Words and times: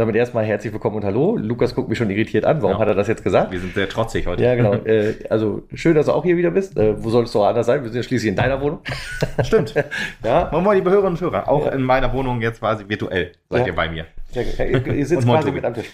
Damit 0.00 0.16
erstmal 0.16 0.46
herzlich 0.46 0.72
willkommen 0.72 0.96
und 0.96 1.04
hallo. 1.04 1.36
Lukas 1.36 1.74
guckt 1.74 1.90
mich 1.90 1.98
schon 1.98 2.08
irritiert 2.08 2.46
an. 2.46 2.62
Warum 2.62 2.76
Ja. 2.76 2.80
hat 2.80 2.88
er 2.88 2.94
das 2.94 3.06
jetzt 3.06 3.22
gesagt? 3.22 3.52
Wir 3.52 3.60
sind 3.60 3.74
sehr 3.74 3.86
trotzig 3.86 4.26
heute. 4.26 4.42
Ja, 4.42 4.54
genau. 4.54 4.72
äh, 4.86 5.12
also 5.28 5.64
schön, 5.74 5.94
dass 5.94 6.06
du 6.06 6.12
auch 6.12 6.24
hier 6.24 6.38
wieder 6.38 6.50
bist. 6.50 6.74
Äh, 6.78 7.04
wo 7.04 7.10
solltest 7.10 7.34
du 7.34 7.40
auch 7.40 7.46
anders 7.48 7.66
sein? 7.66 7.82
Wir 7.82 7.90
sind 7.90 7.98
ja 7.98 8.02
schließlich 8.02 8.30
in 8.30 8.34
deiner 8.34 8.58
Wohnung. 8.62 8.78
Stimmt. 9.42 9.74
Ja, 10.24 10.48
Moin 10.52 10.64
Moin, 10.64 10.78
liebe 10.78 10.88
Hörerinnen 10.88 11.16
und 11.16 11.20
Hörer. 11.20 11.46
Auch 11.50 11.66
Ja. 11.66 11.72
in 11.72 11.82
meiner 11.82 12.10
Wohnung 12.14 12.40
jetzt 12.40 12.60
quasi 12.60 12.88
virtuell 12.88 13.32
seid 13.50 13.66
ihr 13.66 13.74
bei 13.74 13.90
mir. 13.90 14.06
Ja, 14.32 14.64
ihr, 14.64 15.04
sitzt 15.06 15.26
quasi 15.26 15.50
mit 15.52 15.66
am 15.66 15.74
Tisch. 15.74 15.90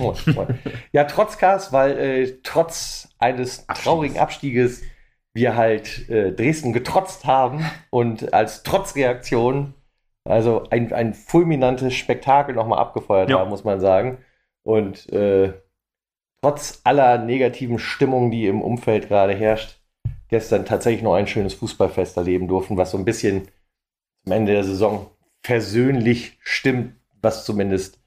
Ja, 0.93 1.03
Trotzcast, 1.03 1.73
weil 1.73 1.99
äh, 1.99 2.33
trotz 2.45 3.09
eines 3.19 3.69
Abstiegs. 3.69 3.83
traurigen 3.85 4.19
Abstieges 4.19 4.83
wir 5.35 5.57
halt 5.57 6.09
äh, 6.09 6.31
Dresden 6.31 6.73
getrotzt 6.73 7.25
haben 7.25 7.69
und 7.91 8.33
als 8.33 8.63
Trotzreaktion 8.63 9.75
also 10.27 10.65
ein, 10.71 10.93
ein 10.93 11.15
fulminantes 11.15 11.95
Spektakel 11.95 12.55
nochmal 12.55 12.79
abgefeuert 12.79 13.31
Ja. 13.31 13.39
haben, 13.41 13.51
muss 13.51 13.65
man 13.65 13.81
sagen. 13.81 14.19
Und 14.63 15.11
äh, 15.13 15.53
trotz 16.43 16.81
aller 16.85 17.19
negativen 17.19 17.79
Stimmung, 17.79 18.31
die 18.31 18.47
im 18.47 18.63
Umfeld 18.63 19.09
gerade 19.09 19.35
herrscht, 19.35 19.81
gestern 20.29 20.65
tatsächlich 20.65 21.03
noch 21.03 21.15
ein 21.15 21.27
schönes 21.27 21.55
Fußballfest 21.55 22.17
erleben 22.17 22.49
durften, 22.49 22.77
was 22.77 22.91
so 22.91 22.99
ein 22.99 23.05
bisschen 23.05 23.49
am 24.27 24.33
Ende 24.33 24.53
der 24.53 24.65
Saison 24.65 25.09
versöhnlich 25.43 26.39
stimmt, 26.43 26.95
was 27.23 27.45
zumindest 27.45 28.01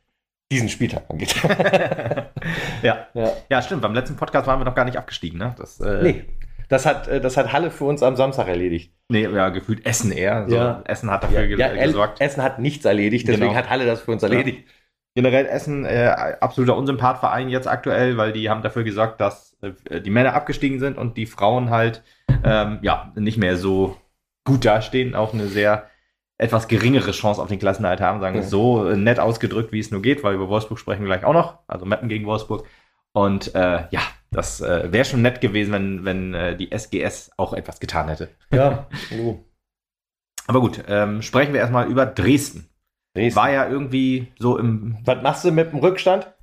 diesen 0.51 0.67
Spieltag 0.67 1.03
angeht. 1.09 1.35
ja. 2.81 3.07
ja. 3.13 3.31
ja, 3.49 3.61
stimmt. 3.61 3.81
Beim 3.81 3.93
letzten 3.93 4.15
Podcast 4.15 4.47
waren 4.47 4.59
wir 4.59 4.65
noch 4.65 4.75
gar 4.75 4.85
nicht 4.85 4.97
abgestiegen. 4.97 5.37
Ne? 5.39 5.55
Das, 5.57 5.79
äh, 5.79 6.01
Nee, 6.03 6.25
das 6.69 6.85
hat, 6.85 7.07
äh, 7.09 7.19
das 7.19 7.35
hat 7.35 7.51
Halle 7.51 7.69
für 7.71 7.83
uns 7.85 8.01
am 8.01 8.15
Samstag 8.15 8.47
erledigt. 8.47 8.93
nee, 9.09 9.23
ja, 9.27 9.49
gefühlt 9.49 9.85
Essen 9.85 10.11
eher. 10.11 10.47
So, 10.47 10.55
Ja. 10.55 10.81
Essen 10.85 11.09
hat 11.11 11.23
dafür 11.23 11.47
ge 11.47 11.57
Ja, 11.59 11.67
El- 11.67 11.87
gesorgt. 11.87 12.21
Essen 12.21 12.41
hat 12.43 12.59
nichts 12.59 12.85
erledigt, 12.85 13.27
deswegen 13.27 13.47
Genau. 13.47 13.55
hat 13.59 13.69
Halle 13.69 13.85
das 13.85 14.01
für 14.01 14.11
uns 14.11 14.23
erledigt. 14.23 14.67
Generell 15.15 15.47
Essen, 15.47 15.83
äh, 15.85 16.35
absoluter 16.39 16.77
Unsympathverein 16.77 17.49
jetzt 17.49 17.67
aktuell, 17.67 18.15
weil 18.17 18.31
die 18.31 18.49
haben 18.49 18.61
dafür 18.61 18.83
gesorgt, 18.83 19.19
dass 19.19 19.57
äh, 19.89 19.99
die 19.99 20.11
Männer 20.11 20.33
abgestiegen 20.35 20.79
sind 20.79 20.97
und 20.97 21.17
die 21.17 21.25
Frauen 21.25 21.71
halt 21.71 22.03
ähm, 22.43 22.77
ja 22.83 23.11
nicht 23.15 23.37
mehr 23.37 23.57
so 23.57 23.97
gut 24.45 24.63
dastehen, 24.65 25.15
auch 25.15 25.33
eine 25.33 25.47
sehr 25.47 25.89
etwas 26.37 26.67
geringere 26.69 27.11
Chance 27.11 27.41
auf 27.41 27.49
den 27.49 27.59
Klassenerhalt 27.59 27.99
haben, 27.99 28.21
sagen 28.21 28.35
wir 28.35 28.43
Ja. 28.43 28.47
so 28.47 28.87
äh, 28.87 28.95
nett 28.95 29.19
ausgedrückt, 29.19 29.73
wie 29.73 29.79
es 29.79 29.91
nur 29.91 30.01
geht, 30.01 30.23
weil 30.23 30.35
über 30.35 30.47
Wolfsburg 30.47 30.79
sprechen 30.79 31.01
wir 31.01 31.07
gleich 31.07 31.25
auch 31.25 31.33
noch, 31.33 31.57
also 31.67 31.85
Meppen 31.85 32.07
gegen 32.07 32.25
Wolfsburg. 32.27 32.65
Und 33.11 33.53
äh, 33.55 33.85
ja, 33.89 34.01
das 34.31 34.61
äh, 34.61 34.91
wäre 34.91 35.05
schon 35.05 35.21
nett 35.21 35.41
gewesen, 35.41 35.71
wenn, 35.71 36.05
wenn 36.05 36.33
äh, 36.33 36.55
die 36.55 36.71
SGS 36.71 37.31
auch 37.37 37.53
etwas 37.53 37.79
getan 37.79 38.07
hätte. 38.09 38.29
Ja, 38.51 38.87
du. 39.09 39.43
Aber 40.47 40.61
gut, 40.61 40.83
ähm, 40.87 41.21
sprechen 41.21 41.53
wir 41.53 41.59
erstmal 41.59 41.87
über 41.87 42.05
Dresden. 42.05 42.69
Dresden. 43.13 43.35
War 43.35 43.51
ja 43.51 43.67
irgendwie 43.69 44.31
so 44.39 44.57
im 44.57 44.97
Was 45.05 45.21
machst 45.21 45.45
du 45.45 45.51
mit 45.51 45.71
dem 45.71 45.79
Rückstand? 45.79 46.33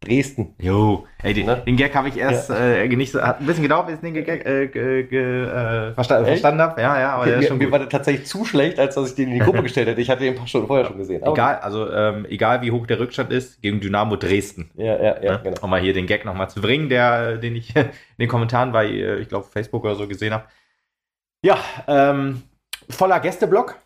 Dresden. 0.00 0.54
Jo, 0.58 1.06
ey, 1.22 1.34
den, 1.34 1.46
Ne? 1.46 1.62
den 1.66 1.76
Gag 1.76 1.94
habe 1.94 2.08
ich 2.08 2.16
erst 2.16 2.50
äh, 2.50 2.86
nicht 2.88 3.12
so, 3.12 3.20
hat 3.22 3.40
ein 3.40 3.46
bisschen 3.46 3.62
gedauert, 3.62 3.86
bis 3.86 3.96
ich 3.96 4.00
den 4.00 4.14
Gag 4.14 4.28
äh, 4.46 4.64
äh, 4.64 5.92
versta 5.94 6.18
Echt? 6.20 6.26
verstanden 6.28 6.60
habe. 6.62 6.80
Ja, 6.80 6.98
ja, 7.00 7.12
aber 7.14 7.26
der 7.26 7.34
ist 7.36 7.40
mir 7.42 7.48
schon 7.48 7.58
mir 7.58 7.64
gut. 7.64 7.72
war 7.72 7.78
der 7.80 7.88
tatsächlich 7.88 8.26
zu 8.26 8.44
schlecht, 8.44 8.78
als 8.78 8.94
dass 8.94 9.10
ich 9.10 9.14
den 9.16 9.28
in 9.28 9.34
die 9.34 9.40
Gruppe 9.40 9.62
gestellt 9.64 9.88
hätte. 9.88 10.00
Ich 10.00 10.08
hatte 10.10 10.22
den 10.24 10.34
ein 10.34 10.38
paar 10.38 10.46
Stunden 10.46 10.66
vorher 10.66 10.86
schon 10.86 10.98
gesehen. 10.98 11.22
Aber- 11.22 11.32
Egal, 11.32 11.56
also 11.56 11.90
ähm, 11.92 12.26
egal 12.28 12.62
wie 12.62 12.70
hoch 12.70 12.86
der 12.86 12.98
Rückstand 13.00 13.32
ist, 13.32 13.60
gegen 13.60 13.80
Dynamo 13.80 14.16
Dresden. 14.16 14.70
Ja, 14.76 14.96
ja, 15.02 15.22
ja, 15.22 15.32
ne? 15.32 15.40
genau. 15.44 15.56
Um 15.62 15.70
mal 15.70 15.80
hier 15.80 15.92
den 15.92 16.06
Gag 16.06 16.24
nochmal 16.24 16.48
zu 16.48 16.60
bringen, 16.60 16.88
der, 16.88 17.36
den 17.36 17.54
ich 17.56 17.74
in 17.76 17.86
den 18.18 18.28
Kommentaren 18.28 18.72
bei, 18.72 18.86
äh, 18.86 19.18
ich 19.18 19.28
glaube, 19.28 19.46
Facebook 19.50 19.84
oder 19.84 19.94
so 19.96 20.08
gesehen 20.08 20.32
habe. 20.32 20.44
Ja, 21.44 21.58
ähm, 21.86 22.42
voller 22.90 23.20
Gästeblock. 23.20 23.76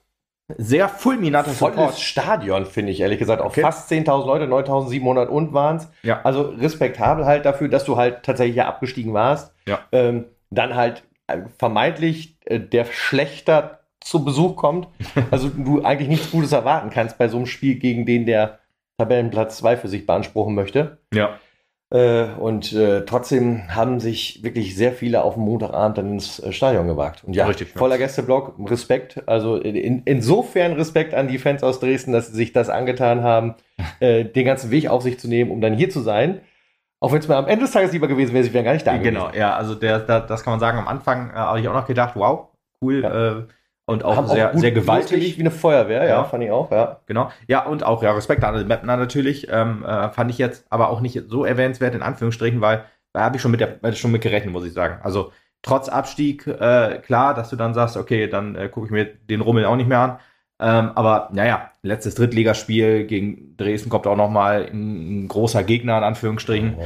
Sehr 0.58 0.88
fulminanter 0.88 1.52
Volles 1.52 2.00
Stadion, 2.00 2.66
finde 2.66 2.92
ich, 2.92 3.00
ehrlich 3.00 3.18
gesagt. 3.18 3.40
Auch 3.40 3.46
Okay. 3.46 3.62
fast 3.62 3.90
10.000 3.90 4.26
Leute, 4.26 4.44
9.700 4.46 5.26
und 5.26 5.52
waren 5.54 5.76
es. 5.76 5.88
Ja. 6.02 6.20
Also 6.24 6.42
respektabel 6.42 7.24
halt 7.24 7.44
dafür, 7.46 7.68
dass 7.68 7.84
du 7.84 7.96
halt 7.96 8.22
tatsächlich 8.22 8.56
ja 8.56 8.66
abgestiegen 8.66 9.14
warst. 9.14 9.54
Ja. 9.66 9.80
Ähm, 9.92 10.26
dann 10.50 10.74
halt 10.74 11.04
äh, 11.28 11.38
vermeintlich 11.58 12.36
äh, 12.44 12.60
der 12.60 12.84
Schlechter 12.86 13.80
zu 14.00 14.24
Besuch 14.24 14.56
kommt. 14.56 14.88
Also 15.30 15.48
du 15.48 15.82
eigentlich 15.84 16.08
nichts 16.08 16.30
Gutes 16.30 16.52
erwarten 16.52 16.90
kannst 16.90 17.16
bei 17.18 17.28
so 17.28 17.36
einem 17.36 17.46
Spiel 17.46 17.76
gegen 17.76 18.04
den, 18.04 18.26
der 18.26 18.58
Tabellenplatz 18.98 19.56
2 19.58 19.76
für 19.78 19.88
sich 19.88 20.06
beanspruchen 20.06 20.54
möchte. 20.54 20.98
Ja, 21.14 21.38
und 21.94 22.72
äh, 22.72 23.04
trotzdem 23.04 23.68
haben 23.68 24.00
sich 24.00 24.42
wirklich 24.42 24.74
sehr 24.76 24.92
viele 24.92 25.22
auf 25.22 25.34
dem 25.34 25.42
Montagabend 25.42 25.98
dann 25.98 26.12
ins 26.12 26.38
äh, 26.40 26.50
Stadion 26.50 26.86
gewagt. 26.86 27.22
Und 27.24 27.34
ja, 27.34 27.46
Richtig, 27.46 27.74
ja. 27.74 27.78
voller 27.78 27.98
Gästeblock, 27.98 28.54
Respekt. 28.70 29.22
Also 29.26 29.56
in, 29.56 29.76
in, 29.76 30.02
insofern 30.06 30.72
Respekt 30.72 31.12
an 31.12 31.28
die 31.28 31.36
Fans 31.36 31.62
aus 31.62 31.80
Dresden, 31.80 32.12
dass 32.12 32.28
sie 32.28 32.34
sich 32.34 32.54
das 32.54 32.70
angetan 32.70 33.22
haben, 33.22 33.56
äh, 34.00 34.24
den 34.24 34.46
ganzen 34.46 34.70
Weg 34.70 34.88
auf 34.88 35.02
sich 35.02 35.20
zu 35.20 35.28
nehmen, 35.28 35.50
um 35.50 35.60
dann 35.60 35.74
hier 35.74 35.90
zu 35.90 36.00
sein. 36.00 36.40
Auch 36.98 37.12
wenn 37.12 37.18
es 37.18 37.28
mir 37.28 37.36
am 37.36 37.46
Ende 37.46 37.66
des 37.66 37.72
Tages 37.72 37.92
lieber 37.92 38.08
gewesen 38.08 38.32
wäre, 38.32 38.44
sie 38.44 38.54
wären 38.54 38.64
gar 38.64 38.72
nicht 38.72 38.86
da 38.86 38.96
genau. 38.96 39.26
gewesen. 39.26 39.40
Ja, 39.40 39.54
also 39.54 39.74
der, 39.74 39.98
der, 39.98 40.20
das 40.20 40.44
kann 40.44 40.54
man 40.54 40.60
sagen. 40.60 40.78
Am 40.78 40.88
Anfang 40.88 41.28
äh, 41.30 41.34
habe 41.34 41.60
ich 41.60 41.68
auch 41.68 41.74
noch 41.74 41.86
gedacht, 41.86 42.14
wow, 42.14 42.48
cool. 42.80 43.04
Äh, 43.04 43.52
und 43.84 44.04
auch 44.04 44.26
sehr, 44.28 44.48
gut 44.50 44.60
sehr 44.60 44.72
gewaltig. 44.72 45.36
wie 45.36 45.40
eine 45.40 45.50
Feuerwehr, 45.50 46.04
ja, 46.04 46.08
Ja. 46.10 46.24
fand 46.24 46.44
ich 46.44 46.50
auch, 46.50 46.70
ja. 46.70 47.00
Genau. 47.06 47.30
Ja, 47.48 47.66
und 47.66 47.84
auch 47.84 48.02
ja, 48.02 48.12
Respekt 48.12 48.44
an 48.44 48.56
die 48.58 48.64
Mapner 48.64 48.96
natürlich. 48.96 49.48
Ähm, 49.50 49.84
äh, 49.84 50.08
fand 50.10 50.30
ich 50.30 50.38
jetzt 50.38 50.64
aber 50.70 50.90
auch 50.90 51.00
nicht 51.00 51.20
so 51.28 51.44
erwähnenswert 51.44 51.94
in 51.94 52.02
Anführungsstrichen, 52.02 52.60
weil 52.60 52.84
da 53.12 53.22
habe 53.22 53.36
ich 53.36 53.42
schon 53.42 53.50
mit 53.50 53.60
der 53.60 53.92
schon 53.94 54.12
mit 54.12 54.22
gerechnet, 54.22 54.52
muss 54.52 54.64
ich 54.64 54.72
sagen. 54.72 54.98
Also 55.02 55.32
trotz 55.62 55.88
Abstieg, 55.88 56.46
äh, 56.46 57.00
klar, 57.04 57.34
dass 57.34 57.50
du 57.50 57.56
dann 57.56 57.74
sagst, 57.74 57.96
okay, 57.96 58.28
dann 58.28 58.54
äh, 58.54 58.68
gucke 58.68 58.86
ich 58.86 58.92
mir 58.92 59.04
den 59.04 59.40
Rummel 59.40 59.64
auch 59.64 59.76
nicht 59.76 59.88
mehr 59.88 59.98
an. 59.98 60.18
Ähm, 60.60 60.92
aber 60.94 61.28
naja, 61.32 61.70
letztes 61.82 62.14
Drittligaspiel 62.14 63.04
gegen 63.04 63.56
Dresden 63.56 63.90
kommt 63.90 64.06
auch 64.06 64.16
noch 64.16 64.30
mal 64.30 64.68
ein, 64.72 65.24
ein 65.24 65.28
großer 65.28 65.64
Gegner 65.64 65.98
in 65.98 66.04
Anführungsstrichen. 66.04 66.76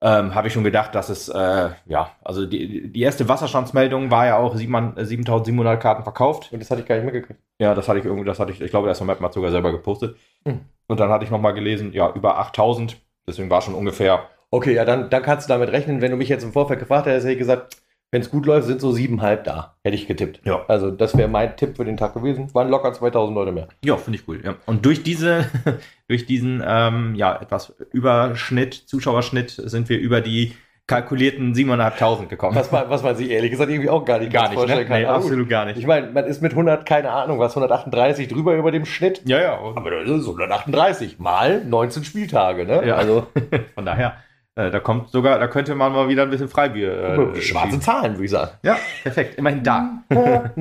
Ähm, 0.00 0.34
habe 0.34 0.46
ich 0.46 0.54
schon 0.54 0.62
gedacht, 0.62 0.94
dass 0.94 1.08
es, 1.08 1.28
äh, 1.28 1.70
ja, 1.86 2.12
also 2.22 2.46
die, 2.46 2.92
die 2.92 3.00
erste 3.00 3.28
Wasserstandsmeldung 3.28 4.12
war 4.12 4.26
ja 4.26 4.38
auch 4.38 4.54
7 4.54 4.96
äh, 4.96 5.04
7700 5.04 5.80
Karten 5.80 6.04
verkauft. 6.04 6.52
Und 6.52 6.60
das 6.60 6.70
hatte 6.70 6.82
ich 6.82 6.86
gar 6.86 6.94
nicht 6.94 7.04
mitgekriegt. 7.04 7.40
Ja, 7.58 7.74
das 7.74 7.88
hatte 7.88 7.98
ich 7.98 8.04
irgendwie, 8.04 8.24
das 8.24 8.38
hatte 8.38 8.52
ich, 8.52 8.60
ich 8.60 8.70
glaube, 8.70 8.86
das 8.86 9.00
hat 9.00 9.20
Map 9.20 9.34
sogar 9.34 9.50
selber 9.50 9.72
gepostet. 9.72 10.16
Hm. 10.46 10.60
Und 10.86 11.00
dann 11.00 11.10
hatte 11.10 11.24
ich 11.24 11.30
nochmal 11.30 11.52
gelesen, 11.52 11.92
ja, 11.92 12.12
über 12.14 12.38
8000. 12.38 12.96
Deswegen 13.26 13.50
war 13.50 13.60
schon 13.60 13.74
ungefähr, 13.74 14.28
Okay, 14.50 14.74
ja, 14.74 14.84
dann, 14.84 15.10
dann 15.10 15.22
kannst 15.22 15.48
du 15.48 15.52
damit 15.52 15.70
rechnen. 15.70 16.00
Wenn 16.00 16.10
du 16.10 16.16
mich 16.16 16.28
jetzt 16.28 16.44
im 16.44 16.52
Vorfeld 16.52 16.80
gefragt 16.80 17.06
hättest, 17.06 17.24
hätte 17.24 17.34
ich 17.34 17.38
gesagt, 17.38 17.76
wenn 18.10 18.22
es 18.22 18.30
gut 18.30 18.46
läuft, 18.46 18.66
sind 18.66 18.80
so 18.80 18.92
siebenhalb 18.92 19.44
da. 19.44 19.76
Hätte 19.84 19.94
ich 19.94 20.06
getippt. 20.06 20.40
Ja. 20.46 20.64
Also, 20.68 20.90
das 20.90 21.16
wäre 21.16 21.28
mein 21.28 21.56
Tipp 21.56 21.76
für 21.76 21.84
den 21.84 21.98
Tag 21.98 22.14
gewesen. 22.14 22.52
Waren 22.54 22.70
locker 22.70 22.92
2000 22.92 23.34
Leute 23.34 23.52
mehr. 23.52 23.68
ja, 23.84 23.96
finde 23.98 24.18
ich 24.18 24.26
cool. 24.26 24.40
Ja. 24.42 24.54
Und 24.64 24.86
durch 24.86 25.02
diese, 25.02 25.50
durch 26.08 26.26
diesen, 26.26 26.62
ähm, 26.66 27.14
ja, 27.14 27.38
etwas 27.40 27.74
Überschnitt, 27.92 28.74
Zuschauerschnitt, 28.74 29.50
sind 29.50 29.88
wir 29.88 29.98
über 29.98 30.20
die 30.20 30.54
kalkulierten 30.88 31.52
7.500 31.52 32.26
gekommen. 32.28 32.56
Was 32.56 32.72
man, 32.72 32.88
was 32.88 33.02
man 33.02 33.14
sich 33.14 33.30
ehrlich 33.30 33.50
gesagt 33.50 33.70
irgendwie 33.70 33.90
auch 33.90 34.06
gar 34.06 34.18
nicht 34.18 34.32
gar 34.32 34.44
nicht, 34.44 34.52
ne? 34.52 34.56
vorstellen 34.56 34.88
kann. 34.88 35.02
Nee, 35.02 35.06
absolut 35.06 35.48
gar 35.48 35.66
nicht. 35.66 35.76
Ich 35.76 35.86
meine, 35.86 36.10
man 36.10 36.24
ist 36.24 36.40
mit 36.40 36.52
100, 36.52 36.86
keine 36.86 37.10
Ahnung, 37.10 37.38
was, 37.38 37.52
138 37.52 38.26
drüber 38.26 38.56
über 38.56 38.72
dem 38.72 38.86
Schnitt. 38.86 39.20
Ja, 39.26 39.38
ja. 39.38 39.58
Aber 39.58 39.90
das 39.90 40.08
ist 40.08 40.24
138 40.24 41.18
mal 41.18 41.62
19 41.62 42.04
Spieltage, 42.04 42.64
ne? 42.64 42.86
Ja. 42.86 42.96
Also, 42.96 43.26
von 43.74 43.84
daher, 43.84 44.16
äh, 44.54 44.70
da 44.70 44.80
kommt 44.80 45.10
sogar, 45.10 45.38
da 45.38 45.46
könnte 45.46 45.74
man 45.74 45.92
mal 45.92 46.08
wieder 46.08 46.22
ein 46.22 46.30
bisschen 46.30 46.48
Freibier. 46.48 47.34
Äh, 47.34 47.40
schwarze 47.42 47.68
schieben. 47.68 47.82
Zahlen, 47.82 48.12
würde 48.14 48.24
ich 48.24 48.30
sagen. 48.30 48.52
Ja, 48.62 48.78
perfekt. 49.02 49.36
Immerhin 49.36 49.62
da. 49.62 50.02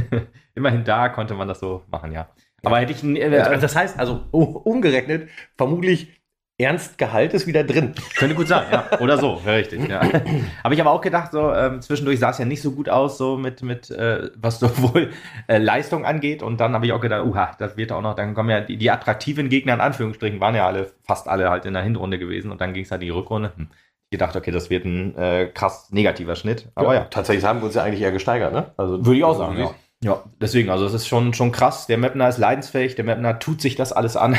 Immerhin 0.54 0.84
da 0.84 1.10
konnte 1.10 1.34
man 1.34 1.48
das 1.48 1.60
so 1.60 1.82
machen, 1.90 2.12
ja. 2.12 2.28
Aber 2.64 2.78
hätte 2.78 2.92
ich, 2.92 3.02
äh, 3.04 3.38
Also 3.38 3.60
das 3.60 3.76
heißt, 3.76 3.98
also 3.98 4.24
umgerechnet, 4.30 5.28
vermutlich 5.56 6.20
Ernstgehalt 6.60 7.32
ist 7.32 7.46
wieder 7.46 7.64
drin. 7.64 7.94
Könnte 8.16 8.34
gut 8.34 8.48
sein, 8.48 8.66
ja. 8.70 9.00
Oder 9.00 9.16
so, 9.16 9.40
wäre 9.44 9.56
richtig. 9.56 9.88
Ja. 9.88 10.02
Habe 10.64 10.74
ich 10.74 10.80
aber 10.80 10.90
auch 10.90 11.00
gedacht, 11.00 11.32
so 11.32 11.52
ähm, 11.54 11.80
zwischendurch 11.80 12.18
sah 12.18 12.30
es 12.30 12.38
ja 12.38 12.44
nicht 12.44 12.60
so 12.60 12.72
gut 12.72 12.90
aus, 12.90 13.16
so 13.16 13.38
mit, 13.38 13.62
mit 13.62 13.90
äh, 13.90 14.30
was 14.36 14.60
sowohl 14.60 15.10
äh, 15.46 15.56
Leistung 15.56 16.04
angeht. 16.04 16.42
Und 16.42 16.60
dann 16.60 16.74
habe 16.74 16.84
ich 16.84 16.92
auch 16.92 17.00
gedacht, 17.00 17.24
uha, 17.24 17.52
das 17.58 17.78
wird 17.78 17.92
auch 17.92 18.02
noch, 18.02 18.14
dann 18.14 18.34
kommen 18.34 18.50
ja 18.50 18.60
die, 18.60 18.76
die 18.76 18.90
attraktiven 18.90 19.48
Gegner 19.48 19.74
in 19.74 19.80
Anführungsstrichen, 19.80 20.38
waren 20.40 20.54
ja 20.54 20.66
alle, 20.66 20.92
fast 21.02 21.28
alle 21.28 21.48
halt 21.48 21.64
in 21.64 21.72
der 21.72 21.82
Hinrunde 21.82 22.18
gewesen. 22.18 22.50
Und 22.50 22.60
dann 22.60 22.74
ging 22.74 22.84
es 22.84 22.90
halt 22.90 23.00
in 23.00 23.06
die 23.06 23.12
Rückrunde. 23.12 23.52
Hm. 23.56 23.68
Ich 24.10 24.18
gedacht, 24.18 24.36
okay, 24.36 24.50
das 24.50 24.68
wird 24.68 24.84
ein 24.84 25.16
äh, 25.16 25.46
krass 25.46 25.90
negativer 25.92 26.36
Schnitt. 26.36 26.68
Aber 26.74 26.94
ja, 26.94 27.04
Tatsächlich 27.04 27.44
haben 27.44 27.60
wir 27.60 27.66
uns 27.66 27.74
ja 27.74 27.84
eigentlich 27.84 28.02
eher 28.02 28.12
gesteigert, 28.12 28.52
ne? 28.52 28.72
Also, 28.76 29.04
würde 29.06 29.16
ich 29.16 29.24
auch 29.24 29.38
sagen, 29.38 29.56
ja. 29.56 29.70
Ja, 30.02 30.24
deswegen, 30.40 30.70
also 30.70 30.86
es 30.86 30.94
ist 30.94 31.06
schon, 31.08 31.34
schon 31.34 31.52
krass. 31.52 31.86
Der 31.86 31.98
Mapner 31.98 32.28
ist 32.28 32.38
leidensfähig, 32.38 32.94
der 32.94 33.04
Mapner 33.04 33.38
tut 33.38 33.60
sich 33.60 33.76
das 33.76 33.92
alles 33.92 34.16
an. 34.16 34.36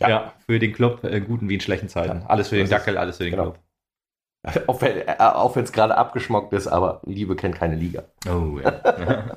ja. 0.00 0.08
Ja. 0.08 0.32
für 0.46 0.58
den 0.58 0.72
Club, 0.72 1.04
in 1.04 1.26
guten 1.26 1.48
wie 1.50 1.54
in 1.54 1.60
schlechten 1.60 1.88
Zeiten. 1.90 2.22
Ja. 2.22 2.26
Alles 2.26 2.48
für 2.48 2.56
den 2.56 2.64
Das 2.64 2.70
Dackel, 2.70 2.96
alles 2.96 3.18
für 3.18 3.24
den 3.24 3.32
genau. 3.32 3.50
Club. 3.50 3.58
Auch 4.66 4.80
wenn 4.80 4.96
äh, 4.96 5.62
es 5.62 5.72
gerade 5.72 5.96
abgeschmockt 5.96 6.54
ist, 6.54 6.66
aber 6.66 7.02
Liebe 7.04 7.36
kennt 7.36 7.56
keine 7.56 7.74
Liga. 7.74 8.04
Oh, 8.26 8.58
ja. 8.58 9.36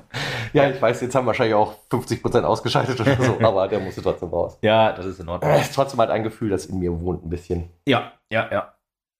Ja, 0.54 0.70
ich 0.70 0.80
weiß, 0.80 1.00
jetzt 1.00 1.14
haben 1.16 1.26
wahrscheinlich 1.26 1.56
auch 1.56 1.74
50% 1.90 2.42
ausgeschaltet 2.42 3.00
oder 3.00 3.16
so, 3.20 3.38
aber 3.44 3.66
der 3.66 3.80
musste 3.80 4.02
trotzdem 4.02 4.28
raus. 4.28 4.56
ja, 4.62 4.92
das 4.92 5.04
ist 5.04 5.18
in 5.18 5.28
Ordnung. 5.28 5.50
Es 5.50 5.62
ist 5.62 5.74
trotzdem 5.74 5.98
halt 5.98 6.10
ein 6.10 6.22
Gefühl, 6.22 6.48
das 6.48 6.66
in 6.66 6.78
mir 6.78 7.00
wohnt 7.00 7.26
ein 7.26 7.28
bisschen. 7.28 7.70
Ja, 7.88 8.12
ja, 8.30 8.48
ja. 8.52 8.74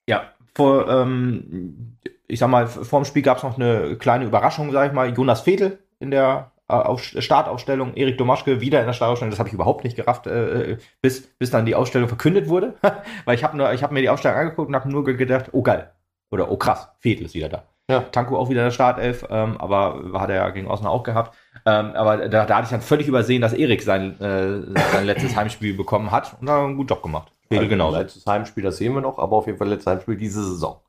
Ja, 0.08 0.32
vor, 0.54 0.88
ähm, 0.88 1.98
ich 2.28 2.38
sag 2.38 2.48
mal, 2.48 2.68
vor 2.68 3.00
dem 3.00 3.04
Spiel 3.04 3.22
gab 3.22 3.38
es 3.38 3.42
noch 3.42 3.58
eine 3.58 3.96
kleine 3.96 4.26
Überraschung, 4.26 4.70
sag 4.70 4.86
ich 4.86 4.92
mal. 4.92 5.12
Jonas 5.12 5.44
Vedel 5.44 5.80
in 5.98 6.10
der 6.10 6.52
äh, 6.68 6.74
auf 6.74 7.02
Startaufstellung, 7.02 7.94
Erik 7.94 8.16
Domaschke 8.16 8.60
wieder 8.60 8.80
in 8.80 8.86
der 8.86 8.94
Startaufstellung, 8.94 9.30
das 9.30 9.38
habe 9.38 9.48
ich 9.48 9.54
überhaupt 9.54 9.84
nicht 9.84 9.96
gerafft, 9.96 10.26
äh, 10.26 10.78
bis, 11.02 11.22
bis 11.38 11.50
dann 11.50 11.66
die 11.66 11.74
Ausstellung 11.74 12.08
verkündet 12.08 12.48
wurde. 12.48 12.74
Weil 13.24 13.34
ich 13.34 13.44
habe 13.44 13.62
hab 13.62 13.92
mir 13.92 14.00
die 14.00 14.08
Ausstellung 14.08 14.38
angeguckt 14.38 14.68
und 14.68 14.74
habe 14.74 14.90
nur 14.90 15.04
gedacht, 15.04 15.50
oh 15.52 15.62
geil. 15.62 15.90
Oder 16.30 16.50
oh 16.50 16.56
krass, 16.56 16.88
Fedel 17.00 17.26
ist 17.26 17.34
wieder 17.34 17.48
da. 17.48 17.64
Ja. 17.90 18.00
Tanko 18.00 18.38
auch 18.38 18.48
wieder 18.48 18.62
in 18.62 18.66
der 18.66 18.70
Startelf, 18.70 19.26
ähm, 19.28 19.58
aber 19.58 20.02
hat 20.14 20.30
er 20.30 20.36
ja 20.36 20.50
gegen 20.50 20.68
Osnabrück 20.68 21.00
auch 21.00 21.02
gehabt. 21.02 21.36
Ähm, 21.66 21.92
aber 21.94 22.28
da, 22.28 22.46
da 22.46 22.56
hatte 22.56 22.64
ich 22.64 22.70
dann 22.70 22.80
völlig 22.80 23.08
übersehen, 23.08 23.42
dass 23.42 23.52
Erik 23.52 23.82
sein, 23.82 24.18
äh, 24.20 24.62
sein 24.92 25.04
letztes 25.04 25.36
Heimspiel 25.36 25.76
bekommen 25.76 26.10
hat 26.10 26.34
und 26.40 26.48
hat 26.48 26.60
einen 26.60 26.76
guten 26.76 26.88
Job 26.88 27.02
gemacht. 27.02 27.30
Fedel 27.48 27.64
also, 27.64 27.70
genauso. 27.70 27.98
Letztes 27.98 28.26
Heimspiel, 28.26 28.64
das 28.64 28.78
sehen 28.78 28.94
wir 28.94 29.02
noch, 29.02 29.18
aber 29.18 29.36
auf 29.36 29.46
jeden 29.46 29.58
Fall 29.58 29.68
letztes 29.68 29.86
Heimspiel 29.86 30.16
diese 30.16 30.42
Saison. 30.42 30.80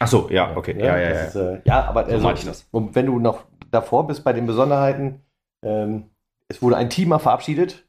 Ach 0.00 0.08
so, 0.08 0.28
ja, 0.28 0.56
okay. 0.56 0.74
Ja, 0.76 0.98
ja, 0.98 0.98
ja. 0.98 1.08
ja, 1.08 1.20
Ist, 1.22 1.36
äh, 1.36 1.60
ja 1.64 1.84
aber 1.84 2.04
so 2.06 2.12
also, 2.12 2.30
ich 2.32 2.44
das. 2.44 2.66
Und 2.72 2.96
wenn 2.96 3.06
du 3.06 3.20
noch 3.20 3.44
davor 3.74 4.06
bist 4.06 4.24
bei 4.24 4.32
den 4.32 4.46
Besonderheiten, 4.46 5.22
ähm, 5.64 6.10
es 6.48 6.62
wurde 6.62 6.76
ein 6.76 6.90
Teamer 6.90 7.18
verabschiedet. 7.18 7.86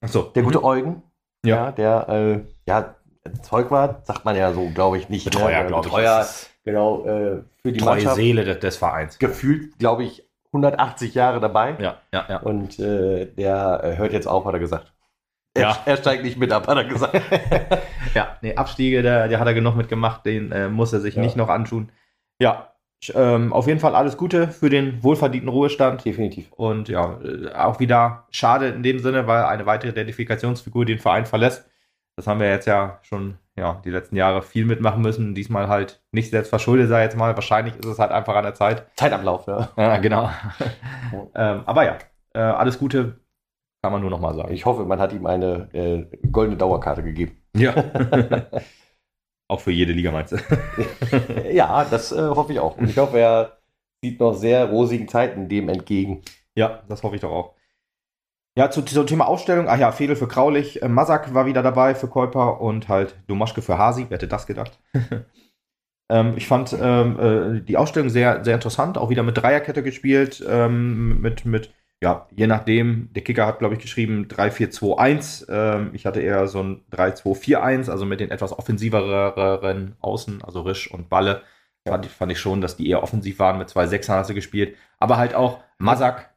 Ach 0.00 0.08
so. 0.08 0.22
Der 0.22 0.42
gute 0.42 0.58
mhm. 0.58 0.64
Eugen. 0.64 1.02
Ja. 1.44 1.56
ja 1.56 1.72
der, 1.72 2.08
äh, 2.08 2.40
ja, 2.66 2.94
Zeug 3.42 3.70
war, 3.70 4.00
sagt 4.04 4.24
man 4.24 4.36
ja 4.36 4.52
so, 4.52 4.68
glaube 4.70 4.98
ich, 4.98 5.08
nicht. 5.08 5.24
Betreuer, 5.24 5.62
ne? 5.62 5.68
glaube 5.68 5.86
ich. 5.86 5.92
Betreuer, 5.92 6.26
genau, 6.64 7.04
äh, 7.04 7.42
für 7.62 7.72
die 7.72 7.78
Treue 7.78 7.96
Mannschaft. 7.96 8.16
Seele 8.16 8.44
des, 8.44 8.60
des, 8.60 8.76
Vereins. 8.76 9.18
Gefühlt, 9.18 9.78
glaube 9.78 10.04
ich, 10.04 10.28
180 10.46 11.14
Jahre 11.14 11.40
dabei. 11.40 11.76
Ja, 11.78 11.98
ja, 12.12 12.26
ja. 12.28 12.36
Und 12.38 12.78
äh, 12.78 13.26
der 13.26 13.80
äh, 13.84 13.96
hört 13.96 14.12
jetzt 14.12 14.26
auf, 14.26 14.44
hat 14.44 14.54
er 14.54 14.60
gesagt. 14.60 14.92
Er, 15.54 15.62
ja. 15.62 15.78
er 15.84 15.96
steigt 15.96 16.22
nicht 16.22 16.38
mit 16.38 16.52
ab, 16.52 16.68
hat 16.68 16.76
er 16.76 16.84
gesagt. 16.84 17.20
ja, 18.14 18.36
nee, 18.40 18.54
Abstiege, 18.54 19.02
der, 19.02 19.28
der 19.28 19.40
hat 19.40 19.46
er 19.46 19.54
genug 19.54 19.76
mitgemacht, 19.76 20.24
den 20.24 20.52
äh, 20.52 20.68
muss 20.68 20.92
er 20.92 21.00
sich 21.00 21.16
ja. 21.16 21.22
nicht 21.22 21.36
noch 21.36 21.48
antun. 21.48 21.90
Ja, 22.40 22.69
ähm, 23.14 23.52
auf 23.52 23.66
jeden 23.66 23.80
Fall 23.80 23.94
alles 23.94 24.16
Gute 24.16 24.48
für 24.48 24.70
den 24.70 25.02
wohlverdienten 25.02 25.48
Ruhestand. 25.48 26.04
Definitiv. 26.04 26.52
Und 26.52 26.88
ja, 26.88 27.18
äh, 27.22 27.52
auch 27.54 27.80
wieder 27.80 28.26
schade 28.30 28.68
in 28.68 28.82
dem 28.82 28.98
Sinne, 28.98 29.26
weil 29.26 29.44
eine 29.44 29.66
weitere 29.66 29.90
Identifikationsfigur 29.90 30.84
den 30.84 30.98
Verein 30.98 31.26
verlässt. 31.26 31.68
Das 32.16 32.26
haben 32.26 32.40
wir 32.40 32.50
jetzt 32.50 32.66
ja 32.66 32.98
schon 33.02 33.38
ja, 33.56 33.80
die 33.84 33.90
letzten 33.90 34.16
Jahre 34.16 34.42
viel 34.42 34.64
mitmachen 34.64 35.02
müssen. 35.02 35.34
Diesmal 35.34 35.68
halt 35.68 36.02
nicht 36.12 36.30
selbst 36.30 36.50
verschuldet, 36.50 36.88
sei 36.88 37.02
jetzt 37.02 37.16
mal. 37.16 37.34
Wahrscheinlich 37.34 37.76
ist 37.76 37.86
es 37.86 37.98
halt 37.98 38.12
einfach 38.12 38.34
an 38.34 38.44
der 38.44 38.54
Zeit. 38.54 38.86
Zeitablauf, 38.96 39.46
ja. 39.46 39.68
Ja, 39.76 39.96
genau. 39.98 40.30
ähm, 41.34 41.62
aber 41.66 41.84
ja, 41.84 41.98
äh, 42.34 42.40
alles 42.40 42.78
Gute 42.78 43.20
kann 43.82 43.92
man 43.92 44.02
nur 44.02 44.10
noch 44.10 44.20
mal 44.20 44.34
sagen. 44.34 44.52
Ich 44.52 44.66
hoffe, 44.66 44.84
man 44.84 45.00
hat 45.00 45.12
ihm 45.12 45.26
eine 45.26 45.68
äh, 45.72 46.04
goldene 46.30 46.58
Dauerkarte 46.58 47.02
gegeben. 47.02 47.36
Ja. 47.54 47.72
auch 49.50 49.60
für 49.60 49.72
jede 49.72 49.92
Liga 49.92 50.12
meinst 50.12 50.32
du? 50.32 50.36
ja, 51.52 51.84
das 51.84 52.12
äh, 52.12 52.20
hoffe 52.20 52.52
ich 52.52 52.60
auch. 52.60 52.78
Und 52.78 52.88
ich 52.88 52.98
hoffe, 52.98 53.18
er 53.18 53.58
sieht 54.02 54.20
noch 54.20 54.34
sehr 54.34 54.66
rosigen 54.66 55.08
Zeiten 55.08 55.48
dem 55.48 55.68
entgegen. 55.68 56.22
Ja, 56.54 56.82
das 56.88 57.02
hoffe 57.02 57.16
ich 57.16 57.20
doch 57.20 57.30
auch. 57.30 57.54
Ja, 58.56 58.70
zu, 58.70 58.82
zum 58.82 59.06
Thema 59.06 59.26
Ausstellung. 59.28 59.66
Ach 59.68 59.78
ja, 59.78 59.92
Fedel 59.92 60.16
für 60.16 60.28
Kraulich. 60.28 60.82
Äh, 60.82 60.88
Masak 60.88 61.34
war 61.34 61.46
wieder 61.46 61.62
dabei 61.62 61.94
für 61.94 62.08
Käuper 62.08 62.60
und 62.60 62.88
halt 62.88 63.16
Domaschke 63.26 63.62
für 63.62 63.78
Hasi. 63.78 64.06
Wer 64.08 64.16
hätte 64.16 64.28
das 64.28 64.46
gedacht? 64.46 64.78
ähm, 66.10 66.34
ich 66.36 66.46
fand 66.46 66.76
ähm, 66.80 67.18
äh, 67.20 67.60
die 67.60 67.76
Ausstellung 67.76 68.10
sehr, 68.10 68.44
sehr 68.44 68.54
interessant. 68.54 68.98
Auch 68.98 69.10
wieder 69.10 69.22
mit 69.22 69.36
Dreierkette 69.36 69.82
gespielt. 69.82 70.44
Ähm, 70.48 71.20
mit, 71.20 71.44
mit 71.44 71.72
ja, 72.02 72.26
je 72.34 72.46
nachdem, 72.46 73.10
der 73.12 73.22
Kicker 73.22 73.46
hat, 73.46 73.58
glaube 73.58 73.74
ich, 73.74 73.80
geschrieben 73.80 74.26
3-4-2-1. 74.28 75.46
Ähm, 75.50 75.90
ich 75.92 76.06
hatte 76.06 76.20
eher 76.20 76.46
so 76.46 76.62
ein 76.62 76.82
3-2-4-1, 76.92 77.90
also 77.90 78.06
mit 78.06 78.20
den 78.20 78.30
etwas 78.30 78.58
offensiveren 78.58 79.96
Außen, 80.00 80.42
also 80.42 80.62
Risch 80.62 80.90
und 80.90 81.10
Balle. 81.10 81.42
Ja. 81.86 81.92
Fand, 81.92 82.06
fand, 82.06 82.32
ich 82.32 82.40
schon, 82.40 82.60
dass 82.60 82.76
die 82.76 82.88
eher 82.88 83.02
offensiv 83.02 83.38
waren. 83.38 83.58
Mit 83.58 83.68
zwei 83.68 83.86
Sechsern 83.86 84.16
hast 84.16 84.30
du 84.30 84.34
gespielt. 84.34 84.76
Aber 84.98 85.18
halt 85.18 85.34
auch 85.34 85.60
Masak 85.78 86.30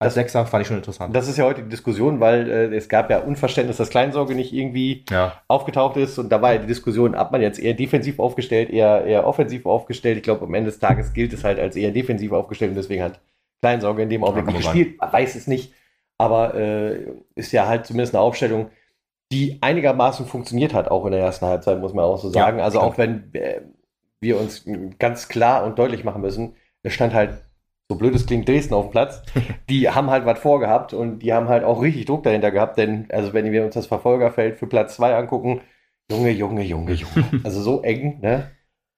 als 0.00 0.14
Sechser 0.14 0.46
fand 0.46 0.62
ich 0.62 0.68
schon 0.68 0.78
interessant. 0.78 1.14
Das 1.14 1.28
ist 1.28 1.36
ja 1.36 1.44
heute 1.44 1.62
die 1.62 1.68
Diskussion, 1.68 2.20
weil 2.20 2.48
äh, 2.48 2.74
es 2.74 2.88
gab 2.88 3.10
ja 3.10 3.18
Unverständnis, 3.18 3.76
dass 3.76 3.90
Kleinsorge 3.90 4.34
nicht 4.34 4.52
irgendwie 4.52 5.04
ja. 5.10 5.42
aufgetaucht 5.46 5.98
ist. 5.98 6.18
Und 6.18 6.30
da 6.30 6.40
war 6.40 6.54
ja 6.54 6.58
die 6.58 6.66
Diskussion, 6.66 7.14
ob 7.14 7.32
man 7.32 7.42
jetzt 7.42 7.58
eher 7.58 7.74
defensiv 7.74 8.18
aufgestellt, 8.18 8.70
eher, 8.70 9.04
eher 9.04 9.26
offensiv 9.26 9.66
aufgestellt. 9.66 10.16
Ich 10.16 10.22
glaube, 10.22 10.46
am 10.46 10.54
Ende 10.54 10.70
des 10.70 10.78
Tages 10.78 11.12
gilt 11.12 11.34
es 11.34 11.44
halt 11.44 11.60
als 11.60 11.76
eher 11.76 11.90
defensiv 11.90 12.32
aufgestellt 12.32 12.70
und 12.70 12.76
deswegen 12.76 13.02
hat 13.02 13.20
Kleinsorge 13.60 14.02
in 14.02 14.10
dem 14.10 14.24
Augenblick 14.24 14.56
ja, 14.56 14.60
gespielt. 14.60 15.00
Man 15.00 15.12
weiß 15.12 15.34
es 15.34 15.46
nicht, 15.46 15.72
aber 16.18 16.54
äh, 16.54 17.12
ist 17.34 17.52
ja 17.52 17.66
halt 17.66 17.86
zumindest 17.86 18.14
eine 18.14 18.22
Aufstellung, 18.22 18.70
die 19.32 19.58
einigermaßen 19.60 20.26
funktioniert 20.26 20.74
hat, 20.74 20.90
auch 20.90 21.04
in 21.06 21.12
der 21.12 21.20
ersten 21.20 21.46
Halbzeit, 21.46 21.78
muss 21.78 21.94
man 21.94 22.04
auch 22.04 22.18
so 22.18 22.30
sagen. 22.30 22.58
Ja, 22.58 22.64
also 22.64 22.78
stimmt. 22.78 22.92
auch 22.92 22.98
wenn 22.98 23.34
äh, 23.34 23.60
wir 24.20 24.38
uns 24.38 24.64
ganz 24.98 25.28
klar 25.28 25.64
und 25.64 25.78
deutlich 25.78 26.04
machen 26.04 26.22
müssen, 26.22 26.56
es 26.82 26.94
stand 26.94 27.14
halt, 27.14 27.38
so 27.88 27.96
blöd 27.96 28.14
es 28.14 28.26
klingt, 28.26 28.48
Dresden 28.48 28.74
auf 28.74 28.86
dem 28.86 28.90
Platz. 28.92 29.22
die 29.68 29.88
haben 29.88 30.10
halt 30.10 30.24
was 30.24 30.38
vorgehabt 30.38 30.94
und 30.94 31.20
die 31.20 31.32
haben 31.32 31.48
halt 31.48 31.64
auch 31.64 31.82
richtig 31.82 32.06
Druck 32.06 32.22
dahinter 32.22 32.50
gehabt, 32.50 32.78
denn 32.78 33.06
also 33.10 33.32
wenn 33.32 33.52
wir 33.52 33.64
uns 33.64 33.74
das 33.74 33.86
Verfolgerfeld 33.86 34.58
für 34.58 34.66
Platz 34.66 34.96
2 34.96 35.14
angucken, 35.16 35.60
Junge, 36.10 36.30
Junge, 36.30 36.62
Junge, 36.62 36.92
Junge. 36.92 37.24
Also 37.44 37.62
so 37.62 37.82
eng, 37.82 38.18
ne? 38.20 38.50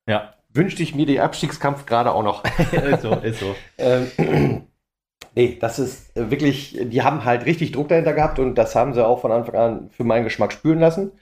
Ja 0.09 0.33
wünschte 0.55 0.83
ich 0.83 0.95
mir 0.95 1.07
den 1.07 1.21
Abstiegskampf 1.21 1.87
gerade 1.87 2.13
auch 2.13 2.23
noch. 2.23 2.45
ist 2.73 3.03
so, 3.03 3.13
ist 3.15 3.41
so. 3.41 3.55
ähm, 3.79 4.67
nee, 5.35 5.59
das 5.61 5.79
ist 5.79 6.15
wirklich, 6.15 6.79
die 6.81 7.03
haben 7.03 7.25
halt 7.25 7.47
richtig 7.47 7.73
Druck 7.73 7.89
dahinter 7.89 8.13
gehabt 8.13 8.39
und 8.39 8.57
das 8.57 8.75
haben 8.75 8.95
sie 8.95 9.05
auch 9.05 9.21
von 9.21 9.33
Anfang 9.33 9.55
an 9.55 9.91
für 9.91 10.05
meinen 10.05 10.25
Geschmack 10.25 10.53
spüren 10.53 10.81
lassen. 10.81 11.13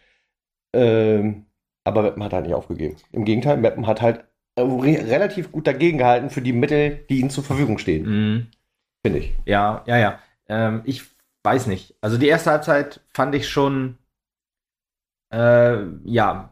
Ähm, 0.73 1.47
aber 1.85 2.03
Meppen 2.03 2.23
hat 2.23 2.33
halt 2.33 2.47
nicht 2.47 2.55
aufgegeben. 2.55 2.97
Im 3.13 3.25
Gegenteil, 3.25 3.57
Meppen 3.57 3.87
hat 3.87 4.03
halt 4.03 4.25
re 4.59 5.09
relativ 5.09 5.53
gut 5.53 5.67
dagegen 5.67 5.99
gehalten 5.99 6.31
für 6.31 6.43
die 6.43 6.53
Mittel, 6.53 7.05
die 7.09 7.21
ihnen 7.21 7.31
zur 7.31 7.45
Verfügung 7.45 7.79
stehen. 7.79 8.07
Mhm. 8.07 8.47
Finde 9.05 9.21
ich. 9.21 9.35
Ja, 9.47 9.83
ja, 9.87 9.97
ja. 9.97 10.19
Ähm, 10.49 10.83
ich 10.85 11.05
weiß 11.43 11.67
nicht. 11.67 11.95
Also 12.01 12.19
die 12.19 12.29
erste 12.29 12.51
Halbzeit 12.51 13.01
fand 13.09 13.35
ich 13.35 13.49
schon, 13.49 13.97
äh, 15.33 15.79
ja, 16.05 16.50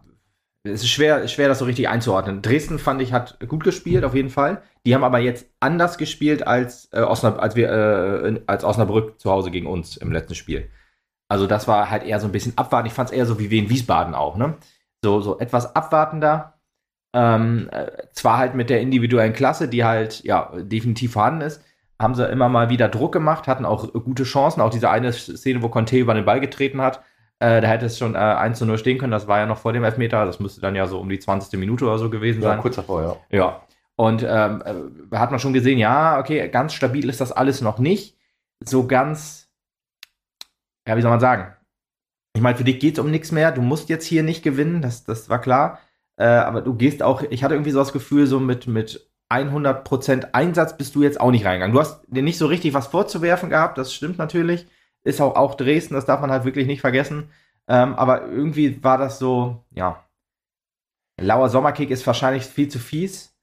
es 0.68 0.82
ist 0.82 0.90
schwer, 0.90 1.26
schwer, 1.28 1.48
das 1.48 1.58
so 1.58 1.64
richtig 1.64 1.88
einzuordnen. 1.88 2.42
Dresden 2.42 2.78
fand 2.78 3.02
ich 3.02 3.12
hat 3.12 3.38
gut 3.48 3.64
gespielt, 3.64 4.04
auf 4.04 4.14
jeden 4.14 4.30
Fall. 4.30 4.62
Die 4.86 4.94
haben 4.94 5.04
aber 5.04 5.18
jetzt 5.18 5.46
anders 5.60 5.98
gespielt 5.98 6.46
als, 6.46 6.88
äh, 6.92 7.00
Osnab 7.00 7.40
als 7.40 7.56
wir 7.56 7.70
äh, 7.70 8.40
als 8.46 8.64
Osnabrück 8.64 9.20
zu 9.20 9.30
Hause 9.30 9.50
gegen 9.50 9.66
uns 9.66 9.96
im 9.96 10.12
letzten 10.12 10.34
Spiel. 10.34 10.70
Also 11.28 11.46
das 11.46 11.68
war 11.68 11.90
halt 11.90 12.04
eher 12.04 12.20
so 12.20 12.26
ein 12.26 12.32
bisschen 12.32 12.56
abwarten. 12.56 12.86
Ich 12.86 12.94
fand 12.94 13.10
es 13.10 13.16
eher 13.16 13.26
so 13.26 13.38
wie 13.38 13.58
in 13.58 13.68
Wiesbaden 13.68 14.14
auch, 14.14 14.36
ne? 14.36 14.54
So, 15.02 15.20
so 15.20 15.38
etwas 15.38 15.76
abwartender. 15.76 16.54
Ähm, 17.14 17.68
äh, 17.72 17.86
zwar 18.12 18.38
halt 18.38 18.54
mit 18.54 18.70
der 18.70 18.80
individuellen 18.80 19.32
Klasse, 19.32 19.68
die 19.68 19.84
halt 19.84 20.22
ja 20.24 20.52
definitiv 20.56 21.12
vorhanden 21.12 21.42
ist, 21.42 21.62
haben 22.00 22.14
sie 22.14 22.26
immer 22.28 22.48
mal 22.48 22.70
wieder 22.70 22.88
Druck 22.88 23.12
gemacht, 23.12 23.48
hatten 23.48 23.64
auch 23.64 23.92
gute 23.92 24.24
Chancen. 24.24 24.60
Auch 24.60 24.70
diese 24.70 24.90
eine 24.90 25.12
Szene, 25.12 25.62
wo 25.62 25.68
Conte 25.68 25.98
über 25.98 26.14
den 26.14 26.24
Ball 26.24 26.40
getreten 26.40 26.80
hat, 26.80 27.02
äh, 27.40 27.60
da 27.60 27.68
hätte 27.68 27.86
es 27.86 27.98
schon 27.98 28.14
äh, 28.14 28.18
1 28.18 28.58
zu 28.58 28.66
0 28.66 28.78
stehen 28.78 28.98
können. 28.98 29.12
Das 29.12 29.28
war 29.28 29.38
ja 29.38 29.46
noch 29.46 29.58
vor 29.58 29.72
dem 29.72 29.84
Elfmeter. 29.84 30.24
Das 30.24 30.40
müsste 30.40 30.60
dann 30.60 30.74
ja 30.74 30.86
so 30.86 30.98
um 30.98 31.08
die 31.08 31.18
20. 31.18 31.58
Minute 31.58 31.84
oder 31.84 31.98
so 31.98 32.10
gewesen 32.10 32.42
ja, 32.42 32.50
sein. 32.50 32.60
kurz 32.60 32.76
davor, 32.76 33.02
ja. 33.02 33.38
Ja. 33.38 33.62
Und 33.96 34.24
ähm, 34.28 34.62
äh, 35.10 35.16
hat 35.16 35.30
man 35.30 35.40
schon 35.40 35.52
gesehen, 35.52 35.78
ja, 35.78 36.18
okay, 36.18 36.48
ganz 36.48 36.74
stabil 36.74 37.08
ist 37.08 37.20
das 37.20 37.32
alles 37.32 37.60
noch 37.60 37.78
nicht. 37.78 38.16
So 38.64 38.86
ganz, 38.86 39.48
ja, 40.86 40.96
wie 40.96 41.02
soll 41.02 41.10
man 41.10 41.20
sagen? 41.20 41.54
Ich 42.34 42.42
meine, 42.42 42.56
für 42.56 42.64
dich 42.64 42.78
geht 42.80 42.94
es 42.94 43.04
um 43.04 43.10
nichts 43.10 43.32
mehr. 43.32 43.52
Du 43.52 43.62
musst 43.62 43.88
jetzt 43.88 44.04
hier 44.04 44.22
nicht 44.22 44.42
gewinnen, 44.42 44.82
das, 44.82 45.04
das 45.04 45.28
war 45.28 45.40
klar. 45.40 45.80
Äh, 46.16 46.26
aber 46.26 46.60
du 46.60 46.74
gehst 46.74 47.02
auch, 47.02 47.22
ich 47.22 47.44
hatte 47.44 47.54
irgendwie 47.54 47.70
so 47.70 47.78
das 47.78 47.92
Gefühl, 47.92 48.26
so 48.26 48.40
mit, 48.40 48.66
mit 48.66 49.10
100% 49.30 50.32
Einsatz 50.32 50.76
bist 50.76 50.94
du 50.94 51.02
jetzt 51.02 51.20
auch 51.20 51.30
nicht 51.30 51.44
reingegangen. 51.44 51.74
Du 51.74 51.80
hast 51.80 52.02
dir 52.08 52.22
nicht 52.22 52.38
so 52.38 52.46
richtig 52.46 52.74
was 52.74 52.88
vorzuwerfen 52.88 53.50
gehabt, 53.50 53.78
das 53.78 53.94
stimmt 53.94 54.18
natürlich 54.18 54.66
ist 55.08 55.20
auch, 55.20 55.34
auch 55.34 55.54
Dresden, 55.54 55.94
das 55.94 56.04
darf 56.04 56.20
man 56.20 56.30
halt 56.30 56.44
wirklich 56.44 56.66
nicht 56.66 56.80
vergessen. 56.80 57.30
Ähm, 57.66 57.94
aber 57.94 58.26
irgendwie 58.26 58.82
war 58.82 58.98
das 58.98 59.18
so, 59.18 59.64
ja. 59.74 60.04
Lauer 61.20 61.48
Sommerkick 61.48 61.90
ist 61.90 62.06
wahrscheinlich 62.06 62.44
viel 62.44 62.68
zu 62.68 62.78
fies. 62.78 63.34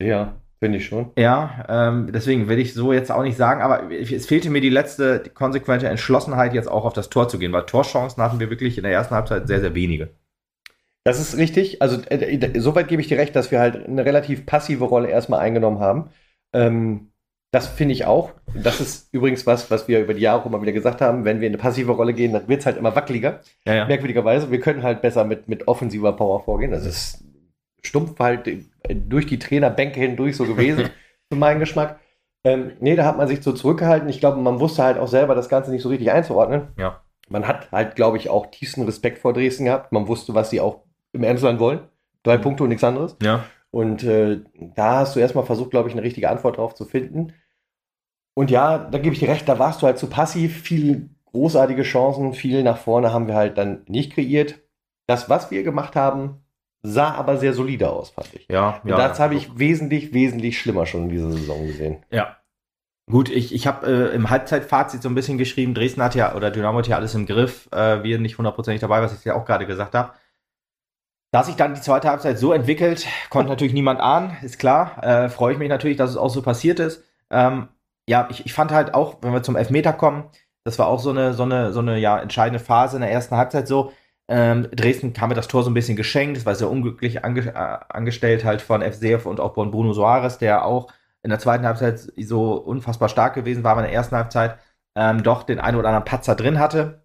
Ja, 0.00 0.36
finde 0.58 0.78
ich 0.78 0.86
schon. 0.86 1.10
Ja, 1.18 1.66
ähm, 1.68 2.10
deswegen 2.12 2.48
will 2.48 2.58
ich 2.58 2.72
so 2.72 2.92
jetzt 2.92 3.10
auch 3.10 3.22
nicht 3.22 3.36
sagen, 3.36 3.60
aber 3.60 3.90
es 3.90 4.26
fehlte 4.26 4.50
mir 4.50 4.60
die 4.60 4.70
letzte 4.70 5.20
die 5.20 5.30
konsequente 5.30 5.88
Entschlossenheit, 5.88 6.54
jetzt 6.54 6.68
auch 6.68 6.84
auf 6.84 6.94
das 6.94 7.10
Tor 7.10 7.28
zu 7.28 7.38
gehen, 7.38 7.52
weil 7.52 7.66
Torchancen 7.66 8.22
hatten 8.22 8.40
wir 8.40 8.50
wirklich 8.50 8.78
in 8.78 8.84
der 8.84 8.92
ersten 8.92 9.14
Halbzeit 9.14 9.46
sehr, 9.46 9.60
sehr 9.60 9.74
wenige. 9.74 10.10
Das 11.04 11.20
ist 11.20 11.36
richtig. 11.36 11.82
Also, 11.82 12.00
äh, 12.08 12.16
äh 12.16 12.60
soweit 12.60 12.88
gebe 12.88 13.02
ich 13.02 13.08
dir 13.08 13.18
recht, 13.18 13.36
dass 13.36 13.50
wir 13.50 13.60
halt 13.60 13.86
eine 13.86 14.04
relativ 14.04 14.46
passive 14.46 14.84
Rolle 14.84 15.08
erstmal 15.08 15.40
eingenommen 15.40 15.80
haben. 15.80 16.10
Ähm, 16.52 17.09
das 17.52 17.66
finde 17.66 17.94
ich 17.94 18.04
auch. 18.04 18.32
Das 18.54 18.80
ist 18.80 19.08
übrigens 19.12 19.46
was, 19.46 19.70
was 19.70 19.88
wir 19.88 20.00
über 20.00 20.14
die 20.14 20.20
Jahre 20.20 20.40
auch 20.40 20.46
immer 20.46 20.62
wieder 20.62 20.72
gesagt 20.72 21.00
haben. 21.00 21.24
Wenn 21.24 21.40
wir 21.40 21.48
in 21.48 21.54
eine 21.54 21.62
passive 21.62 21.92
Rolle 21.92 22.14
gehen, 22.14 22.32
dann 22.32 22.46
wird 22.48 22.60
es 22.60 22.66
halt 22.66 22.76
immer 22.76 22.94
wackeliger. 22.94 23.40
Ja, 23.66 23.74
ja. 23.74 23.86
Merkwürdigerweise. 23.86 24.50
Wir 24.50 24.60
können 24.60 24.84
halt 24.84 25.02
besser 25.02 25.24
mit, 25.24 25.48
mit 25.48 25.66
offensiver 25.66 26.12
Power 26.12 26.44
vorgehen. 26.44 26.70
Das 26.70 26.86
ist 26.86 27.24
stumpf 27.82 28.18
halt 28.20 28.48
durch 28.88 29.26
die 29.26 29.38
Trainerbänke 29.38 29.98
hindurch 29.98 30.36
so 30.36 30.44
gewesen, 30.44 30.90
für 31.28 31.38
meinen 31.38 31.58
Geschmack. 31.58 31.98
Ähm, 32.44 32.72
nee, 32.80 32.94
da 32.94 33.04
hat 33.04 33.18
man 33.18 33.28
sich 33.28 33.42
so 33.42 33.52
zurückgehalten. 33.52 34.08
Ich 34.08 34.20
glaube, 34.20 34.40
man 34.40 34.60
wusste 34.60 34.84
halt 34.84 34.98
auch 34.98 35.08
selber 35.08 35.34
das 35.34 35.48
Ganze 35.48 35.70
nicht 35.70 35.82
so 35.82 35.88
richtig 35.88 36.10
einzuordnen. 36.12 36.68
Ja. 36.78 37.00
Man 37.28 37.46
hat 37.46 37.70
halt, 37.72 37.96
glaube 37.96 38.16
ich, 38.16 38.30
auch 38.30 38.46
tiefsten 38.46 38.82
Respekt 38.82 39.18
vor 39.18 39.32
Dresden 39.32 39.66
gehabt. 39.66 39.92
Man 39.92 40.08
wusste, 40.08 40.34
was 40.34 40.50
sie 40.50 40.60
auch 40.60 40.82
im 41.12 41.24
Emsland 41.24 41.60
wollen. 41.60 41.80
Drei 42.22 42.38
mhm. 42.38 42.42
Punkte 42.42 42.62
und 42.62 42.68
nichts 42.70 42.84
anderes. 42.84 43.16
Ja. 43.22 43.44
Und 43.70 44.02
äh, 44.02 44.40
da 44.74 45.00
hast 45.00 45.14
du 45.14 45.20
erstmal 45.20 45.44
versucht, 45.44 45.70
glaube 45.70 45.88
ich, 45.88 45.94
eine 45.94 46.02
richtige 46.02 46.30
Antwort 46.30 46.56
drauf 46.56 46.74
zu 46.74 46.84
finden. 46.84 47.34
Und 48.34 48.50
ja, 48.50 48.78
da 48.78 48.98
gebe 48.98 49.14
ich 49.14 49.20
dir 49.20 49.28
recht, 49.28 49.48
da 49.48 49.58
warst 49.58 49.82
du 49.82 49.86
halt 49.86 49.98
zu 49.98 50.08
passiv. 50.08 50.62
Viele 50.62 51.08
großartige 51.26 51.82
Chancen, 51.82 52.32
viel 52.32 52.62
nach 52.62 52.78
vorne 52.78 53.12
haben 53.12 53.26
wir 53.26 53.34
halt 53.34 53.58
dann 53.58 53.82
nicht 53.86 54.12
kreiert. 54.12 54.60
Das, 55.06 55.28
was 55.28 55.50
wir 55.50 55.62
gemacht 55.62 55.96
haben, 55.96 56.44
sah 56.82 57.12
aber 57.14 57.36
sehr 57.36 57.52
solide 57.52 57.90
aus, 57.90 58.10
fand 58.10 58.34
ich. 58.34 58.46
Ja, 58.48 58.80
Und 58.82 58.90
das 58.90 59.20
habe 59.20 59.34
ich 59.34 59.58
wesentlich, 59.58 60.14
wesentlich 60.14 60.58
schlimmer 60.58 60.86
schon 60.86 61.04
in 61.04 61.08
dieser 61.10 61.32
Saison 61.32 61.66
gesehen. 61.66 62.04
Ja. 62.10 62.36
Gut, 63.10 63.28
ich, 63.28 63.52
ich 63.52 63.66
habe 63.66 63.86
äh, 63.86 64.14
im 64.14 64.30
Halbzeitfazit 64.30 65.02
so 65.02 65.08
ein 65.08 65.16
bisschen 65.16 65.36
geschrieben, 65.36 65.74
Dresden 65.74 66.02
hat 66.02 66.14
ja, 66.14 66.34
oder 66.34 66.50
Dynamo 66.50 66.78
hat 66.78 66.86
ja 66.86 66.96
alles 66.96 67.14
im 67.14 67.26
Griff, 67.26 67.68
äh, 67.72 68.04
wir 68.04 68.20
nicht 68.20 68.38
hundertprozentig 68.38 68.80
dabei, 68.80 69.02
was 69.02 69.18
ich 69.18 69.24
ja 69.24 69.34
auch 69.34 69.44
gerade 69.44 69.66
gesagt 69.66 69.94
habe. 69.94 70.12
Dass 71.32 71.46
sich 71.46 71.56
dann 71.56 71.74
die 71.74 71.80
zweite 71.80 72.08
Halbzeit 72.08 72.38
so 72.38 72.52
entwickelt, 72.52 73.06
konnte 73.28 73.50
natürlich 73.50 73.72
niemand 73.72 74.00
ahnen, 74.00 74.36
ist 74.42 74.58
klar. 74.58 75.02
Äh, 75.02 75.28
Freue 75.28 75.52
ich 75.52 75.58
mich 75.58 75.68
natürlich, 75.68 75.96
dass 75.96 76.10
es 76.10 76.16
auch 76.16 76.30
so 76.30 76.42
passiert 76.42 76.78
ist. 76.78 77.04
Ähm, 77.30 77.68
ja, 78.10 78.26
ich, 78.28 78.44
ich 78.44 78.52
fand 78.52 78.72
halt 78.72 78.92
auch, 78.92 79.18
wenn 79.22 79.32
wir 79.32 79.42
zum 79.44 79.54
Elfmeter 79.54 79.92
kommen, 79.92 80.24
das 80.64 80.80
war 80.80 80.88
auch 80.88 80.98
so 80.98 81.10
eine, 81.10 81.32
so 81.32 81.44
eine, 81.44 81.72
so 81.72 81.78
eine 81.78 81.96
ja, 81.98 82.18
entscheidende 82.18 82.58
Phase 82.58 82.96
in 82.96 83.02
der 83.02 83.12
ersten 83.12 83.36
Halbzeit 83.36 83.68
so. 83.68 83.92
Ähm, 84.28 84.68
Dresden 84.72 85.12
kam 85.12 85.28
mir 85.28 85.36
das 85.36 85.46
Tor 85.48 85.62
so 85.62 85.70
ein 85.70 85.74
bisschen 85.74 85.96
geschenkt, 85.96 86.36
das 86.36 86.44
war 86.46 86.56
sehr 86.56 86.70
unglücklich 86.70 87.24
ange 87.24 87.46
äh, 87.48 87.78
angestellt 87.88 88.44
halt 88.44 88.62
von 88.62 88.82
FCF 88.82 89.26
und 89.26 89.38
auch 89.40 89.54
von 89.54 89.70
Bruno 89.70 89.92
Soares, 89.92 90.38
der 90.38 90.64
auch 90.64 90.92
in 91.22 91.30
der 91.30 91.38
zweiten 91.38 91.64
Halbzeit 91.64 92.00
so 92.16 92.54
unfassbar 92.54 93.08
stark 93.08 93.34
gewesen 93.34 93.62
war, 93.64 93.72
aber 93.72 93.82
in 93.82 93.86
der 93.86 93.94
ersten 93.94 94.16
Halbzeit 94.16 94.58
ähm, 94.96 95.22
doch 95.22 95.44
den 95.44 95.60
einen 95.60 95.78
oder 95.78 95.88
anderen 95.88 96.04
Patzer 96.04 96.34
drin 96.34 96.58
hatte. 96.58 97.02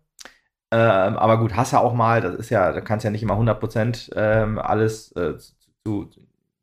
Ähm, 0.71 1.17
aber 1.17 1.37
gut, 1.39 1.55
hasse 1.55 1.79
auch 1.79 1.93
mal, 1.93 2.21
das 2.21 2.35
ist 2.35 2.49
ja, 2.49 2.71
da 2.71 2.81
kannst 2.81 3.03
ja 3.05 3.11
nicht 3.11 3.23
immer 3.23 3.35
100% 3.35 4.11
ähm, 4.15 4.59
alles 4.59 5.11
äh, 5.13 5.35
zu, 5.85 6.09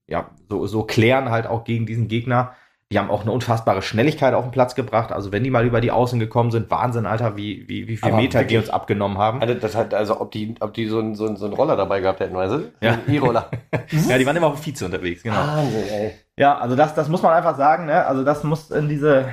ja, 0.08 0.30
so, 0.48 0.66
so 0.66 0.84
klären 0.84 1.30
halt 1.30 1.46
auch 1.46 1.64
gegen 1.64 1.86
diesen 1.86 2.08
Gegner. 2.08 2.54
Die 2.92 2.98
haben 2.98 3.10
auch 3.10 3.22
eine 3.22 3.32
unfassbare 3.32 3.80
Schnelligkeit 3.82 4.34
auf 4.34 4.44
den 4.44 4.50
Platz 4.50 4.74
gebracht. 4.74 5.10
Also 5.12 5.32
wenn 5.32 5.42
die 5.42 5.50
mal 5.50 5.64
über 5.64 5.80
die 5.80 5.90
Außen 5.90 6.20
gekommen 6.20 6.50
sind, 6.50 6.70
Wahnsinn, 6.70 7.06
Alter, 7.06 7.36
wie, 7.36 7.66
wie, 7.68 7.88
wie 7.88 7.96
viel 7.96 8.08
Aber 8.12 8.20
Meter 8.20 8.40
die 8.44 8.50
wirklich- 8.50 8.58
uns 8.60 8.70
abgenommen 8.70 9.16
haben. 9.18 9.40
Also, 9.40 9.54
das 9.54 9.74
hat, 9.74 9.94
also 9.94 10.20
ob 10.20 10.30
die, 10.30 10.54
ob 10.60 10.74
die 10.74 10.86
so 10.86 10.98
einen 10.98 11.14
so 11.14 11.34
so 11.34 11.46
einen 11.46 11.54
Roller 11.54 11.74
dabei 11.76 12.00
gehabt 12.00 12.20
hätten, 12.20 12.34
weißt 12.36 12.52
du? 12.52 12.70
Ja. 12.80 12.98
Ein 13.06 13.12
E-Roller. 13.14 13.50
Ja, 14.08 14.18
die 14.18 14.26
waren 14.26 14.36
immer 14.36 14.48
auf 14.48 14.64
Vize 14.64 14.84
unterwegs, 14.84 15.22
genau. 15.22 15.36
Wahnsinn, 15.36 15.84
ey. 15.90 16.12
Ja, 16.36 16.58
also 16.58 16.76
das, 16.76 16.94
das 16.94 17.08
muss 17.08 17.22
man 17.22 17.32
einfach 17.32 17.56
sagen, 17.56 17.86
ne? 17.86 18.04
Also 18.06 18.24
das 18.24 18.44
muss 18.44 18.70
in 18.70 18.88
diese, 18.88 19.26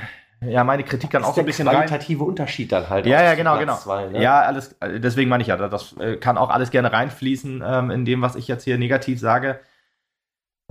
ja, 0.45 0.63
meine 0.63 0.83
Kritik 0.83 1.09
dann 1.11 1.23
auch 1.23 1.33
so 1.33 1.41
ein 1.41 1.45
bisschen 1.45 1.65
der 1.65 1.75
rein. 1.77 1.87
qualitative 1.87 2.23
Unterschied 2.23 2.71
dann 2.71 2.89
halt. 2.89 3.05
Ja, 3.05 3.21
ja, 3.23 3.35
genau, 3.35 3.57
genau. 3.57 3.75
Zwei, 3.75 4.07
ne? 4.07 4.21
Ja, 4.21 4.39
alles, 4.41 4.75
deswegen 4.81 5.29
meine 5.29 5.41
ich 5.41 5.47
ja, 5.47 5.57
das 5.57 5.95
äh, 5.99 6.15
kann 6.17 6.37
auch 6.37 6.49
alles 6.49 6.71
gerne 6.71 6.91
reinfließen 6.93 7.63
ähm, 7.65 7.91
in 7.91 8.05
dem, 8.05 8.21
was 8.21 8.35
ich 8.35 8.47
jetzt 8.47 8.63
hier 8.63 8.77
negativ 8.77 9.19
sage. 9.19 9.59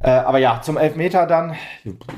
Äh, 0.00 0.10
aber 0.10 0.38
ja, 0.38 0.60
zum 0.62 0.76
Elfmeter 0.76 1.26
dann, 1.26 1.56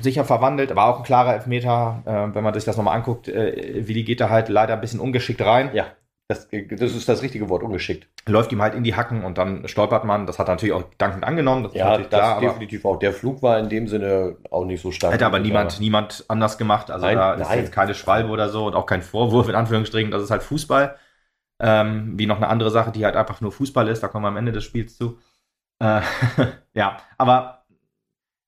sicher 0.00 0.24
verwandelt, 0.24 0.74
war 0.76 0.86
auch 0.86 0.98
ein 0.98 1.02
klarer 1.04 1.34
Elfmeter, 1.34 2.02
äh, 2.04 2.34
wenn 2.34 2.44
man 2.44 2.52
sich 2.54 2.64
das 2.64 2.76
nochmal 2.76 2.96
anguckt, 2.96 3.28
äh, 3.28 3.86
Willi 3.88 4.02
geht 4.04 4.20
da 4.20 4.28
halt 4.28 4.48
leider 4.50 4.74
ein 4.74 4.80
bisschen 4.82 5.00
ungeschickt 5.00 5.40
rein, 5.40 5.70
Ja, 5.72 5.86
das, 6.28 6.48
das 6.50 6.94
ist 6.94 7.08
das 7.08 7.22
richtige 7.22 7.48
Wort, 7.48 7.62
ungeschickt. 7.62 8.06
läuft 8.28 8.52
ihm 8.52 8.60
halt 8.60 8.74
in 8.74 8.84
die 8.84 8.94
Hacken 8.94 9.24
und 9.24 9.38
dann 9.38 9.66
stolpert 9.66 10.04
man, 10.04 10.26
das 10.26 10.38
hat 10.38 10.48
er 10.48 10.52
natürlich 10.52 10.74
auch 10.74 10.84
dankend 10.98 11.24
angenommen, 11.24 11.62
das 11.64 11.74
Ja, 11.74 11.96
das 11.96 12.08
klar, 12.08 12.36
aber 12.36 12.48
definitiv 12.48 12.84
auch. 12.84 12.98
Der 12.98 13.12
Flug 13.14 13.42
war 13.42 13.58
in 13.58 13.70
dem 13.70 13.88
Sinne 13.88 14.36
auch 14.50 14.66
nicht 14.66 14.82
so 14.82 14.92
stark. 14.92 15.14
hätte 15.14 15.24
aber 15.26 15.38
niemand, 15.38 15.80
niemand 15.80 16.26
anders 16.28 16.58
gemacht, 16.58 16.90
also 16.90 17.06
Nein, 17.06 17.16
da 17.16 17.32
ist 17.34 17.48
nein. 17.48 17.58
jetzt 17.60 17.72
keine 17.72 17.94
Schwalbe 17.94 18.28
oder 18.28 18.50
so 18.50 18.66
und 18.66 18.74
auch 18.74 18.86
kein 18.86 19.00
Vorwurf 19.02 19.48
in 19.48 19.54
Anführungsstrichen, 19.54 20.10
das 20.10 20.22
ist 20.22 20.30
halt 20.30 20.42
Fußball. 20.42 20.96
Ähm, 21.62 22.18
wie 22.18 22.26
noch 22.26 22.36
eine 22.36 22.48
andere 22.48 22.70
Sache, 22.70 22.90
die 22.90 23.04
halt 23.04 23.16
einfach 23.16 23.40
nur 23.40 23.52
Fußball 23.52 23.88
ist, 23.88 24.02
da 24.02 24.08
kommen 24.08 24.24
wir 24.24 24.28
am 24.28 24.36
Ende 24.36 24.52
des 24.52 24.64
Spiels 24.64 24.96
zu. 24.96 25.18
Äh, 25.78 26.00
ja, 26.74 26.98
aber 27.18 27.59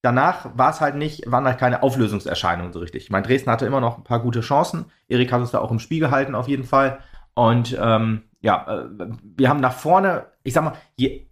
danach 0.02 0.50
war 0.56 0.70
es 0.70 0.80
halt 0.80 0.96
nicht, 0.96 1.30
waren 1.30 1.44
halt 1.44 1.58
keine 1.58 1.82
Auflösungserscheinungen 1.82 2.72
so 2.72 2.80
richtig. 2.80 3.04
Ich 3.04 3.10
meine, 3.10 3.26
Dresden 3.26 3.50
hatte 3.50 3.66
immer 3.66 3.80
noch 3.80 3.98
ein 3.98 4.04
paar 4.04 4.20
gute 4.20 4.40
Chancen. 4.40 4.86
Erik 5.08 5.32
hat 5.32 5.40
uns 5.40 5.52
da 5.52 5.60
auch 5.60 5.70
im 5.70 5.78
Spiel 5.78 6.00
gehalten, 6.00 6.34
auf 6.34 6.48
jeden 6.48 6.64
Fall. 6.64 6.98
Und 7.34 7.78
ähm, 7.80 8.24
ja, 8.40 8.84
äh, 8.84 9.08
wir 9.36 9.48
haben 9.48 9.60
nach 9.60 9.74
vorne, 9.74 10.26
ich 10.42 10.52
sag 10.52 10.64
mal, 10.64 10.74
je, 10.96 11.26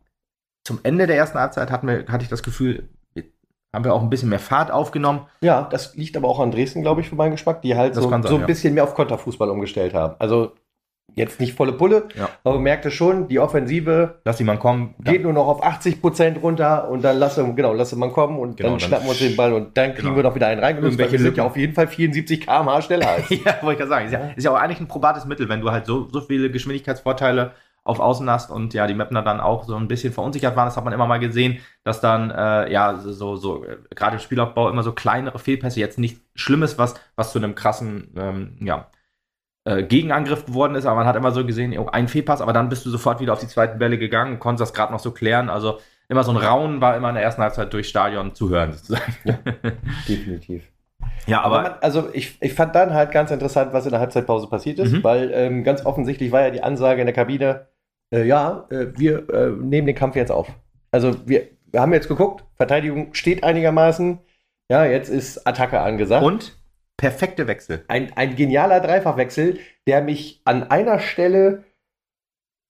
zum 0.65 0.79
Ende 0.83 1.07
der 1.07 1.17
ersten 1.17 1.39
Halbzeit 1.39 1.71
hatten 1.71 1.89
wir, 1.89 2.07
hatte 2.09 2.23
ich 2.23 2.31
das 2.31 2.43
Gefühl, 2.43 2.89
haben 3.73 3.85
wir 3.85 3.95
auch 3.95 4.03
ein 4.03 4.11
bisschen 4.11 4.29
mehr 4.29 4.39
Fahrt 4.39 4.71
aufgenommen. 4.71 5.27
Ja, 5.43 5.63
das 5.71 5.95
liegt 5.97 6.17
aber 6.17 6.29
auch 6.29 6.41
an 6.41 6.51
Dresden, 6.51 6.83
glaube 6.83 7.01
ich, 7.01 7.09
für 7.09 7.15
meinen 7.15 7.33
Geschmack, 7.33 7.63
die 7.63 7.77
halt 7.77 7.97
Das 7.97 8.03
so, 8.03 8.11
sein, 8.11 8.23
so 8.23 8.35
ein 8.35 8.41
ja. 8.41 8.47
bisschen 8.47 8.75
mehr 8.75 8.85
auf 8.85 8.95
Konterfußball 8.95 9.49
umgestellt 9.49 9.95
haben. 9.95 10.17
Also 10.19 10.55
jetzt 11.15 11.41
nicht 11.41 11.55
volle 11.55 11.73
Pulle, 11.73 12.09
Ja. 12.17 12.29
aber 12.45 12.55
man 12.55 12.63
merkte 12.65 12.91
schon, 12.91 13.29
die 13.29 13.39
Offensive 13.39 14.21
Lass 14.25 14.37
die 14.37 14.45
mal 14.45 14.59
kommen. 14.59 14.95
geht 15.05 15.23
nur 15.23 15.33
noch 15.33 15.47
auf 15.47 15.63
80 15.63 16.01
Prozent 16.01 16.43
runter 16.43 16.89
und 16.89 17.03
dann 17.03 17.19
lasse, 17.19 17.45
genau, 17.55 17.73
lasse 17.73 17.97
man 17.97 18.13
kommen 18.13 18.39
und 18.39 18.57
Genau, 18.57 18.71
dann 18.71 18.79
dann 18.79 18.89
schnappen 18.89 19.07
wir 19.07 19.11
uns 19.11 19.19
den 19.19 19.37
Ball 19.37 19.53
und 19.53 19.77
dann 19.77 19.93
kriegen 19.95 20.09
genau. 20.09 20.17
wir 20.17 20.23
noch 20.23 20.35
wieder 20.35 20.47
einen 20.49 20.61
reingelöst, 20.61 20.99
weil 20.99 21.07
Irgendwelche 21.07 21.25
wir 21.25 21.31
sind 21.31 21.37
ja 21.37 21.45
auf 21.45 21.57
jeden 21.57 21.75
Fall 21.75 21.89
74 21.89 22.41
km/h 22.41 22.83
schneller 22.83 23.09
als. 23.09 23.29
ja, 23.31 23.37
wollte 23.63 23.73
ich 23.73 23.79
gerade 23.79 23.89
sagen. 23.89 24.07
Ist 24.07 24.13
ja, 24.13 24.21
ist 24.37 24.45
ja 24.45 24.51
auch 24.53 24.57
eigentlich 24.57 24.81
ein 24.81 24.89
probates 24.89 25.25
Mittel, 25.27 25.49
wenn 25.49 25.61
du 25.61 25.71
halt 25.71 25.87
so, 25.87 26.09
so 26.11 26.21
viele 26.21 26.51
Geschwindigkeitsvorteile 26.51 27.53
auf 27.83 27.99
Außen 27.99 28.29
hast 28.29 28.51
und 28.51 28.75
ja, 28.75 28.87
die 28.87 28.93
Mapner 28.95 29.23
dann 29.23 29.41
auch 29.41 29.65
so 29.65 29.75
ein 29.75 29.89
bisschen 29.89 30.13
verunsichert 30.13 30.55
waren. 30.55 30.67
Das 30.67 30.77
hat 30.77 30.85
man 30.85 30.93
immer 30.93 31.07
mal 31.07 31.19
gesehen, 31.19 31.59
dass 31.83 32.01
dann, 32.03 32.31
äh, 32.31 32.71
ja, 32.71 32.97
so, 32.97 33.37
so, 33.37 33.65
äh, 33.65 33.79
gerade 33.95 34.17
im 34.17 34.21
Spielaufbau 34.21 34.69
immer 34.69 34.83
so 34.83 34.93
kleinere 34.93 35.39
Fehlpässe, 35.39 35.81
jetzt 35.81 35.99
nicht 35.99 36.21
Schlimmes, 36.35 36.77
was, 36.79 36.95
was 37.17 37.33
zu 37.33 37.39
einem 37.39 37.55
krassen, 37.55 38.13
ähm, 38.17 38.59
ja, 38.61 38.87
äh, 39.71 39.83
Gegenangriff 39.83 40.47
geworden 40.47 40.75
ist, 40.75 40.87
aber 40.87 40.97
man 40.97 41.07
hat 41.07 41.17
immer 41.17 41.31
so 41.33 41.45
gesehen, 41.47 41.77
ein 41.89 42.09
Fehlpass, 42.09 42.41
aber 42.41 42.53
dann 42.53 42.69
bist 42.69 42.85
du 42.87 42.91
sofort 42.91 43.21
wieder 43.21 43.33
auf 43.33 43.41
die 43.41 43.47
zweiten 43.49 43.79
Bälle 43.79 43.99
gegangen, 43.99 44.39
konntest 44.39 44.63
das 44.71 44.75
gerade 44.75 44.93
noch 44.93 45.01
so 45.01 45.13
klären. 45.13 45.49
Also 45.51 45.79
immer 46.09 46.25
so 46.25 46.33
ein 46.33 46.37
Raunen 46.37 46.81
war 46.81 46.97
immer 46.97 47.09
in 47.09 47.15
der 47.15 47.25
ersten 47.25 47.43
Halbzeit 47.43 47.73
durchs 47.73 47.89
Stadion 47.89 48.35
zu 48.35 48.51
hören, 48.51 48.73
sozusagen. 48.73 49.15
Definitiv. 50.09 50.65
Ja, 51.27 51.43
Aber 51.43 51.63
man, 51.63 51.73
also 51.81 52.09
ich, 52.13 52.37
ich 52.41 52.55
fand 52.55 52.75
dann 52.75 52.93
halt 52.95 53.13
ganz 53.13 53.31
interessant, 53.31 53.73
was 53.73 53.85
in 53.85 53.91
der 53.91 54.01
Halbzeitpause 54.01 54.49
passiert 54.49 54.79
ist, 54.79 54.93
Mhm. 54.93 55.05
weil 55.05 55.31
ähm, 55.33 55.65
ganz 55.65 55.85
offensichtlich 55.87 56.33
war 56.33 56.43
ja 56.43 56.51
die 56.51 56.63
Ansage 56.63 57.01
in 57.01 57.07
der 57.07 57.15
Kabine, 57.15 57.67
äh, 58.13 58.25
ja, 58.25 58.67
äh, 58.71 58.87
wir 58.97 59.29
äh, 59.31 59.51
nehmen 59.51 59.87
den 59.87 59.95
Kampf 59.97 60.17
jetzt 60.17 60.33
auf. 60.33 60.49
Also 60.91 61.15
wir, 61.27 61.47
wir 61.71 61.81
haben 61.81 61.93
jetzt 61.93 62.09
geguckt, 62.09 62.45
Verteidigung 62.57 63.15
steht 63.15 63.45
einigermaßen, 63.45 64.19
ja, 64.69 64.85
jetzt 64.85 65.09
ist 65.09 65.47
Attacke 65.47 65.81
angesagt. 65.81 66.25
und 66.25 66.57
perfekte 67.01 67.47
Wechsel. 67.47 67.85
ein, 67.89 68.13
ein 68.15 68.37
genialer 68.37 68.81
Dreifachwechsel, 68.81 69.59
der 69.87 70.03
mich 70.03 70.43
an 70.45 70.65
einer 70.65 70.99
Stelle 70.99 71.65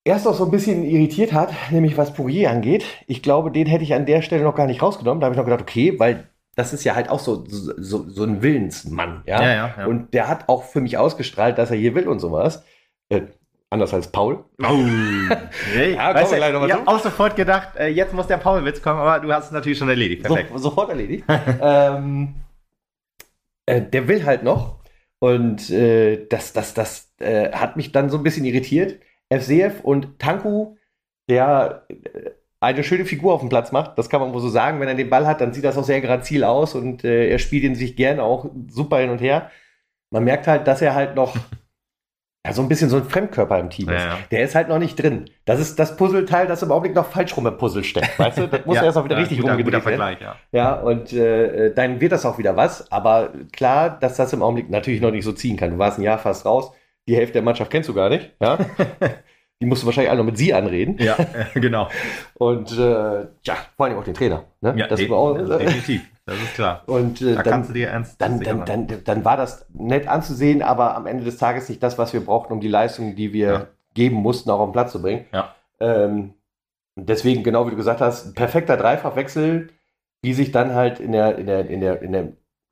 erst 0.04 0.25
noch 0.25 0.34
so 0.34 0.44
ein 0.44 0.50
bisschen 0.50 0.84
irritiert 0.84 1.32
hat, 1.32 1.52
nämlich 1.70 1.99
was 1.99 2.14
Pourier 2.14 2.50
angeht. 2.50 2.84
Ich 3.06 3.22
glaube, 3.22 3.50
den 3.50 3.66
hätte 3.66 3.84
ich 3.84 3.92
an 3.92 4.06
der 4.06 4.22
Stelle 4.22 4.44
noch 4.44 4.54
gar 4.54 4.66
nicht 4.66 4.82
rausgenommen. 4.82 5.20
Da 5.20 5.26
habe 5.26 5.34
ich 5.34 5.38
noch 5.38 5.44
gedacht, 5.44 5.62
okay, 5.62 5.99
weil 5.99 6.28
das 6.54 6.72
ist 6.72 6.84
ja 6.84 6.94
halt 6.94 7.10
auch 7.10 7.18
so, 7.18 7.44
so, 7.46 8.08
so 8.08 8.22
ein 8.22 8.42
Willensmann, 8.42 9.22
ja? 9.26 9.42
ja, 9.42 9.75
ja. 9.76 9.87
Und 9.87 10.14
der 10.14 10.28
hat 10.28 10.49
auch 10.49 10.64
für 10.64 10.80
mich 10.80 10.96
ausgestrahlt, 10.96 11.58
dass 11.58 11.70
er 11.70 11.76
hier 11.76 11.94
will 11.94 12.08
und 12.08 12.20
sowas. 12.20 12.64
Äh, 13.08 13.22
anders 13.68 13.92
als 13.92 14.08
Paul. 14.08 14.44
Oh. 14.62 14.64
Hey, 15.75 15.94
Ja, 15.94 16.14
weißt 16.14 16.34
gleich 16.34 16.52
mal 16.52 16.66
ich 16.66 16.72
habe 16.72 16.88
auch 16.88 17.00
sofort 17.00 17.37
gedacht, 17.37 17.76
äh, 17.76 17.88
jetzt 17.88 18.12
muss 18.14 18.26
der 18.26 18.37
Paulwitz 18.37 18.82
kommen, 18.82 19.00
aber 19.00 19.20
du 19.20 19.32
hast 19.32 19.46
es 19.46 19.50
natürlich 19.52 19.78
schon 19.78 19.88
erledigt. 19.88 20.22
Perfekt. 20.22 20.50
So, 20.52 20.58
sofort 20.58 20.90
erledigt. 20.90 21.25
ähm, 21.60 22.34
äh, 23.71 23.83
der 23.83 24.09
will 24.09 24.25
halt 24.25 24.43
noch. 24.43 24.81
Und 25.21 25.71
äh, 25.71 26.27
das, 26.29 26.53
das, 26.53 26.75
das 26.75 27.12
äh, 27.19 27.53
hat 27.53 27.77
mich 27.77 27.93
dann 27.93 28.11
so 28.11 28.17
ein 28.17 28.23
bisschen 28.23 28.45
irritiert. 28.45 29.00
FCF 29.31 29.81
und 29.83 30.19
Tanku, 30.19 30.77
der 31.29 31.87
äh, 31.89 32.31
eine 32.61 32.85
schöne 32.85 33.05
Figur 33.05 33.33
auf 33.35 33.41
dem 33.41 33.49
Platz 33.49 33.73
macht, 33.73 33.97
das 33.99 34.11
kann 34.11 34.21
man 34.21 34.35
wohl 34.35 34.41
so 34.41 34.49
sagen. 34.49 34.81
Wenn 34.81 34.89
er 34.89 34.95
den 34.95 35.11
Ball 35.11 35.27
hat, 35.27 35.41
dann 35.41 35.53
sieht 35.53 35.65
das 35.65 35.79
auch 35.79 35.85
sehr 35.85 36.00
grazil 36.00 36.45
aus 36.45 36.75
und 36.75 37.05
äh, 37.05 37.29
er 37.31 37.39
spielt 37.39 37.65
ihn 37.65 37.75
sich 37.75 37.97
gerne 37.97 38.23
auch 38.23 38.50
super 38.69 38.99
hin 38.99 39.11
und 39.11 39.21
her. 39.21 39.50
Man 40.11 40.25
merkt 40.25 40.47
halt, 40.47 40.67
dass 40.67 40.83
er 40.83 40.95
halt 40.95 41.15
noch 41.15 41.37
ja, 42.47 42.52
so 42.54 42.62
ein 42.62 42.68
bisschen 42.68 42.88
so 42.88 42.97
ein 42.97 43.04
Fremdkörper 43.04 43.59
im 43.59 43.68
Team 43.68 43.88
Ja, 43.90 43.97
ist. 43.97 44.02
ja. 44.04 44.18
Der 44.30 44.42
ist 44.44 44.54
halt 44.54 44.68
noch 44.68 44.78
nicht 44.78 45.00
drin. 45.00 45.26
Das 45.44 45.61
ist 45.61 45.78
das 45.78 45.97
Puzzleteil, 45.97 46.47
das 46.47 46.62
im 46.62 46.70
Augenblick 46.73 46.94
noch 46.94 47.06
falsch 47.06 47.37
rum 47.37 47.47
im 47.47 47.59
Puzzle 47.59 47.85
steckt. 47.85 48.18
Weißt 48.18 48.38
du? 48.38 48.49
Das 48.49 48.64
muss 48.66 48.76
Ja, 48.76 48.85
erst 48.85 48.97
noch 48.97 49.04
wieder 49.04 49.18
richtig 49.18 49.38
guter, 49.40 49.52
rumgedreht 49.54 49.85
guter 49.85 49.99
werden. 49.99 50.16
Ja. 50.20 50.37
Ja, 50.52 50.75
und 50.80 51.12
äh, 51.12 51.75
dann 51.75 52.00
wird 52.00 52.12
das 52.12 52.25
auch 52.25 52.38
wieder 52.38 52.56
was. 52.56 52.90
Aber 52.90 53.30
klar, 53.52 53.90
dass 54.00 54.16
das 54.16 54.32
im 54.32 54.42
Augenblick 54.42 54.70
natürlich 54.70 55.00
noch 55.02 55.11
nicht 55.11 55.25
so 55.25 55.32
ziehen 55.32 55.56
kann. 55.59 55.70
Du 55.73 55.78
warst 55.78 55.99
ein 55.99 56.02
Jahr 56.02 56.18
fast 56.18 56.47
raus. 56.47 56.73
Die 57.06 57.14
Hälfte 57.16 57.35
der 57.35 57.42
Mannschaft 57.42 57.70
kennst 57.70 57.88
du 57.90 57.94
gar 57.94 58.09
nicht. 58.09 58.30
Ja? 58.40 58.59
Die 59.62 59.66
musst 59.66 59.82
du 59.82 59.87
wahrscheinlich 59.87 60.09
alle 60.11 60.20
noch 60.20 60.25
mit 60.25 60.38
sie 60.38 60.54
anreden. 60.54 60.97
Ja, 60.99 61.16
äh, 61.18 61.44
genau. 61.61 61.90
Und 62.35 62.73
äh, 62.78 63.26
ja, 63.42 63.56
vor 63.76 63.85
allem 63.85 63.99
auch 63.99 64.04
den 64.04 64.14
Trainer. 64.14 64.44
Ne? 64.62 64.73
Ja, 64.78 64.87
das 64.87 64.99
de- 65.00 65.11
auch, 65.11 65.35
also 65.35 65.59
definitiv. 65.59 66.10
Das 66.27 66.37
ist 66.39 66.55
klar. 66.55 66.83
und 66.87 67.21
äh, 67.23 67.35
Da 67.35 67.43
dann, 67.43 67.53
kannst 67.53 67.71
du 67.71 67.75
dir 67.75 67.89
ernst 67.89 68.21
dann, 68.21 68.41
dann, 68.41 68.65
dann, 68.65 68.87
dann 69.05 69.25
war 69.25 69.37
das 69.37 69.67
nett 69.73 70.07
anzusehen, 70.07 70.62
aber 70.62 70.95
am 70.97 71.07
Ende 71.07 71.25
des 71.25 71.39
Tages 71.39 71.69
nicht 71.69 71.83
das, 71.83 71.99
was 71.99 72.12
wir 72.12 72.25
brauchten, 72.25 72.53
um 72.53 72.61
die 72.61 72.69
Leistung, 72.69 73.17
die 73.17 73.33
wir 73.33 73.50
Ja. 73.53 73.67
geben 73.95 74.17
mussten, 74.17 74.50
auch 74.50 74.61
auf 74.61 74.69
den 74.69 74.73
Platz 74.73 74.93
zu 74.93 75.03
bringen. 75.03 75.25
Ja. 75.33 75.55
Ähm, 75.81 76.35
deswegen, 76.97 77.43
genau 77.43 77.67
wie 77.67 77.71
du 77.71 77.77
gesagt 77.77 78.00
hast, 78.00 78.35
perfekter 78.35 78.77
Dreifachwechsel, 78.77 79.69
wie 80.23 80.35
sich 80.35 80.53
dann 80.53 80.75
halt 80.75 81.00
in 81.00 81.12
der, 81.12 81.39
in 81.39 81.47
der, 81.47 81.67
in 81.69 81.81
der, 81.81 82.03
in 82.03 82.12
der 82.12 82.29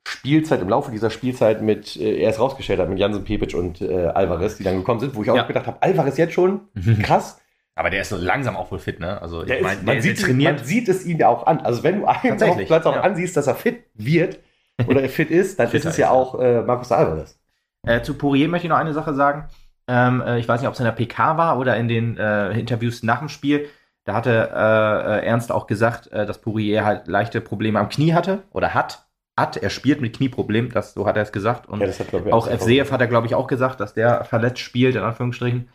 Spielzeit, 0.07 0.61
im 0.62 0.69
Laufe 0.69 0.90
dieser 0.90 1.11
Spielzeit 1.11 1.61
mit, 1.62 1.97
äh, 1.97 2.19
erst 2.19 2.38
rausgestellt 2.40 2.81
hat, 2.81 2.88
mit 2.88 2.99
Jansen 2.99 3.25
Pepic 3.25 3.55
und 3.57 3.81
äh, 3.81 4.07
Alvarez, 4.07 4.57
die 4.57 4.64
dann 4.64 4.76
gekommen 4.76 5.00
sind, 5.00 5.14
wo 5.17 5.23
ich 5.23 5.31
auch 5.31 5.37
Ja. 5.37 5.43
gedacht 5.43 5.67
habe, 5.67 5.83
Alvarez 5.83 6.17
jetzt 6.17 6.35
schon, 6.35 6.61
krass. 7.02 7.40
Aber 7.78 7.90
der 7.90 8.00
ist 8.00 8.08
so 8.08 8.16
langsam 8.16 8.56
auch 8.56 8.73
wohl 8.73 8.80
fit, 8.80 8.99
ne? 8.99 9.23
Also, 9.23 9.44
Der 9.44 9.61
ich 9.61 9.61
ist, 9.61 9.68
meine, 9.68 9.82
man, 9.82 10.02
sieht, 10.02 10.37
man 10.37 10.58
sieht 10.58 10.88
es 10.88 11.06
ihm 11.06 11.18
ja 11.18 11.28
auch 11.28 11.47
an. 11.47 11.61
Also 11.61 11.85
wenn 11.85 12.00
du 12.00 12.06
einen 12.06 12.42
auf 12.42 12.56
Platz 12.66 12.87
auch 12.87 12.97
ja. 12.97 13.02
ansiehst, 13.02 13.37
dass 13.37 13.47
er 13.47 13.54
fit 13.54 13.85
wird, 13.94 14.40
oder 14.87 15.08
fit 15.08 15.30
ist, 15.30 15.58
dann 15.58 15.70
ist 15.70 15.85
es 15.85 15.97
ja 15.97 16.11
auch 16.11 16.40
äh, 16.40 16.62
Markus 16.62 16.92
Alvarez. 16.92 17.38
Äh, 17.87 18.02
zu 18.02 18.14
Poirier 18.14 18.49
möchte 18.49 18.66
ich 18.66 18.70
noch 18.70 18.78
eine 18.78 18.92
Sache 18.92 19.14
sagen. 19.14 19.49
Ähm, 19.87 20.20
äh, 20.20 20.38
ich 20.38 20.49
weiß 20.49 20.61
nicht, 20.61 20.68
ob 20.68 20.75
es 20.75 20.80
in 20.80 20.87
der 20.87 20.92
PK 20.92 21.37
war 21.37 21.58
oder 21.58 21.76
in 21.76 21.88
den 21.88 22.16
äh, 22.16 22.50
Interviews 22.50 23.02
nach 23.02 23.20
dem 23.20 23.28
Spiel. 23.28 23.68
Da 24.04 24.14
hatte 24.14 24.50
äh, 24.52 25.26
Ernst 25.26 25.52
auch 25.52 25.66
gesagt, 25.68 26.11
äh, 26.12 26.26
dass 26.26 26.40
Poirier 26.40 26.85
halt 26.85 27.06
leichte 27.06 27.40
Probleme 27.40 27.78
am 27.78 27.88
Knie 27.88 28.12
hatte 28.12 28.42
oder 28.50 28.75
hat. 28.75 29.06
Hat, 29.37 29.56
er 29.56 29.70
spielt 29.70 30.00
mit 30.00 30.16
Knieproblemen, 30.16 30.73
das, 30.73 30.94
so 30.94 31.06
hat 31.06 31.16
er 31.16 31.23
es 31.23 31.30
gesagt. 31.30 31.68
Und 31.68 31.80
Ja, 31.80 31.87
das 31.87 32.00
hat, 32.00 32.08
ich, 32.12 32.32
auch 32.32 32.49
FCF 32.49 32.90
hat 32.90 33.00
er, 33.00 33.06
glaube 33.06 33.28
ich, 33.28 33.37
auch 33.37 33.47
gesagt, 33.47 33.78
dass 33.78 33.94
der 33.94 34.25
verletzt 34.25 34.58
spielt, 34.58 34.97
in 34.97 35.02
Anführungsstrichen. 35.02 35.68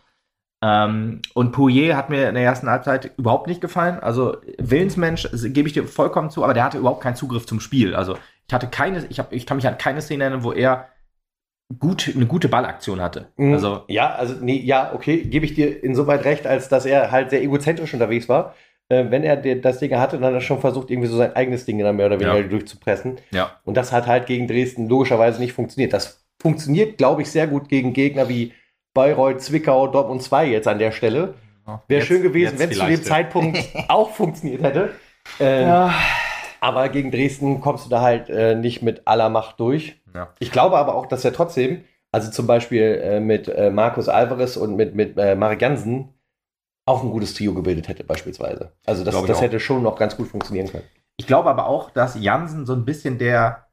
Ähm, 0.65 1.21
und 1.33 1.51
Poirier 1.51 1.97
hat 1.97 2.09
mir 2.09 2.29
in 2.29 2.35
der 2.35 2.43
ersten 2.43 2.69
Halbzeit 2.69 3.11
überhaupt 3.17 3.47
nicht 3.47 3.59
gefallen. 3.59 3.99
Also 3.99 4.37
Willensmensch, 4.57 5.27
gebe 5.47 5.67
ich 5.67 5.73
dir 5.73 5.83
vollkommen 5.85 6.29
zu, 6.29 6.41
aber 6.43 6.53
der 6.53 6.63
hatte 6.63 6.77
überhaupt 6.77 7.01
keinen 7.01 7.17
Zugriff 7.17 7.45
zum 7.45 7.59
Spiel. 7.59 7.93
Also 7.95 8.15
ich 8.47 8.53
hatte 8.53 8.67
keine, 8.67 9.05
ich, 9.09 9.19
hab, 9.19 9.33
ich 9.33 9.45
kann 9.45 9.57
mich 9.57 9.67
an 9.67 9.77
keine 9.77 10.01
Szene 10.01 10.23
erinnern, 10.23 10.43
wo 10.45 10.53
er 10.53 10.87
gut, 11.79 12.09
eine 12.15 12.27
gute 12.27 12.47
Ballaktion 12.47 13.01
hatte. 13.01 13.27
Mhm. 13.35 13.53
Also 13.53 13.81
ja, 13.87 14.13
also 14.15 14.35
nee, 14.39 14.61
ja, 14.63 14.93
okay, 14.93 15.23
gebe 15.23 15.45
ich 15.45 15.53
dir 15.53 15.83
insoweit 15.83 16.23
recht, 16.23 16.47
als 16.47 16.69
dass 16.69 16.85
er 16.85 17.11
halt 17.11 17.31
sehr 17.31 17.41
egozentrisch 17.43 17.93
unterwegs 17.93 18.29
war. 18.29 18.55
Äh, 18.87 19.05
wenn 19.09 19.23
er 19.23 19.35
das 19.37 19.79
Ding 19.79 19.93
hatte, 19.97 20.17
dann 20.17 20.27
hat 20.27 20.33
er 20.33 20.41
schon 20.41 20.61
versucht, 20.61 20.91
irgendwie 20.91 21.09
so 21.09 21.17
sein 21.17 21.35
eigenes 21.35 21.65
Ding 21.65 21.79
dann 21.79 21.97
mehr 21.97 22.05
oder 22.05 22.19
weniger 22.21 22.39
Ja. 22.39 22.47
durchzupressen. 22.47 23.17
ja, 23.31 23.51
Und 23.65 23.75
das 23.75 23.91
hat 23.91 24.07
halt 24.07 24.27
gegen 24.27 24.47
Dresden 24.47 24.87
logischerweise 24.87 25.41
nicht 25.41 25.53
funktioniert. 25.53 25.91
Das 25.91 26.23
funktioniert, 26.41 26.97
glaube 26.97 27.21
ich, 27.21 27.31
sehr 27.31 27.47
gut 27.47 27.67
gegen 27.67 27.91
Gegner 27.91 28.29
wie 28.29 28.53
Bayreuth, 28.93 29.41
Zwickau, 29.41 29.87
Dortmund 29.87 30.21
2 30.23 30.47
jetzt 30.47 30.67
an 30.67 30.79
der 30.79 30.91
Stelle. 30.91 31.33
Wäre 31.87 32.01
schön 32.01 32.21
gewesen, 32.21 32.59
wenn 32.59 32.69
es 32.69 32.77
zu 32.77 32.85
dem. 32.85 33.03
Zeitpunkt 33.03 33.57
auch 33.87 34.11
funktioniert 34.11 34.61
hätte. 34.63 34.89
Ähm, 35.39 35.67
Ja. 35.67 35.93
Aber 36.59 36.87
gegen 36.89 37.11
Dresden 37.11 37.59
kommst 37.59 37.85
du 37.85 37.89
da 37.89 38.01
halt 38.01 38.29
äh, 38.29 38.55
nicht 38.55 38.81
mit 38.81 39.01
aller 39.05 39.29
Macht 39.29 39.59
durch. 39.59 40.01
Ja. 40.13 40.29
Ich 40.39 40.51
glaube 40.51 40.77
aber 40.77 40.95
auch, 40.95 41.05
dass 41.07 41.25
er 41.25 41.33
trotzdem, 41.33 41.83
also 42.11 42.31
zum 42.31 42.47
Beispiel 42.47 43.01
äh, 43.03 43.19
mit 43.19 43.49
äh, 43.49 43.69
Markus 43.69 44.07
Alvarez 44.07 44.55
und 44.55 44.75
mit, 44.75 44.95
mit 44.95 45.17
äh, 45.17 45.35
Marek 45.35 45.61
Jansen, 45.61 46.13
auch 46.85 47.03
ein 47.03 47.11
gutes 47.11 47.33
Trio 47.33 47.53
gebildet 47.53 47.87
hätte, 47.87 48.03
beispielsweise. 48.03 48.71
Also 48.85 49.03
das, 49.03 49.21
das 49.25 49.41
hätte 49.41 49.59
schon 49.59 49.83
noch 49.83 49.97
ganz 49.97 50.15
gut 50.15 50.27
funktionieren 50.27 50.67
können. 50.69 50.85
Ich 51.17 51.27
glaube 51.27 51.49
aber 51.49 51.67
auch, 51.67 51.89
dass 51.91 52.15
Jansen 52.19 52.65
so 52.65 52.73
ein 52.73 52.85
bisschen 52.85 53.17
der, 53.17 53.67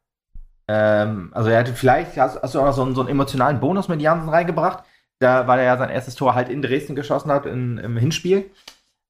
ähm, 0.68 1.30
also 1.32 1.48
er 1.50 1.60
hatte 1.60 1.74
vielleicht, 1.74 2.16
hast, 2.16 2.42
hast 2.42 2.54
du 2.54 2.60
auch 2.60 2.66
noch 2.66 2.72
so 2.72 2.82
einen, 2.82 2.94
so 2.94 3.00
einen 3.02 3.10
emotionalen 3.10 3.60
Bonus 3.60 3.88
mit 3.88 4.00
Jansen 4.00 4.28
reingebracht, 4.28 4.84
da, 5.20 5.46
weil 5.46 5.60
er 5.60 5.66
ja 5.66 5.78
sein 5.78 5.90
erstes 5.90 6.16
Tor 6.16 6.34
halt 6.34 6.48
in 6.48 6.62
Dresden 6.62 6.96
geschossen 6.96 7.30
hat 7.30 7.46
in, 7.46 7.78
im 7.78 7.96
Hinspiel. 7.96 8.50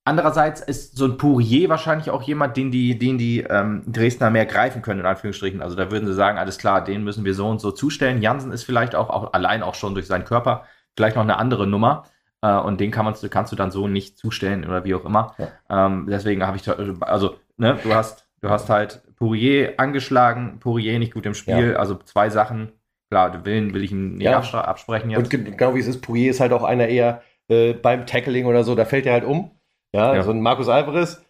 Andererseits 0.04 0.60
ist 0.60 0.96
so 0.96 1.04
ein 1.04 1.18
Pourier 1.18 1.68
wahrscheinlich 1.68 2.10
auch 2.10 2.22
jemand, 2.22 2.56
den 2.56 2.70
die, 2.70 2.98
den 2.98 3.18
die 3.18 3.40
ähm, 3.40 3.82
Dresdner 3.86 4.30
mehr 4.30 4.46
greifen 4.46 4.82
können, 4.82 5.00
in 5.00 5.06
Anführungsstrichen. 5.06 5.62
Also 5.62 5.76
da 5.76 5.90
würden 5.90 6.06
sie 6.06 6.14
sagen, 6.14 6.38
alles 6.38 6.58
klar, 6.58 6.82
den 6.82 7.04
müssen 7.04 7.24
wir 7.24 7.34
so 7.34 7.48
und 7.48 7.60
so 7.60 7.70
zustellen. 7.70 8.22
Jansen 8.22 8.50
ist 8.50 8.64
vielleicht 8.64 8.94
auch, 8.94 9.10
auch 9.10 9.32
allein 9.34 9.62
auch 9.62 9.74
schon 9.74 9.94
durch 9.94 10.06
seinen 10.06 10.24
Körper 10.24 10.64
vielleicht 10.96 11.16
noch 11.16 11.22
eine 11.22 11.38
andere 11.38 11.66
Nummer. 11.66 12.04
Äh, 12.42 12.56
und 12.56 12.80
den 12.80 12.90
kann 12.90 13.04
man, 13.04 13.14
kannst 13.30 13.52
du 13.52 13.56
dann 13.56 13.70
so 13.70 13.86
nicht 13.88 14.18
zustellen 14.18 14.64
oder 14.64 14.84
wie 14.84 14.94
auch 14.94 15.04
immer. 15.04 15.34
Ähm, 15.68 16.06
deswegen 16.10 16.44
habe 16.44 16.56
ich, 16.56 16.68
also, 17.02 17.36
ne, 17.56 17.78
du 17.82 17.94
hast, 17.94 18.26
du 18.40 18.48
hast 18.48 18.68
halt 18.70 19.02
Pourier 19.16 19.74
angeschlagen, 19.76 20.58
Pourier 20.60 20.98
nicht 20.98 21.14
gut 21.14 21.26
im 21.26 21.34
Spiel, 21.34 21.76
also 21.76 21.96
zwei 21.96 22.30
Sachen. 22.30 22.72
Klar, 23.10 23.32
den 23.32 23.44
Willen 23.44 23.74
will 23.74 23.82
ich 23.84 23.90
ihm 23.92 24.14
nicht 24.16 24.24
Ja. 24.24 24.38
absprechen 24.38 25.10
Und 25.10 25.18
jetzt. 25.18 25.30
ge- 25.30 25.42
genau 25.42 25.74
wie 25.74 25.80
es 25.80 25.86
ist, 25.88 26.00
Poirier 26.00 26.30
ist 26.30 26.40
halt 26.40 26.52
auch 26.52 26.62
einer 26.62 26.86
eher 26.88 27.22
äh, 27.48 27.72
beim 27.72 28.06
Tackling 28.06 28.46
oder 28.46 28.62
so, 28.62 28.74
da 28.76 28.84
fällt 28.84 29.06
er 29.06 29.12
halt 29.14 29.24
um. 29.24 29.50
Ja, 29.92 30.14
Ja. 30.14 30.22
so 30.22 30.30
ein 30.30 30.40
Markus 30.40 30.68
Alvarez, 30.68 31.20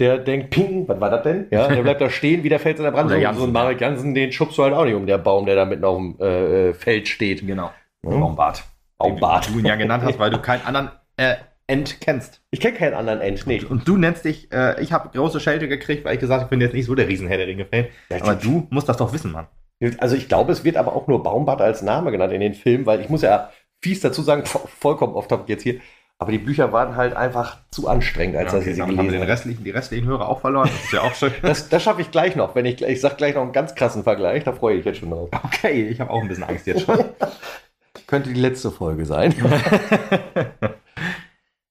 der 0.00 0.18
denkt, 0.18 0.50
ping, 0.50 0.88
was 0.88 1.00
war 1.00 1.10
das 1.10 1.22
denn? 1.22 1.46
Ja, 1.52 1.68
der 1.72 1.82
bleibt 1.82 2.00
da 2.00 2.10
stehen, 2.10 2.42
wieder 2.42 2.58
fällt 2.58 2.78
in 2.78 2.82
der 2.84 2.90
Brand. 2.90 3.08
Oder 3.12 3.34
So, 3.34 3.44
ein 3.44 3.52
Marek 3.52 3.80
Jansen, 3.80 4.14
den 4.14 4.32
schubst 4.32 4.58
du 4.58 4.64
halt 4.64 4.74
auch 4.74 4.84
nicht 4.84 4.94
um, 4.94 5.06
der 5.06 5.18
Baum, 5.18 5.46
der 5.46 5.54
da 5.54 5.64
mitten 5.64 5.84
auf 5.84 5.96
dem 5.96 6.16
äh, 6.20 6.70
äh, 6.70 6.74
Feld 6.74 7.06
steht. 7.06 7.46
Genau. 7.46 7.70
Hm? 8.04 8.18
Baumbart. 8.20 8.64
Baumbart. 8.98 9.46
Den 9.46 9.52
du 9.54 9.58
ihn 9.60 9.66
ja 9.66 9.76
genannt 9.76 10.02
hast, 10.04 10.18
weil 10.18 10.30
du 10.30 10.38
keinen 10.42 10.66
anderen 10.66 10.90
äh, 11.16 11.34
End 11.68 12.00
kennst. 12.00 12.42
Ich 12.50 12.58
kenne 12.58 12.76
keinen 12.76 12.94
anderen 12.94 13.20
End, 13.20 13.46
nee. 13.46 13.62
Und 13.64 13.86
du 13.86 13.96
nennst 13.96 14.24
dich, 14.24 14.50
äh, 14.52 14.82
ich 14.82 14.92
habe 14.92 15.10
große 15.16 15.38
Schelte 15.38 15.68
gekriegt, 15.68 16.04
weil 16.04 16.14
ich 16.14 16.20
gesagt 16.20 16.40
habe, 16.40 16.46
ich 16.48 16.50
bin 16.50 16.60
jetzt 16.60 16.74
nicht 16.74 16.86
so 16.86 16.96
der 16.96 17.06
Riesenherr 17.06 17.38
der 17.38 17.46
Ringe-Fan. 17.46 17.86
Aber 18.20 18.34
du 18.34 18.66
musst 18.70 18.88
das 18.88 18.96
doch 18.96 19.12
wissen, 19.12 19.30
Mann. 19.30 19.46
Also 19.98 20.16
ich 20.16 20.28
glaube, 20.28 20.52
es 20.52 20.64
wird 20.64 20.76
aber 20.76 20.94
auch 20.94 21.06
nur 21.08 21.22
Baumbart 21.22 21.60
als 21.60 21.82
Name 21.82 22.10
genannt 22.10 22.32
in 22.32 22.40
den 22.40 22.54
Filmen, 22.54 22.86
weil 22.86 23.00
ich 23.00 23.08
muss 23.08 23.22
ja 23.22 23.50
fies 23.82 24.00
dazu 24.00 24.22
sagen, 24.22 24.42
vo- 24.44 24.66
vollkommen 24.68 25.14
oft 25.14 25.28
topic 25.28 25.50
jetzt 25.52 25.62
hier, 25.62 25.80
aber 26.18 26.30
die 26.30 26.38
Bücher 26.38 26.72
waren 26.72 26.94
halt 26.94 27.16
einfach 27.16 27.58
zu 27.72 27.88
anstrengend, 27.88 28.36
als 28.36 28.52
dass 28.52 28.64
ich 28.66 28.74
sie 28.74 28.80
dann 28.80 28.90
haben 28.96 28.96
wir 28.96 29.02
gelesen 29.04 29.12
den 29.12 29.20
habe. 29.22 29.32
restlichen, 29.32 29.64
die 29.64 29.70
restlichen 29.70 30.06
Hörer 30.06 30.28
auch 30.28 30.40
verloren. 30.40 30.68
Das 30.72 30.84
ist 30.84 30.92
ja 30.92 31.00
auch 31.00 31.14
schön. 31.14 31.32
Das, 31.42 31.68
das 31.68 31.82
schaffe 31.82 32.00
ich 32.00 32.10
gleich 32.12 32.36
noch, 32.36 32.54
wenn 32.54 32.64
ich, 32.64 32.80
ich 32.82 33.00
sag 33.00 33.16
gleich 33.18 33.34
noch 33.34 33.42
einen 33.42 33.52
ganz 33.52 33.74
krassen 33.74 34.04
Vergleich, 34.04 34.44
da 34.44 34.52
freue 34.52 34.74
ich 34.74 34.78
mich 34.78 34.86
jetzt 34.86 34.98
schon 35.00 35.10
drauf. 35.10 35.28
Okay, 35.44 35.88
ich 35.88 36.00
habe 36.00 36.10
auch 36.10 36.22
ein 36.22 36.28
bisschen 36.28 36.44
Angst 36.44 36.66
jetzt 36.68 36.82
schon. 36.86 36.98
Könnte 38.06 38.32
die 38.32 38.40
letzte 38.40 38.70
Folge 38.70 39.04
sein. 39.04 39.34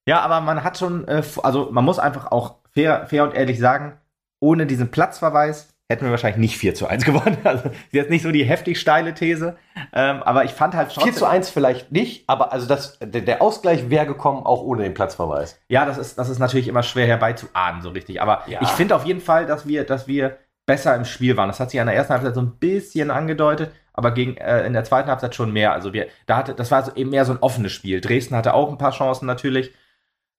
Ja, 0.08 0.21
aber 0.21 0.41
man 0.41 0.63
hat 0.63 0.78
schon, 0.78 1.08
äh, 1.08 1.21
also 1.43 1.69
man 1.71 1.86
muss 1.86 2.00
einfach 2.00 2.32
auch 2.32 2.56
fair, 2.74 3.06
fair 3.08 3.24
und 3.24 3.36
ehrlich 3.36 3.60
sagen, 3.60 3.93
ohne 4.39 4.65
diesen 4.65 4.89
Platzverweis 4.89 5.70
hätten 5.91 6.06
wir 6.06 6.12
wahrscheinlich 6.12 6.39
nicht 6.39 6.58
4 6.58 6.73
zu 6.75 6.88
1 6.88 7.06
gewonnen. 7.06 7.38
Also 7.43 7.69
ist 7.69 7.75
jetzt 7.91 8.10
nicht 8.10 8.23
so 8.23 8.32
die 8.32 8.43
heftig 8.43 8.80
steile 8.80 9.13
These, 9.13 9.56
ähm, 9.93 10.23
aber 10.23 10.43
ich 10.45 10.51
fand 10.51 10.73
halt 10.75 10.91
4 10.91 11.13
zu 11.13 11.25
1 11.25 11.49
vielleicht 11.49 11.91
nicht, 11.91 12.23
aber 12.27 12.51
also 12.51 12.67
das, 12.67 12.97
der, 12.99 13.21
der 13.21 13.41
Ausgleich 13.41 13.89
wäre 13.89 14.06
gekommen, 14.06 14.45
auch 14.45 14.62
ohne 14.62 14.84
den 14.84 14.93
Platzverweis. 14.93 15.60
Ja, 15.67 15.86
das 15.86 15.97
ist, 15.97 16.17
das 16.17 16.30
ist 16.30 16.39
natürlich 16.39 16.67
immer 16.67 16.84
schwer 16.84 17.08
herbeizuahnen, 17.08 17.82
so 17.82 17.89
richtig. 17.89 18.21
Aber 18.21 18.43
Ja. 18.47 18.60
ich 18.62 18.69
finde 18.69 18.95
auf 18.95 19.06
jeden 19.06 19.21
Fall, 19.21 19.45
dass 19.45 19.67
wir, 19.67 19.84
dass 19.84 20.08
wir 20.08 20.38
besser 20.65 20.95
im 20.95 21.06
Spiel 21.06 21.36
waren. 21.38 21.49
Das 21.49 21.60
hat 21.60 21.71
sich 21.71 21.80
in 21.80 21.86
der 21.88 21.95
ersten 21.95 22.13
Halbzeit 22.13 22.36
so 22.36 22.41
ein 22.41 22.51
bisschen 22.58 23.12
angedeutet, 23.12 23.71
aber 23.93 24.12
gegen, 24.12 24.38
äh, 24.38 24.65
in 24.65 24.73
der 24.73 24.84
zweiten 24.84 25.10
Halbzeit 25.10 25.36
schon 25.36 25.51
mehr. 25.51 25.73
Also 25.73 25.91
wir, 25.91 26.08
da 26.27 26.38
hatte, 26.38 26.54
das 26.54 26.71
war 26.71 26.84
so 26.84 26.93
eben 26.95 27.10
mehr 27.10 27.25
so 27.25 27.34
ein 27.34 27.39
offenes 27.41 27.71
Spiel. 27.73 27.99
Dresden 27.99 28.36
hatte 28.36 28.54
auch 28.54 28.69
ein 28.69 28.77
paar 28.77 28.91
Chancen 28.91 29.25
natürlich. 29.25 29.73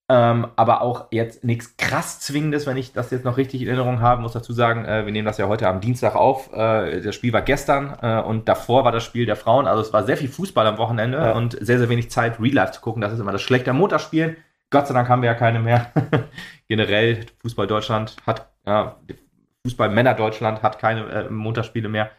Ähm, 0.09 0.49
aber 0.57 0.83
auch 0.83 1.07
jetzt 1.11 1.43
nichts 1.45 1.77
krass 1.77 2.21
Zwingendes, 2.21 2.67
wenn 2.67 2.77
ich 2.77 2.93
das 2.93 3.11
jetzt 3.11 3.25
noch 3.25 3.37
richtig 3.37 3.63
in 3.63 3.69
Erinnerung 3.69 4.01
habe, 4.01 4.21
muss 4.21 4.33
dazu 4.33 4.53
sagen, 4.53 4.85
äh, 4.85 5.07
wir 5.07 5.13
nehmen 5.13 5.25
das 5.25 5.39
ja 5.39 5.49
heute 5.49 5.69
am 5.69 5.81
Dienstag 5.81 6.15
auf. 6.17 6.53
Äh, 6.53 7.01
das 7.01 7.15
Spiel 7.15 7.33
war 7.33 7.43
gestern 7.43 7.97
äh, 8.03 8.21
und 8.21 8.49
davor 8.49 8.85
war 8.85 8.93
das 8.93 9.05
Spiel 9.05 9.25
der 9.27 9.37
Frauen. 9.37 9.67
Also 9.67 9.81
es 9.81 9.93
war 9.93 10.05
sehr 10.05 10.17
viel 10.17 10.29
Fußball 10.29 10.67
am 10.67 10.77
Wochenende 10.77 11.19
Ja. 11.19 11.33
und 11.33 11.57
sehr, 11.65 11.79
sehr 11.79 11.89
wenig 11.89 12.11
Zeit, 12.11 12.41
Real 12.41 12.55
Life 12.55 12.73
zu 12.73 12.81
gucken. 12.81 13.01
Das 13.01 13.13
ist 13.13 13.21
immer 13.21 13.33
das 13.33 13.43
Schlechte 13.43 13.71
am 13.71 13.79
Montagsspielen. 13.79 14.37
Gott 14.71 14.87
sei 14.87 14.95
Dank 14.95 15.09
haben 15.09 15.23
wir 15.23 15.29
ja 15.31 15.35
keine 15.35 15.61
mehr. 15.61 15.93
Generell, 16.69 17.25
Fußball 17.41 17.67
Deutschland 17.67 18.17
hat, 18.27 18.51
ja, 18.67 18.97
Fußball 19.65 19.89
Männer 19.89 20.15
Deutschland 20.15 20.63
hat 20.63 20.79
keine 20.79 21.07
äh, 21.11 21.31
Montagsspiele 21.31 21.89
mehr. 21.89 22.11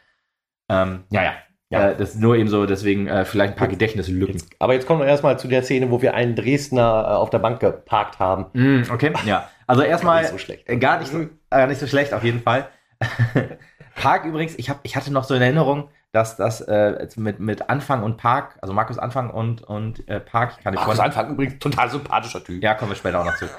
Ähm, 0.70 1.04
ja, 1.12 1.24
ja. 1.24 1.32
Ja. 1.74 1.90
Äh, 1.90 1.96
das 1.98 2.12
ist 2.12 2.20
nur 2.20 2.36
eben 2.36 2.48
so, 2.50 2.66
deswegen 2.66 3.08
äh, 3.08 3.26
vielleicht 3.26 3.54
ein 3.54 3.58
paar 3.58 3.68
Gedächtnislücken. 3.68 4.36
Jetzt, 4.36 4.50
aber 4.60 4.74
jetzt 4.74 4.86
kommen 4.88 5.02
wir 5.02 5.08
erstmal 5.08 5.38
zu 5.40 5.48
der 5.48 5.64
Szene, 5.64 5.90
wo 5.92 6.02
wir 6.02 6.14
einen 6.14 6.36
Dresdner 6.36 7.06
äh, 7.08 7.12
auf 7.14 7.30
der 7.30 7.40
Bank 7.40 7.60
geparkt 7.60 8.20
haben. 8.20 8.46
Mm, 8.54 8.84
okay, 8.92 9.12
ja. 9.26 9.50
Also 9.68 9.82
erstmal 9.82 10.22
Nicht 10.22 10.32
so 10.32 10.38
schlecht. 10.38 10.70
äh, 10.70 10.78
gar 10.78 11.00
nicht 11.00 11.12
so, 11.12 11.26
äh, 11.52 11.68
nicht 11.68 11.80
so 11.80 11.88
schlecht 11.88 12.14
auf 12.14 12.24
jeden 12.24 12.42
Fall. 12.42 12.68
Park 13.96 14.26
übrigens, 14.26 14.56
ich, 14.58 14.70
hab, 14.70 14.80
ich 14.84 14.96
hatte 14.96 15.12
noch 15.12 15.24
so 15.24 15.34
in 15.36 15.42
Erinnerung, 15.42 15.90
dass 16.12 16.36
das 16.38 16.62
äh, 16.62 17.08
mit, 17.16 17.40
mit 17.40 17.70
Anfang 17.70 18.04
und 18.04 18.18
Park, 18.18 18.58
also 18.62 18.74
Markus 18.74 19.00
Anfang 19.00 19.30
und, 19.32 19.62
und 19.64 20.08
äh, 20.08 20.20
Park, 20.20 20.56
ich 20.58 20.64
kann 20.64 20.74
nicht 20.74 20.82
Markus 20.82 21.00
Anfang 21.00 21.32
übrigens 21.32 21.58
total 21.60 21.90
sympathischer 21.90 22.44
Typ. 22.44 22.62
Ja, 22.62 22.76
kommen 22.76 22.92
wir 22.92 22.96
später 22.96 23.20
auch 23.20 23.26
noch 23.26 23.36
zu. 23.38 23.46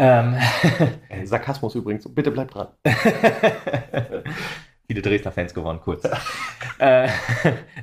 Ähm, 0.00 0.36
Äh, 1.08 1.26
Sarkasmus 1.26 1.74
übrigens, 1.74 2.06
bitte 2.14 2.30
bleib 2.30 2.52
dran. 2.52 2.68
viele 4.88 5.02
Dresdner 5.02 5.32
Fans 5.32 5.54
geworden, 5.54 5.80
kurz. 5.82 6.02
äh, 6.78 7.08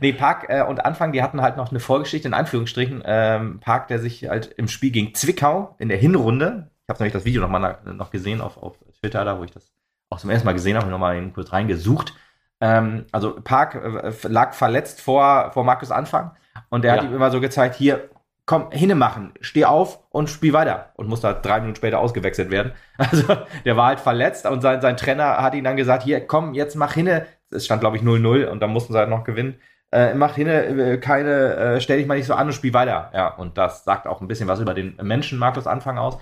nee, 0.02 0.12
Park 0.14 0.48
äh, 0.50 0.64
und 0.64 0.84
Anfang, 0.84 1.12
die 1.12 1.22
hatten 1.22 1.42
halt 1.42 1.56
noch 1.56 1.70
eine 1.70 1.80
Vorgeschichte, 1.80 2.28
in 2.28 2.34
Anführungsstrichen. 2.34 3.04
Ähm, 3.06 3.60
Park, 3.60 3.88
der 3.88 4.00
sich 4.00 4.28
halt 4.28 4.48
im 4.58 4.68
Spiel 4.68 4.92
gegen 4.92 5.14
Zwickau 5.14 5.76
in 5.78 5.90
der 5.90 5.98
Hinrunde, 5.98 6.72
ich 6.84 6.90
habe 6.90 7.00
nämlich 7.04 7.14
das 7.14 7.26
Video 7.26 7.42
noch 7.42 7.50
mal 7.50 7.60
na- 7.86 7.94
noch 7.94 8.12
gesehen 8.12 8.42
auf, 8.42 8.58
auf 8.58 8.78
Twitter, 9.00 9.24
da 9.24 9.40
wo 9.40 9.44
ich 9.44 9.52
das 9.52 9.72
auch 10.10 10.20
zum 10.20 10.30
ersten 10.30 10.46
Mal 10.46 10.54
gesehen 10.54 10.78
habe, 10.78 10.88
noch 10.90 11.00
mal 11.00 11.16
eben 11.16 11.34
kurz 11.34 11.52
reingesucht. 11.54 12.14
Ähm, 12.62 13.06
also 13.12 13.36
Park 13.42 13.76
äh, 13.76 14.14
lag 14.28 14.54
verletzt 14.54 15.02
vor, 15.02 15.52
vor 15.52 15.64
Markus 15.64 15.92
Anfang 15.92 16.32
und 16.70 16.84
der 16.84 16.94
hat 16.94 17.04
Ja. 17.04 17.10
ihm 17.10 17.16
immer 17.16 17.32
so 17.32 17.40
gezeigt, 17.42 17.76
hier, 17.76 18.10
komm, 18.46 18.72
hinmachen, 18.72 19.34
steh 19.42 19.66
auf 19.66 20.00
und 20.10 20.30
spiel 20.30 20.54
weiter. 20.54 20.92
Und 20.96 21.08
musste 21.08 21.28
halt 21.28 21.46
drei 21.46 21.60
Minuten 21.60 21.78
später 21.78 22.00
ausgewechselt 22.00 22.52
werden. 22.52 22.74
Also 22.98 23.36
der 23.66 23.76
war 23.76 23.88
halt 23.88 24.00
verletzt 24.00 24.46
und 24.46 24.62
sein, 24.62 24.80
sein 24.82 24.96
Trainer 24.96 25.42
hat 25.42 25.54
ihm 25.54 25.64
dann 25.66 25.76
gesagt, 25.76 26.04
hier, 26.04 26.26
komm, 26.26 26.54
jetzt 26.54 26.76
mach 26.76 26.94
hinne. 26.94 27.26
Es 27.50 27.66
stand, 27.66 27.82
glaube 27.82 27.98
ich, 27.98 28.04
0-0 28.04 28.46
und 28.46 28.62
dann 28.62 28.72
mussten 28.72 28.94
sie 28.94 29.00
halt 29.00 29.10
noch 29.10 29.24
gewinnen. 29.26 29.60
Äh, 29.92 30.14
mach 30.14 30.36
hinne, 30.36 30.66
äh, 30.66 30.98
keine, 30.98 31.56
äh, 31.56 31.82
stell 31.82 31.98
dich 31.98 32.08
mal 32.08 32.16
nicht 32.18 32.28
so 32.28 32.34
an 32.36 32.48
und 32.48 32.54
spiel 32.54 32.74
weiter. 32.74 33.12
Ja, 33.14 33.28
und 33.28 33.58
das 33.58 33.84
sagt 33.84 34.08
auch 34.08 34.22
ein 34.22 34.28
bisschen 34.28 34.48
was 34.48 34.60
über 34.60 34.74
den 34.74 34.96
Menschen 35.02 35.38
Markus 35.40 35.68
Anfang 35.68 35.98
aus. 35.98 36.18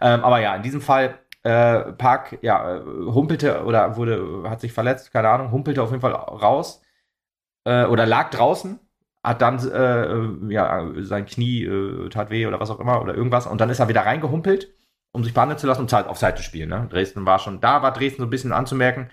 Ähm, 0.00 0.24
aber 0.24 0.40
ja, 0.40 0.54
in 0.56 0.62
diesem 0.62 0.80
Fall, 0.80 1.18
äh, 1.42 1.92
Park, 1.92 2.38
ja, 2.42 2.76
äh, 2.76 2.80
humpelte 2.80 3.64
oder 3.64 3.96
wurde, 3.96 4.44
hat 4.48 4.60
sich 4.60 4.72
verletzt, 4.72 5.12
keine 5.12 5.28
Ahnung, 5.28 5.50
humpelte 5.50 5.82
auf 5.82 5.90
jeden 5.90 6.00
Fall 6.00 6.12
raus 6.12 6.82
äh, 7.64 7.84
oder 7.86 8.06
lag 8.06 8.30
draußen, 8.30 8.78
hat 9.22 9.40
dann 9.42 9.58
äh, 9.70 10.04
äh, 10.04 10.52
ja, 10.52 10.92
sein 11.00 11.26
Knie 11.26 11.64
äh, 11.64 12.08
tat 12.08 12.30
weh 12.30 12.46
oder 12.46 12.60
was 12.60 12.70
auch 12.70 12.80
immer 12.80 13.00
oder 13.00 13.14
irgendwas 13.14 13.46
und 13.46 13.60
dann 13.60 13.70
ist 13.70 13.78
er 13.80 13.88
wieder 13.88 14.02
reingehumpelt, 14.04 14.72
um 15.12 15.24
sich 15.24 15.34
behandeln 15.34 15.58
zu 15.58 15.66
lassen 15.66 15.82
und 15.82 15.92
halt 15.92 16.06
auf 16.08 16.18
Seite 16.18 16.42
spielen. 16.42 16.70
Ne? 16.70 16.88
Dresden 16.90 17.24
war 17.26 17.38
schon, 17.38 17.60
da 17.60 17.82
war 17.82 17.92
Dresden 17.92 18.22
so 18.22 18.26
ein 18.26 18.30
bisschen 18.30 18.52
anzumerken, 18.52 19.10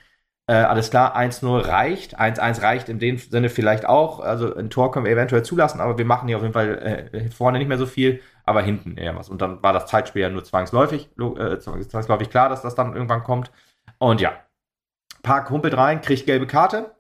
Äh, 0.50 0.54
alles 0.66 0.90
klar, 0.90 1.16
1-0 1.16 1.68
reicht. 1.68 2.20
1-1 2.20 2.64
reicht 2.64 2.90
in 2.90 2.98
dem 2.98 3.20
Sinne 3.20 3.50
vielleicht 3.50 3.86
auch. 3.86 4.20
Also 4.20 4.56
ein 4.56 4.72
Tor 4.72 4.92
können 4.92 5.06
wir 5.06 5.12
eventuell 5.12 5.44
zulassen, 5.44 5.80
aber 5.80 6.00
wir 6.00 6.06
machen 6.06 6.28
hier 6.28 6.38
auf 6.38 6.44
jeden 6.44 6.54
Fall 6.54 7.10
äh, 7.14 7.30
vorne 7.30 7.60
nicht 7.60 7.68
mehr 7.68 7.78
so 7.78 7.86
viel, 7.86 8.22
aber 8.46 8.62
hinten 8.64 8.98
eher 8.98 9.16
was. 9.16 9.30
Und 9.30 9.42
dann 9.44 9.62
war 9.62 9.74
das 9.74 9.86
Zeitspiel 9.86 10.24
ja 10.24 10.30
nur 10.30 10.44
zwangsläufig, 10.44 11.10
äh, 11.20 11.60
zwangsläufig 11.60 12.32
klar, 12.32 12.50
dass 12.50 12.64
das 12.64 12.74
dann 12.74 12.94
irgendwann 12.96 13.24
kommt. 13.24 13.52
Und 14.00 14.22
ja, 14.22 14.34
Park 15.22 15.50
humpelt 15.52 15.78
rein, 15.78 16.02
kriegt 16.02 16.26
gelbe 16.26 16.48
Karte. 16.48 16.96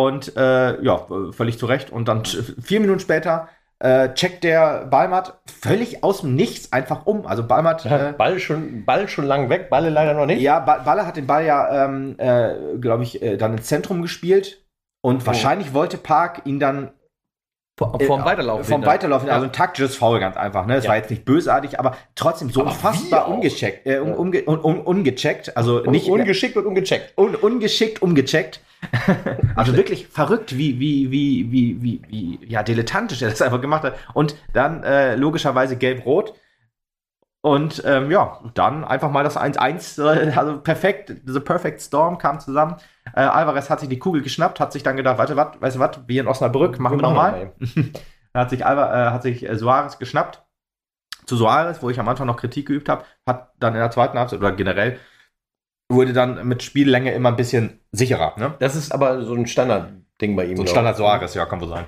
Und 0.00 0.34
äh, 0.36 0.82
ja, 0.82 1.06
völlig 1.32 1.58
zu 1.58 1.66
Recht. 1.66 1.90
Und 1.90 2.08
dann 2.08 2.24
vier 2.24 2.80
Minuten 2.80 3.00
später 3.00 3.48
äh, 3.80 4.14
checkt 4.14 4.44
der 4.44 4.86
Ballmatt 4.86 5.40
völlig 5.46 6.02
aus 6.02 6.22
dem 6.22 6.34
Nichts 6.34 6.72
einfach 6.72 7.04
um. 7.04 7.26
Also 7.26 7.46
Ballmatt. 7.46 7.84
Äh, 7.84 8.14
Ball, 8.16 8.38
schon, 8.38 8.86
Ball 8.86 9.08
schon 9.08 9.26
lang 9.26 9.50
weg, 9.50 9.68
Balle 9.68 9.90
leider 9.90 10.14
noch 10.14 10.24
nicht. 10.24 10.40
Ja, 10.40 10.58
Balle 10.60 11.06
hat 11.06 11.16
den 11.16 11.26
Ball 11.26 11.44
ja, 11.44 11.84
ähm, 11.84 12.14
äh, 12.18 12.78
glaube 12.80 13.02
ich, 13.02 13.20
äh, 13.20 13.36
dann 13.36 13.52
ins 13.52 13.66
Zentrum 13.66 14.00
gespielt. 14.00 14.64
Und 15.02 15.22
oh. 15.22 15.26
wahrscheinlich 15.26 15.74
wollte 15.74 15.98
Park 15.98 16.42
ihn 16.46 16.60
dann 16.60 16.92
vom 17.80 18.24
Weiterlaufen. 18.24 18.64
Vom 18.64 18.84
Weiterlaufen, 18.84 19.30
also 19.30 19.46
ein 19.46 19.52
taktisches 19.52 19.96
Foul 19.96 20.20
ganz 20.20 20.36
einfach. 20.36 20.66
Ne? 20.66 20.76
Es 20.76 20.84
ja. 20.84 20.90
war 20.90 20.96
jetzt 20.96 21.10
nicht 21.10 21.24
bösartig, 21.24 21.78
aber 21.78 21.96
trotzdem 22.14 22.50
so 22.50 22.60
aber 22.60 22.70
unfassbar 22.70 23.28
ungecheckt, 23.28 23.86
äh, 23.86 24.00
un, 24.00 24.12
un, 24.12 24.58
un, 24.58 24.80
ungecheckt. 24.80 25.56
Also 25.56 25.80
nicht 25.80 26.08
ungeschickt 26.08 26.56
und 26.56 26.66
ungecheckt. 26.66 27.16
Un, 27.16 27.34
ungeschickt, 27.34 28.02
ungecheckt. 28.02 28.60
also 29.56 29.76
wirklich 29.76 30.08
verrückt, 30.08 30.56
wie, 30.56 30.78
wie, 30.78 31.10
wie, 31.10 31.50
wie, 31.50 31.82
wie, 31.82 32.02
wie, 32.08 32.38
ja, 32.46 32.62
dilettantisch 32.62 33.22
er 33.22 33.30
das 33.30 33.42
einfach 33.42 33.60
gemacht 33.60 33.82
hat. 33.82 33.94
Und 34.14 34.36
dann 34.52 34.82
äh, 34.82 35.16
logischerweise 35.16 35.76
gelb-rot. 35.76 36.34
Und 37.42 37.82
ähm, 37.86 38.10
ja, 38.10 38.40
dann 38.52 38.84
einfach 38.84 39.10
mal 39.10 39.24
das 39.24 39.38
1-1, 39.38 40.02
äh, 40.02 40.32
also 40.32 40.60
perfekt, 40.60 41.14
the 41.24 41.40
perfect 41.40 41.80
storm 41.80 42.18
kam 42.18 42.38
zusammen. 42.40 42.76
Äh, 43.14 43.20
Alvarez 43.20 43.70
hat 43.70 43.80
sich 43.80 43.88
die 43.88 43.98
Kugel 43.98 44.22
geschnappt, 44.22 44.60
hat 44.60 44.72
sich 44.72 44.82
dann 44.82 44.96
gedacht, 44.96 45.18
warte, 45.18 45.36
was, 45.36 45.60
weißt 45.60 45.76
du 45.76 45.80
was, 45.80 46.00
wie 46.06 46.18
in 46.18 46.26
Osnabrück, 46.26 46.78
machen 46.78 46.98
wir 46.98 47.02
nochmal. 47.02 47.52
hat 48.34 48.50
sich, 48.50 48.64
Alva, 48.64 49.08
äh, 49.08 49.10
hat 49.12 49.22
sich 49.22 49.48
äh, 49.48 49.56
Suarez 49.56 49.98
geschnappt. 49.98 50.44
Zu 51.26 51.36
Suarez, 51.36 51.82
wo 51.82 51.90
ich 51.90 52.00
am 52.00 52.08
Anfang 52.08 52.26
noch 52.26 52.36
Kritik 52.36 52.66
geübt 52.66 52.88
habe, 52.88 53.04
hat 53.26 53.52
dann 53.58 53.74
in 53.74 53.80
der 53.80 53.90
zweiten 53.90 54.18
Halbzeit 54.18 54.40
oder 54.40 54.52
generell 54.52 54.98
wurde 55.90 56.12
dann 56.12 56.46
mit 56.46 56.62
Spiellänge 56.62 57.12
immer 57.12 57.30
ein 57.30 57.36
bisschen 57.36 57.80
sicherer. 57.92 58.34
Ne? 58.36 58.54
Das 58.60 58.76
ist 58.76 58.92
aber 58.92 59.22
so 59.22 59.34
ein 59.34 59.46
Standardding 59.46 60.36
bei 60.36 60.46
ihm. 60.46 60.56
So 60.56 60.62
ein 60.62 60.68
Standard 60.68 60.96
Suarez, 60.96 61.34
ja, 61.34 61.46
kann 61.46 61.60
wohl 61.60 61.68
sein. 61.68 61.86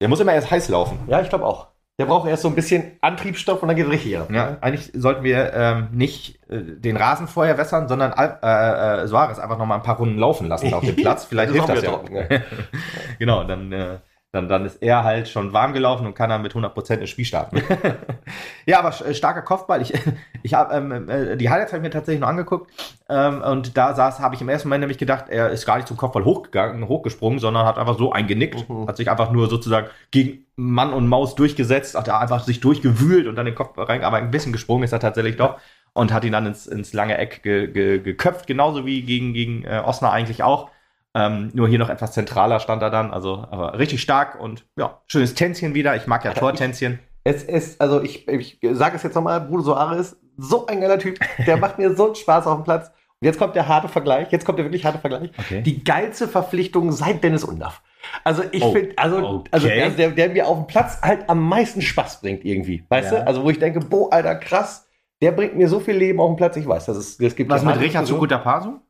Der 0.00 0.08
muss 0.08 0.20
immer 0.20 0.32
erst 0.32 0.50
heiß 0.50 0.68
laufen. 0.68 1.00
Ja, 1.08 1.20
ich 1.20 1.28
glaube 1.28 1.44
auch. 1.44 1.68
Der 1.98 2.04
braucht 2.04 2.28
erst 2.28 2.42
so 2.42 2.48
ein 2.48 2.54
bisschen 2.54 2.92
Antriebsstoff 3.00 3.62
und 3.62 3.68
dann 3.68 3.76
geht 3.76 3.86
es 3.86 3.90
richtig 3.90 4.18
ab. 4.18 4.30
Ja, 4.30 4.58
eigentlich 4.60 4.90
sollten 4.94 5.24
wir 5.24 5.54
ähm, 5.54 5.88
nicht 5.92 6.38
äh, 6.50 6.60
den 6.60 6.94
Rasen 6.98 7.26
vorher 7.26 7.56
wässern, 7.56 7.88
sondern 7.88 8.12
äh, 8.12 9.02
äh, 9.02 9.06
Suarez 9.06 9.38
einfach 9.38 9.56
noch 9.56 9.64
mal 9.64 9.76
ein 9.76 9.82
paar 9.82 9.96
Runden 9.96 10.18
laufen 10.18 10.46
lassen 10.46 10.74
auf 10.74 10.84
dem 10.84 10.94
Platz. 10.96 11.24
Vielleicht 11.24 11.52
hilft 11.52 11.70
das 11.70 11.82
ja. 11.82 11.98
genau, 13.18 13.44
dann 13.44 13.72
äh, 13.72 13.98
dann, 14.32 14.48
dann 14.48 14.66
ist 14.66 14.82
er 14.82 15.04
halt 15.04 15.28
schon 15.28 15.52
warm 15.52 15.72
gelaufen 15.72 16.06
und 16.06 16.14
kann 16.14 16.28
dann 16.28 16.42
mit 16.42 16.52
100% 16.52 16.96
ins 16.96 17.10
Spiel 17.10 17.24
starten. 17.24 17.62
ja, 18.66 18.80
aber 18.80 18.88
äh, 19.06 19.14
starker 19.14 19.42
Kopfball. 19.42 19.80
Ich, 19.80 19.94
ich 20.42 20.54
habe 20.54 20.74
ähm, 20.74 21.08
äh, 21.08 21.36
die 21.36 21.48
Highlights 21.48 21.72
habe 21.72 21.78
ich 21.78 21.84
mir 21.84 21.90
tatsächlich 21.90 22.20
noch 22.20 22.28
angeguckt 22.28 22.70
ähm, 23.08 23.40
und 23.42 23.76
da 23.76 23.94
saß, 23.94 24.20
habe 24.20 24.34
ich 24.34 24.40
im 24.40 24.48
ersten 24.48 24.68
Moment 24.68 24.80
nämlich 24.80 24.98
gedacht, 24.98 25.28
er 25.28 25.50
ist 25.50 25.64
gar 25.64 25.76
nicht 25.76 25.88
zum 25.88 25.96
Kopfball 25.96 26.24
hochgegangen, 26.24 26.88
hochgesprungen, 26.88 27.38
sondern 27.38 27.66
hat 27.66 27.78
einfach 27.78 27.98
so 27.98 28.12
eingenickt, 28.12 28.68
mhm. 28.68 28.88
hat 28.88 28.96
sich 28.96 29.10
einfach 29.10 29.30
nur 29.30 29.48
sozusagen 29.48 29.88
gegen 30.10 30.44
Mann 30.56 30.92
und 30.92 31.08
Maus 31.08 31.34
durchgesetzt, 31.34 31.94
hat 31.94 32.08
er 32.08 32.20
einfach 32.20 32.44
sich 32.44 32.60
durchgewühlt 32.60 33.26
und 33.26 33.36
dann 33.36 33.46
den 33.46 33.54
Kopfball 33.54 33.86
rein, 33.86 34.04
aber 34.04 34.18
ein 34.18 34.30
bisschen 34.30 34.52
gesprungen 34.52 34.84
ist 34.84 34.92
er 34.92 35.00
tatsächlich 35.00 35.36
doch 35.36 35.58
und 35.94 36.12
hat 36.12 36.24
ihn 36.24 36.32
dann 36.32 36.46
ins, 36.46 36.66
ins 36.66 36.92
lange 36.92 37.16
Eck 37.16 37.42
ge, 37.42 37.68
ge, 37.68 38.00
geköpft, 38.00 38.46
genauso 38.46 38.84
wie 38.84 39.02
gegen, 39.02 39.32
gegen 39.32 39.64
äh, 39.64 39.82
Osner 39.84 40.12
eigentlich 40.12 40.42
auch. 40.42 40.70
Ähm, 41.16 41.50
nur 41.54 41.66
hier 41.66 41.78
noch 41.78 41.88
etwas 41.88 42.12
zentraler 42.12 42.60
stand 42.60 42.82
er 42.82 42.90
dann, 42.90 43.10
also 43.10 43.46
aber 43.50 43.78
richtig 43.78 44.02
stark 44.02 44.38
und 44.38 44.66
ja, 44.76 45.00
schönes 45.06 45.32
Tänzchen 45.32 45.74
wieder. 45.74 45.96
Ich 45.96 46.06
mag 46.06 46.22
ja 46.26 46.34
Tortänzchen. 46.34 46.98
Es 47.24 47.42
ist, 47.42 47.80
also 47.80 48.02
ich, 48.02 48.28
ich 48.28 48.58
sage 48.72 48.96
es 48.96 49.02
jetzt 49.02 49.14
nochmal, 49.14 49.40
Bruder 49.40 49.62
Soares 49.62 50.12
ist 50.12 50.16
so 50.36 50.66
ein 50.66 50.82
geiler 50.82 50.98
Typ. 50.98 51.18
Der 51.46 51.56
macht 51.56 51.78
mir 51.78 51.94
so 51.96 52.06
einen 52.06 52.14
Spaß 52.14 52.46
auf 52.46 52.58
dem 52.58 52.64
Platz. 52.64 52.88
Und 53.20 53.24
jetzt 53.24 53.38
kommt 53.38 53.56
der 53.56 53.66
harte 53.66 53.88
Vergleich, 53.88 54.30
jetzt 54.30 54.44
kommt 54.44 54.58
der 54.58 54.66
wirklich 54.66 54.84
harte 54.84 54.98
Vergleich. 54.98 55.30
Okay. 55.38 55.62
Die 55.62 55.82
geilste 55.82 56.28
Verpflichtung 56.28 56.92
seit 56.92 57.24
Dennis 57.24 57.44
Undaff. 57.44 57.80
Also 58.22 58.42
ich 58.52 58.62
oh, 58.62 58.72
finde, 58.72 58.92
also, 58.98 59.16
okay. 59.16 59.48
also 59.52 59.68
der, 59.96 60.10
der, 60.10 60.28
mir 60.28 60.46
auf 60.46 60.58
dem 60.58 60.66
Platz 60.66 61.00
halt 61.00 61.28
am 61.30 61.40
meisten 61.48 61.80
Spaß 61.80 62.20
bringt 62.20 62.44
irgendwie. 62.44 62.84
Weißt 62.90 63.10
ja. 63.10 63.20
du? 63.20 63.26
Also 63.26 63.42
wo 63.42 63.48
ich 63.48 63.58
denke, 63.58 63.80
boah, 63.80 64.12
Alter, 64.12 64.34
krass, 64.36 64.86
der 65.22 65.32
bringt 65.32 65.56
mir 65.56 65.68
so 65.68 65.80
viel 65.80 65.96
Leben 65.96 66.20
auf 66.20 66.28
dem 66.28 66.36
Platz, 66.36 66.56
ich 66.56 66.68
weiß, 66.68 66.84
das, 66.84 66.98
ist, 66.98 67.22
das 67.22 67.34
gibt 67.34 67.50
Was 67.50 67.64
mit 67.64 67.80
Richard 67.80 68.06
Pasu? 68.44 68.80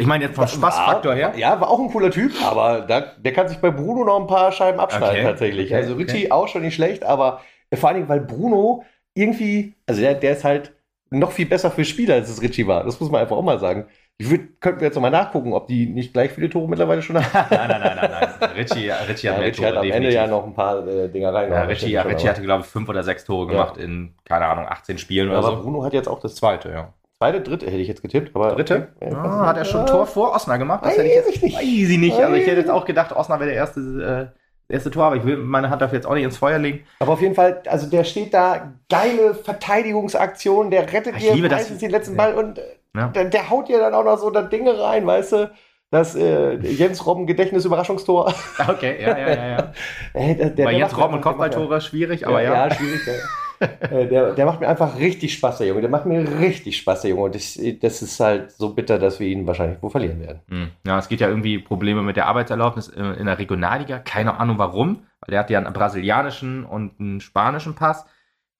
Ich 0.00 0.06
meine 0.06 0.24
jetzt 0.24 0.36
vom 0.36 0.46
Spaßfaktor 0.46 1.14
her. 1.14 1.32
Ja, 1.36 1.60
war 1.60 1.68
auch 1.68 1.78
ein 1.78 1.90
cooler 1.90 2.10
Typ, 2.10 2.32
aber 2.42 2.80
da, 2.80 3.00
der 3.18 3.32
kann 3.32 3.48
sich 3.48 3.58
bei 3.58 3.70
Bruno 3.70 4.04
noch 4.04 4.20
ein 4.20 4.26
paar 4.26 4.50
Scheiben 4.50 4.80
abschneiden 4.80 5.20
okay. 5.20 5.24
tatsächlich. 5.24 5.66
Okay. 5.66 5.74
Also 5.74 5.94
Richie 5.94 6.24
okay. 6.26 6.30
auch 6.30 6.48
schon 6.48 6.62
nicht 6.62 6.74
schlecht, 6.74 7.04
aber 7.04 7.40
vor 7.74 7.88
allen 7.88 7.96
Dingen, 7.96 8.08
weil 8.08 8.20
Bruno 8.20 8.84
irgendwie, 9.14 9.74
also 9.86 10.00
der, 10.00 10.14
der 10.14 10.32
ist 10.32 10.44
halt 10.44 10.72
noch 11.10 11.32
viel 11.32 11.46
besser 11.46 11.70
für 11.70 11.84
Spieler, 11.84 12.14
als 12.14 12.30
es 12.30 12.40
Richie 12.40 12.66
war. 12.66 12.84
Das 12.84 12.98
muss 12.98 13.10
man 13.10 13.20
einfach 13.20 13.36
auch 13.36 13.42
mal 13.42 13.58
sagen. 13.58 13.86
Ich 14.16 14.28
würd, 14.28 14.60
könnten 14.60 14.80
wir 14.80 14.86
jetzt 14.86 14.94
nochmal 14.94 15.10
nachgucken, 15.10 15.54
ob 15.54 15.66
die 15.66 15.86
nicht 15.86 16.12
gleich 16.12 16.30
viele 16.32 16.50
Tore 16.50 16.68
mittlerweile 16.68 17.02
schon 17.02 17.16
haben. 17.16 17.46
nein, 17.50 17.68
nein, 17.68 17.80
nein, 17.80 17.98
nein, 18.00 18.28
nein. 18.38 18.50
Richie, 18.50 18.90
Richie 18.90 18.92
hat, 18.92 19.22
ja, 19.22 19.34
Richie 19.36 19.64
hat 19.64 19.76
am 19.76 19.82
definitiv. 19.82 19.94
Ende 19.94 20.12
ja 20.12 20.26
noch 20.26 20.46
ein 20.46 20.54
paar 20.54 20.86
äh, 20.86 21.08
Dinger 21.08 21.32
rein. 21.32 21.50
Ja, 21.50 21.62
Richie, 21.62 21.90
ja, 21.90 22.02
Richie 22.02 22.28
hatte, 22.28 22.42
glaube 22.42 22.62
ich, 22.62 22.66
fünf 22.66 22.88
oder 22.88 23.02
sechs 23.02 23.24
Tore 23.24 23.46
gemacht 23.46 23.76
ja. 23.78 23.84
in, 23.84 24.14
keine 24.24 24.46
Ahnung, 24.46 24.66
18 24.68 24.98
Spielen 24.98 25.30
ja, 25.30 25.38
oder 25.38 25.48
aber 25.48 25.56
so. 25.56 25.62
Bruno 25.62 25.84
hat 25.84 25.94
jetzt 25.94 26.08
auch 26.08 26.20
das 26.20 26.34
zweite, 26.34 26.70
ja. 26.70 26.92
Zweite, 27.22 27.42
dritte 27.42 27.66
hätte 27.66 27.76
ich 27.76 27.88
jetzt 27.88 28.00
getippt. 28.00 28.34
Aber 28.34 28.54
dritte? 28.54 28.88
Okay. 28.98 29.12
Ja, 29.12 29.46
hat 29.46 29.58
er 29.58 29.66
schon 29.66 29.84
Tor 29.84 30.06
vor 30.06 30.34
Osnabrück 30.34 30.60
gemacht? 30.60 30.80
Das 30.82 30.96
hätte 30.96 31.06
ich 31.06 31.14
jetzt 31.14 31.42
nicht. 31.42 31.54
Weiß 31.54 31.62
ich 31.62 31.98
nicht. 31.98 32.18
Also 32.18 32.34
ich 32.34 32.46
hätte 32.46 32.60
jetzt 32.60 32.70
auch 32.70 32.86
gedacht, 32.86 33.12
Osnabrück 33.12 33.40
wäre 33.40 33.50
der 33.50 33.58
erste, 33.58 34.32
äh, 34.68 34.72
erste 34.72 34.90
Tor, 34.90 35.04
aber 35.04 35.16
ich 35.16 35.24
will 35.26 35.36
meine 35.36 35.68
Hand 35.68 35.82
dafür 35.82 35.98
jetzt 35.98 36.06
auch 36.06 36.14
nicht 36.14 36.24
ins 36.24 36.38
Feuer 36.38 36.58
legen. 36.58 36.86
Aber 36.98 37.12
auf 37.12 37.20
jeden 37.20 37.34
Fall, 37.34 37.62
also 37.66 37.90
der 37.90 38.04
steht 38.04 38.32
da, 38.32 38.72
geile 38.88 39.34
Verteidigungsaktion, 39.34 40.70
der 40.70 40.90
rettet 40.90 41.20
dir 41.20 41.36
meistens 41.36 41.80
den 41.80 41.90
letzten 41.90 42.16
Ball 42.16 42.32
und 42.32 42.58
ja. 42.96 43.08
der, 43.08 43.26
der, 43.26 43.50
haut 43.50 43.68
dir 43.68 43.80
dann 43.80 43.92
auch 43.92 44.04
noch 44.04 44.16
so 44.16 44.30
da 44.30 44.40
Dinge 44.40 44.80
rein, 44.80 45.06
weißt 45.06 45.32
du? 45.32 45.50
Das 45.90 46.14
äh, 46.14 46.54
Jens 46.54 47.04
Robben 47.04 47.26
Gedächtnis-Überraschungstor. 47.26 48.32
Okay, 48.66 48.96
ja, 48.98 49.18
ja, 49.18 49.28
ja. 49.28 49.48
ja. 49.50 49.72
Äh, 50.14 50.36
der, 50.36 50.50
der, 50.50 50.64
Bei 50.64 50.72
Jens 50.72 50.96
Robben 50.96 51.16
und 51.16 51.20
Kopfballtore 51.20 51.82
schwierig, 51.82 52.26
aber 52.26 52.40
ja. 52.40 52.66
Ja, 52.66 52.74
schwierig, 52.74 53.06
ja. 53.06 53.12
Äh, 53.90 54.06
der, 54.06 54.34
der 54.34 54.46
macht 54.46 54.60
mir 54.60 54.68
einfach 54.68 54.98
richtig 54.98 55.34
Spaß, 55.34 55.58
der 55.58 55.66
Junge. 55.66 55.80
Der 55.80 55.90
macht 55.90 56.06
mir 56.06 56.20
richtig 56.38 56.76
Spaß, 56.78 57.02
der 57.02 57.10
Junge. 57.10 57.24
Und 57.24 57.34
das, 57.34 57.58
das 57.80 58.02
ist 58.02 58.20
halt 58.20 58.52
so 58.52 58.72
bitter, 58.72 58.98
dass 58.98 59.20
wir 59.20 59.26
ihn 59.26 59.46
wahrscheinlich 59.46 59.82
wohl 59.82 59.90
verlieren 59.90 60.20
werden. 60.20 60.40
Hm. 60.48 60.70
Ja, 60.86 60.98
es 60.98 61.08
geht 61.08 61.20
ja 61.20 61.28
irgendwie 61.28 61.58
Probleme 61.58 62.02
mit 62.02 62.16
der 62.16 62.26
Arbeitserlaubnis 62.26 62.88
in 62.88 63.26
der 63.26 63.38
Regionalliga. 63.38 63.98
Keine 63.98 64.38
Ahnung 64.38 64.58
warum. 64.58 65.02
Weil 65.20 65.32
der 65.32 65.40
hat 65.40 65.50
ja 65.50 65.58
einen 65.58 65.72
brasilianischen 65.72 66.64
und 66.64 66.98
einen 67.00 67.20
spanischen 67.20 67.74
Pass. 67.74 68.06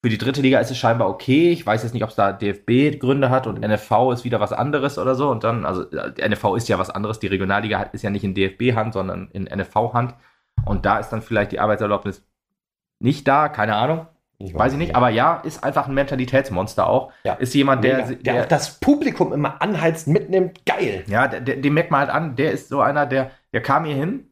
Für 0.03 0.11
die 0.11 0.19
dritte 0.19 0.43
Liga 0.43 0.59
ist 0.59 0.71
es 0.71 0.79
scheinbar 0.79 1.09
okay. 1.09 1.51
Ich 1.51 1.65
weiß 1.65 1.83
jetzt 1.83 1.93
nicht, 1.93 2.03
ob 2.03 2.11
es 2.11 2.17
da 2.17 2.33
DFB-Gründe 2.33 3.31
hat 3.31 3.47
und 3.47 3.61
NFV 3.61 4.13
ist 4.13 4.25
wieder 4.25 4.41
was 4.41 4.53
anderes 4.53 4.99
oder 4.99 5.15
so. 5.15 5.31
Und 5.31 5.45
dann, 5.45 5.65
also 5.65 5.85
die 5.85 6.27
NFV 6.27 6.57
ist 6.57 6.69
ja 6.69 6.79
was 6.79 6.91
anderes. 6.91 7.21
Die 7.21 7.27
Regionalliga 7.27 7.83
ist 7.83 8.03
ja 8.03 8.11
nicht 8.11 8.25
in 8.25 8.35
DFB-Hand, 8.35 8.95
sondern 8.95 9.29
in 9.33 9.45
NFV-Hand. 9.45 10.15
Und 10.65 10.85
da 10.85 10.99
ist 10.99 11.11
dann 11.11 11.23
vielleicht 11.23 11.53
die 11.53 11.61
Arbeitserlaubnis 11.61 12.27
nicht 12.99 13.29
da, 13.29 13.49
keine 13.49 13.77
Ahnung. 13.77 14.07
Ich 14.43 14.55
weiß, 14.55 14.73
ich 14.73 14.79
nicht, 14.79 14.97
aber 14.97 15.11
ja, 15.11 15.37
ist 15.45 15.63
einfach 15.63 15.87
ein 15.87 15.95
Mentalitätsmonster 15.95 16.89
auch. 16.89 17.13
Ja. 17.25 17.35
Ist 17.35 17.55
jemand, 17.55 17.85
der, 17.85 18.07
der, 18.07 18.17
der, 18.17 18.43
auch 18.43 18.47
das 18.47 18.81
Publikum 18.81 19.35
immer 19.35 19.61
anheizt, 19.61 20.09
mitnimmt, 20.09 20.65
geil. 20.65 21.05
Ja, 21.09 21.29
den 21.29 21.75
merkt 21.75 21.91
man 21.91 22.01
halt 22.01 22.11
an, 22.11 22.37
der 22.37 22.53
ist 22.53 22.71
so 22.71 22.81
einer, 22.81 23.05
der, 23.05 23.31
der 23.53 23.61
kam 23.61 23.85
hier 23.85 23.97
hin, 23.97 24.31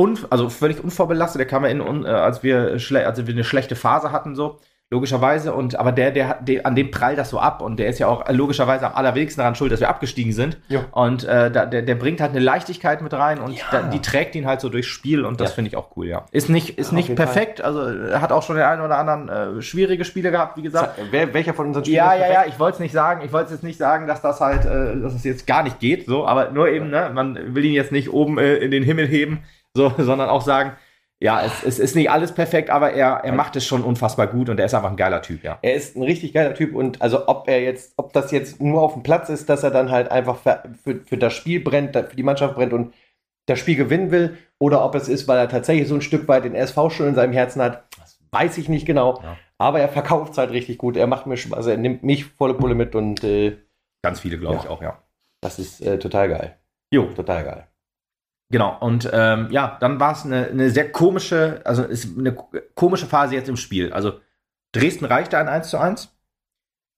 und, 0.00 0.30
also 0.30 0.48
völlig 0.48 0.82
unvorbelastet, 0.82 1.40
der 1.40 1.46
kam 1.46 1.64
ja 1.64 1.70
in, 1.70 2.04
äh, 2.04 2.08
als 2.08 2.44
wir, 2.44 2.78
als 3.04 3.26
wir 3.26 3.34
eine 3.34 3.42
schlechte 3.42 3.74
Phase 3.74 4.12
hatten, 4.12 4.36
so 4.36 4.60
logischerweise. 4.90 5.52
Und 5.52 5.78
aber 5.78 5.92
der, 5.92 6.10
der, 6.10 6.40
der, 6.40 6.64
an 6.66 6.74
dem 6.74 6.90
prallt 6.90 7.18
das 7.18 7.30
so 7.30 7.38
ab 7.38 7.60
und 7.60 7.78
der 7.78 7.88
ist 7.88 7.98
ja 7.98 8.06
auch 8.06 8.26
logischerweise 8.30 8.86
am 8.86 8.94
allerwenigsten 8.94 9.40
daran 9.40 9.54
schuld, 9.54 9.70
dass 9.70 9.80
wir 9.80 9.88
abgestiegen 9.88 10.32
sind. 10.32 10.58
Jo. 10.68 10.80
Und 10.92 11.24
äh, 11.24 11.50
da, 11.50 11.66
der, 11.66 11.82
der 11.82 11.94
bringt 11.94 12.20
halt 12.20 12.30
eine 12.30 12.40
Leichtigkeit 12.40 13.02
mit 13.02 13.12
rein 13.12 13.38
und 13.38 13.52
ja. 13.52 13.64
da, 13.70 13.82
die 13.82 14.00
trägt 14.00 14.34
ihn 14.34 14.46
halt 14.46 14.60
so 14.60 14.68
durchs 14.68 14.88
Spiel 14.88 15.24
und 15.24 15.40
das 15.40 15.50
ja. 15.50 15.54
finde 15.56 15.68
ich 15.68 15.76
auch 15.76 15.96
cool, 15.96 16.06
ja. 16.06 16.24
Ist 16.30 16.48
nicht, 16.48 16.78
ist 16.78 16.92
ja, 16.92 16.96
nicht 16.96 17.14
perfekt, 17.14 17.58
Fall. 17.60 17.66
also 17.66 17.82
er 17.82 18.20
hat 18.20 18.32
auch 18.32 18.42
schon 18.42 18.56
den 18.56 18.64
einen 18.64 18.82
oder 18.82 18.96
anderen 18.98 19.58
äh, 19.58 19.62
schwierige 19.62 20.04
Spiele 20.04 20.30
gehabt, 20.30 20.56
wie 20.56 20.62
gesagt. 20.62 20.98
Wer, 21.10 21.34
welcher 21.34 21.52
von 21.52 21.66
unseren 21.66 21.84
Spielen? 21.84 21.96
Ja, 21.96 22.14
ja, 22.14 22.32
ja, 22.32 22.44
ich 22.46 22.58
wollte 22.58 22.76
es 22.76 22.80
nicht 22.80 22.92
sagen, 22.92 23.22
ich 23.24 23.32
wollte 23.32 23.46
es 23.46 23.52
jetzt 23.52 23.64
nicht 23.64 23.78
sagen, 23.78 24.06
dass 24.06 24.22
das 24.22 24.40
halt, 24.40 24.64
äh, 24.64 25.00
dass 25.00 25.14
es 25.14 25.24
jetzt 25.24 25.46
gar 25.46 25.62
nicht 25.62 25.80
geht, 25.80 26.06
so, 26.06 26.26
aber 26.26 26.50
nur 26.50 26.68
eben, 26.68 26.88
ne, 26.88 27.10
man 27.12 27.54
will 27.54 27.64
ihn 27.64 27.74
jetzt 27.74 27.92
nicht 27.92 28.10
oben 28.10 28.38
äh, 28.38 28.56
in 28.56 28.70
den 28.70 28.82
Himmel 28.82 29.06
heben, 29.06 29.42
so, 29.74 29.92
sondern 29.98 30.30
auch 30.30 30.42
sagen, 30.42 30.72
ja, 31.20 31.44
es, 31.44 31.64
es 31.64 31.78
ist 31.80 31.96
nicht 31.96 32.10
alles 32.10 32.32
perfekt, 32.32 32.70
aber 32.70 32.92
er, 32.92 33.22
er 33.24 33.32
macht 33.32 33.56
es 33.56 33.66
schon 33.66 33.82
unfassbar 33.82 34.28
gut 34.28 34.48
und 34.48 34.60
er 34.60 34.66
ist 34.66 34.74
einfach 34.74 34.90
ein 34.90 34.96
geiler 34.96 35.20
Typ, 35.20 35.42
ja. 35.42 35.58
Er 35.62 35.74
ist 35.74 35.96
ein 35.96 36.02
richtig 36.02 36.32
geiler 36.32 36.54
Typ 36.54 36.74
und 36.74 37.02
also 37.02 37.26
ob 37.26 37.48
er 37.48 37.60
jetzt, 37.60 37.94
ob 37.96 38.12
das 38.12 38.30
jetzt 38.30 38.60
nur 38.60 38.80
auf 38.82 38.92
dem 38.92 39.02
Platz 39.02 39.28
ist, 39.28 39.48
dass 39.48 39.64
er 39.64 39.72
dann 39.72 39.90
halt 39.90 40.12
einfach 40.12 40.36
für, 40.36 40.62
für, 40.84 41.00
für 41.04 41.18
das 41.18 41.34
Spiel 41.34 41.60
brennt, 41.60 41.96
für 41.96 42.16
die 42.16 42.22
Mannschaft 42.22 42.54
brennt 42.54 42.72
und 42.72 42.94
das 43.46 43.58
Spiel 43.58 43.76
gewinnen 43.76 44.10
will, 44.10 44.38
oder 44.60 44.84
ob 44.84 44.94
es 44.94 45.08
ist, 45.08 45.26
weil 45.26 45.38
er 45.38 45.48
tatsächlich 45.48 45.88
so 45.88 45.94
ein 45.94 46.02
Stück 46.02 46.28
weit 46.28 46.44
den 46.44 46.54
SV 46.54 46.90
schon 46.90 47.08
in 47.08 47.14
seinem 47.14 47.32
Herzen 47.32 47.62
hat, 47.62 47.84
das 47.98 48.20
weiß 48.30 48.58
ich 48.58 48.68
nicht 48.68 48.86
genau. 48.86 49.20
Ja. 49.22 49.36
Aber 49.58 49.80
er 49.80 49.88
verkauft 49.88 50.32
es 50.32 50.38
halt 50.38 50.50
richtig 50.50 50.78
gut. 50.78 50.96
Er 50.96 51.08
macht 51.08 51.26
mir 51.26 51.36
Spaß, 51.36 51.56
also 51.56 51.70
er 51.70 51.78
nimmt 51.78 52.04
mich 52.04 52.26
volle 52.26 52.54
Pulle 52.54 52.76
mit 52.76 52.94
und 52.94 53.24
äh, 53.24 53.56
ganz 54.04 54.20
viele, 54.20 54.38
glaube 54.38 54.56
ja. 54.56 54.60
ich, 54.60 54.68
auch, 54.68 54.82
ja. 54.82 55.02
Das 55.40 55.58
ist 55.58 55.80
äh, 55.80 55.98
total 55.98 56.28
geil. 56.28 56.58
Jo. 56.92 57.06
Total 57.14 57.44
geil. 57.44 57.66
Genau, 58.50 58.78
und 58.80 59.08
ähm, 59.12 59.48
ja, 59.50 59.76
dann 59.80 60.00
war 60.00 60.12
es 60.12 60.24
eine, 60.24 60.46
eine 60.46 60.70
sehr 60.70 60.90
komische, 60.90 61.60
also 61.64 61.82
ist 61.82 62.18
eine 62.18 62.34
komische 62.74 63.06
Phase 63.06 63.34
jetzt 63.34 63.48
im 63.48 63.56
Spiel. 63.56 63.92
Also 63.92 64.20
Dresden 64.72 65.04
reichte 65.04 65.36
ein 65.36 65.48
1 65.48 65.68
zu 65.68 65.78
1. 65.78 66.14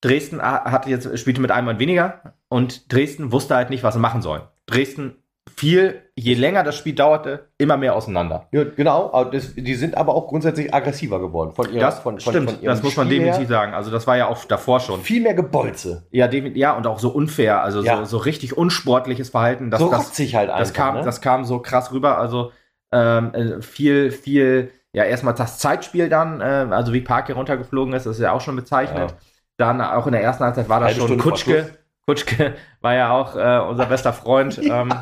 Dresden 0.00 0.40
hatte 0.40 0.88
jetzt, 0.88 1.18
spielte 1.18 1.40
mit 1.40 1.50
einem 1.50 1.66
Mann 1.66 1.78
weniger 1.78 2.34
und 2.48 2.92
Dresden 2.92 3.32
wusste 3.32 3.56
halt 3.56 3.68
nicht, 3.68 3.82
was 3.82 3.94
sie 3.94 4.00
machen 4.00 4.22
sollen. 4.22 4.42
Dresden 4.66 5.19
fiel, 5.48 6.03
je 6.14 6.35
länger 6.35 6.62
das 6.64 6.76
Spiel 6.76 6.94
dauerte, 6.94 7.50
immer 7.59 7.76
mehr 7.76 7.94
auseinander. 7.94 8.48
Ja, 8.53 8.64
genau, 8.64 9.24
das, 9.24 9.55
die 9.55 9.74
sind 9.74 9.96
aber 9.96 10.14
auch 10.14 10.29
grundsätzlich 10.29 10.72
aggressiver 10.72 11.20
geworden. 11.20 11.53
Von 11.53 11.70
ihrer, 11.70 11.81
Das 11.87 12.00
von, 12.00 12.18
von, 12.20 12.33
stimmt, 12.33 12.50
von 12.53 12.64
das 12.64 12.83
muss 12.83 12.96
man 12.96 13.07
Spiel 13.07 13.18
definitiv 13.18 13.48
her. 13.48 13.57
sagen. 13.57 13.74
Also 13.74 13.90
das 13.90 14.07
war 14.07 14.16
ja 14.16 14.29
auch 14.29 14.44
davor 14.44 14.81
schon. 14.81 15.00
Viel 15.00 15.22
mehr 15.22 15.35
Gebolze. 15.35 16.07
Ja, 16.11 16.31
ja 16.31 16.76
und 16.76 16.87
auch 16.87 16.98
so 16.98 17.11
unfair, 17.11 17.62
also 17.62 17.83
Ja. 17.83 17.98
so, 17.98 18.05
so 18.05 18.16
richtig 18.18 18.57
unsportliches 18.57 19.31
Verhalten. 19.31 19.70
Das, 19.70 19.81
so 19.81 19.90
das, 19.90 20.07
rotzig 20.09 20.35
halt 20.35 20.50
einfach. 20.50 20.61
das, 20.61 20.72
kam, 20.72 20.94
ne? 20.96 21.03
das 21.03 21.20
kam 21.20 21.44
so 21.44 21.59
krass 21.61 21.92
rüber. 21.92 22.18
Also 22.18 22.53
ähm, 22.92 23.35
äh, 23.35 23.62
viel, 23.62 24.11
viel, 24.11 24.70
ja, 24.92 25.05
erstmal 25.05 25.35
das 25.35 25.59
Zeitspiel 25.59 26.09
dann, 26.09 26.40
äh, 26.40 26.66
also 26.70 26.92
wie 26.92 27.00
Park 27.00 27.26
hier 27.26 27.37
runtergeflogen 27.37 27.94
ist, 27.94 28.07
das 28.07 28.16
ist 28.16 28.22
ja 28.22 28.33
auch 28.33 28.40
schon 28.40 28.57
bezeichnet. 28.57 29.11
Ja. 29.11 29.16
Dann 29.59 29.81
auch 29.81 30.07
in 30.07 30.12
der 30.12 30.22
ersten 30.22 30.44
Halbzeit 30.44 30.68
war 30.68 30.81
das 30.81 30.88
Halbe 30.88 31.00
schon 31.00 31.09
Stunde 31.09 31.22
Kutschke. 31.22 31.70
Kutschke 32.07 32.55
war 32.81 32.94
ja 32.94 33.12
auch 33.12 33.37
äh, 33.37 33.61
unser 33.68 33.87
bester 33.87 34.12
Freund. 34.12 34.57
Ja. 34.62 34.83
Ähm, 34.83 34.92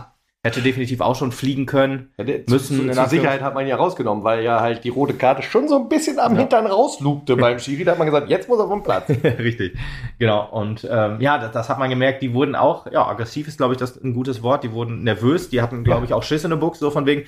hätte 0.49 0.63
definitiv 0.63 1.01
auch 1.01 1.15
schon 1.17 1.33
fliegen 1.33 1.65
können. 1.67 2.11
Ja, 2.19 2.25
der- 2.25 2.41
müssen 2.49 2.77
zu, 2.77 2.83
Anführungs- 3.01 3.09
Sicherheit 3.09 3.41
hat 3.43 3.55
man 3.55 3.67
ja 3.67 3.77
rausgenommen, 3.77 4.25
weil 4.25 4.43
ja 4.43 4.61
halt 4.61 4.83
die 4.85 4.89
rote 4.89 5.15
Karte 5.15 5.43
schon 5.43 5.69
so 5.69 5.77
ein 5.77 5.89
bisschen 5.89 6.19
am 6.19 6.35
Ja. 6.35 6.41
Hintern 6.41 6.67
rauslugte 6.67 7.37
beim 7.37 7.59
Schiri. 7.59 7.85
Da 7.85 7.93
hat 7.93 7.99
man 7.99 8.07
gesagt, 8.07 8.29
jetzt 8.29 8.49
muss 8.49 8.59
er 8.59 8.69
vom 8.69 8.83
Platz. 8.83 9.09
Richtig, 9.25 9.77
genau. 10.19 10.49
Und 10.51 10.87
ähm, 10.91 11.21
ja, 11.21 11.39
das, 11.39 11.53
das 11.53 11.69
hat 11.69 11.79
man 11.79 11.89
gemerkt. 11.91 12.23
Die 12.23 12.35
wurden 12.35 12.55
auch, 12.55 12.91
ja, 12.91 13.07
aggressiv 13.07 13.47
ist, 13.49 13.59
glaube 13.59 13.75
ich, 13.75 13.79
das 13.79 13.97
ein 14.03 14.15
gutes 14.15 14.43
Wort. 14.43 14.65
Die 14.65 14.73
wurden 14.73 15.05
nervös. 15.05 15.49
Die 15.51 15.63
hatten, 15.63 15.85
glaube 15.85 16.01
Ja. 16.01 16.05
ich, 16.07 16.13
auch 16.15 16.23
Schiss 16.23 16.45
in 16.45 16.51
der 16.51 16.57
Buchse, 16.57 16.81
so 16.81 16.91
von 16.91 17.07
wegen, 17.07 17.23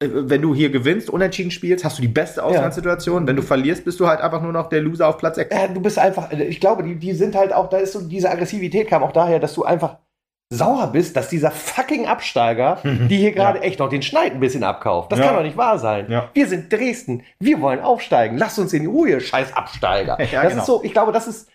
äh, 0.00 0.08
wenn 0.12 0.42
du 0.42 0.54
hier 0.54 0.70
gewinnst, 0.70 1.10
unentschieden 1.10 1.50
spielst, 1.50 1.84
hast 1.84 1.98
du 1.98 2.02
die 2.02 2.08
beste 2.08 2.42
Ausgangssituation. 2.44 3.26
Wenn 3.26 3.36
du 3.36 3.42
verlierst, 3.42 3.84
bist 3.84 3.98
du 4.00 4.06
halt 4.06 4.20
einfach 4.20 4.42
nur 4.42 4.52
noch 4.52 4.68
der 4.68 4.80
Loser 4.80 5.08
auf 5.08 5.18
Platz 5.18 5.36
6. 5.36 5.54
Ja, 5.54 5.66
du 5.68 5.80
bist 5.80 5.98
einfach, 5.98 6.30
ich 6.32 6.60
glaube, 6.60 6.82
die, 6.82 6.94
die 6.96 7.12
sind 7.14 7.34
halt 7.34 7.52
auch, 7.52 7.68
da 7.68 7.78
ist 7.78 7.92
so, 7.92 8.00
diese 8.00 8.30
Aggressivität 8.30 8.88
kam 8.88 9.02
auch 9.02 9.12
daher, 9.12 9.38
dass 9.40 9.54
du 9.54 9.64
einfach 9.64 9.96
sauer 10.50 10.86
bist, 10.92 11.14
dass 11.16 11.28
dieser 11.28 11.50
fucking 11.50 12.06
Absteiger, 12.06 12.78
die 12.84 13.16
hier 13.18 13.32
gerade 13.32 13.60
echt 13.60 13.78
noch 13.80 13.88
den 13.90 14.02
Schneid 14.02 14.32
ein 14.32 14.40
bisschen 14.40 14.64
abkauft. 14.64 15.12
Das 15.12 15.18
Ja. 15.18 15.26
kann 15.26 15.36
doch 15.36 15.42
nicht 15.42 15.56
wahr 15.56 15.78
sein. 15.78 16.06
Ja. 16.10 16.30
Wir 16.32 16.46
sind 16.46 16.72
Dresden, 16.72 17.22
wir 17.38 17.60
wollen 17.60 17.80
aufsteigen, 17.80 18.38
lasst 18.38 18.58
uns 18.58 18.72
in 18.72 18.86
Ruhe, 18.86 19.20
scheiß 19.20 19.54
Absteiger. 19.54 20.18
Ja, 20.32 20.42
das 20.42 20.50
genau. 20.52 20.62
ist 20.62 20.66
so, 20.66 20.82
ich 20.84 20.92
glaube, 20.92 21.12
das 21.12 21.28
ist 21.28 21.50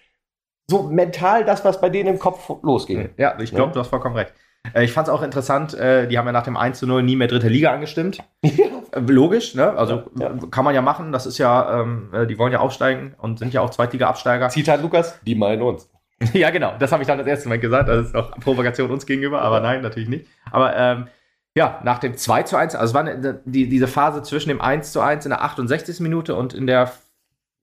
so 0.69 0.83
mental 0.83 1.43
das, 1.43 1.65
was 1.65 1.81
bei 1.81 1.89
denen 1.89 2.09
im 2.09 2.19
Kopf 2.19 2.49
losging. 2.61 3.09
Ja, 3.17 3.37
ich 3.39 3.49
glaube, 3.51 3.69
Ja. 3.69 3.73
du 3.73 3.79
hast 3.79 3.87
vollkommen 3.89 4.15
recht. 4.15 4.33
Äh, 4.73 4.85
Ich 4.85 4.93
fand 4.93 5.07
es 5.07 5.13
auch 5.13 5.21
interessant, 5.23 5.73
äh, 5.73 6.07
die 6.07 6.17
haben 6.17 6.25
ja 6.25 6.31
nach 6.31 6.43
dem 6.45 6.55
1 6.55 6.79
zu 6.79 6.87
0 6.87 7.03
nie 7.03 7.15
mehr 7.17 7.27
dritte 7.27 7.49
Liga 7.49 7.71
angestimmt. 7.71 8.19
Ja. 8.43 8.65
Äh, 8.91 8.99
Logisch, 8.99 9.55
ne? 9.55 9.71
Also 9.71 10.03
Ja. 10.19 10.31
kann 10.51 10.63
man 10.63 10.75
ja 10.75 10.81
machen. 10.83 11.11
Das 11.11 11.25
ist 11.25 11.37
ja, 11.39 11.81
ähm, 11.81 12.09
äh, 12.13 12.27
die 12.27 12.37
wollen 12.37 12.53
ja 12.53 12.59
aufsteigen 12.59 13.15
und 13.17 13.39
sind 13.39 13.53
ja 13.53 13.61
auch 13.61 13.71
Zweitliga-Absteiger. 13.71 14.49
Zitat 14.49 14.81
Lukas, 14.83 15.19
die 15.25 15.33
meinen 15.35 15.63
uns. 15.63 15.89
Ja, 16.33 16.49
genau. 16.49 16.73
Das 16.79 16.91
habe 16.91 17.03
ich 17.03 17.07
dann 17.07 17.17
das 17.17 17.27
erste 17.27 17.49
Mal 17.49 17.59
gesagt. 17.59 17.89
Das 17.89 18.07
ist 18.07 18.15
auch 18.15 18.31
Provokation 18.39 18.89
uns 18.91 19.05
gegenüber, 19.05 19.41
aber 19.41 19.59
nein, 19.59 19.81
natürlich 19.81 20.09
nicht. 20.09 20.27
Aber 20.51 20.75
ähm, 20.75 21.07
ja, 21.55 21.79
nach 21.83 21.99
dem 21.99 22.17
2 22.17 22.43
zu 22.43 22.57
1, 22.57 22.75
also 22.75 22.91
es 22.91 22.93
war 22.93 23.01
eine, 23.01 23.41
die, 23.45 23.69
diese 23.69 23.87
Phase 23.87 24.23
zwischen 24.23 24.49
dem 24.49 24.61
1 24.61 24.91
zu 24.91 25.01
1 25.01 25.25
in 25.25 25.29
der 25.29 25.43
68. 25.43 25.99
Minute 25.99 26.35
und 26.35 26.53
in 26.53 26.65
der, 26.65 26.83
ich 26.83 26.91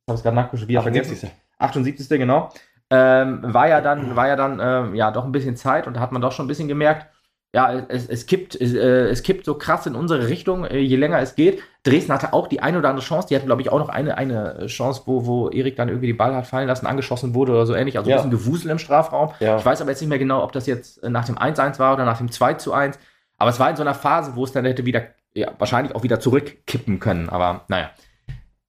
habe 0.09 0.17
es 0.17 0.23
gerade 0.23 0.37
nachgeschaut, 0.37 0.69
wieder 0.69 0.83
vergessen. 0.83 1.31
78. 1.59 2.09
genau. 2.09 2.53
Ähm, 2.91 3.41
war 3.43 3.69
ja 3.69 3.81
dann, 3.81 4.17
war 4.17 4.29
ja 4.29 4.37
dann 4.37 4.61
ähm, 4.61 4.95
ja 4.95 5.11
doch 5.11 5.25
ein 5.25 5.33
bisschen 5.33 5.57
Zeit 5.57 5.87
und 5.87 5.95
da 5.95 6.01
hat 6.01 6.13
man 6.13 6.23
doch 6.23 6.33
schon 6.33 6.47
ein 6.47 6.49
bisschen 6.49 6.69
gemerkt, 6.69 7.07
ja, 7.53 7.85
es, 7.89 8.09
es 8.09 8.27
kippt, 8.27 8.55
es, 8.55 8.75
äh, 8.75 9.09
es 9.09 9.23
kippt 9.23 9.45
so 9.45 9.55
krass 9.55 9.87
in 9.87 9.95
unsere 9.97 10.29
Richtung, 10.29 10.65
äh, 10.65 10.79
je 10.79 10.97
länger 10.97 11.19
es 11.21 11.35
geht. 11.35 11.61
Dresden 11.83 12.13
hatte 12.13 12.33
auch 12.33 12.47
die 12.47 12.61
eine 12.61 12.79
oder 12.79 12.91
andere 12.91 13.05
Chance, 13.05 13.29
die 13.29 13.35
hatten, 13.37 13.47
glaube 13.47 13.63
ich, 13.63 13.73
auch 13.73 13.79
noch 13.79 13.89
eine, 13.89 14.17
eine 14.19 14.67
Chance, 14.67 15.03
wo, 15.07 15.27
wo 15.27 15.49
Erik 15.49 15.77
dann 15.77 15.89
irgendwie 15.89 16.07
die 16.07 16.13
Ball 16.13 16.35
hat 16.35 16.47
fallen 16.47 16.69
lassen, 16.69 16.87
angeschossen 16.87 17.35
wurde 17.35 17.53
oder 17.53 17.67
so 17.67 17.75
ähnlich, 17.75 17.99
also 17.99 18.09
ein 18.09 18.13
Ja. 18.13 18.17
bisschen 18.17 18.31
Gewusel 18.31 18.71
im 18.71 18.79
Strafraum. 18.79 19.31
Ja. 19.41 19.57
Ich 19.57 19.65
weiß 19.65 19.81
aber 19.81 19.91
jetzt 19.91 20.01
nicht 20.01 20.11
mehr 20.11 20.19
genau, 20.19 20.45
ob 20.45 20.53
das 20.53 20.67
jetzt 20.67 21.03
äh, 21.03 21.11
nach 21.11 21.25
dem 21.25 21.37
1-1 21.39 21.79
war 21.79 21.95
oder 21.95 22.05
nach 22.05 22.19
dem 22.19 22.29
2-1. 22.29 22.95
Aber 23.39 23.51
es 23.51 23.59
war 23.59 23.71
in 23.71 23.77
so 23.77 23.83
einer 23.83 23.95
Phase, 23.95 24.33
wo 24.37 24.45
es 24.45 24.53
dann 24.53 24.65
hätte 24.65 24.85
wieder, 24.85 25.03
ja, 25.35 25.51
wahrscheinlich 25.59 25.95
auch 25.97 26.03
wieder 26.03 26.21
zurückkippen 26.21 27.01
können. 27.01 27.29
Aber 27.31 27.65
naja. 27.69 27.91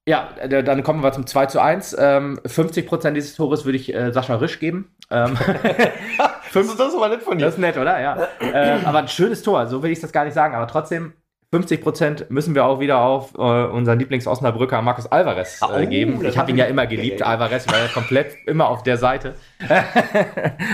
Ja, 0.08 0.30
äh, 0.38 0.64
dann 0.64 0.82
kommen 0.82 1.02
wir 1.02 1.12
zum 1.12 1.26
2 1.26 1.46
zu 1.46 1.60
1. 1.60 1.96
Ähm, 1.98 2.40
50% 2.44 3.12
dieses 3.12 3.34
Tores 3.34 3.64
würde 3.64 3.78
ich 3.78 3.94
äh, 3.94 4.12
Sascha 4.12 4.34
Risch 4.36 4.58
geben. 4.58 4.94
Ähm, 5.10 5.38
Das 6.52 6.66
ist 6.66 6.78
das 6.78 6.94
aber 6.94 7.08
nicht 7.08 7.22
von 7.22 7.38
dir. 7.38 7.46
das 7.46 7.54
ist 7.54 7.60
nett, 7.60 7.78
oder? 7.78 7.98
Ja. 8.00 8.28
ähm, 8.40 8.84
aber 8.84 8.98
ein 8.98 9.08
schönes 9.08 9.42
Tor, 9.42 9.66
so 9.66 9.82
will 9.82 9.90
ich 9.90 10.00
das 10.00 10.12
gar 10.12 10.24
nicht 10.24 10.34
sagen. 10.34 10.54
Aber 10.54 10.66
trotzdem, 10.66 11.14
50% 11.52 12.26
müssen 12.30 12.54
wir 12.54 12.64
auch 12.64 12.80
wieder 12.80 13.00
auf 13.02 13.34
äh, 13.34 13.38
unseren 13.38 13.98
Lieblings-Osnabrücker 13.98 14.80
Markus 14.80 15.06
Alvarez 15.12 15.60
äh, 15.76 15.86
geben. 15.86 16.14
Ich 16.24 16.28
habe 16.38 16.38
hab 16.38 16.48
ihn 16.48 16.56
ja 16.56 16.64
immer 16.64 16.86
geliebt, 16.86 17.22
Alvarez, 17.22 17.66
weil 17.70 17.82
er 17.82 17.88
komplett 17.88 18.36
immer 18.46 18.68
auf 18.68 18.82
der 18.82 18.96
Seite. 18.96 19.34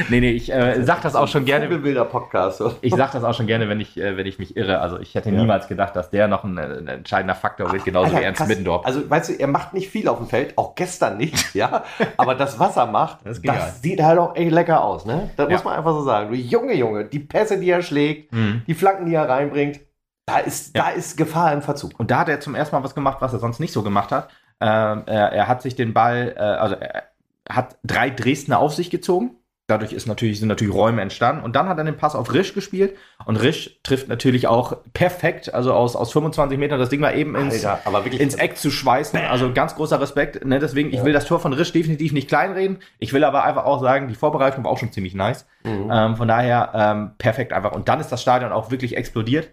nee, 0.09 0.21
nee, 0.21 0.31
ich 0.31 0.53
äh, 0.53 0.83
sag 0.85 1.03
das 1.03 1.17
auch 1.17 1.27
schon 1.29 1.45
gerne. 1.45 1.67
Vogelbilder-Podcast. 1.67 2.59
so. 2.59 2.73
Ich 2.81 2.95
sag 2.95 3.13
das 3.13 3.25
auch 3.25 3.35
schon 3.35 3.47
gerne, 3.47 3.69
wenn 3.69 3.81
ich, 3.81 3.97
äh, 3.97 4.17
wenn 4.17 4.27
ich 4.27 4.39
mich 4.39 4.57
irre. 4.57 4.81
Also 4.81 4.99
ich 5.01 5.15
hätte 5.15 5.31
Ja. 5.31 5.37
niemals 5.37 5.67
gedacht, 5.69 5.97
dass 5.97 6.11
der 6.11 6.29
noch 6.29 6.45
ein, 6.45 6.57
äh, 6.59 6.63
ein 6.63 6.89
entscheidender 6.89 7.35
Faktor 7.35 7.73
wird, 7.73 7.85
genauso 7.85 8.07
Alter, 8.11 8.21
wie 8.21 8.25
Ernst 8.25 8.39
krass. 8.39 8.49
Middendorf. 8.49 8.87
Also, 8.87 9.09
weißt 9.11 9.31
du, 9.31 9.33
er 9.35 9.49
macht 9.49 9.75
nicht 9.75 9.89
viel 9.89 10.09
auf 10.09 10.19
dem 10.19 10.27
Feld, 10.29 10.57
auch 10.57 10.75
gestern 10.75 11.17
nicht, 11.17 11.55
ja. 11.55 11.85
Aber 12.17 12.35
das, 12.35 12.59
was 12.59 12.77
er 12.77 12.87
macht, 12.87 13.19
Das 13.25 13.43
das, 13.43 13.83
sieht 13.83 14.03
halt 14.03 14.19
auch 14.19 14.37
echt 14.37 14.53
lecker 14.53 14.85
aus, 14.85 15.05
ne? 15.07 15.31
Das 15.37 15.49
Ja. 15.49 15.55
muss 15.57 15.65
man 15.65 15.75
einfach 15.77 15.93
so 15.93 16.03
sagen. 16.03 16.31
Du 16.31 16.37
Junge, 16.37 16.75
Junge, 16.75 17.05
die 17.05 17.19
Pässe, 17.19 17.59
die 17.59 17.71
er 17.71 17.83
schlägt, 17.83 18.33
Mhm. 18.33 18.63
die 18.67 18.75
Flanken, 18.75 19.07
die 19.07 19.15
er 19.15 19.29
reinbringt, 19.29 19.81
da 20.29 20.39
ist, 20.39 20.77
Ja. 20.77 20.85
da 20.85 20.89
ist 20.91 21.17
Gefahr 21.17 21.53
im 21.53 21.63
Verzug. 21.63 21.99
Und 21.99 22.11
da 22.11 22.21
hat 22.21 22.29
er 22.29 22.41
zum 22.41 22.55
ersten 22.55 22.77
Mal 22.77 22.85
was 22.85 22.95
gemacht, 22.95 23.19
was 23.21 23.33
er 23.33 23.39
sonst 23.39 23.59
nicht 23.61 23.73
so 23.73 23.83
gemacht 23.83 24.13
hat. 24.13 24.29
Ähm, 24.61 25.03
er, 25.07 25.33
er 25.33 25.49
hat 25.49 25.63
sich 25.63 25.77
den 25.77 25.95
Ball, 25.95 26.35
äh, 26.37 26.41
also 26.41 26.75
er 26.77 27.05
hat 27.49 27.77
drei 27.85 28.11
Dresdner 28.11 28.59
auf 28.59 28.75
sich 28.75 28.91
gezogen. 28.91 29.37
Dadurch 29.71 29.93
ist 29.93 30.07
natürlich, 30.07 30.39
sind 30.39 30.49
natürlich 30.49 30.75
Räume 30.75 31.03
entstanden. 31.03 31.45
Und 31.45 31.55
dann 31.55 31.69
hat 31.69 31.77
er 31.77 31.85
den 31.85 31.99
Pass 31.99 32.15
auf 32.15 32.33
Risch 32.33 32.55
gespielt. 32.55 32.97
Und 33.27 33.37
Risch 33.37 33.79
trifft 33.83 34.09
natürlich 34.09 34.47
auch 34.47 34.79
perfekt, 34.95 35.53
also 35.53 35.75
aus, 35.75 35.95
aus 35.95 36.11
25 36.13 36.59
Metern 36.59 36.79
das 36.79 36.89
Ding 36.89 37.01
mal 37.01 37.15
eben 37.15 37.37
ins, 37.37 37.67
Alter, 37.67 38.03
ins 38.19 38.35
Eck 38.35 38.57
zu 38.57 38.71
schweißen. 38.71 39.21
Also 39.29 39.53
ganz 39.53 39.75
großer 39.75 40.01
Respekt. 40.01 40.43
Ne? 40.45 40.59
Deswegen, 40.59 40.89
ich 40.89 40.97
Ja. 41.01 41.05
will 41.05 41.13
das 41.13 41.27
Tor 41.27 41.39
von 41.39 41.53
Risch 41.53 41.71
definitiv 41.73 42.13
nicht 42.13 42.29
kleinreden. 42.29 42.79
Ich 42.99 43.13
will 43.13 43.25
aber 43.25 43.45
einfach 43.45 43.67
auch 43.67 43.83
sagen, 43.83 44.09
die 44.09 44.15
Vorbereitung 44.15 44.65
war 44.65 44.71
auch 44.71 44.79
schon 44.79 44.91
ziemlich 44.91 45.15
nice. 45.15 45.47
Mhm. 45.65 45.91
Ähm, 45.93 46.17
von 46.17 46.29
daher 46.29 46.71
ähm, 46.75 47.11
perfekt 47.19 47.53
einfach. 47.53 47.73
Und 47.73 47.91
dann 47.91 48.01
ist 48.01 48.09
das 48.11 48.23
Stadion 48.23 48.53
auch 48.53 48.71
wirklich 48.71 48.97
explodiert. 48.97 49.51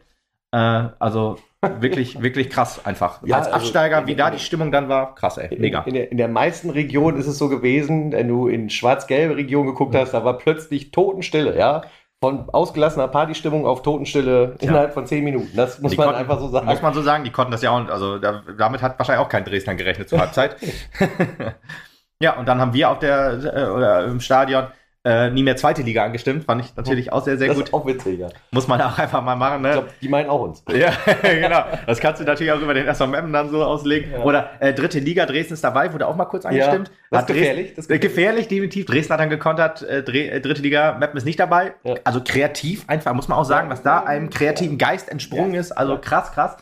Äh, 0.56 0.90
also 1.00 1.38
wirklich, 1.80 2.22
wirklich 2.22 2.50
krass 2.50 2.86
einfach. 2.86 3.22
Ja, 3.26 3.38
Als 3.38 3.48
also- 3.48 3.58
Absteiger, 3.58 4.08
wie 4.08 4.16
da 4.16 4.30
die 4.32 4.40
Stimmung 4.40 4.72
dann 4.72 4.88
war, 4.88 5.16
krass, 5.16 5.38
ey. 5.38 5.56
Mega. 5.60 5.82
In, 5.82 5.88
in, 5.88 5.94
der, 5.96 6.12
in 6.12 6.18
der 6.18 6.28
meisten 6.28 6.70
Region 6.70 7.18
ist 7.18 7.28
es 7.28 7.38
so 7.38 7.50
gewesen, 7.50 8.12
wenn 8.12 8.28
du 8.28 8.48
in 8.48 8.70
schwarz-gelbe 8.70 9.36
Region 9.36 9.66
geguckt 9.66 9.96
hast, 9.96 10.14
da 10.14 10.24
war 10.24 10.38
plötzlich 10.38 10.92
Totenstille, 10.92 11.58
ja. 11.58 11.82
Von 12.22 12.50
ausgelassener 12.50 13.10
Partystimmung 13.10 13.66
auf 13.68 13.82
Totenstille 13.82 14.56
Ja. 14.62 14.70
innerhalb 14.70 14.94
von 14.94 15.06
zehn 15.06 15.24
Minuten. 15.24 15.52
Das 15.56 15.82
muss 15.82 15.92
Die 15.92 15.98
man 15.98 16.08
konnten- 16.08 16.22
einfach 16.22 16.40
so 16.40 16.48
sagen. 16.48 16.66
Muss 16.66 16.82
man 16.82 16.94
so 16.94 17.02
sagen, 17.02 17.24
die 17.26 17.32
konnten 17.32 17.52
das 17.52 17.62
ja 17.62 17.72
auch, 17.72 17.88
also 17.90 18.18
da, 18.20 18.42
damit 18.58 18.82
hat 18.82 18.98
wahrscheinlich 18.98 19.24
auch 19.26 19.30
kein 19.30 19.44
Dresdner 19.44 19.76
gerechnet 19.76 20.08
zur 20.08 20.20
Halbzeit. 20.20 20.56
ja, 22.22 22.38
und 22.38 22.48
dann 22.48 22.60
haben 22.62 22.74
wir 22.74 22.90
auf 22.90 23.00
der, 23.00 23.44
äh, 23.54 23.70
oder 23.70 24.06
im 24.06 24.20
Stadion 24.22 24.68
äh, 25.06 25.30
nie 25.30 25.44
mehr 25.44 25.56
zweite 25.56 25.84
Liga 25.84 26.04
angestimmt. 26.04 26.46
Fand 26.46 26.66
ich 26.66 26.76
natürlich 26.76 27.14
auch 27.14 27.24
sehr, 27.24 27.38
sehr 27.38 27.48
das 27.48 27.58
gut. 27.58 27.68
ist 27.68 27.74
auch 27.74 27.86
witzig, 27.86 28.20
ja. 28.20 28.28
Muss 28.50 28.68
man 28.68 28.82
auch 28.82 28.98
einfach 28.98 29.22
mal 29.22 29.36
machen, 29.36 29.62
ne? 29.62 29.68
Ich 29.70 29.74
glaube, 29.74 29.90
die 30.02 30.10
meinen 30.10 30.30
auch 30.30 30.42
uns. 30.42 30.64
Ja, 30.74 30.94
genau. 31.22 31.64
Das 31.86 32.00
kannst 32.00 32.22
du 32.22 32.26
natürlich 32.26 32.52
auch 32.52 32.60
über 32.60 32.74
den 32.74 32.92
SMM 32.94 33.32
dann 33.32 33.52
so 33.52 33.64
auslegen. 33.64 34.12
Ja. 34.12 34.24
Oder 34.24 34.50
äh, 34.60 34.74
dritte 34.74 34.98
Liga, 34.98 35.28
Dresden 35.28 35.54
ist 35.54 35.64
dabei, 35.64 35.94
wurde 35.94 36.08
auch 36.08 36.16
mal 36.16 36.26
kurz 36.26 36.46
angestimmt. 36.46 36.90
das 37.12 37.22
Hat 37.22 37.30
ist 37.30 37.36
gefährlich, 37.36 37.74
das 37.76 37.86
ist 37.86 37.92
äh, 37.92 38.00
gefährlich, 38.00 38.48
definitiv. 38.48 38.88
Dresden 38.88 39.14
hat 39.14 39.20
dann 39.20 39.30
gekontert, 39.30 39.84
äh, 39.84 40.00
äh, 40.00 40.42
dritte 40.42 40.64
Liga, 40.64 40.98
Meppen 40.98 41.18
ist 41.18 41.26
nicht 41.26 41.40
dabei. 41.40 41.76
Ja. 41.84 41.94
Also 42.04 42.22
kreativ, 42.24 42.86
einfach, 42.88 43.14
muss 43.14 43.28
man 43.28 43.38
auch 43.38 43.46
sagen, 43.46 43.70
was 43.70 43.84
da 43.84 44.00
einem 44.00 44.32
kreativen 44.32 44.80
Geist 44.80 45.10
entsprungen 45.10 45.54
ist. 45.54 45.72
Also 45.72 46.00
krass, 46.00 46.32
krass. 46.32 46.58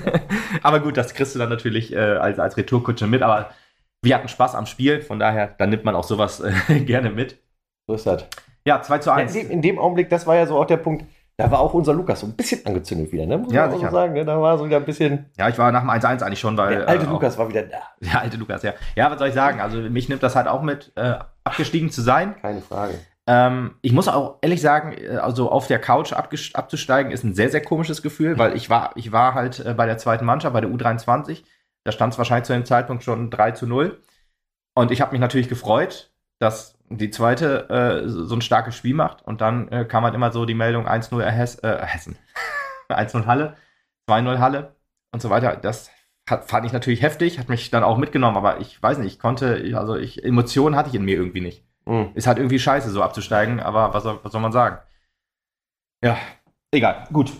aber 0.62 0.78
gut, 0.78 0.96
das 0.96 1.14
kriegst 1.14 1.34
du 1.34 1.40
dann 1.40 1.48
natürlich 1.48 1.92
äh, 1.92 1.98
als, 1.98 2.38
als 2.38 2.56
Retourkutsche 2.56 3.08
mit. 3.08 3.22
Aber 3.22 3.50
wir 4.02 4.14
hatten 4.14 4.28
Spaß 4.28 4.54
am 4.54 4.66
Spiel, 4.66 5.02
von 5.02 5.18
daher, 5.18 5.48
dann 5.58 5.70
nimmt 5.70 5.84
man 5.84 5.96
auch 5.96 6.04
sowas 6.04 6.42
gerne 6.68 7.10
mit. 7.10 7.41
So 7.86 7.94
ist 7.94 8.06
das. 8.06 8.26
Ja, 8.64 8.80
2 8.80 8.98
zu 8.98 9.10
Ja, 9.10 9.16
1. 9.16 9.34
in, 9.34 9.42
dem, 9.42 9.50
in 9.50 9.62
dem 9.62 9.78
Augenblick, 9.78 10.08
das 10.08 10.26
war 10.26 10.36
ja 10.36 10.46
so 10.46 10.56
auch 10.58 10.66
der 10.66 10.76
Punkt, 10.76 11.04
da 11.36 11.50
war 11.50 11.60
auch 11.60 11.74
unser 11.74 11.94
Lukas 11.94 12.20
so 12.20 12.26
ein 12.26 12.34
bisschen 12.34 12.64
angezündet 12.66 13.10
wieder, 13.10 13.26
ne? 13.26 13.38
Muss 13.38 13.52
Ja, 13.52 13.62
man 13.66 13.76
sicher. 13.76 13.90
so 13.90 13.96
sagen, 13.96 14.12
ne? 14.12 14.24
Da 14.24 14.40
war 14.40 14.58
so 14.58 14.66
wieder 14.66 14.76
ein 14.76 14.84
bisschen. 14.84 15.30
Ja, 15.38 15.48
ich 15.48 15.58
war 15.58 15.72
nach 15.72 15.80
dem 15.80 15.90
1-1 15.90 16.22
eigentlich 16.22 16.38
schon, 16.38 16.56
weil. 16.56 16.76
Der 16.76 16.88
alte 16.88 17.04
äh, 17.04 17.08
auch- 17.08 17.12
Lukas 17.12 17.38
war 17.38 17.48
wieder 17.48 17.62
da. 17.62 17.78
Der 18.00 18.20
alte 18.20 18.36
Lukas, 18.36 18.62
ja. 18.62 18.74
Ja, 18.94 19.10
was 19.10 19.18
soll 19.18 19.28
ich 19.28 19.34
sagen? 19.34 19.60
Also 19.60 19.78
mich 19.78 20.08
nimmt 20.08 20.22
das 20.22 20.36
halt 20.36 20.46
auch 20.46 20.62
mit, 20.62 20.92
äh, 20.94 21.14
abgestiegen 21.42 21.90
zu 21.90 22.02
sein. 22.02 22.36
Keine 22.40 22.60
Frage. 22.60 22.94
Ähm, 23.26 23.76
ich 23.82 23.92
muss 23.92 24.08
auch 24.08 24.38
ehrlich 24.42 24.60
sagen, 24.60 24.92
äh, 24.92 25.16
also 25.16 25.50
auf 25.50 25.66
der 25.66 25.78
Couch 25.80 26.12
abzusteigen 26.12 27.10
ist 27.10 27.24
ein 27.24 27.34
sehr, 27.34 27.50
sehr 27.50 27.62
komisches 27.62 28.02
Gefühl, 28.02 28.36
weil 28.38 28.54
ich 28.56 28.68
war, 28.68 28.92
ich 28.96 29.10
war 29.10 29.34
halt 29.34 29.58
äh, 29.64 29.74
bei 29.74 29.86
der 29.86 29.96
zweiten 29.98 30.24
Mannschaft, 30.26 30.52
bei 30.52 30.60
der 30.60 30.70
U23. 30.70 31.42
Da 31.84 31.92
stand 31.92 32.12
es 32.12 32.18
wahrscheinlich 32.18 32.44
zu 32.46 32.52
dem 32.52 32.64
Zeitpunkt 32.66 33.02
schon 33.04 33.30
3 33.30 33.52
zu 33.52 33.66
0. 33.66 34.00
Und 34.74 34.90
ich 34.92 35.00
habe 35.00 35.12
mich 35.12 35.20
natürlich 35.20 35.48
gefreut, 35.48 36.12
dass 36.40 36.78
die 36.98 37.10
zweite 37.10 37.68
äh, 37.70 38.08
so 38.08 38.34
ein 38.34 38.42
starkes 38.42 38.76
Spiel 38.76 38.94
macht 38.94 39.22
und 39.22 39.40
dann 39.40 39.68
äh, 39.68 39.84
kam 39.84 40.04
halt 40.04 40.14
immer 40.14 40.32
so 40.32 40.44
die 40.44 40.54
Meldung 40.54 40.86
1-0 40.86 41.22
Hess, 41.24 41.58
äh, 41.62 41.78
Hessen, 41.82 42.16
1-0 42.88 43.26
Halle, 43.26 43.56
2-0 44.08 44.38
Halle 44.38 44.76
und 45.12 45.20
so 45.22 45.30
weiter. 45.30 45.56
Das 45.56 45.90
hat, 46.28 46.44
fand 46.44 46.66
ich 46.66 46.72
natürlich 46.72 47.02
heftig, 47.02 47.38
hat 47.38 47.48
mich 47.48 47.70
dann 47.70 47.84
auch 47.84 47.98
mitgenommen, 47.98 48.36
aber 48.36 48.60
ich 48.60 48.82
weiß 48.82 48.98
nicht, 48.98 49.14
ich 49.14 49.18
konnte, 49.18 49.72
also 49.74 49.96
ich, 49.96 50.24
Emotionen 50.24 50.76
hatte 50.76 50.88
ich 50.88 50.94
in 50.94 51.04
mir 51.04 51.16
irgendwie 51.16 51.40
nicht. 51.40 51.64
Mhm. 51.86 52.10
Ist 52.14 52.26
halt 52.26 52.38
irgendwie 52.38 52.58
scheiße, 52.58 52.90
so 52.90 53.02
abzusteigen, 53.02 53.60
aber 53.60 53.92
was 53.94 54.02
soll, 54.04 54.20
was 54.22 54.32
soll 54.32 54.40
man 54.40 54.52
sagen? 54.52 54.78
Ja, 56.02 56.16
egal, 56.70 57.04
gut. 57.12 57.32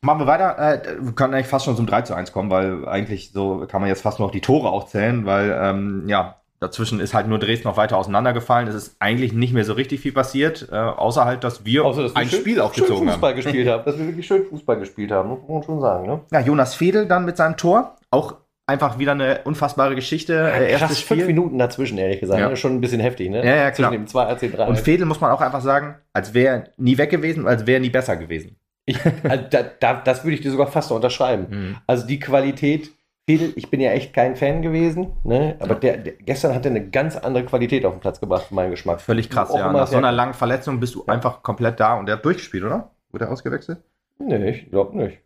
Machen 0.00 0.20
wir 0.20 0.26
weiter. 0.26 0.58
Äh, 0.58 0.96
wir 1.00 1.12
können 1.12 1.34
eigentlich 1.34 1.48
fast 1.48 1.64
schon 1.64 1.76
zum 1.76 1.86
3 1.86 2.02
zu 2.02 2.14
1 2.14 2.32
kommen, 2.32 2.50
weil 2.50 2.86
eigentlich 2.88 3.32
so 3.32 3.66
kann 3.66 3.80
man 3.80 3.88
jetzt 3.88 4.02
fast 4.02 4.18
nur 4.18 4.28
noch 4.28 4.32
die 4.32 4.40
Tore 4.40 4.70
auch 4.70 4.86
zählen, 4.86 5.26
weil 5.26 5.58
ähm, 5.60 6.04
ja, 6.06 6.40
dazwischen 6.60 7.00
ist 7.00 7.14
halt 7.14 7.28
nur 7.28 7.38
Dresden 7.38 7.68
noch 7.68 7.76
weiter 7.76 7.96
auseinandergefallen. 7.96 8.68
Es 8.68 8.74
ist 8.74 8.96
eigentlich 8.98 9.32
nicht 9.32 9.52
mehr 9.52 9.64
so 9.64 9.72
richtig 9.74 10.00
viel 10.00 10.12
passiert, 10.12 10.68
äh, 10.70 10.76
außer 10.76 11.24
halt, 11.24 11.44
dass 11.44 11.64
wir 11.64 11.84
außer, 11.84 12.02
dass 12.04 12.16
ein 12.16 12.30
wir 12.30 12.38
Spiel 12.38 12.60
aufgezogen 12.60 13.08
Fußball 13.08 13.30
haben. 13.30 13.36
gespielt 13.36 13.68
haben. 13.70 13.84
Dass 13.84 13.98
wir 13.98 14.06
wirklich 14.06 14.26
schön 14.26 14.44
Fußball 14.44 14.78
gespielt 14.78 15.10
haben, 15.10 15.28
muss 15.28 15.40
man 15.48 15.62
schon 15.62 15.80
sagen. 15.80 16.06
Ne? 16.06 16.20
Ja, 16.32 16.40
Jonas 16.40 16.74
Fedel 16.74 17.06
dann 17.06 17.24
mit 17.24 17.36
seinem 17.36 17.56
Tor. 17.56 17.96
Auch 18.10 18.36
einfach 18.66 18.98
wieder 18.98 19.12
eine 19.12 19.40
unfassbare 19.44 19.94
Geschichte. 19.94 20.34
Ja, 20.34 20.48
äh, 20.48 20.70
erstes 20.72 21.00
fünf 21.00 21.26
Minuten 21.26 21.58
dazwischen, 21.58 21.98
ehrlich 21.98 22.20
gesagt. 22.20 22.40
Ja. 22.40 22.48
Ne? 22.50 22.56
Schon 22.56 22.74
ein 22.74 22.80
bisschen 22.80 23.00
heftig, 23.00 23.30
ne? 23.30 23.38
Ja, 23.44 23.56
ja, 23.56 23.70
klar. 23.70 23.90
Zwischen 23.90 24.04
dem 24.04 24.06
2 24.06 24.24
als 24.24 24.40
3. 24.40 24.66
Und 24.66 24.78
Fedel 24.78 25.06
muss 25.06 25.20
man 25.20 25.30
auch 25.30 25.40
einfach 25.40 25.62
sagen, 25.62 25.96
als 26.12 26.34
wäre 26.34 26.64
nie 26.76 26.98
weg 26.98 27.10
gewesen, 27.10 27.46
als 27.48 27.66
wäre 27.66 27.80
nie 27.80 27.90
besser 27.90 28.16
gewesen. 28.16 28.56
Ich, 28.84 28.98
also 29.22 29.44
da, 29.50 29.62
da, 29.80 29.94
das 30.02 30.24
würde 30.24 30.34
ich 30.34 30.40
dir 30.40 30.50
sogar 30.50 30.66
fast 30.66 30.90
unterschreiben. 30.92 31.46
Mhm. 31.50 31.76
Also 31.86 32.06
die 32.06 32.18
Qualität, 32.18 32.90
ich 33.28 33.70
bin 33.70 33.80
ja 33.80 33.90
echt 33.90 34.14
kein 34.14 34.36
Fan 34.36 34.62
gewesen, 34.62 35.12
ne? 35.24 35.56
aber 35.60 35.74
der, 35.74 35.98
der, 35.98 36.14
gestern 36.14 36.54
hat 36.54 36.64
er 36.64 36.70
eine 36.70 36.88
ganz 36.88 37.16
andere 37.16 37.44
Qualität 37.44 37.84
auf 37.84 37.94
den 37.94 38.00
Platz 38.00 38.20
gebracht, 38.20 38.46
für 38.46 38.54
meinen 38.54 38.70
Geschmack. 38.70 39.00
Völlig 39.00 39.28
krass, 39.28 39.52
ja. 39.54 39.70
Nach 39.70 39.86
so 39.86 39.96
einer 39.96 40.12
langen 40.12 40.34
Verletzung 40.34 40.80
bist 40.80 40.94
du 40.94 41.04
ja. 41.06 41.12
einfach 41.12 41.42
komplett 41.42 41.78
da 41.78 41.94
und 41.94 42.06
der 42.06 42.16
hat 42.16 42.24
durchgespielt, 42.24 42.64
oder? 42.64 42.90
Wurde 43.10 43.26
er 43.26 43.30
ausgewechselt? 43.30 43.78
Nee, 44.18 44.50
ich 44.50 44.70
glaube 44.70 44.96
nicht. 44.96 45.18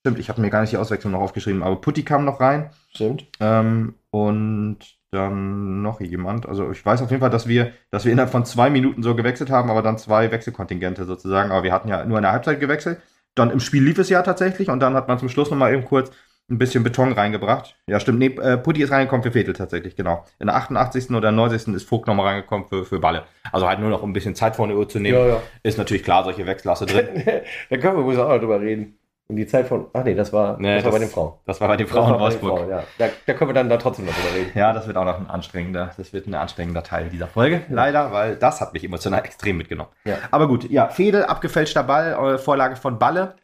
Stimmt, 0.00 0.18
ich 0.18 0.28
habe 0.28 0.40
mir 0.40 0.50
gar 0.50 0.62
nicht 0.62 0.72
die 0.72 0.76
Auswechslung 0.76 1.12
noch 1.12 1.20
aufgeschrieben, 1.20 1.62
aber 1.62 1.76
Putti 1.76 2.02
kam 2.02 2.24
noch 2.24 2.40
rein. 2.40 2.70
Stimmt. 2.94 3.26
Ähm, 3.40 3.94
und 4.10 4.78
dann 5.10 5.82
noch 5.82 6.00
jemand. 6.00 6.46
Also 6.46 6.70
ich 6.70 6.84
weiß 6.84 7.02
auf 7.02 7.10
jeden 7.10 7.20
Fall, 7.20 7.30
dass 7.30 7.48
wir, 7.48 7.72
dass 7.90 8.04
wir 8.04 8.12
innerhalb 8.12 8.30
von 8.30 8.44
zwei 8.44 8.70
Minuten 8.70 9.02
so 9.02 9.14
gewechselt 9.14 9.50
haben, 9.50 9.70
aber 9.70 9.82
dann 9.82 9.98
zwei 9.98 10.30
Wechselkontingente 10.30 11.04
sozusagen. 11.04 11.50
Aber 11.50 11.62
wir 11.62 11.72
hatten 11.72 11.88
ja 11.88 12.04
nur 12.04 12.18
in 12.18 12.22
der 12.22 12.32
Halbzeit 12.32 12.60
gewechselt. 12.60 13.00
Dann 13.34 13.50
im 13.50 13.60
Spiel 13.60 13.84
lief 13.84 13.98
es 13.98 14.08
ja 14.08 14.22
tatsächlich 14.22 14.68
und 14.68 14.80
dann 14.80 14.94
hat 14.94 15.08
man 15.08 15.18
zum 15.18 15.28
Schluss 15.28 15.50
nochmal 15.50 15.72
eben 15.72 15.84
kurz 15.84 16.10
ein 16.50 16.58
bisschen 16.58 16.82
Beton 16.82 17.12
reingebracht. 17.12 17.76
Ja, 17.86 18.00
stimmt. 18.00 18.18
Nee, 18.18 18.34
äh, 18.40 18.56
Putti 18.56 18.82
ist 18.82 18.90
reingekommen 18.90 19.22
für 19.22 19.34
Vetel 19.34 19.52
tatsächlich, 19.52 19.96
genau. 19.96 20.24
In 20.38 20.46
der 20.46 20.56
88. 20.56 21.10
oder 21.10 21.30
90. 21.30 21.74
ist 21.74 21.88
Vogt 21.88 22.06
nochmal 22.06 22.26
reingekommen 22.28 22.66
für, 22.68 22.84
für 22.84 22.98
Balle. 22.98 23.24
Also 23.52 23.68
halt 23.68 23.80
nur 23.80 23.90
noch 23.90 24.02
um 24.02 24.10
ein 24.10 24.14
bisschen 24.14 24.34
Zeit 24.34 24.56
vor 24.56 24.66
der 24.66 24.76
Uhr 24.76 24.88
zu 24.88 24.98
nehmen. 24.98 25.18
Ja, 25.18 25.26
ja. 25.26 25.42
Ist 25.62 25.78
natürlich 25.78 26.02
klar, 26.02 26.24
solche 26.24 26.46
Wechsel 26.46 26.70
hast 26.70 26.82
du 26.82 26.86
drin. 26.86 27.06
da 27.70 27.76
können 27.76 27.96
wir 27.96 28.04
wohl 28.04 28.18
auch 28.18 28.28
noch 28.28 28.38
drüber 28.38 28.60
reden. 28.60 28.98
Und 29.30 29.36
die 29.36 29.46
Zeit 29.46 29.68
von, 29.68 29.88
ach 29.92 30.04
nee, 30.04 30.14
das 30.14 30.32
war, 30.32 30.56
nee, 30.58 30.76
das, 30.76 30.84
das 30.84 30.84
war 30.84 30.92
bei 30.92 31.04
den 31.04 31.10
Frauen. 31.10 31.32
Das 31.44 31.60
war 31.60 31.68
bei 31.68 31.76
den 31.76 31.86
Frauen 31.86 32.14
in 32.14 32.20
Wolfsburg. 32.20 32.60
Frauen, 32.60 32.70
ja. 32.70 32.82
da, 32.96 33.08
da, 33.26 33.34
können 33.34 33.50
wir 33.50 33.54
dann 33.54 33.68
da 33.68 33.76
trotzdem 33.76 34.06
noch 34.06 34.14
drüber 34.14 34.34
reden. 34.34 34.52
Ja, 34.54 34.72
das 34.72 34.86
wird 34.86 34.96
auch 34.96 35.04
noch 35.04 35.20
ein 35.20 35.28
anstrengender, 35.28 35.90
das 35.98 36.14
wird 36.14 36.26
ein 36.26 36.34
anstrengender 36.34 36.82
Teil 36.82 37.10
dieser 37.10 37.26
Folge, 37.26 37.60
leider, 37.68 38.10
weil 38.10 38.36
das 38.36 38.62
hat 38.62 38.72
mich 38.72 38.84
emotional 38.84 39.20
extrem 39.24 39.58
mitgenommen. 39.58 39.90
Ja. 40.06 40.16
Aber 40.30 40.48
gut, 40.48 40.70
ja, 40.70 40.88
Fedel, 40.88 41.24
abgefälschter 41.26 41.82
Ball, 41.82 42.12
äh, 42.12 42.38
Vorlage 42.38 42.76
von 42.76 42.98
Balle. 42.98 43.34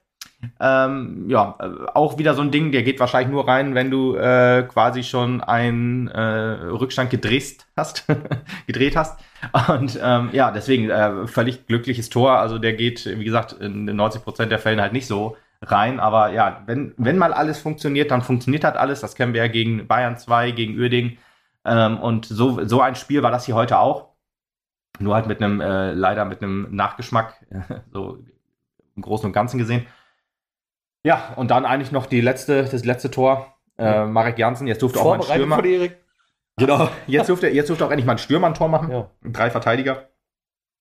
Ähm, 0.61 1.25
ja, 1.29 1.57
äh, 1.61 1.87
auch 1.95 2.19
wieder 2.19 2.35
so 2.35 2.43
ein 2.43 2.51
Ding, 2.51 2.73
der 2.73 2.83
geht 2.83 3.01
wahrscheinlich 3.01 3.31
nur 3.31 3.47
rein, 3.47 3.75
wenn 3.75 3.91
du 3.91 4.17
äh, 4.17 4.65
quasi 4.69 5.03
schon 5.03 5.41
einen 5.41 6.09
äh, 6.09 6.21
Rückstand 6.21 7.11
gedreht 7.11 7.67
hast, 7.77 8.07
gedreht 8.67 8.97
hast. 8.97 9.19
Und 9.69 9.99
ähm, 10.03 10.31
ja, 10.33 10.51
deswegen 10.51 10.91
äh, 10.91 11.27
völlig 11.27 11.67
glückliches 11.67 12.09
Tor. 12.09 12.39
Also 12.39 12.59
der 12.59 12.75
geht, 12.75 13.07
wie 13.07 13.25
gesagt, 13.25 13.53
in 13.53 13.85
90 13.85 14.23
Prozent 14.23 14.53
der 14.53 14.59
Fällen 14.59 14.81
halt 14.81 14.93
nicht 14.93 15.07
so 15.07 15.37
rein. 15.63 16.01
Aber 16.01 16.33
ja, 16.33 16.63
wenn, 16.67 16.95
wenn 16.97 17.19
mal 17.19 17.33
alles 17.33 17.61
funktioniert, 17.61 18.11
dann 18.11 18.23
funktioniert 18.23 18.65
halt 18.65 18.77
alles. 18.77 19.01
Das 19.01 19.15
kennen 19.15 19.35
wir 19.35 19.43
ja 19.43 19.49
gegen 19.49 19.87
Bayern 19.87 20.17
2, 20.17 20.53
gegen 20.53 20.79
Uerding. 20.79 21.19
Ähm, 21.65 21.99
und 21.99 22.27
so, 22.27 22.65
so 22.67 22.81
ein 22.81 22.95
Spiel 22.95 23.23
war 23.23 23.31
das 23.31 23.47
hier 23.47 23.55
heute 23.55 23.79
auch. 23.79 24.15
Nur 24.99 25.15
halt 25.15 25.27
mit 25.27 25.43
einem, 25.43 25.61
äh, 25.61 25.93
leider 25.93 26.25
mit 26.25 26.43
einem 26.43 26.69
Nachgeschmack, 26.71 27.35
so 27.93 28.19
im 28.95 29.03
Großen 29.03 29.27
und 29.27 29.33
Ganzen 29.33 29.59
gesehen. 29.59 29.87
Ja, 31.05 31.35
und 31.37 31.51
dann 31.51 31.65
eigentlich 31.65 31.93
noch 31.93 32.07
die 32.07 32.21
letzte, 32.21 32.65
das 32.65 32.85
letzte 32.85 33.11
Tor. 33.11 33.55
Äh, 33.79 34.07
Marek 34.07 34.39
Janssen, 34.39 34.67
jetzt 34.67 34.83
durfte 34.83 35.01
auch 35.01 35.17
mal 35.17 35.17
ein 35.17 35.23
Stürmer. 35.23 35.57
Von 35.57 35.65
Erik. 35.65 35.97
Genau, 36.57 36.89
jetzt 37.07 37.29
durfte, 37.29 37.49
jetzt 37.49 37.69
durfte 37.69 37.85
auch 37.85 37.91
endlich 37.91 38.07
mal 38.07 38.13
ein 38.13 38.19
Stürmer 38.19 38.47
ein 38.47 38.55
Tor 38.55 38.69
machen. 38.69 38.91
Ja. 38.91 39.11
Drei 39.25 39.51
Verteidiger 39.51 40.09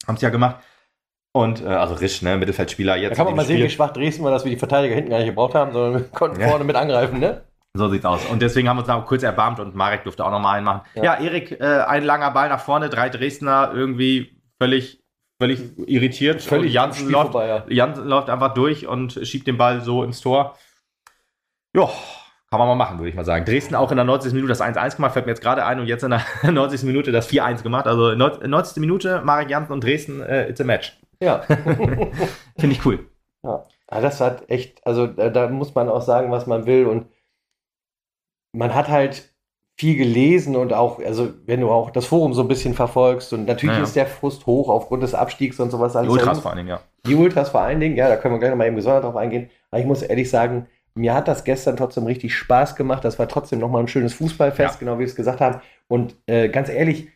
haben 0.07 0.15
es 0.15 0.21
ja 0.21 0.29
gemacht. 0.29 0.57
Und 1.33 1.63
äh, 1.63 1.67
also 1.67 1.95
Risch, 1.95 2.21
ne, 2.21 2.37
Mittelfeldspieler 2.37 2.95
jetzt. 2.95 3.11
Da 3.11 3.15
kann 3.15 3.25
man 3.25 3.35
mal 3.35 3.43
Spiel. 3.43 3.57
sehen, 3.57 3.65
wie 3.65 3.69
schwach 3.69 3.91
Dresden 3.91 4.23
war, 4.23 4.31
dass 4.31 4.45
wir 4.45 4.51
die 4.51 4.57
Verteidiger 4.57 4.93
hinten 4.93 5.09
gar 5.09 5.17
nicht 5.17 5.29
gebraucht 5.29 5.55
haben, 5.55 5.71
sondern 5.71 6.01
wir 6.01 6.09
konnten 6.09 6.39
ja. 6.39 6.47
vorne 6.47 6.63
mit 6.63 6.75
angreifen, 6.75 7.19
ne? 7.19 7.41
So 7.75 7.89
sieht's 7.89 8.05
aus. 8.05 8.23
Und 8.27 8.43
deswegen 8.43 8.69
haben 8.69 8.77
wir 8.77 8.81
uns 8.81 8.87
da 8.87 8.99
kurz 8.99 9.23
erbarmt 9.23 9.59
und 9.59 9.73
Marek 9.73 10.03
durfte 10.03 10.23
auch 10.23 10.29
nochmal 10.29 10.57
einen 10.57 10.65
machen. 10.65 10.81
Ja, 10.93 11.03
ja 11.03 11.15
Erik, 11.15 11.59
äh, 11.59 11.63
ein 11.87 12.03
langer 12.03 12.29
Ball 12.29 12.49
nach 12.49 12.59
vorne, 12.59 12.89
drei 12.89 13.09
Dresdner 13.09 13.71
irgendwie 13.73 14.39
völlig, 14.61 15.02
völlig 15.43 15.77
irritiert. 15.87 16.41
Völlig 16.41 16.73
Jansen 16.73 17.09
läuft, 17.09 17.31
vorbei, 17.31 17.47
ja. 17.47 17.65
Jansen 17.67 18.07
läuft 18.07 18.29
einfach 18.29 18.53
durch 18.53 18.87
und 18.87 19.19
schiebt 19.23 19.47
den 19.47 19.57
Ball 19.57 19.81
so 19.81 20.03
ins 20.03 20.21
Tor. 20.21 20.57
Ja, 21.75 21.89
kann 22.49 22.59
man 22.59 22.67
mal 22.67 22.75
machen, 22.75 22.99
würde 22.99 23.09
ich 23.09 23.15
mal 23.15 23.25
sagen. 23.25 23.45
Dresden 23.45 23.75
auch 23.75 23.91
in 23.91 23.97
der 23.97 24.05
90. 24.05 24.31
Minute 24.33 24.49
das 24.49 24.61
1-1 24.61 24.95
gemacht, 24.95 25.13
fällt 25.13 25.25
mir 25.25 25.31
jetzt 25.31 25.41
gerade 25.41 25.65
ein 25.65 25.79
und 25.79 25.87
jetzt 25.87 26.03
in 26.03 26.11
der 26.11 26.23
90. 26.51 26.83
Minute 26.83 27.11
das 27.11 27.29
4-1 27.29 27.63
gemacht. 27.63 27.87
Also 27.87 28.13
90. 28.13 28.77
Minute, 28.77 29.21
Marek 29.23 29.49
Jansen 29.49 29.73
und 29.73 29.83
Dresden, 29.83 30.21
äh, 30.21 30.49
it's 30.49 30.61
a 30.61 30.63
match. 30.63 30.97
Ja. 31.19 31.39
Finde 31.47 32.75
ich 32.75 32.85
cool. 32.85 33.09
Ja. 33.43 33.65
ja, 33.91 34.01
das 34.01 34.21
hat 34.21 34.49
echt, 34.49 34.85
also 34.85 35.07
da, 35.07 35.29
da 35.29 35.49
muss 35.49 35.75
man 35.75 35.89
auch 35.89 36.01
sagen, 36.01 36.31
was 36.31 36.47
man 36.47 36.65
will 36.65 36.85
und 36.85 37.07
man 38.53 38.73
hat 38.73 38.87
halt 38.87 39.32
viel 39.83 39.97
gelesen 39.97 40.55
und 40.55 40.71
auch, 40.71 41.03
also 41.03 41.33
wenn 41.45 41.59
du 41.59 41.69
auch 41.69 41.91
das 41.91 42.05
Forum 42.05 42.33
so 42.33 42.41
ein 42.41 42.47
bisschen 42.47 42.73
verfolgst 42.73 43.33
und 43.33 43.45
natürlich 43.45 43.73
naja. 43.73 43.83
ist 43.83 43.97
der 43.97 44.07
Frust 44.07 44.45
hoch 44.45 44.69
aufgrund 44.69 45.03
des 45.03 45.13
Abstiegs 45.13 45.59
und 45.59 45.71
sowas. 45.71 45.91
Die 45.91 46.07
Ultras 46.07 46.39
vor 46.39 46.51
allen 46.51 46.59
Dingen, 46.59 46.69
ja. 46.69 46.79
Die 47.05 47.15
Ultras 47.15 47.49
vor 47.49 47.59
allen 47.59 47.81
Dingen, 47.81 47.97
ja, 47.97 48.07
da 48.07 48.15
können 48.15 48.33
wir 48.33 48.39
gleich 48.39 48.51
nochmal 48.51 48.67
eben 48.67 48.77
gesondert 48.77 49.03
drauf 49.03 49.17
eingehen. 49.17 49.49
Aber 49.71 49.81
ich 49.81 49.85
muss 49.85 50.01
ehrlich 50.01 50.29
sagen, 50.29 50.67
mir 50.95 51.13
hat 51.13 51.27
das 51.27 51.43
gestern 51.43 51.75
trotzdem 51.75 52.05
richtig 52.05 52.33
Spaß 52.33 52.77
gemacht. 52.77 53.03
Das 53.03 53.19
war 53.19 53.27
trotzdem 53.27 53.59
nochmal 53.59 53.83
ein 53.83 53.89
schönes 53.89 54.13
Fußballfest, 54.13 54.75
ja. 54.75 54.79
genau 54.79 54.95
wie 54.95 54.99
wir 54.99 55.07
es 55.07 55.17
gesagt 55.17 55.41
haben. 55.41 55.59
Und 55.89 56.15
äh, 56.27 56.47
ganz 56.47 56.69
ehrlich, 56.69 57.09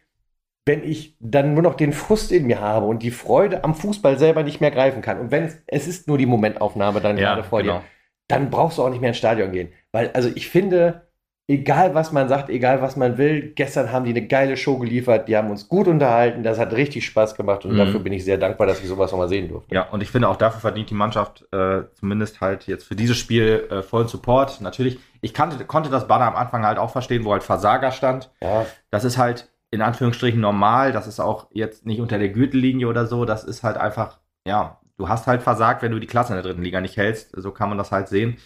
wenn 0.66 0.84
ich 0.84 1.16
dann 1.22 1.54
nur 1.54 1.64
noch 1.64 1.76
den 1.76 1.94
Frust 1.94 2.34
in 2.34 2.48
mir 2.48 2.60
habe 2.60 2.86
und 2.86 3.02
die 3.02 3.12
Freude 3.12 3.64
am 3.64 3.76
Fußball 3.76 4.20
selber 4.20 4.44
nicht 4.44 4.60
mehr 4.60 4.72
greifen 4.72 5.02
kann 5.02 5.22
und 5.22 5.32
wenn 5.32 5.46
es, 5.46 5.58
es 5.68 5.88
ist 5.88 6.10
nur 6.10 6.18
die 6.18 6.26
Momentaufnahme 6.26 7.00
dann 7.00 7.18
ja, 7.18 7.30
gerade 7.30 7.48
vor 7.48 7.62
genau. 7.62 7.78
dir, 7.78 7.84
dann 8.28 8.50
brauchst 8.50 8.78
du 8.78 8.84
auch 8.84 8.90
nicht 8.90 9.00
mehr 9.00 9.12
ins 9.12 9.18
Stadion 9.18 9.54
gehen. 9.54 9.70
Weil, 9.94 10.12
also 10.12 10.30
ich 10.36 10.50
finde, 10.50 11.07
egal 11.48 11.96
was 11.96 12.12
man 12.12 12.28
sagt, 12.28 12.50
egal 12.50 12.82
was 12.82 12.98
man 12.98 13.18
will, 13.18 13.54
gestern 13.56 13.92
haben 13.92 14.06
die 14.06 14.12
eine 14.12 14.28
geile 14.28 14.58
Show 14.58 14.78
geliefert, 14.78 15.28
die 15.28 15.38
haben 15.38 15.50
uns 15.50 15.70
gut 15.70 15.88
unterhalten, 15.88 16.44
das 16.44 16.60
hat 16.60 16.74
richtig 16.74 17.06
Spaß 17.06 17.36
gemacht 17.36 17.66
und 17.66 17.74
mhm. 17.74 17.78
dafür 17.78 18.02
bin 18.02 18.14
ich 18.14 18.26
sehr 18.26 18.38
dankbar, 18.38 18.68
dass 18.68 18.82
ich 18.82 18.88
sowas 18.88 19.12
nochmal 19.12 19.30
sehen 19.30 19.48
durfte. 19.48 19.74
Ja, 19.74 19.84
und 19.90 20.04
ich 20.04 20.12
finde 20.12 20.28
auch 20.28 20.36
dafür 20.36 20.60
verdient 20.60 20.90
die 20.90 20.96
Mannschaft 20.96 21.46
äh, 21.54 21.84
zumindest 21.94 22.42
halt 22.42 22.68
jetzt 22.68 22.84
für 22.84 22.96
dieses 22.96 23.18
Spiel 23.18 23.68
äh, 23.72 23.82
vollen 23.82 24.10
Support. 24.10 24.60
Natürlich, 24.60 25.00
ich 25.22 25.34
kannte, 25.34 25.64
konnte 25.66 25.90
das 25.90 26.08
Banner 26.08 26.26
am 26.26 26.36
Anfang 26.36 26.66
halt 26.66 26.78
auch 26.78 26.92
verstehen, 26.92 27.24
wo 27.24 27.32
halt 27.32 27.44
Versager 27.44 27.92
stand. 27.92 28.30
Ja. 28.42 28.66
Das 28.92 29.06
ist 29.06 29.18
halt 29.18 29.50
in 29.72 29.82
Anführungsstrichen 29.82 30.42
normal. 30.42 30.92
Das 30.92 31.08
ist 31.08 31.20
auch 31.20 31.48
jetzt 31.52 31.86
nicht 31.86 32.02
unter 32.02 32.18
der 32.18 32.30
Gürtellinie 32.30 32.88
oder 32.88 33.06
so. 33.06 33.24
Das 33.24 33.44
ist 33.46 33.64
halt 33.64 33.78
einfach, 33.78 34.20
ja, 34.46 34.80
du 34.98 35.08
hast 35.08 35.28
halt 35.28 35.42
versagt, 35.42 35.82
wenn 35.82 35.92
du 35.92 36.00
die 36.00 36.08
Klasse 36.08 36.34
in 36.34 36.36
der 36.36 36.44
dritten 36.44 36.64
Liga 36.64 36.82
nicht 36.82 36.98
hältst. 36.98 37.32
So 37.36 37.52
kann 37.52 37.70
man 37.70 37.78
das 37.78 37.92
halt 37.92 38.10
sehen. 38.10 38.38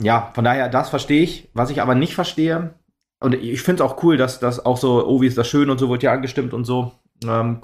Ja, 0.00 0.30
von 0.34 0.44
daher, 0.44 0.68
das 0.68 0.90
verstehe 0.90 1.22
ich. 1.22 1.50
Was 1.54 1.70
ich 1.70 1.82
aber 1.82 1.94
nicht 1.94 2.14
verstehe, 2.14 2.74
und 3.20 3.34
ich 3.34 3.62
finde 3.62 3.82
es 3.82 3.90
auch 3.90 4.02
cool, 4.02 4.16
dass 4.16 4.38
das 4.38 4.64
auch 4.64 4.76
so, 4.76 5.06
oh, 5.06 5.20
wie 5.20 5.26
ist 5.26 5.36
das 5.36 5.48
schön 5.48 5.70
und 5.70 5.78
so 5.78 5.90
wird 5.90 6.02
ja 6.02 6.12
angestimmt 6.12 6.54
und 6.54 6.64
so. 6.64 6.92
Ähm, 7.24 7.60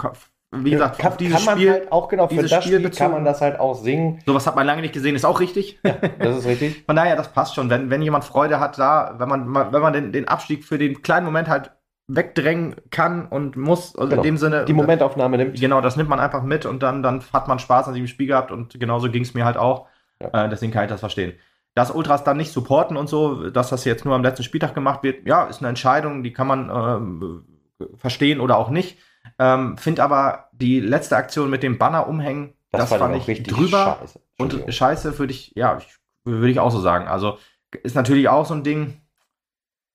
wie 0.57 0.71
gesagt, 0.71 0.99
kann, 0.99 1.17
dieses 1.19 1.37
kann 1.37 1.45
man 1.45 1.59
Spiel, 1.59 1.71
halt 1.71 1.93
auch 1.93 2.09
genau 2.09 2.29
für 2.29 2.43
das 2.43 2.65
Spiel, 2.65 2.79
Spiel 2.79 2.91
kann 2.91 3.13
man 3.13 3.25
das 3.25 3.41
halt 3.41 3.59
auch 3.59 3.75
singen. 3.75 4.21
Sowas 4.27 4.47
hat 4.47 4.57
man 4.57 4.67
lange 4.67 4.83
nicht 4.83 4.95
gesehen, 4.95 5.15
ist 5.15 5.25
auch 5.25 5.41
richtig. 5.41 5.79
Ja, 5.85 5.97
das 6.19 6.39
ist 6.39 6.47
richtig. 6.47 6.85
Von 6.87 6.97
daher, 6.97 7.17
das 7.17 7.33
passt 7.33 7.55
schon. 7.55 7.71
Wenn, 7.71 7.91
wenn 7.91 8.03
jemand 8.03 8.25
Freude 8.25 8.61
hat 8.61 8.79
da, 8.79 9.15
wenn 9.19 9.29
man, 9.29 9.55
wenn 9.55 9.83
man 9.83 9.93
den, 9.93 10.13
den 10.13 10.29
Abstieg 10.29 10.65
für 10.65 10.79
den 10.79 11.03
kleinen 11.03 11.27
Moment 11.27 11.49
halt 11.49 11.73
wegdrängen 12.07 12.77
kann 12.91 13.27
und 13.27 13.57
muss, 13.57 13.97
also 13.97 14.11
genau. 14.11 14.23
in 14.23 14.27
dem 14.27 14.37
Sinne. 14.37 14.65
Die 14.65 14.73
Momentaufnahme 14.73 15.39
nimmt. 15.39 15.59
Genau, 15.59 15.81
das 15.81 15.97
nimmt 15.97 16.11
man 16.11 16.21
einfach 16.21 16.43
mit 16.43 16.67
und 16.67 16.83
dann, 16.83 17.03
dann 17.03 17.23
hat 17.33 17.49
man 17.49 17.59
Spaß 17.59 17.89
an 17.89 17.95
diesem 17.95 18.09
Spiel 18.09 18.27
gehabt 18.27 18.51
und 18.51 18.79
genauso 18.79 19.11
ging 19.11 19.23
es 19.23 19.35
mir 19.35 19.45
halt 19.45 19.57
auch. 19.57 19.87
Ja. 20.21 20.45
Äh, 20.45 20.49
deswegen 20.49 20.73
kann 20.73 20.85
ich 20.85 20.91
das 20.91 21.01
verstehen. 21.01 21.33
Dass 21.75 21.91
Ultras 21.91 22.23
dann 22.23 22.37
nicht 22.37 22.53
supporten 22.53 22.97
und 22.97 23.09
so, 23.09 23.51
dass 23.51 23.71
das 23.71 23.85
jetzt 23.85 24.05
nur 24.05 24.15
am 24.15 24.23
letzten 24.23 24.45
Spieltag 24.45 24.75
gemacht 24.75 25.03
wird, 25.03 25.27
ja, 25.27 25.45
ist 25.45 25.59
eine 25.59 25.69
Entscheidung, 25.69 26.23
die 26.23 26.33
kann 26.33 26.47
man 26.47 27.43
äh, 27.81 27.87
verstehen 27.97 28.41
oder 28.41 28.59
auch 28.59 28.71
nicht. 28.71 28.99
Ähm, 29.39 29.77
Finde 29.77 30.05
aber 30.05 30.51
die 30.53 30.81
letzte 30.81 31.17
Aktion 31.17 31.51
mit 31.51 31.63
dem 31.63 31.79
Banner 31.79 32.07
umhängen, 32.07 32.53
das, 32.71 32.91
das 32.91 32.99
fand 32.99 33.29
ich 33.29 33.43
drüber 33.43 33.99
scheiße. 34.01 34.21
und 34.39 34.75
scheiße 34.75 35.19
würde 35.19 35.33
ich, 35.33 35.53
ja, 35.55 35.79
würde 36.25 36.51
ich 36.51 36.61
auch 36.61 36.71
so 36.71 36.81
sagen. 36.81 37.07
Also 37.07 37.39
ist 37.83 37.97
natürlich 37.97 38.29
auch 38.29 38.47
so 38.47 38.55
ein 38.55 38.65
Ding. 38.65 39.01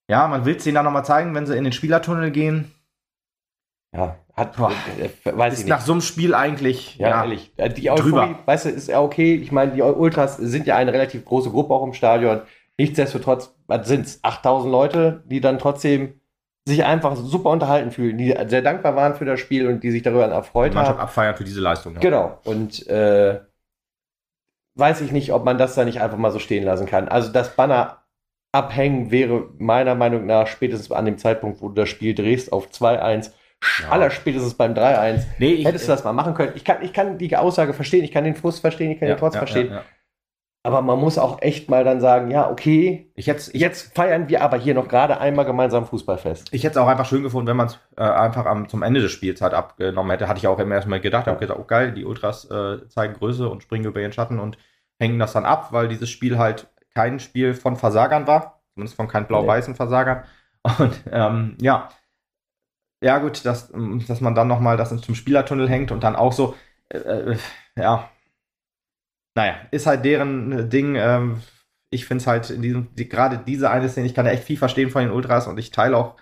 Ja, 0.10 0.28
man 0.28 0.46
will 0.46 0.56
es 0.56 0.64
denen 0.64 0.76
dann 0.76 0.86
nochmal 0.86 1.06
zeigen, 1.06 1.36
wenn 1.36 1.46
sie 1.46 1.58
in 1.58 1.64
den 1.64 1.74
Spielertunnel 1.74 2.32
gehen. 2.32 2.72
Ja, 3.94 4.18
hat, 4.34 4.56
Boah. 4.58 4.72
äh, 5.00 5.10
weiß 5.38 5.54
Ist 5.56 5.60
ich 5.62 5.66
nach 5.68 5.78
nicht. 5.78 5.86
so 5.88 5.92
einem 5.94 6.02
Spiel 6.02 6.34
eigentlich, 6.36 6.98
Ja, 6.98 7.22
ehrlich. 7.24 7.52
Äh, 7.58 7.70
Die 7.70 7.90
Euphorie, 7.90 8.10
drüber. 8.12 8.40
weißt 8.46 8.66
du, 8.66 8.70
ist 8.70 8.88
ja 8.88 9.02
okay. 9.02 9.36
Ich 9.36 9.52
meine, 9.52 9.72
die 9.74 9.82
Ultras 9.82 10.38
sind 10.38 10.68
ja 10.68 10.76
eine 10.76 10.94
relativ 10.94 11.26
große 11.26 11.50
Gruppe 11.50 11.74
auch 11.74 11.84
im 11.84 11.94
Stadion. 11.94 12.42
Nichtsdestotrotz 12.78 13.54
sind 13.84 14.06
es 14.06 14.24
8000 14.24 14.72
Leute, 14.72 15.24
die 15.26 15.42
dann 15.42 15.58
trotzdem 15.60 16.14
sich 16.68 16.86
einfach 16.86 17.16
super 17.16 17.50
unterhalten 17.50 17.90
fühlen, 17.92 18.18
die 18.18 18.36
sehr 18.48 18.62
dankbar 18.62 18.96
waren 18.96 19.16
für 19.16 19.26
das 19.26 19.40
Spiel 19.40 19.68
und 19.68 19.82
die 19.84 19.92
sich 19.92 20.04
darüber 20.04 20.28
die 20.28 20.34
erfreut 20.34 20.74
Mannschaft 20.74 20.98
haben. 21.00 21.04
abfeiern 21.04 21.36
für 21.36 21.44
diese 21.44 21.60
Leistung. 21.62 21.96
Ja. 21.96 22.00
Genau. 22.00 22.40
Und 22.44 22.88
äh, 22.88 23.40
weiß 24.76 25.02
ich 25.02 25.12
nicht, 25.12 25.34
ob 25.34 25.44
man 25.46 25.58
das 25.58 25.76
da 25.76 25.84
nicht 25.84 26.00
einfach 26.02 26.18
mal 26.18 26.32
so 26.32 26.40
stehen 26.40 26.64
lassen 26.64 26.86
kann. 26.86 27.08
Also 27.08 27.32
das 27.32 27.56
Banner 27.56 28.04
abhängen 28.52 29.12
wäre 29.12 29.50
meiner 29.58 29.96
Meinung 29.96 30.26
nach 30.26 30.48
spätestens 30.48 30.92
an 30.92 31.06
dem 31.06 31.18
Zeitpunkt, 31.18 31.62
wo 31.62 31.70
du 31.70 31.76
das 31.76 31.90
Spiel 31.90 32.16
drehst 32.16 32.52
auf 32.54 32.68
2-1, 32.70 33.32
Ja. 33.82 33.90
aller 33.90 34.10
spätestens 34.10 34.54
beim 34.54 34.74
3-1. 34.74 35.24
Nee, 35.38 35.54
ich, 35.54 35.66
Hättest 35.66 35.88
du 35.88 35.92
das 35.92 36.04
mal 36.04 36.14
machen 36.14 36.34
können. 36.34 36.54
Ich 36.56 36.64
kann, 36.64 36.78
ich 36.82 36.94
kann 36.94 37.18
die 37.18 37.36
Aussage 37.36 37.74
verstehen, 37.74 38.04
ich 38.04 38.12
kann 38.12 38.24
den 38.24 38.36
Frust 38.36 38.62
verstehen, 38.62 38.92
ich 38.92 39.00
kann 39.00 39.10
ja, 39.10 39.16
den 39.16 39.20
Trotz 39.20 39.36
ja, 39.36 39.40
verstehen. 39.40 39.80
Aber 40.64 40.82
man 40.82 41.00
muss 41.00 41.18
auch 41.18 41.42
echt 41.42 41.70
mal 41.70 41.86
dann 41.86 42.02
sagen, 42.02 42.32
ja, 42.32 42.50
okay, 42.50 43.12
Ich 43.16 43.28
hätte 43.28 43.50
ich, 43.54 43.62
jetzt 43.62 43.96
feiern 43.96 44.28
wir 44.28 44.44
aber 44.44 44.58
hier 44.58 44.74
noch 44.74 44.90
gerade 44.90 45.20
einmal 45.20 45.46
gemeinsam 45.46 45.86
Fußballfest. 45.86 46.54
ich 46.54 46.64
hätte 46.64 46.72
es 46.72 46.78
auch 46.78 46.88
einfach 46.88 47.06
schön 47.06 47.24
gefunden, 47.24 47.48
wenn 47.48 47.58
man 47.58 47.68
es 47.68 47.80
äh, 47.96 48.04
einfach 48.04 48.46
am, 48.46 48.68
zum 48.68 48.84
Ende 48.84 49.02
des 49.02 49.12
Spiels 49.12 49.42
halt 49.42 49.54
abgenommen 49.54 50.12
hätte. 50.12 50.28
Hatte 50.28 50.40
ich 50.40 50.48
auch 50.48 50.60
im 50.60 50.72
ersten 50.72 50.90
Mal 50.90 51.00
gedacht. 51.00 51.24
Ich 51.24 51.28
habe 51.30 51.40
gedacht, 51.40 51.60
oh 51.60 51.64
geil, 51.64 51.94
die 51.94 52.04
Ultras 52.04 52.50
äh, 52.52 52.88
zeigen 52.90 53.14
Größe 53.14 53.48
und 53.48 53.64
springen 53.64 53.86
über 53.86 54.02
ihren 54.02 54.12
Schatten 54.12 54.40
und 54.40 54.58
hängen 55.00 55.18
das 55.18 55.32
dann 55.32 55.46
ab, 55.46 55.72
weil 55.72 55.88
dieses 55.88 56.10
Spiel 56.10 56.38
halt 56.38 56.68
kein 56.94 57.20
Spiel 57.20 57.54
von 57.54 57.78
Versagern 57.78 58.28
war. 58.28 58.62
Zumindest 58.74 58.98
von 58.98 59.08
keinen 59.08 59.28
blau-weißen 59.28 59.76
Versagern. 59.76 60.24
Und 60.78 61.04
ähm, 61.12 61.58
ja. 61.62 61.90
Ja, 63.02 63.20
gut, 63.20 63.46
dass, 63.46 63.74
ähm, 63.74 64.04
dass 64.08 64.22
man 64.22 64.36
dann 64.36 64.48
nochmal 64.48 64.78
das 64.78 64.96
zum 65.02 65.16
Spielertunnel 65.16 65.70
hängt 65.70 65.92
und 65.92 66.04
dann 66.04 66.16
auch 66.16 66.34
so, 66.34 66.56
äh, 66.90 66.98
äh, 66.98 67.38
ja. 67.78 68.10
Naja, 69.36 69.56
ist 69.72 69.86
halt 69.88 70.04
deren 70.04 70.52
äh, 70.52 70.68
Ding. 70.68 70.96
Ähm, 70.96 71.42
ich 71.92 72.06
finde 72.06 72.22
es 72.22 72.28
halt 72.28 72.50
in 72.50 72.62
diesem, 72.62 72.94
die, 72.96 73.08
gerade 73.08 73.38
diese 73.38 73.70
eine 73.70 73.90
Szene, 73.90 74.06
ich 74.06 74.14
kann 74.14 74.26
ja 74.26 74.32
echt 74.32 74.44
viel 74.44 74.58
verstehen 74.58 74.90
von 74.90 75.02
den 75.02 75.12
Ultras 75.12 75.48
und 75.48 75.58
ich 75.58 75.72
teile 75.72 75.98
auch 75.98 76.16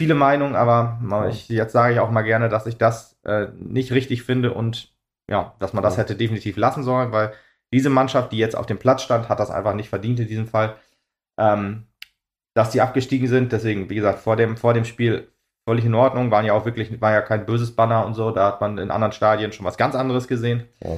viele 0.00 0.14
Meinungen, 0.14 0.56
aber 0.56 0.98
Ja. 1.08 1.28
ich, 1.28 1.48
jetzt 1.48 1.72
sage 1.72 1.94
ich 1.94 2.00
auch 2.00 2.10
mal 2.10 2.22
gerne, 2.22 2.48
dass 2.48 2.66
ich 2.66 2.76
das 2.78 3.16
äh, 3.24 3.46
nicht 3.56 3.92
richtig 3.92 4.24
finde 4.24 4.52
und 4.52 4.92
ja, 5.30 5.54
dass 5.60 5.72
man 5.72 5.82
das 5.82 5.96
Ja. 5.96 6.02
hätte 6.02 6.16
definitiv 6.16 6.56
lassen 6.56 6.82
sollen, 6.82 7.12
weil 7.12 7.32
diese 7.72 7.90
Mannschaft, 7.90 8.32
die 8.32 8.38
jetzt 8.38 8.56
auf 8.56 8.66
dem 8.66 8.78
Platz 8.78 9.02
stand, 9.02 9.28
hat 9.28 9.40
das 9.40 9.50
einfach 9.50 9.74
nicht 9.74 9.88
verdient 9.88 10.20
in 10.20 10.28
diesem 10.28 10.46
Fall. 10.48 10.76
Ähm, 11.38 11.86
dass 12.54 12.70
die 12.70 12.80
abgestiegen 12.80 13.26
sind, 13.28 13.52
deswegen, 13.52 13.90
wie 13.90 13.96
gesagt, 13.96 14.20
vor 14.20 14.36
dem, 14.36 14.56
vor 14.56 14.74
dem 14.74 14.84
Spiel 14.84 15.28
völlig 15.66 15.84
in 15.84 15.94
Ordnung, 15.94 16.30
waren 16.30 16.44
ja 16.44 16.52
auch 16.54 16.64
wirklich, 16.64 17.00
war 17.00 17.12
ja 17.12 17.22
kein 17.22 17.46
böses 17.46 17.74
Banner 17.74 18.04
und 18.06 18.14
so, 18.14 18.30
da 18.30 18.46
hat 18.48 18.60
man 18.60 18.78
in 18.78 18.90
anderen 18.90 19.12
Stadien 19.12 19.52
schon 19.52 19.66
was 19.66 19.76
ganz 19.76 19.94
anderes 19.94 20.28
gesehen. 20.28 20.68
Ja. 20.82 20.90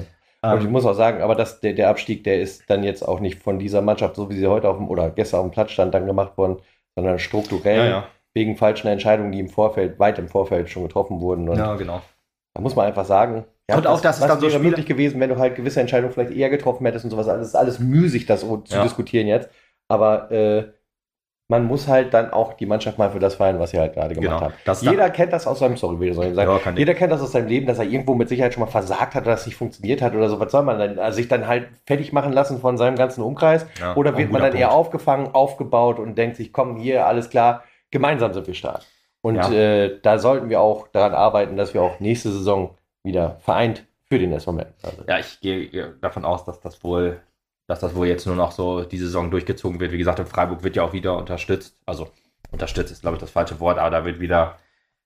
Und 0.49 0.61
ich 0.61 0.65
Ähm, 0.65 0.71
muss 0.71 0.85
auch 0.85 0.93
sagen, 0.93 1.21
aber 1.21 1.35
das, 1.35 1.59
der, 1.61 1.73
der 1.73 1.89
Abstieg, 1.89 2.23
der 2.23 2.41
ist 2.41 2.69
dann 2.69 2.83
jetzt 2.83 3.03
auch 3.03 3.19
nicht 3.19 3.41
von 3.41 3.59
dieser 3.59 3.81
Mannschaft, 3.81 4.15
so 4.15 4.29
wie 4.29 4.35
sie 4.37 4.47
heute 4.47 4.69
auf 4.69 4.77
dem 4.77 4.89
oder 4.89 5.09
gestern 5.09 5.39
auf 5.41 5.47
dem 5.47 5.51
Platz 5.51 5.71
stand, 5.71 5.93
dann 5.93 6.05
gemacht 6.05 6.37
worden, 6.37 6.57
sondern 6.95 7.19
strukturell 7.19 7.85
ja, 7.85 7.85
ja. 7.85 8.07
wegen 8.33 8.55
falschen 8.57 8.87
Entscheidungen, 8.87 9.31
die 9.31 9.39
im 9.39 9.49
Vorfeld, 9.49 9.99
weit 9.99 10.19
im 10.19 10.27
Vorfeld 10.29 10.69
schon 10.69 10.83
getroffen 10.83 11.21
wurden. 11.21 11.49
Und 11.49 11.57
ja, 11.57 11.75
genau. 11.75 12.01
da 12.53 12.61
muss 12.61 12.75
man 12.75 12.85
einfach 12.85 13.05
sagen, 13.05 13.45
ja, 13.69 13.77
Und 13.77 13.87
auch, 13.87 13.99
dass 13.99 14.17
es 14.17 14.21
was 14.21 14.29
dann 14.29 14.39
so 14.39 14.47
wäre 14.47 14.59
möglich 14.59 14.85
gewesen, 14.85 15.19
wenn 15.19 15.29
du 15.29 15.37
halt 15.37 15.55
gewisse 15.55 15.81
Entscheidungen 15.81 16.13
vielleicht 16.13 16.31
eher 16.31 16.49
getroffen 16.49 16.85
hättest 16.85 17.03
und 17.05 17.11
sowas. 17.11 17.25
Das 17.27 17.47
ist 17.47 17.55
alles 17.55 17.79
müßig, 17.79 18.25
das 18.25 18.41
zu 18.41 18.63
diskutieren 18.81 19.27
jetzt. 19.27 19.49
Aber 19.89 20.31
äh, 20.31 20.71
man 21.49 21.65
muss 21.65 21.87
halt 21.87 22.13
dann 22.13 22.31
auch 22.33 22.53
die 22.53 22.65
Mannschaft 22.65 22.97
mal 22.97 23.09
für 23.09 23.19
das 23.19 23.35
feiern, 23.35 23.57
was 23.59 23.71
sie 23.71 23.79
halt 23.79 23.93
gerade 23.93 24.13
gemacht 24.13 24.39
Genau. 24.39 24.51
Das 24.65 24.81
Jeder 24.81 25.09
kennt 25.09 25.31
das 25.31 25.47
aus 25.47 25.59
seinem, 25.59 25.77
sorry, 25.77 25.97
will 25.99 26.09
ich 26.09 26.15
sagen. 26.15 26.35
Ja. 26.37 26.71
Jeder 26.75 26.93
kennt 26.93 27.11
das 27.11 27.21
aus 27.21 27.31
seinem 27.31 27.47
Leben, 27.47 27.67
dass 27.67 27.79
er 27.79 27.85
irgendwo 27.85 28.15
mit 28.15 28.27
Sicherheit 28.27 28.53
schon 28.53 28.61
mal 28.61 28.69
versagt 28.69 29.15
hat 29.15 29.23
oder 29.23 29.31
das 29.31 29.45
nicht 29.45 29.55
funktioniert 29.55 30.01
hat 30.01 30.13
oder 30.13 30.27
so. 30.27 30.39
Was 30.41 30.51
soll 30.51 30.63
man 30.63 30.77
denn? 30.77 30.99
Also 30.99 31.15
sich 31.17 31.29
dann 31.29 31.47
halt 31.47 31.69
fertig 31.85 32.11
machen 32.11 32.33
lassen 32.33 32.59
von 32.59 32.77
seinem 32.77 32.97
ganzen 32.97 33.21
Umkreis? 33.23 33.65
Ja, 33.79 33.95
Oder 33.95 34.17
wird 34.17 34.29
man 34.31 34.41
dann 34.41 34.53
eher 34.55 34.67
Punkt. 34.67 34.79
aufgefangen, 34.79 35.33
aufgebaut 35.33 35.99
und 35.99 36.17
denkt 36.17 36.35
sich, 36.35 36.51
komm, 36.51 36.75
hier, 36.75 37.05
alles 37.05 37.29
klar, 37.29 37.63
gemeinsam 37.91 38.33
sind 38.33 38.45
wir 38.47 38.53
stark. 38.53 38.81
Und 39.21 39.35
Ja. 39.35 39.49
äh, 39.51 39.99
da 40.01 40.19
sollten 40.19 40.49
wir 40.49 40.59
auch 40.59 40.89
daran 40.89 41.13
arbeiten, 41.13 41.55
dass 41.55 41.73
wir 41.73 41.81
auch 41.81 41.99
nächste 42.01 42.29
Saison 42.29 42.75
wieder 43.03 43.37
vereint 43.39 43.85
für 44.09 44.19
den 44.19 44.33
SV 44.33 44.51
Meppen. 44.51 44.73
Also, 44.83 45.03
Ja, 45.07 45.17
ich 45.19 45.39
gehe 45.39 45.95
davon 46.01 46.25
aus, 46.25 46.43
dass 46.43 46.59
das 46.59 46.83
wohl, 46.83 47.21
dass 47.67 47.81
das 47.81 47.93
wohl 47.95 48.07
jetzt 48.07 48.25
nur 48.25 48.35
noch 48.35 48.51
so 48.51 48.83
die 48.83 48.97
Saison 48.97 49.29
durchgezogen 49.29 49.79
wird. 49.79 49.91
Wie 49.91 49.97
gesagt, 49.97 50.19
in 50.19 50.25
Freiburg 50.25 50.63
wird 50.63 50.75
ja 50.75 50.83
auch 50.83 50.93
wieder 50.93 51.17
unterstützt. 51.17 51.77
Also 51.85 52.09
unterstützt 52.51 52.91
ist, 52.91 53.01
glaube 53.01 53.17
ich, 53.17 53.21
das 53.21 53.29
falsche 53.29 53.59
Wort, 53.59 53.77
aber 53.77 53.89
da 53.89 54.05
wird 54.05 54.19
wieder 54.19 54.57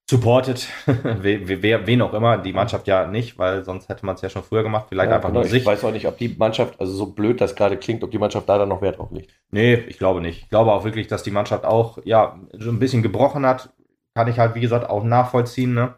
supported. 0.07 0.67
wer, 0.85 1.63
wer, 1.63 1.87
wen 1.87 2.01
auch 2.01 2.13
immer, 2.13 2.37
die 2.37 2.53
Mannschaft 2.53 2.87
ja 2.87 3.07
nicht, 3.07 3.39
weil 3.39 3.63
sonst 3.63 3.89
hätte 3.89 4.05
man 4.05 4.15
es 4.15 4.21
ja 4.21 4.29
schon 4.29 4.43
früher 4.43 4.61
gemacht. 4.61 4.87
Vielleicht 4.89 5.09
ja, 5.09 5.15
einfach 5.15 5.29
genau. 5.29 5.41
nur 5.41 5.49
sich. 5.49 5.61
Ich 5.61 5.65
weiß 5.65 5.83
auch 5.83 5.91
nicht, 5.91 6.05
ob 6.05 6.17
die 6.17 6.35
Mannschaft, 6.37 6.79
also 6.79 6.93
so 6.93 7.07
blöd 7.07 7.41
das 7.41 7.55
gerade 7.55 7.77
klingt, 7.77 8.03
ob 8.03 8.11
die 8.11 8.19
Mannschaft 8.19 8.47
da 8.47 8.59
dann 8.59 8.69
noch 8.69 8.81
Wert 8.81 8.99
drauf 8.99 9.11
legt. 9.11 9.33
Nee, 9.49 9.73
ich 9.73 9.97
glaube 9.97 10.21
nicht. 10.21 10.43
Ich 10.43 10.49
glaube 10.49 10.71
auch 10.71 10.83
wirklich, 10.83 11.07
dass 11.07 11.23
die 11.23 11.31
Mannschaft 11.31 11.65
auch, 11.65 11.97
ja, 12.03 12.39
so 12.53 12.69
ein 12.69 12.79
bisschen 12.79 13.01
gebrochen 13.01 13.45
hat. 13.45 13.69
Kann 14.13 14.27
ich 14.27 14.37
halt, 14.37 14.55
wie 14.55 14.61
gesagt, 14.61 14.89
auch 14.89 15.03
nachvollziehen, 15.03 15.73
ne? 15.73 15.95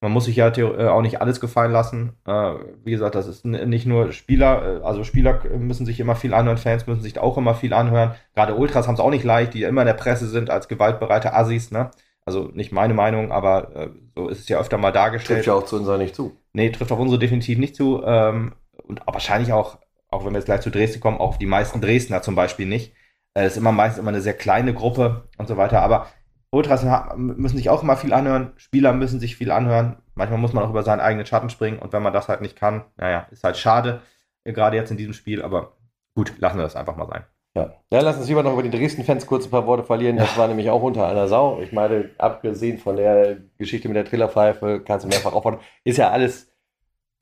Man 0.00 0.12
muss 0.12 0.26
sich 0.26 0.36
ja 0.36 0.48
äh, 0.48 0.88
auch 0.88 1.00
nicht 1.00 1.20
alles 1.20 1.40
gefallen 1.40 1.72
lassen. 1.72 2.12
Äh, 2.26 2.54
wie 2.84 2.90
gesagt, 2.90 3.14
das 3.14 3.26
ist 3.26 3.44
nicht 3.44 3.86
nur 3.86 4.12
Spieler, 4.12 4.80
äh, 4.80 4.84
also 4.84 5.04
Spieler 5.04 5.40
müssen 5.58 5.86
sich 5.86 6.00
immer 6.00 6.16
viel 6.16 6.34
anhören, 6.34 6.58
Fans 6.58 6.86
müssen 6.86 7.02
sich 7.02 7.18
auch 7.18 7.38
immer 7.38 7.54
viel 7.54 7.72
anhören. 7.72 8.14
Gerade 8.34 8.54
Ultras 8.54 8.86
haben 8.86 8.94
es 8.94 9.00
auch 9.00 9.10
nicht 9.10 9.24
leicht, 9.24 9.54
die 9.54 9.62
immer 9.62 9.82
in 9.82 9.86
der 9.86 9.94
Presse 9.94 10.26
sind 10.26 10.50
als 10.50 10.68
gewaltbereite 10.68 11.34
Assis, 11.34 11.70
ne? 11.70 11.90
Also 12.26 12.50
nicht 12.52 12.72
meine 12.72 12.92
Meinung, 12.92 13.30
aber 13.30 13.92
so 14.16 14.28
ist 14.28 14.40
es 14.40 14.48
ja 14.48 14.58
öfter 14.58 14.78
mal 14.78 14.90
dargestellt. 14.90 15.38
Trifft 15.38 15.46
ja 15.46 15.54
auch 15.54 15.64
zu 15.64 15.76
unserer 15.76 15.96
nicht 15.96 16.16
zu. 16.16 16.36
Nee, 16.52 16.70
trifft 16.70 16.90
auf 16.90 16.98
unsere 16.98 17.20
definitiv 17.20 17.56
nicht 17.56 17.76
zu. 17.76 18.02
Ähm, 18.04 18.54
und 18.82 19.00
wahrscheinlich 19.06 19.52
auch, 19.52 19.78
auch 20.08 20.24
wenn 20.24 20.32
wir 20.32 20.38
jetzt 20.38 20.46
gleich 20.46 20.60
zu 20.60 20.70
Dresden 20.70 21.00
kommen, 21.00 21.18
auch 21.18 21.28
auf 21.28 21.38
die 21.38 21.46
meisten 21.46 21.80
Dresdner 21.80 22.22
zum 22.22 22.34
Beispiel 22.34 22.66
nicht. 22.66 22.94
Es 23.34 23.52
ist 23.52 23.58
immer 23.58 23.72
meistens 23.72 24.00
immer 24.00 24.08
eine 24.08 24.22
sehr 24.22 24.34
kleine 24.34 24.72
Gruppe 24.72 25.28
und 25.36 25.46
so 25.46 25.56
weiter. 25.56 25.82
Aber 25.82 26.06
Ultras 26.50 26.84
müssen 27.16 27.56
sich 27.56 27.70
auch 27.70 27.82
immer 27.82 27.96
viel 27.96 28.12
anhören. 28.12 28.52
Spieler 28.56 28.92
müssen 28.92 29.20
sich 29.20 29.36
viel 29.36 29.50
anhören. 29.50 29.96
Manchmal 30.14 30.38
muss 30.38 30.52
man 30.52 30.64
auch 30.64 30.70
über 30.70 30.82
seinen 30.82 31.00
eigenen 31.00 31.26
Schatten 31.26 31.50
springen. 31.50 31.78
Und 31.78 31.92
wenn 31.92 32.02
man 32.02 32.12
das 32.12 32.28
halt 32.28 32.40
nicht 32.40 32.56
kann, 32.56 32.84
naja, 32.96 33.26
ist 33.30 33.44
halt 33.44 33.56
schade. 33.56 34.00
äh, 34.44 34.52
Gerade 34.52 34.76
jetzt 34.76 34.90
in 34.90 34.96
diesem 34.96 35.12
Spiel. 35.12 35.42
Aber 35.42 35.76
gut, 36.14 36.32
lassen 36.38 36.56
wir 36.58 36.62
das 36.62 36.76
einfach 36.76 36.96
mal 36.96 37.06
sein. 37.08 37.24
Ja. 37.56 37.72
ja, 37.90 38.00
lass 38.00 38.18
uns 38.18 38.28
lieber 38.28 38.42
noch 38.42 38.52
über 38.52 38.62
die 38.62 38.70
Dresden-Fans 38.70 39.26
kurz 39.26 39.46
ein 39.46 39.50
paar 39.50 39.66
Worte 39.66 39.82
verlieren. 39.82 40.18
Das 40.18 40.36
war 40.36 40.46
nämlich 40.46 40.68
auch 40.68 40.82
unter 40.82 41.08
einer 41.08 41.26
Sau. 41.26 41.60
Ich 41.62 41.72
meine, 41.72 42.10
abgesehen 42.18 42.76
von 42.78 42.96
der 42.96 43.38
Geschichte 43.56 43.88
mit 43.88 43.96
der 43.96 44.04
Trillerpfeife, 44.04 44.82
kannst 44.84 45.04
du 45.04 45.08
mehrfach 45.08 45.32
auffordern. 45.32 45.60
Ist 45.82 45.96
ja 45.96 46.10
alles 46.10 46.52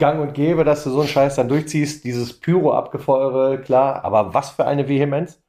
gang 0.01 0.21
und 0.21 0.35
gäbe, 0.35 0.65
dass 0.65 0.83
du 0.83 0.91
so 0.91 1.01
einen 1.01 1.09
Scheiß 1.09 1.37
dann 1.37 1.49
durchziehst. 1.49 2.03
Dieses 2.03 2.41
Pyro-Abgefeuere, 2.41 3.59
klar. 3.59 4.05
Aber 4.05 4.35
was 4.35 4.51
für 4.51 4.67
eine 4.67 4.89
Vehemenz. 4.89 5.41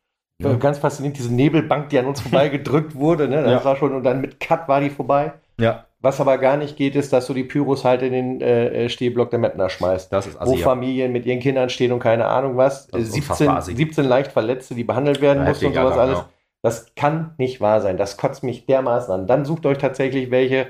Ja. 0.41 0.53
Ganz 0.55 0.79
faszinierend, 0.79 1.17
diese 1.17 1.33
Nebelbank, 1.33 1.89
die 1.89 1.97
an 1.99 2.05
uns 2.07 2.19
vorbei 2.21 2.49
gedrückt 2.49 2.95
wurde. 2.95 3.27
Ne? 3.27 3.41
Das 3.43 3.51
Ja. 3.51 3.65
war 3.65 3.75
schon, 3.77 3.93
und 3.93 4.03
dann 4.03 4.19
mit 4.21 4.39
Cut 4.39 4.67
war 4.67 4.81
die 4.81 4.89
vorbei. 4.89 5.33
Ja, 5.57 5.85
Was 6.01 6.19
aber 6.19 6.37
gar 6.37 6.57
nicht 6.57 6.75
geht, 6.75 6.95
ist, 6.97 7.13
dass 7.13 7.27
du 7.27 7.33
die 7.33 7.45
Pyros 7.45 7.85
halt 7.85 8.01
in 8.01 8.11
den 8.11 8.41
äh, 8.41 8.89
Stehblock 8.89 9.29
der 9.29 9.39
Mettner 9.39 9.69
schmeißt 9.69 10.11
das 10.11 10.27
ist 10.27 10.35
wo 10.35 10.41
assi. 10.41 10.57
ja. 10.57 10.63
Familien 10.65 11.13
mit 11.13 11.25
ihren 11.25 11.39
Kindern 11.39 11.69
stehen 11.69 11.93
und 11.93 11.99
keine 11.99 12.25
Ahnung 12.27 12.57
was. 12.57 12.87
Das 12.87 13.01
ist 13.03 13.13
17, 13.13 13.21
unfassbar 13.21 13.57
assig. 13.57 13.77
17 13.77 14.05
leicht 14.05 14.31
Verletzte, 14.33 14.75
die 14.75 14.83
behandelt 14.83 15.21
werden 15.21 15.43
Ja, 15.43 15.47
mussten 15.49 15.67
und 15.67 15.73
sowas 15.75 15.97
alles. 15.97 16.17
ja. 16.19 16.29
Das 16.61 16.93
kann 16.95 17.35
nicht 17.37 17.61
wahr 17.61 17.79
sein. 17.79 17.95
Das 17.95 18.17
kotzt 18.17 18.43
mich 18.43 18.65
dermaßen 18.65 19.13
an. 19.13 19.27
Dann 19.27 19.45
sucht 19.45 19.65
euch 19.65 19.77
tatsächlich 19.77 20.31
welche, 20.31 20.67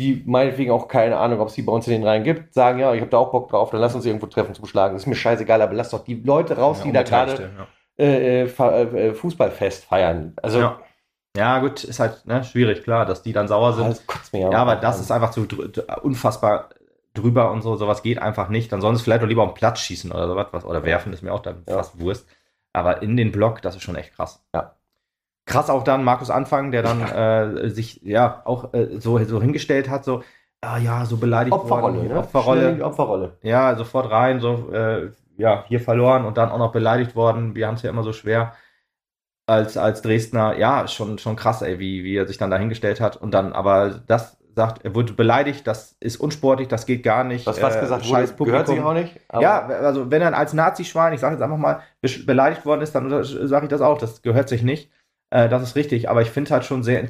die 0.00 0.24
meinetwegen 0.26 0.72
auch 0.72 0.88
keine 0.88 1.16
Ahnung, 1.18 1.38
ob 1.38 1.48
es 1.48 1.54
die 1.54 1.62
bei 1.62 1.72
uns 1.72 1.86
in 1.86 1.92
den 1.92 2.02
Reihen 2.04 2.24
gibt, 2.24 2.52
sagen, 2.54 2.80
ja, 2.80 2.92
ich 2.94 3.00
habe 3.00 3.10
da 3.10 3.18
auch 3.18 3.30
Bock 3.30 3.50
drauf, 3.50 3.70
dann 3.70 3.80
lass 3.80 3.94
uns 3.94 4.04
irgendwo 4.06 4.26
treffen 4.26 4.54
zum 4.54 4.66
Schlagen. 4.66 4.96
ist 4.96 5.06
mir 5.06 5.14
scheißegal, 5.14 5.62
aber 5.62 5.74
lass 5.74 5.90
doch 5.90 6.02
die 6.02 6.14
Leute 6.16 6.56
raus, 6.58 6.78
Ja, 6.80 6.84
die 6.86 6.92
da 6.92 7.02
gerade 7.04 7.32
ja. 7.42 7.66
Äh, 7.98 8.42
äh, 8.42 8.46
Fa- 8.48 8.72
äh, 8.80 9.14
Fußballfest 9.14 9.84
feiern. 9.84 10.34
Also, 10.42 10.58
Ja. 10.60 10.80
Ja, 11.36 11.58
gut, 11.58 11.82
ist 11.82 11.98
halt 11.98 12.26
ne, 12.26 12.44
schwierig, 12.44 12.84
klar, 12.84 13.06
dass 13.06 13.22
die 13.22 13.32
dann 13.32 13.48
sauer 13.48 13.72
sind. 13.72 13.88
das 13.88 14.06
kotzt 14.06 14.32
mich 14.32 14.42
Ja, 14.42 14.50
aber 14.52 14.72
an. 14.76 14.80
das 14.80 15.00
ist 15.00 15.10
einfach 15.10 15.30
zu 15.32 15.44
unfassbar 16.02 16.68
drüber 17.12 17.50
und 17.50 17.62
so, 17.62 17.74
sowas 17.74 18.04
geht 18.04 18.20
einfach 18.20 18.48
nicht. 18.48 18.70
Dann 18.70 18.80
sollen 18.80 18.94
sie 18.94 19.02
vielleicht 19.02 19.22
doch 19.22 19.26
lieber 19.26 19.42
auf 19.42 19.50
den 19.50 19.56
Platz 19.56 19.80
schießen 19.80 20.12
oder 20.12 20.28
sowas, 20.28 20.46
was, 20.52 20.64
oder 20.64 20.84
werfen, 20.84 21.12
ist 21.12 21.22
mir 21.22 21.32
auch 21.32 21.42
dann 21.42 21.64
Ja. 21.68 21.74
fast 21.74 21.98
Wurst. 21.98 22.28
Aber 22.72 23.02
in 23.02 23.16
den 23.16 23.32
Block, 23.32 23.62
das 23.62 23.74
ist 23.74 23.82
schon 23.82 23.96
echt 23.96 24.14
krass. 24.14 24.44
Ja. 24.54 24.76
Krass 25.46 25.70
auch 25.70 25.82
dann 25.82 26.04
Markus 26.04 26.30
Anfang, 26.30 26.70
der 26.70 26.82
dann 26.84 27.02
äh, 27.02 27.68
sich 27.68 28.00
ja 28.02 28.42
auch 28.44 28.72
äh, 28.72 29.00
so, 29.00 29.18
so 29.24 29.40
hingestellt 29.42 29.90
hat, 29.90 30.04
so, 30.04 30.22
ah 30.60 30.78
ja, 30.78 31.04
so 31.04 31.16
beleidigt 31.16 31.52
Opferrolle, 31.54 31.96
worden. 31.96 32.08
ne? 32.08 32.18
Opferrolle. 32.18 32.84
Opferrolle. 32.84 33.32
Ja, 33.42 33.74
sofort 33.76 34.08
rein, 34.10 34.38
so, 34.40 34.70
äh, 34.72 35.10
ja, 35.36 35.64
hier 35.68 35.80
verloren 35.80 36.24
und 36.24 36.36
dann 36.36 36.50
auch 36.50 36.58
noch 36.58 36.72
beleidigt 36.72 37.16
worden. 37.16 37.54
Wir 37.54 37.66
haben 37.66 37.74
es 37.74 37.82
ja 37.82 37.90
immer 37.90 38.02
so 38.02 38.12
schwer 38.12 38.54
als, 39.46 39.76
als 39.76 40.02
Dresdner. 40.02 40.56
Ja, 40.56 40.88
schon, 40.88 41.18
schon 41.18 41.36
krass, 41.36 41.62
ey, 41.62 41.78
wie, 41.78 42.04
wie 42.04 42.16
er 42.16 42.26
sich 42.26 42.38
dann 42.38 42.50
da 42.50 42.58
hingestellt 42.58 43.00
hat. 43.00 43.16
Und 43.16 43.32
dann 43.32 43.52
aber 43.52 44.02
das 44.06 44.38
sagt, 44.54 44.84
er 44.84 44.94
wurde 44.94 45.12
beleidigt, 45.12 45.66
das 45.66 45.96
ist 46.00 46.16
unsportlich, 46.16 46.68
das 46.68 46.86
geht 46.86 47.02
gar 47.02 47.24
nicht. 47.24 47.46
Was 47.46 47.58
fast 47.58 47.78
äh, 47.78 47.80
gesagt 47.80 48.06
scheiß 48.06 48.38
wurde, 48.38 48.50
gehört 48.50 48.66
sich 48.68 48.76
Publikum. 48.76 48.96
auch 48.96 49.02
nicht. 49.02 49.20
Ja, 49.40 49.66
also 49.66 50.10
wenn 50.10 50.22
er 50.22 50.36
als 50.36 50.52
Nazi-Schwein, 50.52 51.12
ich 51.12 51.20
sage 51.20 51.34
jetzt 51.34 51.42
einfach 51.42 51.56
mal, 51.56 51.80
beleidigt 52.26 52.64
worden 52.64 52.80
ist, 52.82 52.94
dann 52.94 53.10
sage 53.24 53.66
ich 53.66 53.70
das 53.70 53.80
auch, 53.80 53.98
das 53.98 54.22
gehört 54.22 54.48
sich 54.48 54.62
nicht. 54.62 54.90
Äh, 55.30 55.48
das 55.48 55.62
ist 55.62 55.76
richtig, 55.76 56.08
aber 56.08 56.22
ich 56.22 56.30
finde 56.30 56.50
halt 56.50 56.64
schon 56.64 56.82
sehr 56.82 57.08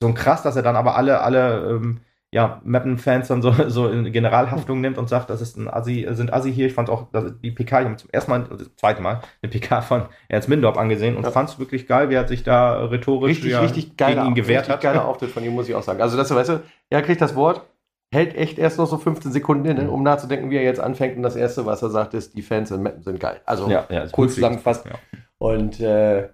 so 0.00 0.12
krass, 0.12 0.42
dass 0.42 0.56
er 0.56 0.62
dann 0.62 0.76
aber 0.76 0.96
alle, 0.96 1.20
alle, 1.20 1.70
ähm, 1.70 2.00
ja, 2.34 2.62
Mappen-Fans 2.64 3.28
dann 3.28 3.42
so, 3.42 3.52
so 3.68 3.88
in 3.88 4.10
Generalhaftung 4.10 4.80
nimmt 4.80 4.96
und 4.96 5.08
sagt, 5.08 5.28
das 5.28 5.42
ist 5.42 5.58
ein 5.58 5.68
Assi, 5.68 6.06
sind 6.12 6.32
Assi 6.32 6.52
hier. 6.52 6.66
Ich 6.66 6.72
fand 6.72 6.88
auch 6.88 7.10
dass 7.12 7.38
die 7.40 7.50
PK, 7.50 7.80
ich 7.80 7.86
habe 7.86 7.96
zum 7.96 8.10
ersten 8.10 8.30
Mal, 8.30 8.40
also 8.42 8.64
das 8.64 8.74
zweite 8.76 9.02
Mal, 9.02 9.20
eine 9.42 9.50
PK 9.50 9.82
von 9.82 10.06
Ernst 10.28 10.48
Mindorp 10.48 10.78
angesehen 10.78 11.16
und 11.16 11.24
ja. 11.24 11.30
fand 11.30 11.50
es 11.50 11.58
wirklich 11.58 11.86
geil, 11.86 12.08
wie 12.08 12.14
er 12.14 12.26
sich 12.26 12.42
da 12.42 12.86
rhetorisch 12.86 13.32
richtig, 13.32 13.52
ja, 13.52 13.60
richtig 13.60 13.98
gegen 13.98 14.24
ihn 14.26 14.34
gewehrt 14.34 14.60
richtig 14.60 14.72
hat. 14.72 14.80
geiler 14.80 15.04
Auftritt 15.04 15.30
von 15.30 15.44
ihm, 15.44 15.52
muss 15.52 15.68
ich 15.68 15.74
auch 15.74 15.82
sagen. 15.82 16.00
Also, 16.00 16.16
dass 16.16 16.28
du, 16.28 16.34
weißt 16.34 16.48
du, 16.48 16.62
er 16.88 17.02
kriegt 17.02 17.20
das 17.20 17.36
Wort, 17.36 17.66
hält 18.10 18.34
echt 18.34 18.58
erst 18.58 18.78
noch 18.78 18.86
so 18.86 18.96
15 18.96 19.30
Sekunden 19.30 19.66
inne, 19.66 19.90
um 19.90 20.02
nachzudenken, 20.02 20.48
wie 20.50 20.56
er 20.56 20.64
jetzt 20.64 20.80
anfängt. 20.80 21.18
Und 21.18 21.22
das 21.22 21.36
Erste, 21.36 21.66
was 21.66 21.82
er 21.82 21.90
sagt, 21.90 22.14
ist, 22.14 22.34
die 22.34 22.42
Fans 22.42 22.70
in 22.70 22.82
Mappen 22.82 23.02
sind 23.02 23.20
geil. 23.20 23.42
Also, 23.44 23.68
ja, 23.68 23.86
ja, 23.90 24.06
kurz 24.08 24.36
zusammengefasst. 24.36 24.86
Ja. 24.86 24.92
Und 25.36 25.80
äh, 25.80 26.30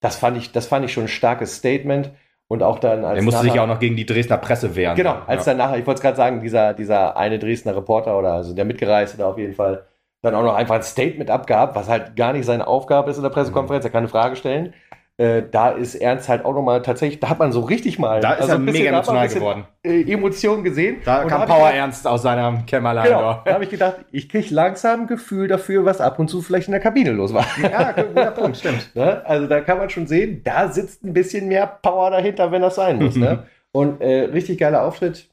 das, 0.00 0.16
fand 0.16 0.36
ich, 0.36 0.52
das 0.52 0.66
fand 0.66 0.84
ich 0.84 0.92
schon 0.92 1.04
ein 1.04 1.08
starkes 1.08 1.56
Statement. 1.56 2.10
Und 2.50 2.64
auch 2.64 2.80
dann 2.80 3.04
als. 3.04 3.16
Er 3.16 3.22
musste 3.22 3.42
nachher, 3.42 3.52
sich 3.52 3.60
auch 3.60 3.68
noch 3.68 3.78
gegen 3.78 3.94
die 3.94 4.04
Dresdner 4.04 4.36
Presse 4.36 4.74
wehren. 4.74 4.96
Genau, 4.96 5.18
als 5.28 5.46
ja. 5.46 5.52
dann 5.52 5.58
nachher, 5.58 5.78
ich 5.78 5.86
wollte 5.86 5.98
es 5.98 6.02
gerade 6.02 6.16
sagen, 6.16 6.40
dieser, 6.40 6.74
dieser 6.74 7.16
eine 7.16 7.38
Dresdner 7.38 7.76
Reporter 7.76 8.18
oder 8.18 8.32
also 8.32 8.52
der 8.54 8.64
Mitgereiste 8.64 9.24
auf 9.24 9.38
jeden 9.38 9.54
Fall 9.54 9.84
dann 10.20 10.34
auch 10.34 10.42
noch 10.42 10.54
einfach 10.54 10.74
ein 10.74 10.82
Statement 10.82 11.30
abgab, 11.30 11.76
was 11.76 11.88
halt 11.88 12.16
gar 12.16 12.32
nicht 12.32 12.44
seine 12.44 12.66
Aufgabe 12.66 13.08
ist 13.10 13.18
in 13.18 13.22
der 13.22 13.30
Pressekonferenz, 13.30 13.84
er 13.84 13.92
kann 13.92 14.00
eine 14.00 14.08
Frage 14.08 14.34
stellen. 14.34 14.74
Äh, 15.20 15.50
da 15.50 15.68
ist 15.72 15.96
Ernst 15.96 16.30
halt 16.30 16.46
auch 16.46 16.54
nochmal 16.54 16.80
tatsächlich, 16.80 17.20
da 17.20 17.28
hat 17.28 17.38
man 17.38 17.52
so 17.52 17.60
richtig 17.60 17.98
mal. 17.98 18.22
Da 18.22 18.32
ist 18.32 18.40
also 18.40 18.54
er 18.54 18.58
mega 18.58 18.88
emotional 18.88 19.28
geworden. 19.28 19.66
Äh, 19.82 20.10
Emotionen 20.10 20.64
gesehen. 20.64 21.02
Da 21.04 21.24
kam 21.24 21.44
Power 21.44 21.58
gedacht, 21.58 21.74
Ernst 21.74 22.06
aus 22.06 22.22
seinem 22.22 22.64
Kämmerlein. 22.64 23.04
Genau, 23.04 23.42
da 23.44 23.52
habe 23.52 23.64
ich 23.64 23.68
gedacht, 23.68 23.96
ich 24.12 24.30
kriege 24.30 24.54
langsam 24.54 25.02
ein 25.02 25.06
Gefühl 25.08 25.46
dafür, 25.46 25.84
was 25.84 26.00
ab 26.00 26.18
und 26.18 26.28
zu 26.28 26.40
vielleicht 26.40 26.68
in 26.68 26.72
der 26.72 26.80
Kabine 26.80 27.12
los 27.12 27.34
war. 27.34 27.44
Ja, 27.62 27.92
guter 27.92 28.30
Punkt, 28.30 28.56
stimmt. 28.60 28.96
Ne? 28.96 29.20
Also 29.26 29.46
da 29.46 29.60
kann 29.60 29.76
man 29.76 29.90
schon 29.90 30.06
sehen, 30.06 30.40
da 30.42 30.68
sitzt 30.68 31.04
ein 31.04 31.12
bisschen 31.12 31.48
mehr 31.48 31.66
Power 31.66 32.10
dahinter, 32.10 32.50
wenn 32.50 32.62
das 32.62 32.76
sein 32.76 32.96
muss. 32.96 33.14
ne? 33.14 33.44
Und 33.72 34.00
äh, 34.00 34.20
richtig 34.22 34.58
geiler 34.58 34.86
Auftritt. 34.86 35.28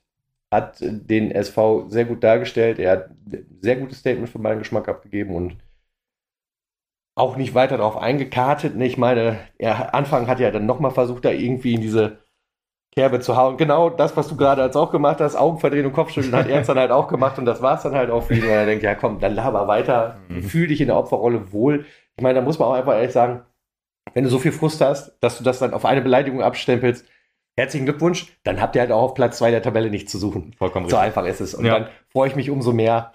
Hat 0.52 0.80
den 0.82 1.32
SV 1.32 1.86
sehr 1.88 2.04
gut 2.04 2.26
dargestellt. 2.26 2.78
Er 2.78 2.92
hat 2.92 3.10
ein 3.10 3.46
sehr 3.62 3.78
gutes 3.78 4.00
Statement 4.00 4.28
für 4.28 4.40
meinen 4.40 4.60
Geschmack 4.60 4.90
abgegeben 4.90 5.34
und 5.34 5.56
auch 7.18 7.36
nicht 7.36 7.56
weiter 7.56 7.78
darauf 7.78 7.98
eingekartet. 7.98 8.76
Ne? 8.76 8.86
Ich 8.86 8.98
meine, 8.98 9.40
er 9.58 9.94
Anfang 9.96 10.28
hat 10.28 10.40
ja 10.40 10.52
dann 10.52 10.66
nochmal 10.66 10.92
versucht, 10.92 11.26
da 11.26 11.32
irgendwie 11.32 11.74
in 11.74 11.82
diese 11.82 12.20
Kerbe 12.94 13.20
zu 13.20 13.36
hauen. 13.36 13.58
Genau 13.58 13.90
das, 13.90 14.16
was 14.16 14.28
du 14.28 14.38
gerade 14.38 14.62
als 14.62 14.76
auch 14.76 14.92
gemacht 14.92 15.20
hast, 15.20 15.36
Augen 15.36 15.60
verdrehen 15.60 15.88
und 15.88 15.94
Kopfschütteln, 15.94 16.36
hat 16.36 16.48
er 16.48 16.62
dann 16.62 16.78
halt 16.78 16.92
auch 16.92 17.08
gemacht 17.08 17.40
und 17.40 17.46
das 17.46 17.62
war 17.62 17.76
es 17.76 17.84
dann 17.84 17.96
halt 17.96 18.12
auch 18.12 18.24
für 18.24 18.36
ihn. 18.36 18.44
Und 18.44 18.50
er 18.50 18.66
denkt, 18.66 18.84
ja 18.84 18.94
komm, 18.94 19.20
dann 19.20 19.34
laber 19.34 19.68
weiter, 19.68 20.18
mhm. 20.30 20.44
fühl 20.44 20.68
dich 20.68 20.80
in 20.80 20.88
der 20.88 20.98
Opferrolle 20.98 21.52
wohl. 21.52 21.86
Ich 22.16 22.24
meine, 22.24 22.36
da 22.36 22.42
muss 22.46 22.60
man 22.60 22.68
auch 22.68 22.74
einfach 22.74 22.94
ehrlich 22.94 23.12
sagen, 23.12 23.42
wenn 24.14 24.24
du 24.24 24.30
so 24.30 24.40
viel 24.40 24.52
Frust 24.52 24.80
hast, 24.82 25.18
dass 25.20 25.40
du 25.40 25.44
das 25.44 25.60
dann 25.60 25.74
auf 25.74 25.86
eine 25.86 26.02
Beleidigung 26.02 26.44
abstempelst, 26.44 27.06
herzlichen 27.56 27.86
Glückwunsch, 27.86 28.38
dann 28.44 28.62
habt 28.62 28.76
ihr 28.76 28.82
halt 28.82 28.92
auch 28.92 29.02
auf 29.02 29.14
Platz 29.16 29.40
zwei 29.40 29.50
der 29.50 29.64
Tabelle 29.64 29.90
nichts 29.90 30.12
zu 30.12 30.20
suchen. 30.20 30.54
Vollkommen 30.58 30.88
so 30.88 30.96
richtig. 30.96 31.08
einfach 31.08 31.26
ist 31.26 31.42
es. 31.42 31.56
Und 31.56 31.66
ja. 31.66 31.80
dann 31.80 31.90
freue 32.10 32.30
ich 32.30 32.36
mich 32.36 32.52
umso 32.52 32.74
mehr, 32.74 33.14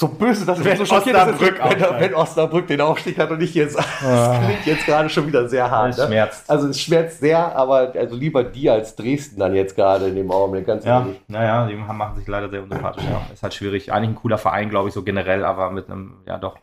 so 0.00 0.08
böse, 0.08 0.46
dass 0.46 0.64
wenn 0.64 0.76
so 0.76 0.94
Osnabrück 0.94 1.58
ist, 1.58 1.80
wenn, 1.80 2.00
wenn, 2.00 2.14
Osnabrück 2.14 2.66
den 2.66 2.80
Aufstieg 2.80 3.18
hat 3.18 3.30
und 3.30 3.42
ich 3.42 3.54
jetzt, 3.54 3.76
das 4.00 4.02
ah. 4.02 4.40
klingt 4.44 4.66
jetzt 4.66 4.86
gerade 4.86 5.08
schon 5.10 5.26
wieder 5.26 5.48
sehr 5.48 5.70
hart. 5.70 5.90
Es 5.90 5.98
ne? 5.98 6.06
schmerzt. 6.06 6.50
Also 6.50 6.68
es 6.68 6.80
schmerzt 6.80 7.20
sehr, 7.20 7.54
aber 7.54 7.92
also 7.94 8.16
lieber 8.16 8.42
die 8.42 8.70
als 8.70 8.96
Dresden 8.96 9.38
dann 9.38 9.54
jetzt 9.54 9.76
gerade 9.76 10.08
in 10.08 10.16
dem 10.16 10.30
Augenblick, 10.30 10.66
ganz 10.66 10.84
ja, 10.84 11.00
ehrlich. 11.00 11.20
Naja, 11.28 11.66
die 11.66 11.74
machen 11.74 12.16
sich 12.16 12.26
leider 12.26 12.48
sehr 12.48 12.62
unsympathisch. 12.62 13.04
ja. 13.04 13.20
Ist 13.32 13.42
halt 13.42 13.54
schwierig. 13.54 13.92
Eigentlich 13.92 14.10
ein 14.10 14.14
cooler 14.16 14.38
Verein, 14.38 14.70
glaube 14.70 14.88
ich, 14.88 14.94
so 14.94 15.02
generell, 15.02 15.44
aber 15.44 15.70
mit 15.70 15.90
einem, 15.90 16.22
ja 16.26 16.38
doch, 16.38 16.56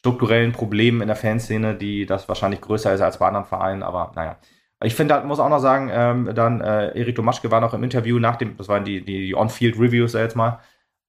strukturellen 0.00 0.52
Problem 0.52 1.00
in 1.02 1.08
der 1.08 1.16
Fanszene, 1.16 1.74
die 1.74 2.06
das 2.06 2.28
wahrscheinlich 2.28 2.60
größer 2.60 2.92
ist 2.92 3.00
als 3.00 3.18
bei 3.18 3.26
anderen 3.26 3.46
Vereinen, 3.46 3.82
aber 3.82 4.12
naja. 4.14 4.36
Ich 4.84 4.94
finde, 4.94 5.14
da 5.14 5.24
muss 5.24 5.40
auch 5.40 5.48
noch 5.48 5.58
sagen, 5.58 5.90
ähm, 5.90 6.30
dann 6.34 6.60
äh, 6.60 6.96
Erik 6.98 7.16
Domaschke 7.16 7.50
war 7.50 7.60
noch 7.60 7.72
im 7.72 7.82
Interview 7.82 8.18
nach 8.18 8.36
dem, 8.36 8.56
das 8.56 8.68
waren 8.68 8.84
die, 8.84 9.04
die 9.04 9.34
On-Field-Reviews 9.34 10.12
jetzt 10.12 10.36
mal, 10.36 10.60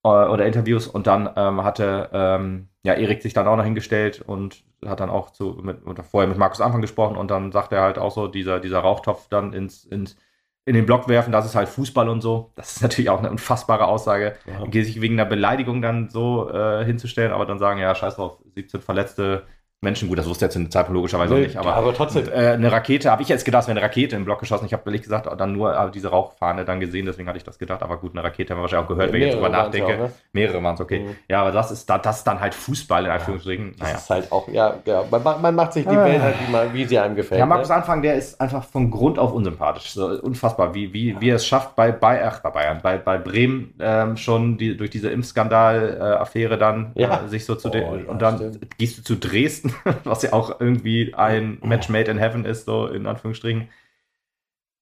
oder 0.07 0.45
Interviews 0.45 0.87
und 0.87 1.07
dann 1.07 1.29
ähm, 1.35 1.63
hatte 1.63 2.09
ähm, 2.13 2.69
ja 2.83 2.93
Erik 2.93 3.21
sich 3.21 3.33
dann 3.33 3.47
auch 3.47 3.57
noch 3.57 3.63
hingestellt 3.63 4.23
und 4.25 4.63
hat 4.85 4.99
dann 4.99 5.09
auch 5.09 5.31
zu, 5.31 5.59
mit, 5.61 5.79
vorher 6.09 6.27
mit 6.27 6.37
Markus 6.37 6.61
Anfang 6.61 6.81
gesprochen 6.81 7.17
und 7.17 7.31
dann 7.31 7.51
sagt 7.51 7.71
er 7.71 7.81
halt 7.81 7.97
auch 7.97 8.11
so, 8.11 8.27
dieser, 8.27 8.59
dieser 8.59 8.79
Rauchtopf 8.79 9.27
dann 9.29 9.53
ins, 9.53 9.83
ins, 9.85 10.17
in 10.65 10.75
den 10.75 10.85
Block 10.85 11.07
werfen, 11.07 11.31
das 11.31 11.45
ist 11.45 11.55
halt 11.55 11.69
Fußball 11.69 12.09
und 12.09 12.21
so. 12.21 12.51
Das 12.55 12.75
ist 12.75 12.81
natürlich 12.81 13.09
auch 13.09 13.19
eine 13.19 13.31
unfassbare 13.31 13.87
Aussage, 13.87 14.35
ja. 14.45 14.83
sich 14.83 15.01
wegen 15.01 15.15
einer 15.15 15.29
Beleidigung 15.29 15.81
dann 15.81 16.09
so 16.09 16.49
äh, 16.49 16.83
hinzustellen, 16.85 17.31
aber 17.31 17.45
dann 17.45 17.57
sagen, 17.57 17.79
ja, 17.79 17.95
scheiß 17.95 18.17
drauf, 18.17 18.37
17 18.53 18.81
Verletzte, 18.81 19.43
Menschen, 19.79 20.09
gut, 20.09 20.17
das 20.17 20.27
wusste 20.27 20.45
er 20.45 20.49
zu 20.49 20.57
dem 20.57 20.71
Zeitpunkt 20.71 20.95
logischerweise 20.95 21.35
nee, 21.35 21.41
nicht, 21.41 21.57
aber, 21.57 21.75
aber 21.75 21.93
trotzdem. 21.93 22.23
Und, 22.23 22.31
äh, 22.31 22.53
eine 22.53 22.71
Rakete, 22.71 23.11
habe 23.11 23.21
ich 23.21 23.29
jetzt 23.29 23.45
gedacht, 23.45 23.61
es 23.61 23.67
wäre 23.67 23.77
eine 23.77 23.85
Rakete 23.85 24.15
im 24.15 24.25
Block 24.25 24.39
geschossen. 24.39 24.65
Ich 24.65 24.73
habe 24.73 24.81
ehrlich 24.87 25.03
gesagt 25.03 25.29
dann 25.39 25.53
nur 25.53 25.77
äh, 25.77 25.91
diese 25.91 26.07
Rauchfahne 26.09 26.65
dann 26.65 26.79
gesehen, 26.79 27.05
deswegen 27.05 27.27
hatte 27.27 27.37
ich 27.37 27.43
das 27.43 27.59
gedacht. 27.59 27.83
Aber 27.83 27.97
gut, 27.97 28.13
eine 28.13 28.23
Rakete 28.23 28.53
haben 28.53 28.59
wir 28.59 28.63
wahrscheinlich 28.63 28.85
auch 28.85 28.89
gehört, 28.89 29.13
wenn 29.13 29.21
ich 29.21 29.27
jetzt 29.27 29.35
drüber 29.35 29.49
nachdenke. 29.49 29.93
Auch, 29.93 29.99
ne? 29.99 30.11
Mehrere 30.33 30.63
waren 30.63 30.73
es, 30.73 30.81
okay. 30.81 31.01
Mhm. 31.01 31.15
Ja, 31.29 31.41
aber 31.41 31.51
das 31.51 31.69
ist, 31.69 31.87
das 31.87 32.17
ist 32.17 32.23
dann 32.23 32.39
halt 32.39 32.55
Fußball 32.55 33.05
in 33.05 33.11
Anführungsstrichen. 33.11 33.65
Ja, 33.65 33.71
das 33.71 33.79
naja. 33.79 33.97
ist 33.97 34.09
halt 34.09 34.31
auch, 34.31 34.47
ja, 34.47 34.73
ja 34.83 35.03
man, 35.11 35.41
man, 35.41 35.55
macht 35.55 35.73
sich 35.73 35.85
die 35.85 35.95
ah. 35.95 36.05
Welt 36.05 36.23
halt, 36.23 36.35
wie, 36.45 36.51
man, 36.51 36.73
wie 36.73 36.85
sie 36.85 36.97
einem 36.97 37.15
gefällt. 37.15 37.37
Ja, 37.37 37.45
Markus 37.45 37.69
ne? 37.69 37.75
Anfang, 37.75 38.01
der 38.01 38.15
ist 38.15 38.41
einfach 38.41 38.63
von 38.63 38.89
Grund 38.89 39.19
auf 39.19 39.31
unsympathisch. 39.31 39.91
So, 39.91 40.07
unfassbar, 40.07 40.73
wie, 40.73 40.91
wie, 40.91 41.21
wie 41.21 41.29
er 41.29 41.35
es 41.35 41.45
schafft, 41.45 41.75
bei, 41.75 41.91
bei, 41.91 42.25
ach, 42.25 42.39
bei 42.39 42.49
Bayern, 42.49 42.79
bei, 42.81 42.97
bei 42.97 43.19
Bremen 43.19 43.75
ähm, 43.79 44.17
schon 44.17 44.57
die, 44.57 44.75
durch 44.75 44.89
diese 44.89 45.11
Impfskandal-Affäre 45.11 46.55
äh, 46.55 46.57
dann 46.57 46.93
ja. 46.95 47.25
äh, 47.25 47.27
sich 47.27 47.45
so 47.45 47.53
zu 47.53 47.67
oh, 47.67 47.71
den, 47.71 48.05
und 48.07 48.23
dann 48.23 48.37
stimmt. 48.37 48.77
gehst 48.79 48.97
du 48.97 49.03
zu 49.03 49.15
Dresden, 49.17 49.66
was 50.03 50.21
ja 50.21 50.33
auch 50.33 50.59
irgendwie 50.59 51.13
ein 51.13 51.59
Match 51.61 51.89
made 51.89 52.09
in 52.09 52.17
heaven 52.17 52.45
ist, 52.45 52.65
so 52.65 52.87
in 52.87 53.07
Anführungsstrichen. 53.07 53.69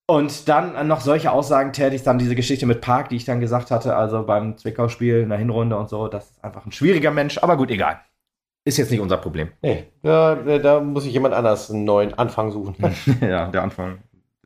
Und 0.07 0.47
dann 0.47 0.87
noch 0.87 1.01
solche 1.01 1.31
Aussagen 1.31 1.73
tätig, 1.73 2.03
dann 2.03 2.19
diese 2.19 2.35
Geschichte 2.35 2.67
mit 2.67 2.81
Park, 2.81 3.09
die 3.09 3.15
ich 3.15 3.25
dann 3.25 3.39
gesagt 3.39 3.71
hatte, 3.71 3.95
also 3.95 4.23
beim 4.23 4.55
Zwickau-Spiel 4.55 5.21
in 5.21 5.29
der 5.29 5.39
Hinrunde 5.39 5.77
und 5.77 5.89
so, 5.89 6.07
das 6.07 6.29
ist 6.31 6.43
einfach 6.43 6.65
ein 6.65 6.71
schwieriger 6.71 7.09
Mensch, 7.09 7.39
aber 7.39 7.57
gut, 7.57 7.71
egal. 7.71 7.99
Ist 8.67 8.77
jetzt 8.77 8.91
nicht 8.91 8.99
unser 8.99 9.17
Problem. 9.17 9.49
Nee, 9.61 9.85
da, 10.01 10.35
da 10.35 10.79
muss 10.79 11.05
ich 11.05 11.13
jemand 11.13 11.33
anders 11.33 11.69
einen 11.71 11.85
neuen 11.85 12.13
Anfang 12.15 12.51
suchen. 12.51 12.75
ja, 13.21 13.47
der 13.47 13.63
Anfang. 13.63 13.99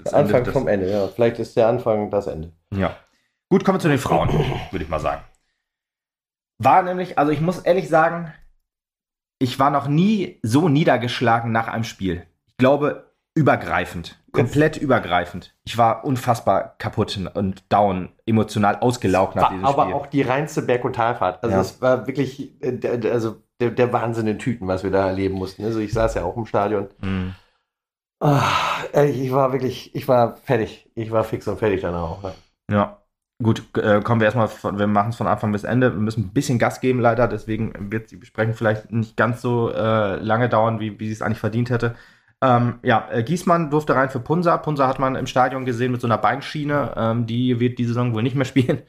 Der 0.06 0.14
Anfang 0.14 0.46
vom 0.46 0.68
Ende, 0.68 0.90
ja. 0.90 1.08
Vielleicht 1.08 1.40
ist 1.40 1.56
der 1.58 1.68
Anfang 1.68 2.10
das 2.10 2.28
Ende. 2.28 2.52
Ja. 2.76 2.96
Gut, 3.50 3.66
kommen 3.66 3.78
wir 3.78 3.82
zu 3.82 3.90
den 3.90 3.98
Frauen, 3.98 4.30
würde 4.72 4.84
ich 4.84 4.90
mal 4.90 5.00
sagen. 5.00 5.24
War 6.58 6.84
nämlich, 6.84 7.18
also 7.18 7.32
ich 7.32 7.42
muss 7.42 7.60
ehrlich 7.60 7.90
sagen, 7.90 8.34
ich 9.40 9.58
war 9.58 9.72
noch 9.72 9.88
nie 9.88 10.40
so 10.44 10.70
niedergeschlagen 10.70 11.52
nach 11.52 11.68
einem 11.68 11.86
Spiel. 11.86 12.28
Ich 12.48 12.58
glaube, 12.58 13.10
übergreifend. 13.36 14.22
Komplett 14.32 14.76
Jetzt. 14.76 14.84
übergreifend. 14.84 15.56
Ich 15.64 15.78
war 15.78 16.06
unfassbar 16.06 16.76
kaputt 16.78 17.20
und 17.34 17.64
down, 17.70 18.10
emotional 18.26 18.78
ausgelaugt 18.80 19.36
nach 19.36 19.50
diesem 19.50 19.66
aber 19.66 19.84
Spiel. 19.84 19.94
Aber 19.94 19.96
auch 19.96 20.08
die 20.08 20.22
reinste 20.22 20.62
Berg- 20.62 20.86
und 20.86 20.94
Talfahrt. 20.94 21.44
Also 21.44 21.58
es 21.58 21.82
war 21.82 22.06
wirklich 22.06 22.62
äh, 22.62 22.78
also 23.10 23.38
der, 23.60 23.72
der, 23.72 23.92
Wahnsinn 23.92 24.28
in 24.28 24.40
Tüten, 24.40 24.68
was 24.68 24.84
wir 24.84 24.92
da 24.92 25.08
erleben 25.08 25.36
mussten. 25.36 25.64
Also 25.66 25.80
ich 25.80 25.94
saß 25.94 26.14
ja 26.16 26.24
auch 26.24 26.38
im 26.38 26.46
Stadion. 26.46 26.90
Mhm. 27.02 27.34
Oh, 28.20 28.40
ich 29.02 29.32
war 29.32 29.54
wirklich, 29.54 29.96
ich 29.96 30.08
war 30.08 30.36
fertig. 30.36 30.90
Ich 30.94 31.12
war 31.12 31.24
fix 31.24 31.48
und 31.48 31.58
fertig 31.58 31.82
dann 31.82 31.96
auch. 31.96 32.22
Ne? 32.22 32.34
Ja. 32.70 32.99
Gut, 33.42 33.64
äh, 33.78 34.02
kommen 34.02 34.20
wir 34.20 34.26
erstmal, 34.26 34.50
von, 34.50 34.78
wir 34.80 34.88
machen 34.88 35.12
es 35.12 35.16
von 35.16 35.28
Anfang 35.28 35.54
bis 35.54 35.64
Ende. 35.64 35.94
Wir 35.94 36.02
müssen 36.02 36.26
ein 36.26 36.34
bisschen 36.34 36.60
Gas 36.60 36.82
geben, 36.82 37.00
leider. 37.00 37.26
Deswegen 37.28 37.72
wird 37.90 38.12
die 38.12 38.18
Besprechung 38.18 38.54
vielleicht 38.54 38.92
nicht 38.92 39.16
ganz 39.16 39.42
so 39.42 39.72
äh, 39.72 40.16
lange 40.18 40.50
dauern, 40.50 40.82
wie, 40.82 41.00
wie 41.00 41.08
sie 41.08 41.14
es 41.14 41.22
eigentlich 41.22 41.40
verdient 41.40 41.70
hätte. 41.70 41.96
Ähm, 42.42 42.80
ja, 42.84 43.08
äh, 43.12 43.24
Giesmann 43.24 43.70
durfte 43.70 43.96
rein 43.96 44.10
für 44.10 44.20
Punsa. 44.20 44.58
Punsa 44.58 44.88
hat 44.90 45.00
man 45.00 45.16
im 45.16 45.26
Stadion 45.26 45.64
gesehen 45.64 45.94
mit 45.94 46.02
so 46.02 46.08
einer 46.08 46.18
Beinschiene. 46.18 46.94
Ähm, 46.98 47.28
die 47.28 47.62
wird 47.62 47.80
diese 47.80 47.90
Saison 47.90 48.14
wohl 48.14 48.24
nicht 48.24 48.36
mehr 48.36 48.46
spielen. 48.46 48.82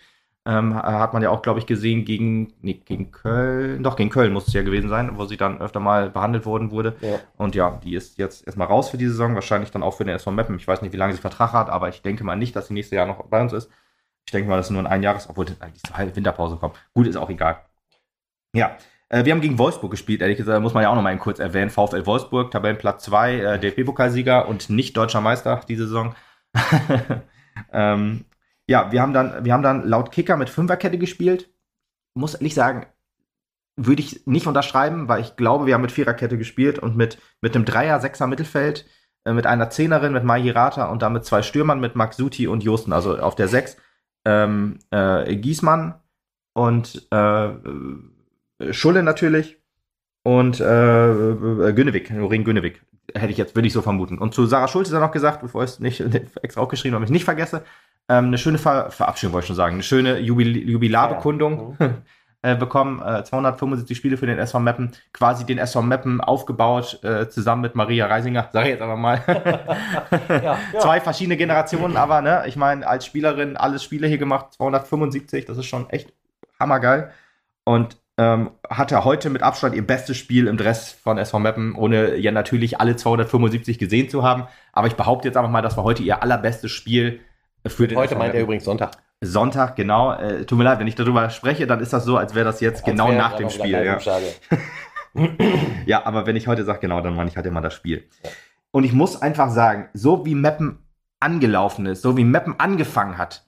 Ähm, 0.46 0.74
hat 0.74 1.12
man 1.12 1.22
ja 1.22 1.30
auch, 1.30 1.42
glaube 1.42 1.60
ich, 1.60 1.66
gesehen 1.66 2.04
gegen, 2.04 2.54
nee, 2.60 2.80
gegen 2.84 3.12
Köln. 3.12 3.84
Doch, 3.84 3.94
gegen 3.94 4.10
Köln 4.10 4.32
muss 4.32 4.48
es 4.48 4.54
ja 4.54 4.62
gewesen 4.62 4.88
sein, 4.88 5.16
wo 5.16 5.26
sie 5.26 5.36
dann 5.36 5.60
öfter 5.60 5.78
mal 5.78 6.10
behandelt 6.10 6.44
worden 6.44 6.72
wurde. 6.72 6.96
Ja. 7.02 7.20
Und 7.36 7.54
ja, 7.54 7.78
die 7.84 7.94
ist 7.94 8.18
jetzt 8.18 8.46
erstmal 8.46 8.66
raus 8.66 8.90
für 8.90 8.96
die 8.98 9.06
Saison. 9.06 9.34
Wahrscheinlich 9.36 9.70
dann 9.70 9.84
auch 9.84 9.94
für 9.96 10.04
den 10.04 10.16
SV 10.16 10.32
Meppen. 10.32 10.56
Ich 10.56 10.66
weiß 10.66 10.82
nicht, 10.82 10.92
wie 10.92 10.96
lange 10.96 11.12
sie 11.12 11.20
Vertrag 11.20 11.52
hat, 11.52 11.70
aber 11.70 11.88
ich 11.88 12.02
denke 12.02 12.24
mal 12.24 12.36
nicht, 12.36 12.56
dass 12.56 12.66
sie 12.66 12.74
nächstes 12.74 12.96
Jahr 12.96 13.06
noch 13.06 13.26
bei 13.26 13.40
uns 13.40 13.52
ist. 13.52 13.70
Ich 14.26 14.32
denke 14.32 14.48
mal, 14.48 14.56
das 14.56 14.66
ist 14.66 14.70
nur 14.70 14.82
ein 14.82 14.86
Einjahres, 14.86 15.28
obwohl 15.28 15.44
die 15.44 15.56
Winterpause 16.16 16.56
kommt. 16.56 16.76
Gut, 16.94 17.06
ist 17.06 17.16
auch 17.16 17.30
egal. 17.30 17.64
Ja, 18.54 18.76
äh, 19.08 19.24
wir 19.24 19.32
haben 19.32 19.40
gegen 19.40 19.58
Wolfsburg 19.58 19.90
gespielt, 19.90 20.22
ehrlich 20.22 20.38
gesagt, 20.38 20.62
muss 20.62 20.72
man 20.72 20.82
ja 20.82 20.90
auch 20.90 20.94
noch 20.94 21.02
mal 21.02 21.16
kurz 21.18 21.38
erwähnen. 21.38 21.70
VfL 21.70 22.06
Wolfsburg, 22.06 22.50
Tabellenplatz 22.50 23.04
2, 23.04 23.34
äh, 23.34 23.58
DFB-Pokalsieger 23.58 24.48
und 24.48 24.70
nicht 24.70 24.96
deutscher 24.96 25.20
Meister 25.20 25.60
diese 25.68 25.86
Saison. 25.86 26.14
ähm, 27.72 28.24
ja, 28.66 28.92
wir 28.92 29.02
haben, 29.02 29.12
dann, 29.12 29.44
wir 29.44 29.52
haben 29.52 29.62
dann 29.62 29.86
laut 29.86 30.12
Kicker 30.12 30.36
mit 30.36 30.48
Fünferkette 30.48 30.96
gespielt. 30.96 31.50
Muss 32.14 32.34
ehrlich 32.34 32.54
sagen, 32.54 32.86
würde 33.76 34.02
ich 34.02 34.26
nicht 34.26 34.46
unterschreiben, 34.46 35.08
weil 35.08 35.22
ich 35.22 35.36
glaube, 35.36 35.66
wir 35.66 35.74
haben 35.74 35.82
mit 35.82 35.92
Viererkette 35.92 36.38
gespielt 36.38 36.78
und 36.78 36.96
mit, 36.96 37.18
mit 37.40 37.54
einem 37.54 37.64
Dreier-, 37.64 38.00
Sechser 38.00 38.26
Mittelfeld, 38.26 38.86
äh, 39.24 39.32
mit 39.32 39.46
einer 39.46 39.70
Zehnerin, 39.70 40.12
mit 40.12 40.24
Mahirata 40.24 40.86
und 40.86 41.02
dann 41.02 41.12
mit 41.12 41.24
zwei 41.24 41.42
Stürmern, 41.42 41.80
mit 41.80 41.96
Max 41.96 42.16
Suti 42.16 42.46
und 42.46 42.62
Josten, 42.62 42.92
also 42.92 43.18
auf 43.18 43.34
der 43.34 43.48
Sechs 43.48 43.76
ähm, 44.24 44.78
äh, 44.90 45.36
Giesmann 45.36 45.94
und 46.54 47.06
äh, 47.12 47.46
äh, 47.46 48.72
Schulle 48.72 49.02
natürlich 49.02 49.58
und 50.22 50.60
äh, 50.60 51.30
äh 51.30 51.72
Günnewig, 51.72 52.10
Norin 52.10 52.44
Günnewig. 52.44 52.82
Hätte 53.14 53.32
ich 53.32 53.38
jetzt, 53.38 53.56
würde 53.56 53.66
ich 53.66 53.72
so 53.72 53.82
vermuten. 53.82 54.18
Und 54.18 54.34
zu 54.34 54.46
Sarah 54.46 54.68
Schulze 54.68 54.92
dann 54.92 55.00
noch 55.00 55.10
gesagt, 55.10 55.40
bevor 55.40 55.64
ich 55.64 55.70
es 55.70 55.80
nicht 55.80 56.00
extra 56.42 56.60
aufgeschrieben 56.60 56.94
habe, 56.94 57.04
ich 57.04 57.10
nicht 57.10 57.24
vergesse, 57.24 57.64
ähm, 58.08 58.26
eine 58.26 58.38
schöne 58.38 58.58
Ver 58.58 58.90
Verabschiedung, 58.90 59.32
wollte 59.32 59.44
ich 59.44 59.48
schon 59.48 59.56
sagen, 59.56 59.74
eine 59.74 59.82
schöne 59.82 60.18
Jubil 60.18 60.56
Jubilarbekundung 60.68 61.76
Ja. 61.78 61.88
Mhm. 61.88 61.94
äh, 62.42 62.56
bekommen. 62.56 63.02
Äh, 63.02 63.22
275 63.22 63.96
Spiele 63.96 64.16
für 64.16 64.26
den 64.26 64.38
SV 64.38 64.60
Meppen, 64.60 64.92
quasi 65.12 65.44
den 65.44 65.58
SV 65.58 65.82
Meppen 65.82 66.20
aufgebaut, 66.20 66.98
äh, 67.02 67.28
zusammen 67.28 67.62
mit 67.62 67.74
Maria 67.74 68.06
Reisinger, 68.06 68.48
sage 68.52 68.68
ich 68.68 68.72
jetzt 68.72 68.82
aber 68.82 68.96
mal. 68.96 69.22
Ja, 70.28 70.58
ja. 70.72 70.80
Zwei 70.80 71.00
verschiedene 71.00 71.36
Generationen, 71.36 71.96
aber 71.96 72.22
ne, 72.22 72.44
ich 72.46 72.56
meine, 72.56 72.86
als 72.86 73.04
Spielerin 73.04 73.56
alles 73.56 73.82
Spiele 73.82 74.06
hier 74.06 74.18
gemacht, 74.18 74.54
275, 74.54 75.44
das 75.44 75.58
ist 75.58 75.66
schon 75.66 75.90
echt 75.90 76.12
hammergeil. 76.58 77.10
Und 77.64 77.96
ähm, 78.16 78.50
hatte 78.68 79.04
heute 79.04 79.30
mit 79.30 79.42
Abstand 79.42 79.74
ihr 79.74 79.86
bestes 79.86 80.16
Spiel 80.16 80.46
im 80.46 80.56
Dress 80.56 80.92
von 80.92 81.18
SV 81.18 81.38
Meppen, 81.38 81.74
ohne 81.74 82.16
ja 82.16 82.32
natürlich 82.32 82.80
alle 82.80 82.96
275 82.96 83.78
gesehen 83.78 84.08
zu 84.08 84.22
haben. 84.22 84.46
Aber 84.72 84.86
ich 84.86 84.94
behaupte 84.94 85.28
jetzt 85.28 85.36
einfach 85.36 85.50
mal, 85.50 85.62
das 85.62 85.76
war 85.76 85.84
heute 85.84 86.02
ihr 86.02 86.22
allerbestes 86.22 86.70
Spiel 86.70 87.20
für 87.66 87.88
den 87.88 87.98
Heute 87.98 88.14
SV 88.14 88.18
meint 88.18 88.34
er 88.34 88.42
übrigens 88.42 88.64
Sonntag. 88.64 88.92
Sonntag, 89.22 89.76
genau. 89.76 90.14
Äh, 90.14 90.46
tut 90.46 90.56
mir 90.56 90.64
leid, 90.64 90.78
wenn 90.78 90.86
ich 90.86 90.94
darüber 90.94 91.28
spreche, 91.30 91.66
dann 91.66 91.80
ist 91.80 91.92
das 91.92 92.04
so, 92.04 92.16
als 92.16 92.34
wäre 92.34 92.46
das 92.46 92.60
jetzt 92.60 92.84
genau 92.84 93.06
Als 93.06 93.14
wäre 93.14 93.22
nach 93.22 93.36
dem 93.36 93.50
Spiel. 93.50 93.84
Ja. 93.84 93.98
ja, 95.86 96.06
aber 96.06 96.26
wenn 96.26 96.36
ich 96.36 96.46
heute 96.46 96.64
sage, 96.64 96.80
genau, 96.80 97.00
dann 97.00 97.14
meine 97.14 97.28
ich 97.28 97.36
halt 97.36 97.46
immer 97.46 97.60
das 97.60 97.74
Spiel. 97.74 98.08
Ja. 98.24 98.30
Und 98.70 98.84
ich 98.84 98.92
muss 98.92 99.20
einfach 99.20 99.50
sagen, 99.50 99.88
so 99.92 100.24
wie 100.24 100.34
Meppen 100.34 100.78
angelaufen 101.18 101.86
ist, 101.86 102.02
so 102.02 102.16
wie 102.16 102.24
Meppen 102.24 102.54
angefangen 102.58 103.18
hat, 103.18 103.46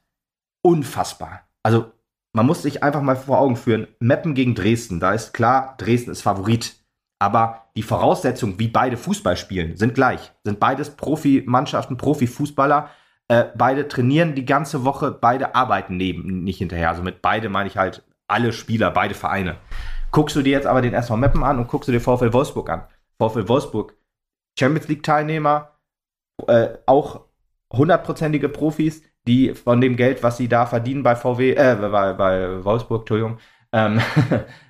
unfassbar. 0.62 1.42
Also, 1.62 1.92
man 2.34 2.46
muss 2.46 2.62
sich 2.62 2.82
einfach 2.82 3.02
mal 3.02 3.16
vor 3.16 3.38
Augen 3.38 3.56
führen, 3.56 3.88
Meppen 4.00 4.34
gegen 4.34 4.54
Dresden, 4.54 5.00
da 5.00 5.12
ist 5.12 5.32
klar, 5.32 5.74
Dresden 5.78 6.10
ist 6.10 6.22
Favorit. 6.22 6.76
Aber 7.18 7.66
die 7.76 7.82
Voraussetzungen, 7.82 8.58
wie 8.58 8.68
beide 8.68 8.96
Fußball 8.96 9.36
spielen, 9.36 9.76
sind 9.76 9.94
gleich. 9.94 10.32
Sind 10.42 10.58
beides 10.58 10.90
Profimannschaften, 10.90 11.96
Profifußballer. 11.96 12.90
Äh, 13.28 13.46
beide 13.56 13.88
trainieren 13.88 14.34
die 14.34 14.44
ganze 14.44 14.84
Woche, 14.84 15.10
beide 15.10 15.54
arbeiten 15.54 15.96
neben, 15.96 16.44
nicht 16.44 16.58
hinterher. 16.58 16.90
Also 16.90 17.02
mit 17.02 17.22
beide 17.22 17.48
meine 17.48 17.68
ich 17.68 17.76
halt 17.76 18.04
alle 18.28 18.52
Spieler, 18.52 18.90
beide 18.90 19.14
Vereine. 19.14 19.56
Guckst 20.10 20.36
du 20.36 20.42
dir 20.42 20.52
jetzt 20.52 20.66
aber 20.66 20.82
den 20.82 20.94
SV 20.94 21.16
Meppen 21.16 21.42
an 21.42 21.58
und 21.58 21.68
guckst 21.68 21.88
du 21.88 21.92
dir 21.92 22.00
VfL 22.00 22.32
Wolfsburg 22.32 22.68
an. 22.70 22.84
VfL 23.18 23.48
Wolfsburg, 23.48 23.94
Champions 24.58 24.88
League 24.88 25.02
Teilnehmer, 25.02 25.78
äh, 26.46 26.68
auch 26.86 27.26
hundertprozentige 27.72 28.48
Profis, 28.48 29.02
die 29.26 29.54
von 29.54 29.80
dem 29.80 29.96
Geld, 29.96 30.22
was 30.22 30.36
sie 30.36 30.48
da 30.48 30.66
verdienen 30.66 31.02
bei 31.02 31.16
VW, 31.16 31.52
äh, 31.52 31.76
bei, 31.80 32.12
bei 32.12 32.64
Wolfsburg, 32.64 33.02
Entschuldigung, 33.02 33.38
ähm, 33.72 34.00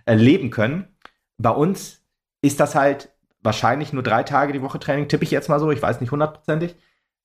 äh, 0.07 0.14
leben 0.14 0.50
können. 0.50 0.94
Bei 1.38 1.50
uns 1.50 2.05
ist 2.42 2.61
das 2.61 2.74
halt 2.74 3.11
wahrscheinlich 3.42 3.92
nur 3.92 4.03
drei 4.03 4.22
Tage 4.22 4.53
die 4.53 4.62
Woche 4.62 4.78
Training, 4.78 5.09
tippe 5.09 5.24
ich 5.24 5.30
jetzt 5.30 5.48
mal 5.48 5.59
so, 5.59 5.70
ich 5.70 5.82
weiß 5.82 6.00
nicht 6.00 6.12
hundertprozentig. 6.12 6.76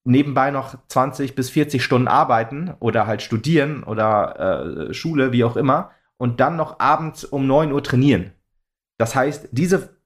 Nebenbei 0.08 0.52
noch 0.52 0.78
20 0.88 1.36
bis 1.36 1.50
40 1.50 1.84
Stunden 1.84 2.08
arbeiten 2.08 2.74
oder 2.80 3.08
halt 3.08 3.22
studieren 3.22 3.84
oder 3.84 4.90
äh, 4.90 4.94
Schule, 4.94 5.32
wie 5.32 5.44
auch 5.44 5.56
immer. 5.56 5.92
Und 6.18 6.40
dann 6.40 6.56
noch 6.56 6.80
abends 6.80 7.24
um 7.24 7.46
9 7.46 7.72
Uhr 7.72 7.84
trainieren. 7.84 8.32
Das 8.98 9.16
heißt, 9.16 9.50
diese 9.52 9.98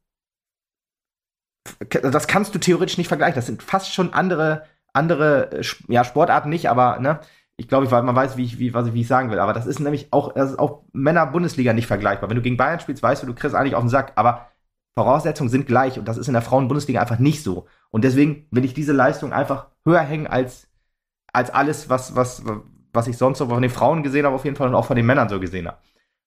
das 1.89 2.27
kannst 2.27 2.55
du 2.55 2.59
theoretisch 2.59 2.97
nicht 2.97 3.07
vergleichen. 3.07 3.35
Das 3.35 3.45
sind 3.45 3.63
fast 3.63 3.93
schon 3.93 4.13
andere, 4.13 4.63
andere 4.93 5.51
äh, 5.51 5.63
ja, 5.87 6.03
Sportarten 6.03 6.49
nicht, 6.49 6.69
aber 6.69 6.99
ne, 6.99 7.19
ich 7.57 7.67
glaube, 7.67 7.85
ich, 7.85 7.91
man 7.91 8.15
weiß, 8.15 8.37
wie 8.37 8.43
ich, 8.43 8.57
wie, 8.59 8.73
was 8.73 8.87
ich, 8.87 8.93
wie 8.93 9.01
ich 9.01 9.07
sagen 9.07 9.29
will. 9.29 9.39
Aber 9.39 9.53
das 9.53 9.67
ist 9.67 9.79
nämlich 9.79 10.07
auch, 10.11 10.33
das 10.33 10.51
ist 10.51 10.59
auch 10.59 10.83
Männer-Bundesliga 10.93 11.73
nicht 11.73 11.87
vergleichbar. 11.87 12.29
Wenn 12.29 12.37
du 12.37 12.41
gegen 12.41 12.57
Bayern 12.57 12.79
spielst, 12.79 13.03
weißt 13.03 13.21
du, 13.21 13.27
du 13.27 13.35
kriegst 13.35 13.55
eigentlich 13.55 13.75
auf 13.75 13.83
den 13.83 13.89
Sack, 13.89 14.13
aber 14.15 14.47
Voraussetzungen 14.95 15.49
sind 15.49 15.67
gleich 15.67 15.99
und 15.99 16.07
das 16.07 16.17
ist 16.17 16.27
in 16.27 16.33
der 16.33 16.41
Frauen-Bundesliga 16.41 16.99
einfach 16.99 17.19
nicht 17.19 17.43
so. 17.43 17.67
Und 17.91 18.03
deswegen 18.03 18.47
will 18.51 18.65
ich 18.65 18.73
diese 18.73 18.93
Leistung 18.93 19.31
einfach 19.31 19.67
höher 19.85 20.01
hängen 20.01 20.27
als, 20.27 20.67
als 21.33 21.49
alles, 21.49 21.89
was, 21.89 22.15
was, 22.15 22.43
was 22.93 23.07
ich 23.07 23.17
sonst 23.17 23.39
so 23.39 23.47
von 23.47 23.61
den 23.61 23.71
Frauen 23.71 24.03
gesehen 24.03 24.25
habe, 24.25 24.35
auf 24.35 24.45
jeden 24.45 24.55
Fall 24.55 24.67
und 24.67 24.75
auch 24.75 24.85
von 24.85 24.95
den 24.95 25.05
Männern 25.05 25.29
so 25.29 25.39
gesehen 25.39 25.67
habe. 25.67 25.77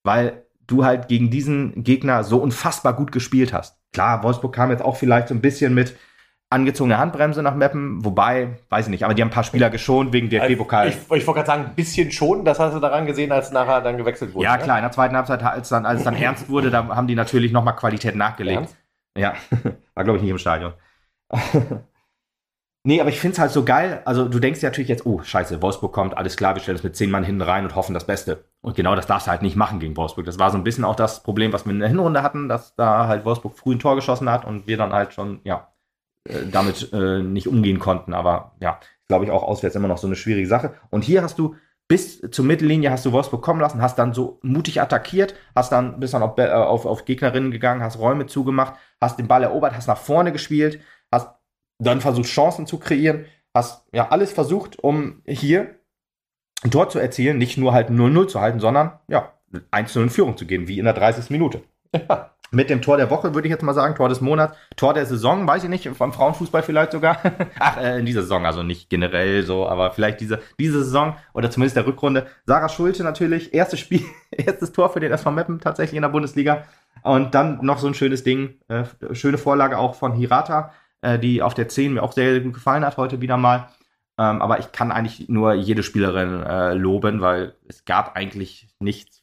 Weil 0.02 0.46
du 0.66 0.84
halt 0.84 1.08
gegen 1.08 1.30
diesen 1.30 1.84
Gegner 1.84 2.24
so 2.24 2.38
unfassbar 2.38 2.94
gut 2.94 3.12
gespielt 3.12 3.52
hast. 3.52 3.78
Klar, 3.92 4.22
Wolfsburg 4.22 4.54
kam 4.54 4.70
jetzt 4.70 4.82
auch 4.82 4.96
vielleicht 4.96 5.28
so 5.28 5.34
ein 5.34 5.40
bisschen 5.40 5.74
mit 5.74 5.96
angezogener 6.50 6.98
Handbremse 6.98 7.42
nach 7.42 7.54
Meppen, 7.54 8.04
wobei, 8.04 8.58
weiß 8.68 8.86
ich 8.86 8.90
nicht, 8.90 9.04
aber 9.04 9.14
die 9.14 9.22
haben 9.22 9.28
ein 9.28 9.32
paar 9.32 9.44
Spieler 9.44 9.70
geschont 9.70 10.12
wegen 10.12 10.30
DFB-Pokal. 10.30 10.88
Ich, 10.88 10.96
ich 10.96 11.08
wollte 11.08 11.24
gerade 11.24 11.46
sagen, 11.46 11.64
ein 11.66 11.74
bisschen 11.74 12.12
schon. 12.12 12.44
Das 12.44 12.60
hast 12.60 12.74
du 12.74 12.80
daran 12.80 13.06
gesehen, 13.06 13.32
als 13.32 13.50
nachher 13.50 13.80
dann 13.80 13.96
gewechselt 13.96 14.34
wurde. 14.34 14.44
Ja, 14.44 14.56
ne? 14.56 14.62
klar, 14.62 14.78
in 14.78 14.82
der 14.82 14.92
zweiten 14.92 15.16
Halbzeit, 15.16 15.42
als, 15.42 15.68
dann, 15.68 15.84
als 15.84 15.98
es 15.98 16.04
dann 16.04 16.14
ernst 16.14 16.48
wurde, 16.48 16.70
da 16.70 16.86
haben 16.88 17.08
die 17.08 17.16
natürlich 17.16 17.52
nochmal 17.52 17.74
Qualität 17.74 18.14
nachgelegt. 18.14 18.56
Ernst? 18.56 18.76
Ja, 19.16 19.34
war 19.94 20.04
glaube 20.04 20.18
ich 20.18 20.22
nicht 20.22 20.30
im 20.30 20.38
Stadion. 20.38 20.74
nee, 22.84 23.00
aber 23.00 23.10
ich 23.10 23.20
finde 23.20 23.34
es 23.34 23.38
halt 23.38 23.50
so 23.50 23.64
geil. 23.64 24.02
Also 24.04 24.28
du 24.28 24.38
denkst 24.38 24.62
natürlich 24.62 24.88
jetzt, 24.88 25.04
oh, 25.06 25.22
scheiße, 25.22 25.60
Wolfsburg 25.60 25.92
kommt, 25.92 26.16
alles 26.16 26.36
klar, 26.36 26.54
wir 26.54 26.62
stellen 26.62 26.76
es 26.76 26.84
mit 26.84 26.94
zehn 26.96 27.10
Mann 27.10 27.24
hinten 27.24 27.42
rein 27.42 27.64
und 27.64 27.74
hoffen 27.74 27.94
das 27.94 28.06
Beste. 28.06 28.44
Und 28.60 28.76
genau 28.76 28.94
das 28.94 29.06
darfst 29.06 29.26
du 29.26 29.30
halt 29.30 29.42
nicht 29.42 29.56
machen 29.56 29.80
gegen 29.80 29.96
Wolfsburg. 29.96 30.26
Das 30.26 30.38
war 30.38 30.50
so 30.50 30.56
ein 30.56 30.64
bisschen 30.64 30.84
auch 30.84 30.96
das 30.96 31.22
Problem, 31.22 31.52
was 31.52 31.64
wir 31.64 31.72
in 31.72 31.80
der 31.80 31.88
Hinrunde 31.88 32.22
hatten, 32.22 32.48
dass 32.48 32.76
da 32.76 33.08
halt 33.08 33.24
Wolfsburg 33.24 33.58
früh 33.58 33.74
ein 33.74 33.78
Tor 33.80 33.96
geschossen 33.96 34.30
hat 34.30 34.44
und 34.44 34.66
wir 34.66 34.76
dann 34.76 34.92
halt 34.92 35.12
schon, 35.12 35.40
ja, 35.44 35.68
äh, 36.28 36.46
damit 36.50 36.92
äh, 36.92 37.22
nicht 37.22 37.48
umgehen 37.48 37.78
konnten. 37.78 38.14
Aber 38.14 38.52
ja, 38.60 38.78
glaube 39.08 39.24
ich 39.24 39.30
auch 39.30 39.42
auswärts 39.42 39.76
immer 39.76 39.88
noch 39.88 39.98
so 39.98 40.06
eine 40.06 40.16
schwierige 40.16 40.48
Sache. 40.48 40.74
Und 40.90 41.04
hier 41.04 41.22
hast 41.22 41.38
du 41.38 41.56
bis 41.86 42.22
zur 42.30 42.44
Mittellinie 42.44 42.90
hast 42.90 43.04
du 43.04 43.12
Wolfsburg 43.12 43.42
kommen 43.42 43.60
lassen, 43.60 43.82
hast 43.82 43.98
dann 43.98 44.14
so 44.14 44.38
mutig 44.42 44.80
attackiert, 44.80 45.34
hast 45.54 45.70
dann 45.70 46.00
bist 46.00 46.14
dann 46.14 46.22
auf, 46.22 46.38
äh, 46.38 46.50
auf, 46.50 46.86
auf 46.86 47.04
Gegnerinnen 47.04 47.50
gegangen, 47.50 47.82
hast 47.82 47.98
Räume 47.98 48.26
zugemacht, 48.26 48.74
hast 49.00 49.18
den 49.18 49.28
Ball 49.28 49.42
erobert, 49.42 49.76
hast 49.76 49.86
nach 49.86 49.98
vorne 49.98 50.32
gespielt, 50.32 50.80
dann 51.78 52.00
versucht 52.00 52.28
Chancen 52.28 52.66
zu 52.66 52.78
kreieren, 52.78 53.26
hast 53.54 53.86
ja 53.92 54.08
alles 54.08 54.32
versucht, 54.32 54.78
um 54.78 55.22
hier 55.26 55.76
ein 56.62 56.70
Tor 56.70 56.88
zu 56.88 56.98
erzielen, 56.98 57.38
nicht 57.38 57.58
nur 57.58 57.72
halt 57.72 57.90
0-0 57.90 58.26
zu 58.28 58.40
halten, 58.40 58.60
sondern 58.60 58.98
ja, 59.08 59.32
1-0 59.72 60.02
in 60.02 60.10
Führung 60.10 60.36
zu 60.36 60.46
gehen, 60.46 60.66
wie 60.68 60.78
in 60.78 60.84
der 60.84 60.94
30. 60.94 61.30
Minute. 61.30 61.62
Ja. 62.08 62.30
Mit 62.50 62.70
dem 62.70 62.82
Tor 62.82 62.96
der 62.96 63.10
Woche 63.10 63.34
würde 63.34 63.48
ich 63.48 63.52
jetzt 63.52 63.62
mal 63.62 63.74
sagen, 63.74 63.96
Tor 63.96 64.08
des 64.08 64.20
Monats, 64.20 64.56
Tor 64.76 64.94
der 64.94 65.06
Saison, 65.06 65.46
weiß 65.46 65.64
ich 65.64 65.70
nicht, 65.70 65.88
vom 65.88 66.12
Frauenfußball 66.12 66.62
vielleicht 66.62 66.92
sogar. 66.92 67.18
Ach, 67.58 67.78
äh, 67.78 67.98
in 67.98 68.06
dieser 68.06 68.22
Saison, 68.22 68.46
also 68.46 68.62
nicht 68.62 68.88
generell 68.90 69.42
so, 69.42 69.66
aber 69.68 69.90
vielleicht 69.90 70.20
diese, 70.20 70.40
diese 70.58 70.84
Saison 70.84 71.16
oder 71.32 71.50
zumindest 71.50 71.76
der 71.76 71.86
Rückrunde. 71.86 72.26
Sarah 72.46 72.68
Schulte 72.68 73.02
natürlich, 73.02 73.54
erstes 73.54 73.80
Spiel, 73.80 74.02
erstes 74.30 74.72
Tor 74.72 74.90
für 74.90 75.00
den 75.00 75.10
SV 75.10 75.32
Meppen 75.32 75.60
tatsächlich 75.60 75.96
in 75.96 76.02
der 76.02 76.10
Bundesliga. 76.10 76.64
Und 77.02 77.34
dann 77.34 77.58
noch 77.64 77.78
so 77.78 77.88
ein 77.88 77.94
schönes 77.94 78.22
Ding, 78.22 78.60
äh, 78.68 78.84
schöne 79.12 79.36
Vorlage 79.36 79.76
auch 79.76 79.96
von 79.96 80.12
Hirata, 80.12 80.72
äh, 81.04 81.18
die 81.18 81.42
auf 81.42 81.54
der 81.54 81.68
10 81.68 81.94
mir 81.94 82.02
auch 82.02 82.12
sehr 82.12 82.40
gut 82.40 82.54
gefallen 82.54 82.84
hat 82.84 82.96
heute 82.96 83.20
wieder 83.20 83.36
mal. 83.36 83.68
Ähm, 84.18 84.42
aber 84.42 84.58
ich 84.60 84.72
kann 84.72 84.92
eigentlich 84.92 85.28
nur 85.28 85.54
jede 85.54 85.82
Spielerin 85.82 86.42
äh, 86.42 86.74
loben, 86.74 87.20
weil 87.20 87.54
es 87.68 87.84
gab 87.84 88.16
eigentlich 88.16 88.68
nichts 88.78 89.22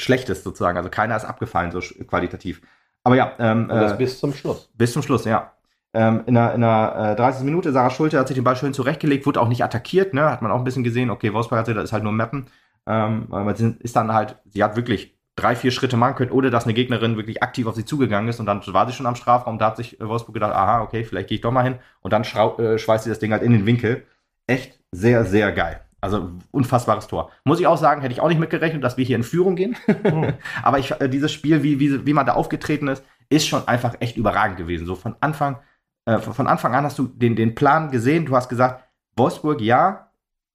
Schlechtes 0.00 0.42
sozusagen. 0.42 0.76
Also 0.76 0.90
keiner 0.90 1.16
ist 1.16 1.24
abgefallen 1.24 1.70
so 1.70 1.80
qualitativ. 1.80 2.60
Aber 3.04 3.16
ja, 3.16 3.32
ähm, 3.38 3.70
Und 3.70 3.80
das 3.80 3.92
äh, 3.92 3.96
bis 3.96 4.18
zum 4.18 4.34
Schluss. 4.34 4.70
bis 4.74 4.92
zum 4.92 5.02
Schluss, 5.02 5.24
ja. 5.24 5.52
Ähm, 5.92 6.24
in 6.26 6.34
der, 6.34 6.54
in 6.54 6.62
der 6.62 7.12
äh, 7.12 7.16
30. 7.16 7.44
Minute, 7.44 7.70
Sarah 7.72 7.90
Schulte 7.90 8.18
hat 8.18 8.26
sich 8.26 8.34
den 8.34 8.42
Ball 8.42 8.56
schön 8.56 8.74
zurechtgelegt, 8.74 9.26
wurde 9.26 9.40
auch 9.40 9.48
nicht 9.48 9.62
attackiert, 9.62 10.12
ne? 10.12 10.28
Hat 10.30 10.42
man 10.42 10.50
auch 10.50 10.58
ein 10.58 10.64
bisschen 10.64 10.82
gesehen, 10.82 11.10
okay, 11.10 11.32
Wolfsburg 11.32 11.60
hat 11.60 11.66
sie, 11.66 11.74
das 11.74 11.84
ist 11.84 11.92
halt 11.92 12.02
nur 12.02 12.12
Mappen. 12.12 12.46
Ähm, 12.86 13.28
aber 13.30 13.54
sie 13.54 13.76
ist 13.78 13.94
dann 13.94 14.12
halt, 14.12 14.36
sie 14.46 14.64
hat 14.64 14.74
wirklich 14.76 15.16
drei, 15.36 15.56
vier 15.56 15.70
Schritte 15.70 15.96
machen 15.96 16.14
können, 16.14 16.30
ohne 16.30 16.50
dass 16.50 16.64
eine 16.64 16.74
Gegnerin 16.74 17.16
wirklich 17.16 17.42
aktiv 17.42 17.66
auf 17.66 17.74
sie 17.74 17.84
zugegangen 17.84 18.28
ist 18.28 18.40
und 18.40 18.46
dann 18.46 18.62
war 18.66 18.86
sie 18.86 18.92
schon 18.92 19.06
am 19.06 19.16
Strafraum, 19.16 19.58
da 19.58 19.66
hat 19.66 19.76
sich 19.76 20.00
äh, 20.00 20.08
Wolfsburg 20.08 20.34
gedacht, 20.34 20.54
aha, 20.54 20.82
okay, 20.82 21.04
vielleicht 21.04 21.28
gehe 21.28 21.36
ich 21.36 21.42
doch 21.42 21.50
mal 21.50 21.64
hin 21.64 21.76
und 22.02 22.12
dann 22.12 22.22
äh, 22.22 22.78
schweißt 22.78 23.04
sie 23.04 23.10
das 23.10 23.18
Ding 23.18 23.32
halt 23.32 23.42
in 23.42 23.52
den 23.52 23.66
Winkel. 23.66 24.06
Echt 24.46 24.78
sehr, 24.92 25.24
sehr 25.24 25.52
geil. 25.52 25.80
Also 26.00 26.32
unfassbares 26.50 27.06
Tor. 27.06 27.30
Muss 27.44 27.60
ich 27.60 27.66
auch 27.66 27.78
sagen, 27.78 28.02
hätte 28.02 28.12
ich 28.12 28.20
auch 28.20 28.28
nicht 28.28 28.38
mitgerechnet, 28.38 28.84
dass 28.84 28.98
wir 28.98 29.06
hier 29.06 29.16
in 29.16 29.22
Führung 29.22 29.56
gehen. 29.56 29.74
Hm. 29.86 30.34
Aber 30.62 30.78
ich, 30.78 30.90
äh, 31.00 31.08
dieses 31.08 31.32
Spiel, 31.32 31.62
wie, 31.62 31.80
wie, 31.80 32.04
wie 32.04 32.12
man 32.12 32.26
da 32.26 32.34
aufgetreten 32.34 32.88
ist, 32.88 33.02
ist 33.30 33.48
schon 33.48 33.66
einfach 33.66 33.94
echt 34.00 34.16
überragend 34.16 34.58
gewesen. 34.58 34.86
So 34.86 34.96
von 34.96 35.16
Anfang, 35.20 35.58
äh, 36.04 36.18
von 36.18 36.34
von 36.34 36.46
Anfang 36.46 36.74
an 36.74 36.84
hast 36.84 36.98
du 36.98 37.06
den, 37.06 37.36
den 37.36 37.54
Plan 37.54 37.90
gesehen. 37.90 38.26
Du 38.26 38.36
hast 38.36 38.50
gesagt, 38.50 38.84
Wolfsburg, 39.16 39.62
ja, 39.62 40.10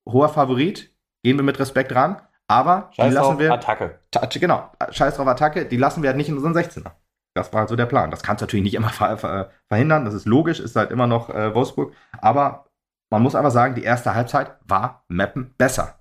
hoher 0.08 0.30
Favorit, 0.30 0.92
gehen 1.24 1.38
wir 1.38 1.44
mit 1.44 1.60
Respekt 1.60 1.94
ran, 1.96 2.22
aber 2.50 2.90
Scheiß 2.96 3.08
die 3.10 3.14
lassen 3.14 3.34
auf 3.34 3.40
wir, 3.40 3.54
Attacke. 3.54 4.00
Ta- 4.12 4.26
genau, 4.26 4.70
scheiß 4.92 5.16
drauf 5.16 5.28
Attacke, 5.28 5.66
die 5.66 5.78
lassen 5.78 6.02
wir 6.04 6.10
halt 6.10 6.18
nicht 6.18 6.30
in 6.30 6.36
unseren 6.36 6.54
16er. 6.56 6.92
Das 7.36 7.54
war 7.54 7.62
halt 7.62 7.70
so 7.70 7.76
der 7.76 7.86
Plan. 7.86 8.12
Das 8.12 8.24
kannst 8.24 8.42
du 8.42 8.46
natürlich 8.46 8.64
nicht 8.64 8.74
immer 8.74 8.90
ver 8.90 9.18
ver 9.18 9.52
verhindern, 9.68 10.04
das 10.06 10.14
ist 10.14 10.26
logisch, 10.26 10.60
ist 10.60 10.76
halt 10.76 10.92
immer 10.92 11.08
noch 11.08 11.30
äh, 11.30 11.54
Wolfsburg, 11.56 11.94
aber 12.20 12.66
man 13.12 13.22
muss 13.24 13.36
aber 13.36 13.50
sagen, 13.52 13.76
die 13.76 13.84
erste 13.84 14.14
Halbzeit 14.14 14.58
war 14.68 15.04
Meppen 15.08 15.56
besser. 15.58 16.00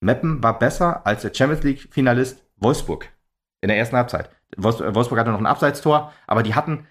Meppen 0.00 0.42
war 0.42 0.58
besser 0.58 1.06
als 1.06 1.22
der 1.22 1.32
Champions 1.34 1.62
League-Finalist 1.64 2.44
Wolfsburg 2.56 3.08
in 3.62 3.68
der 3.68 3.78
ersten 3.78 3.96
Halbzeit. 3.96 4.28
Wolfs- 4.56 4.80
Wolfsburg 4.94 5.18
hatte 5.18 5.30
noch 5.30 5.38
ein 5.40 5.46
Abseitstor, 5.46 6.12
aber 6.26 6.42
die 6.42 6.54
hatten 6.54 6.86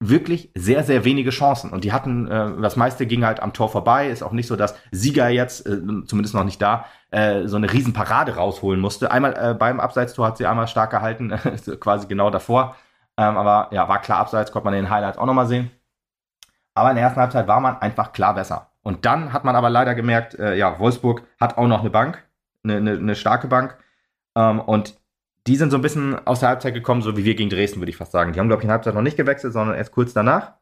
wirklich 0.00 0.50
sehr, 0.54 0.82
sehr 0.82 1.04
wenige 1.04 1.30
Chancen. 1.30 1.70
Und 1.70 1.84
die 1.84 1.92
hatten, 1.92 2.26
äh, 2.26 2.60
das 2.60 2.76
meiste 2.76 3.06
ging 3.06 3.24
halt 3.24 3.40
am 3.40 3.52
Tor 3.52 3.68
vorbei. 3.68 4.08
Ist 4.08 4.22
auch 4.22 4.32
nicht 4.32 4.46
so, 4.46 4.56
dass 4.56 4.74
Sieger 4.90 5.28
jetzt, 5.28 5.66
äh, 5.66 5.78
zumindest 6.06 6.34
noch 6.34 6.44
nicht 6.44 6.60
da, 6.60 6.86
äh, 7.10 7.46
so 7.46 7.56
eine 7.56 7.70
Riesenparade 7.70 8.36
rausholen 8.36 8.80
musste. 8.80 9.10
Einmal 9.10 9.34
äh, 9.36 9.54
beim 9.54 9.78
Abseitstor 9.78 10.26
hat 10.26 10.38
sie 10.38 10.46
einmal 10.46 10.68
stark 10.68 10.90
gehalten, 10.90 11.30
quasi 11.80 12.08
genau 12.08 12.30
davor. 12.30 12.76
Ähm, 13.18 13.36
aber 13.36 13.68
ja, 13.74 13.88
war 13.88 14.00
klar 14.00 14.20
Abseits, 14.20 14.52
konnte 14.52 14.64
man 14.64 14.74
den 14.74 14.88
Highlights 14.88 15.18
auch 15.18 15.26
nochmal 15.26 15.46
sehen. 15.46 15.70
Aber 16.74 16.90
in 16.90 16.96
der 16.96 17.04
ersten 17.04 17.20
Halbzeit 17.20 17.46
war 17.46 17.60
man 17.60 17.76
einfach 17.82 18.12
klar 18.12 18.34
besser. 18.34 18.70
Und 18.82 19.04
dann 19.04 19.34
hat 19.34 19.44
man 19.44 19.56
aber 19.56 19.68
leider 19.68 19.94
gemerkt, 19.94 20.34
äh, 20.38 20.54
ja, 20.54 20.78
Wolfsburg 20.78 21.24
hat 21.38 21.58
auch 21.58 21.66
noch 21.66 21.80
eine 21.80 21.90
Bank, 21.90 22.24
eine, 22.64 22.76
eine, 22.76 22.92
eine 22.92 23.14
starke 23.14 23.48
Bank. 23.48 23.76
Ähm, 24.34 24.60
und 24.60 24.94
die 25.50 25.56
sind 25.56 25.70
so 25.70 25.78
ein 25.78 25.82
bisschen 25.82 26.14
aus 26.28 26.38
der 26.38 26.50
Halbzeit 26.50 26.74
gekommen, 26.74 27.02
so 27.02 27.16
wie 27.16 27.24
wir 27.24 27.34
gegen 27.34 27.50
Dresden, 27.50 27.80
würde 27.80 27.90
ich 27.90 27.96
fast 27.96 28.12
sagen. 28.12 28.32
Die 28.32 28.38
haben, 28.38 28.46
glaube 28.46 28.60
ich, 28.60 28.64
in 28.64 28.68
der 28.68 28.74
Halbzeit 28.74 28.94
noch 28.94 29.02
nicht 29.02 29.16
gewechselt, 29.16 29.52
sondern 29.52 29.76
erst 29.76 29.90
kurz 29.90 30.12
danach. 30.12 30.52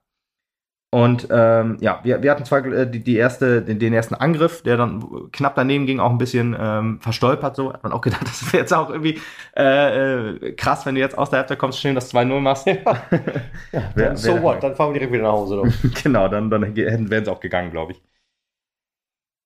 Und 0.91 1.28
ähm, 1.30 1.76
ja, 1.80 2.01
wir, 2.05 2.22
wir 2.22 2.30
hatten 2.30 2.47
zwar 2.47 2.64
äh, 2.64 2.91
die, 2.91 3.05
die 3.05 3.16
erste, 3.16 3.61
den, 3.61 3.78
den, 3.78 3.93
ersten 3.93 4.14
Angriff, 4.14 4.62
der 4.62 4.78
dann 4.78 5.30
knapp 5.30 5.57
daneben 5.57 5.84
ging, 5.84 6.01
auch 6.01 6.09
ein 6.09 6.16
bisschen 6.16 6.57
ähm, 6.59 7.01
verstolpert. 7.03 7.55
So 7.55 7.70
hat 7.70 7.82
man 7.82 7.93
auch 7.93 8.01
gedacht, 8.01 8.22
das 8.26 8.51
wäre 8.51 8.62
jetzt 8.62 8.72
auch 8.72 8.89
irgendwie 8.89 9.20
äh, 9.55 10.36
äh, 10.36 10.53
krass, 10.53 10.86
wenn 10.86 10.95
du 10.95 11.03
jetzt 11.03 11.18
aus 11.18 11.28
der 11.28 11.41
Halbzeit 11.41 11.59
kommst, 11.59 11.78
schön 11.78 11.95
das 11.95 12.14
2-0 12.14 12.41
machst. 12.41 12.66
ja, 12.66 13.93
wär, 13.95 14.16
so 14.16 14.32
wär 14.32 14.43
what, 14.43 14.62
dann 14.62 14.74
fahren 14.74 14.95
wir 14.95 15.01
direkt 15.01 15.12
wieder 15.12 15.24
nach 15.24 15.32
Hause. 15.32 15.62
genau, 16.03 16.28
dann, 16.28 16.49
dann 16.49 16.74
wären 16.74 17.24
sie 17.26 17.30
auch 17.30 17.41
gegangen, 17.41 17.70
glaube 17.70 17.93
ich. 17.93 18.03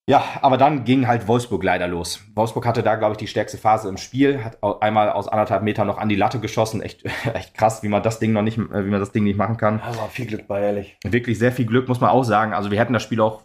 Ja, 0.09 0.21
aber 0.41 0.57
dann 0.57 0.83
ging 0.83 1.07
halt 1.07 1.29
Wolfsburg 1.29 1.63
leider 1.63 1.87
los. 1.87 2.21
Wolfsburg 2.35 2.65
hatte 2.65 2.83
da, 2.83 2.95
glaube 2.95 3.13
ich, 3.13 3.17
die 3.17 3.27
stärkste 3.27 3.57
Phase 3.57 3.87
im 3.87 3.95
Spiel, 3.95 4.43
hat 4.43 4.57
einmal 4.81 5.09
aus 5.09 5.29
anderthalb 5.29 5.63
Metern 5.63 5.87
noch 5.87 5.97
an 5.97 6.09
die 6.09 6.17
Latte 6.17 6.39
geschossen. 6.39 6.81
Echt, 6.81 7.05
echt 7.33 7.53
krass, 7.53 7.83
wie 7.83 7.87
man 7.87 8.03
das 8.03 8.19
Ding 8.19 8.33
noch 8.33 8.41
nicht, 8.41 8.57
wie 8.57 8.89
man 8.89 8.99
das 8.99 9.13
Ding 9.13 9.23
nicht 9.23 9.37
machen 9.37 9.55
kann. 9.55 9.79
Aber 9.79 10.09
viel 10.09 10.25
Glück 10.25 10.47
bei, 10.47 10.61
ehrlich. 10.61 10.97
Wirklich 11.05 11.39
sehr 11.39 11.53
viel 11.53 11.65
Glück, 11.65 11.87
muss 11.87 12.01
man 12.01 12.09
auch 12.09 12.23
sagen. 12.23 12.53
Also 12.53 12.69
wir 12.69 12.79
hätten 12.79 12.91
das 12.91 13.03
Spiel 13.03 13.21
auch. 13.21 13.43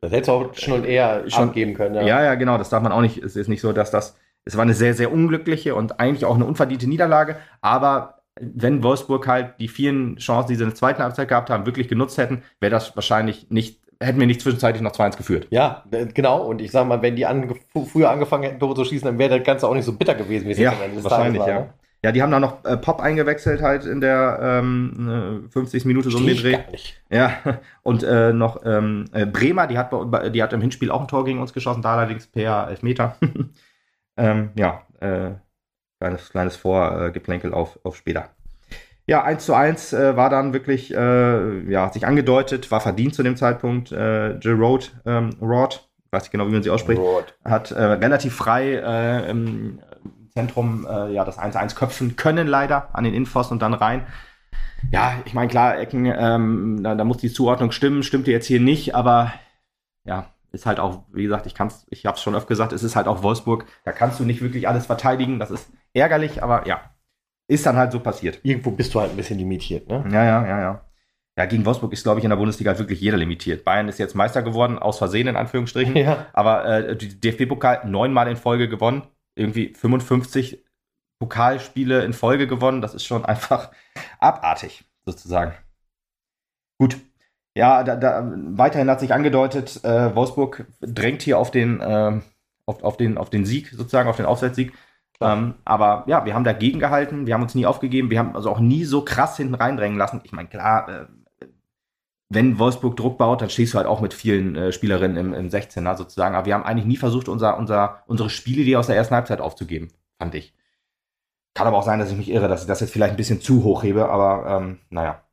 Das 0.00 0.10
hätte 0.10 0.32
auch 0.32 0.54
schon 0.54 0.84
eher 0.84 1.28
schon 1.28 1.48
abgeben 1.50 1.74
können. 1.74 1.96
Ja. 1.96 2.02
ja, 2.02 2.24
ja, 2.24 2.34
genau. 2.34 2.56
Das 2.56 2.70
darf 2.70 2.82
man 2.82 2.92
auch 2.92 3.02
nicht. 3.02 3.18
Es 3.18 3.36
ist 3.36 3.48
nicht 3.48 3.60
so, 3.60 3.72
dass 3.72 3.90
das. 3.90 4.16
Es 4.46 4.56
war 4.56 4.62
eine 4.62 4.72
sehr, 4.72 4.94
sehr 4.94 5.12
unglückliche 5.12 5.74
und 5.74 6.00
eigentlich 6.00 6.24
auch 6.24 6.34
eine 6.34 6.46
unverdiente 6.46 6.86
Niederlage. 6.86 7.36
Aber 7.60 8.20
wenn 8.40 8.82
Wolfsburg 8.82 9.26
halt 9.26 9.60
die 9.60 9.68
vielen 9.68 10.16
Chancen, 10.16 10.48
die 10.48 10.54
sie 10.56 10.62
in 10.62 10.70
der 10.70 10.76
zweiten 10.76 11.02
Halbzeit 11.02 11.28
gehabt 11.28 11.50
haben, 11.50 11.66
wirklich 11.66 11.88
genutzt 11.88 12.16
hätten, 12.16 12.42
wäre 12.58 12.70
das 12.70 12.96
wahrscheinlich 12.96 13.50
nicht 13.50 13.79
hätten 14.02 14.18
wir 14.18 14.26
nicht 14.26 14.40
zwischenzeitlich 14.40 14.82
noch 14.82 14.92
2-1 14.92 15.16
geführt. 15.16 15.46
Ja, 15.50 15.84
genau. 16.14 16.42
Und 16.44 16.60
ich 16.60 16.70
sag 16.70 16.86
mal, 16.86 17.02
wenn 17.02 17.16
die 17.16 17.26
ange 17.26 17.54
früher 17.86 18.10
angefangen 18.10 18.44
hätten, 18.44 18.58
Tore 18.58 18.74
zu 18.74 18.84
schießen, 18.84 19.06
dann 19.06 19.18
wäre 19.18 19.38
das 19.38 19.46
Ganze 19.46 19.68
auch 19.68 19.74
nicht 19.74 19.84
so 19.84 19.92
bitter 19.92 20.14
gewesen, 20.14 20.46
wie 20.46 20.52
es 20.52 20.58
ja, 20.58 20.72
jetzt 20.72 21.04
wahrscheinlich, 21.04 21.40
war, 21.40 21.48
ja. 21.48 21.60
Ne? 21.60 21.74
Ja, 22.02 22.12
die 22.12 22.22
haben 22.22 22.30
dann 22.30 22.40
noch 22.40 22.64
äh, 22.64 22.78
Pop 22.78 23.00
eingewechselt 23.00 23.60
halt 23.60 23.84
in 23.84 24.00
der 24.00 24.38
ähm, 24.40 25.48
50. 25.50 25.84
Minute 25.84 26.10
so 26.10 26.16
um 26.16 26.26
den 26.26 26.38
Dreh. 26.38 26.58
Ja, 27.10 27.36
und 27.82 28.02
äh, 28.02 28.32
noch 28.32 28.64
ähm, 28.64 29.04
äh, 29.12 29.26
Bremer, 29.26 29.66
die 29.66 29.76
hat, 29.76 29.92
die 30.34 30.42
hat 30.42 30.54
im 30.54 30.62
Hinspiel 30.62 30.90
auch 30.90 31.02
ein 31.02 31.08
Tor 31.08 31.26
gegen 31.26 31.40
uns 31.40 31.52
geschossen, 31.52 31.82
da 31.82 31.96
allerdings 31.96 32.26
per 32.26 32.68
Elfmeter. 32.68 33.18
ähm, 34.16 34.50
ja, 34.54 34.86
äh, 35.00 35.32
kleines, 36.00 36.30
kleines 36.30 36.56
Vorgeplänkel 36.56 37.52
auf, 37.52 37.78
auf 37.82 37.96
später. 37.96 38.30
Ja, 39.10 39.24
1 39.24 39.44
zu 39.44 39.54
1 39.54 39.92
äh, 39.92 40.16
war 40.16 40.30
dann 40.30 40.52
wirklich, 40.52 40.94
äh, 40.94 41.68
ja, 41.68 41.86
hat 41.86 41.94
sich 41.94 42.06
angedeutet, 42.06 42.70
war 42.70 42.80
verdient 42.80 43.12
zu 43.12 43.24
dem 43.24 43.34
Zeitpunkt. 43.34 43.90
Äh, 43.90 44.38
Jill 44.38 44.54
Road, 44.54 44.92
ähm, 45.04 45.30
Rod, 45.42 45.90
weiß 46.12 46.26
ich 46.26 46.30
genau, 46.30 46.46
wie 46.46 46.52
man 46.52 46.62
sie 46.62 46.70
ausspricht, 46.70 47.00
Rod. 47.00 47.34
hat 47.44 47.72
äh, 47.72 47.82
relativ 47.82 48.36
frei 48.36 48.74
äh, 48.74 49.28
im 49.28 49.80
Zentrum 50.32 50.86
äh, 50.88 51.12
ja, 51.12 51.24
das 51.24 51.40
1-1 51.40 51.74
köpfen 51.74 52.14
können, 52.14 52.46
leider, 52.46 52.90
an 52.92 53.02
den 53.02 53.12
Infos 53.12 53.50
und 53.50 53.62
dann 53.62 53.74
rein. 53.74 54.06
Ja, 54.92 55.14
ich 55.24 55.34
meine, 55.34 55.48
klar, 55.48 55.76
Ecken, 55.76 56.06
ähm, 56.06 56.84
da, 56.84 56.94
da, 56.94 57.02
muss 57.02 57.16
die 57.16 57.32
Zuordnung 57.32 57.72
stimmen, 57.72 58.04
stimmte 58.04 58.30
jetzt 58.30 58.46
hier 58.46 58.60
nicht, 58.60 58.94
aber 58.94 59.32
ja, 60.04 60.26
ist 60.52 60.66
halt 60.66 60.78
auch, 60.78 61.02
wie 61.12 61.24
gesagt, 61.24 61.46
ich 61.46 61.56
kann's, 61.56 61.84
ich 61.90 62.06
habe 62.06 62.14
es 62.14 62.22
schon 62.22 62.36
oft 62.36 62.46
gesagt, 62.46 62.72
es 62.72 62.84
ist 62.84 62.94
halt 62.94 63.08
auch 63.08 63.24
Wolfsburg, 63.24 63.64
da 63.84 63.90
kannst 63.90 64.20
du 64.20 64.24
nicht 64.24 64.40
wirklich 64.40 64.68
alles 64.68 64.86
verteidigen, 64.86 65.40
das 65.40 65.50
ist 65.50 65.68
ärgerlich, 65.94 66.44
aber 66.44 66.68
ja, 66.68 66.80
ist 67.50 67.66
dann 67.66 67.76
halt 67.76 67.92
so 67.92 68.00
passiert. 68.00 68.38
Irgendwo 68.42 68.70
bist 68.70 68.94
du 68.94 69.00
halt 69.00 69.10
ein 69.10 69.16
bisschen 69.16 69.38
limitiert, 69.38 69.88
ne? 69.88 70.04
Ja, 70.10 70.24
ja, 70.24 70.46
ja, 70.46 70.60
ja. 70.60 70.84
Ja, 71.36 71.46
gegen 71.46 71.64
Wolfsburg 71.64 71.92
ist, 71.92 72.02
glaube 72.02 72.18
ich, 72.20 72.24
in 72.24 72.30
der 72.30 72.36
Bundesliga 72.36 72.78
wirklich 72.78 73.00
jeder 73.00 73.16
limitiert. 73.16 73.64
Bayern 73.64 73.88
ist 73.88 73.98
jetzt 73.98 74.14
Meister 74.14 74.42
geworden, 74.42 74.78
aus 74.78 74.98
Versehen 74.98 75.26
in 75.26 75.36
Anführungsstrichen. 75.36 75.96
Ja. 75.96 76.26
Aber 76.32 76.64
äh, 76.66 76.96
die 76.96 77.20
DFB-Pokal 77.20 77.88
neunmal 77.88 78.28
in 78.28 78.36
Folge 78.36 78.68
gewonnen. 78.68 79.02
Irgendwie 79.34 79.72
55 79.74 80.64
Pokalspiele 81.18 82.04
in 82.04 82.12
Folge 82.12 82.46
gewonnen. 82.46 82.82
Das 82.82 82.94
ist 82.94 83.04
schon 83.04 83.24
einfach 83.24 83.70
abartig, 84.18 84.84
sozusagen. 85.04 85.54
Gut. 86.78 86.98
Ja, 87.56 87.82
da, 87.82 87.96
da, 87.96 88.32
weiterhin 88.32 88.88
hat 88.88 89.00
sich 89.00 89.12
angedeutet, 89.12 89.80
äh, 89.82 90.14
Wolfsburg 90.14 90.66
drängt 90.80 91.22
hier 91.22 91.38
auf 91.38 91.50
den, 91.50 91.80
äh, 91.80 92.20
auf, 92.66 92.82
auf, 92.82 92.96
den, 92.96 93.18
auf 93.18 93.28
den 93.28 93.44
Sieg, 93.44 93.70
sozusagen, 93.70 94.08
auf 94.08 94.16
den 94.16 94.26
Aufwärtssieg. 94.26 94.72
Ähm, 95.22 95.54
aber 95.64 96.04
ja, 96.06 96.24
wir 96.24 96.34
haben 96.34 96.44
dagegen 96.44 96.80
gehalten, 96.80 97.26
wir 97.26 97.34
haben 97.34 97.42
uns 97.42 97.54
nie 97.54 97.66
aufgegeben, 97.66 98.10
wir 98.10 98.18
haben 98.18 98.34
also 98.34 98.50
auch 98.50 98.60
nie 98.60 98.84
so 98.84 99.04
krass 99.04 99.36
hinten 99.36 99.54
reindrängen 99.54 99.98
lassen. 99.98 100.20
Ich 100.24 100.32
meine, 100.32 100.48
klar, 100.48 100.88
äh, 100.88 101.06
wenn 102.32 102.58
Wolfsburg 102.58 102.96
Druck 102.96 103.18
baut, 103.18 103.42
dann 103.42 103.50
stehst 103.50 103.74
du 103.74 103.78
halt 103.78 103.86
auch 103.86 104.00
mit 104.00 104.14
vielen 104.14 104.56
äh, 104.56 104.72
Spielerinnen 104.72 105.16
im, 105.16 105.34
im 105.34 105.48
16er 105.48 105.96
sozusagen. 105.96 106.34
Aber 106.34 106.46
wir 106.46 106.54
haben 106.54 106.64
eigentlich 106.64 106.86
nie 106.86 106.96
versucht, 106.96 107.28
unser, 107.28 107.58
unser, 107.58 108.02
unsere 108.06 108.30
Spielidee 108.30 108.76
aus 108.76 108.86
der 108.86 108.96
ersten 108.96 109.14
Halbzeit 109.14 109.40
aufzugeben, 109.40 109.88
fand 110.18 110.34
ich. 110.34 110.54
Kann 111.54 111.66
aber 111.66 111.76
auch 111.78 111.84
sein, 111.84 111.98
dass 111.98 112.10
ich 112.10 112.16
mich 112.16 112.30
irre, 112.30 112.48
dass 112.48 112.62
ich 112.62 112.68
das 112.68 112.80
jetzt 112.80 112.92
vielleicht 112.92 113.12
ein 113.12 113.16
bisschen 113.16 113.40
zu 113.40 113.64
hoch 113.64 113.82
hebe, 113.82 114.08
aber 114.08 114.48
ähm, 114.48 114.78
naja. 114.88 115.24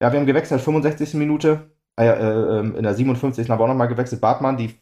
Ja, 0.00 0.12
wir 0.12 0.20
haben 0.20 0.26
gewechselt, 0.26 0.60
65. 0.60 1.14
Minute. 1.14 1.70
Äh, 1.98 2.06
äh, 2.06 2.58
ähm, 2.58 2.76
in 2.76 2.84
der 2.84 2.94
57. 2.94 3.50
haben 3.50 3.58
wir 3.58 3.64
auch 3.64 3.68
nochmal 3.68 3.88
gewechselt. 3.88 4.20
Bartmann, 4.20 4.56
die 4.56 4.78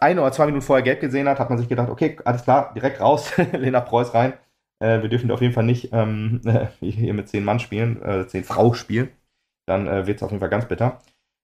ein 0.00 0.18
oder 0.18 0.32
zwei 0.32 0.46
Minuten 0.46 0.64
vorher 0.64 0.82
gelb 0.82 1.00
gesehen 1.00 1.28
hat, 1.28 1.38
hat 1.38 1.50
man 1.50 1.58
sich 1.58 1.68
gedacht, 1.68 1.88
okay, 1.88 2.16
alles 2.24 2.44
klar, 2.44 2.72
direkt 2.74 3.00
raus, 3.00 3.32
Lena 3.52 3.80
Preuß 3.80 4.14
rein. 4.14 4.34
Äh, 4.80 5.02
wir 5.02 5.08
dürfen 5.08 5.30
auf 5.30 5.40
jeden 5.40 5.54
Fall 5.54 5.64
nicht 5.64 5.90
ähm, 5.92 6.40
hier 6.80 7.14
mit 7.14 7.28
zehn 7.28 7.44
Mann 7.44 7.60
spielen, 7.60 8.02
äh, 8.02 8.26
zehn 8.26 8.44
Frau 8.44 8.74
spielen. 8.74 9.08
Dann 9.66 9.86
äh, 9.86 10.06
wird 10.06 10.18
es 10.18 10.22
auf 10.22 10.30
jeden 10.30 10.40
Fall 10.40 10.50
ganz 10.50 10.66
bitter. 10.66 11.00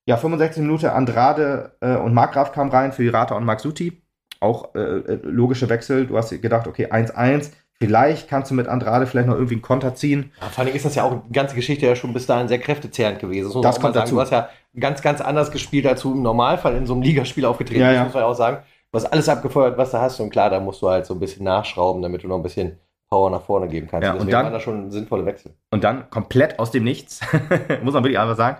Ja, 0.06 0.16
65 0.16 0.62
Minuten, 0.62 0.86
Andrade 0.86 1.76
äh, 1.80 1.96
und 1.96 2.14
Markgraf 2.14 2.52
kamen 2.52 2.70
rein 2.70 2.92
für 2.92 3.02
Hirata 3.02 3.36
und 3.36 3.44
Maxuti. 3.44 4.02
Auch 4.40 4.74
äh, 4.74 4.80
äh, 4.80 5.20
logische 5.22 5.68
Wechsel. 5.68 6.06
Du 6.06 6.16
hast 6.16 6.30
gedacht, 6.30 6.66
okay, 6.66 6.86
1-1. 6.90 7.50
Vielleicht 7.82 8.28
kannst 8.28 8.50
du 8.50 8.54
mit 8.54 8.68
Andrade 8.68 9.06
vielleicht 9.06 9.28
noch 9.28 9.34
irgendwie 9.34 9.54
einen 9.54 9.62
Konter 9.62 9.94
ziehen. 9.94 10.32
Ja, 10.40 10.48
vor 10.48 10.64
allem 10.64 10.74
ist 10.74 10.84
das 10.84 10.94
ja 10.96 11.04
auch 11.04 11.22
die 11.26 11.32
ganze 11.32 11.54
Geschichte 11.54 11.86
ja 11.86 11.96
schon 11.96 12.12
bis 12.12 12.26
dahin 12.26 12.48
sehr 12.48 12.58
kräftezehrend 12.58 13.20
gewesen. 13.20 13.50
Das, 13.54 13.62
das 13.62 13.80
kommt 13.80 13.96
dazu. 13.96 14.16
Du 14.16 14.20
hast 14.20 14.32
ja 14.32 14.50
ganz, 14.78 15.02
ganz 15.02 15.20
anders 15.20 15.50
gespielt, 15.50 15.86
als 15.86 16.02
du 16.02 16.12
im 16.12 16.22
Normalfall 16.22 16.76
in 16.76 16.86
so 16.86 16.92
einem 16.94 17.02
Ligaspiel 17.02 17.44
aufgetreten 17.44 17.80
ja, 17.80 17.92
ja. 17.92 18.04
muss 18.04 18.14
man 18.14 18.22
ja 18.22 18.28
auch 18.28 18.34
sagen. 18.34 18.58
Du 18.92 18.96
hast 18.96 19.06
alles 19.06 19.28
abgefeuert, 19.28 19.78
was 19.78 19.92
du 19.92 20.00
hast. 20.00 20.20
Und 20.20 20.30
klar, 20.30 20.50
da 20.50 20.60
musst 20.60 20.82
du 20.82 20.88
halt 20.88 21.06
so 21.06 21.14
ein 21.14 21.20
bisschen 21.20 21.44
nachschrauben, 21.44 22.02
damit 22.02 22.22
du 22.22 22.28
noch 22.28 22.36
ein 22.36 22.42
bisschen 22.42 22.78
Power 23.08 23.30
nach 23.30 23.42
vorne 23.42 23.68
geben 23.68 23.88
kannst. 23.88 24.06
Ja, 24.06 24.12
und, 24.12 24.20
und 24.20 24.32
dann 24.32 24.44
waren 24.44 24.52
da 24.52 24.60
schon 24.60 24.90
sinnvolle 24.90 25.26
Wechsel. 25.26 25.52
Und 25.70 25.84
dann 25.84 26.10
komplett 26.10 26.58
aus 26.58 26.70
dem 26.70 26.84
Nichts, 26.84 27.20
muss 27.82 27.94
man 27.94 28.04
wirklich 28.04 28.18
einfach 28.18 28.36
sagen, 28.36 28.58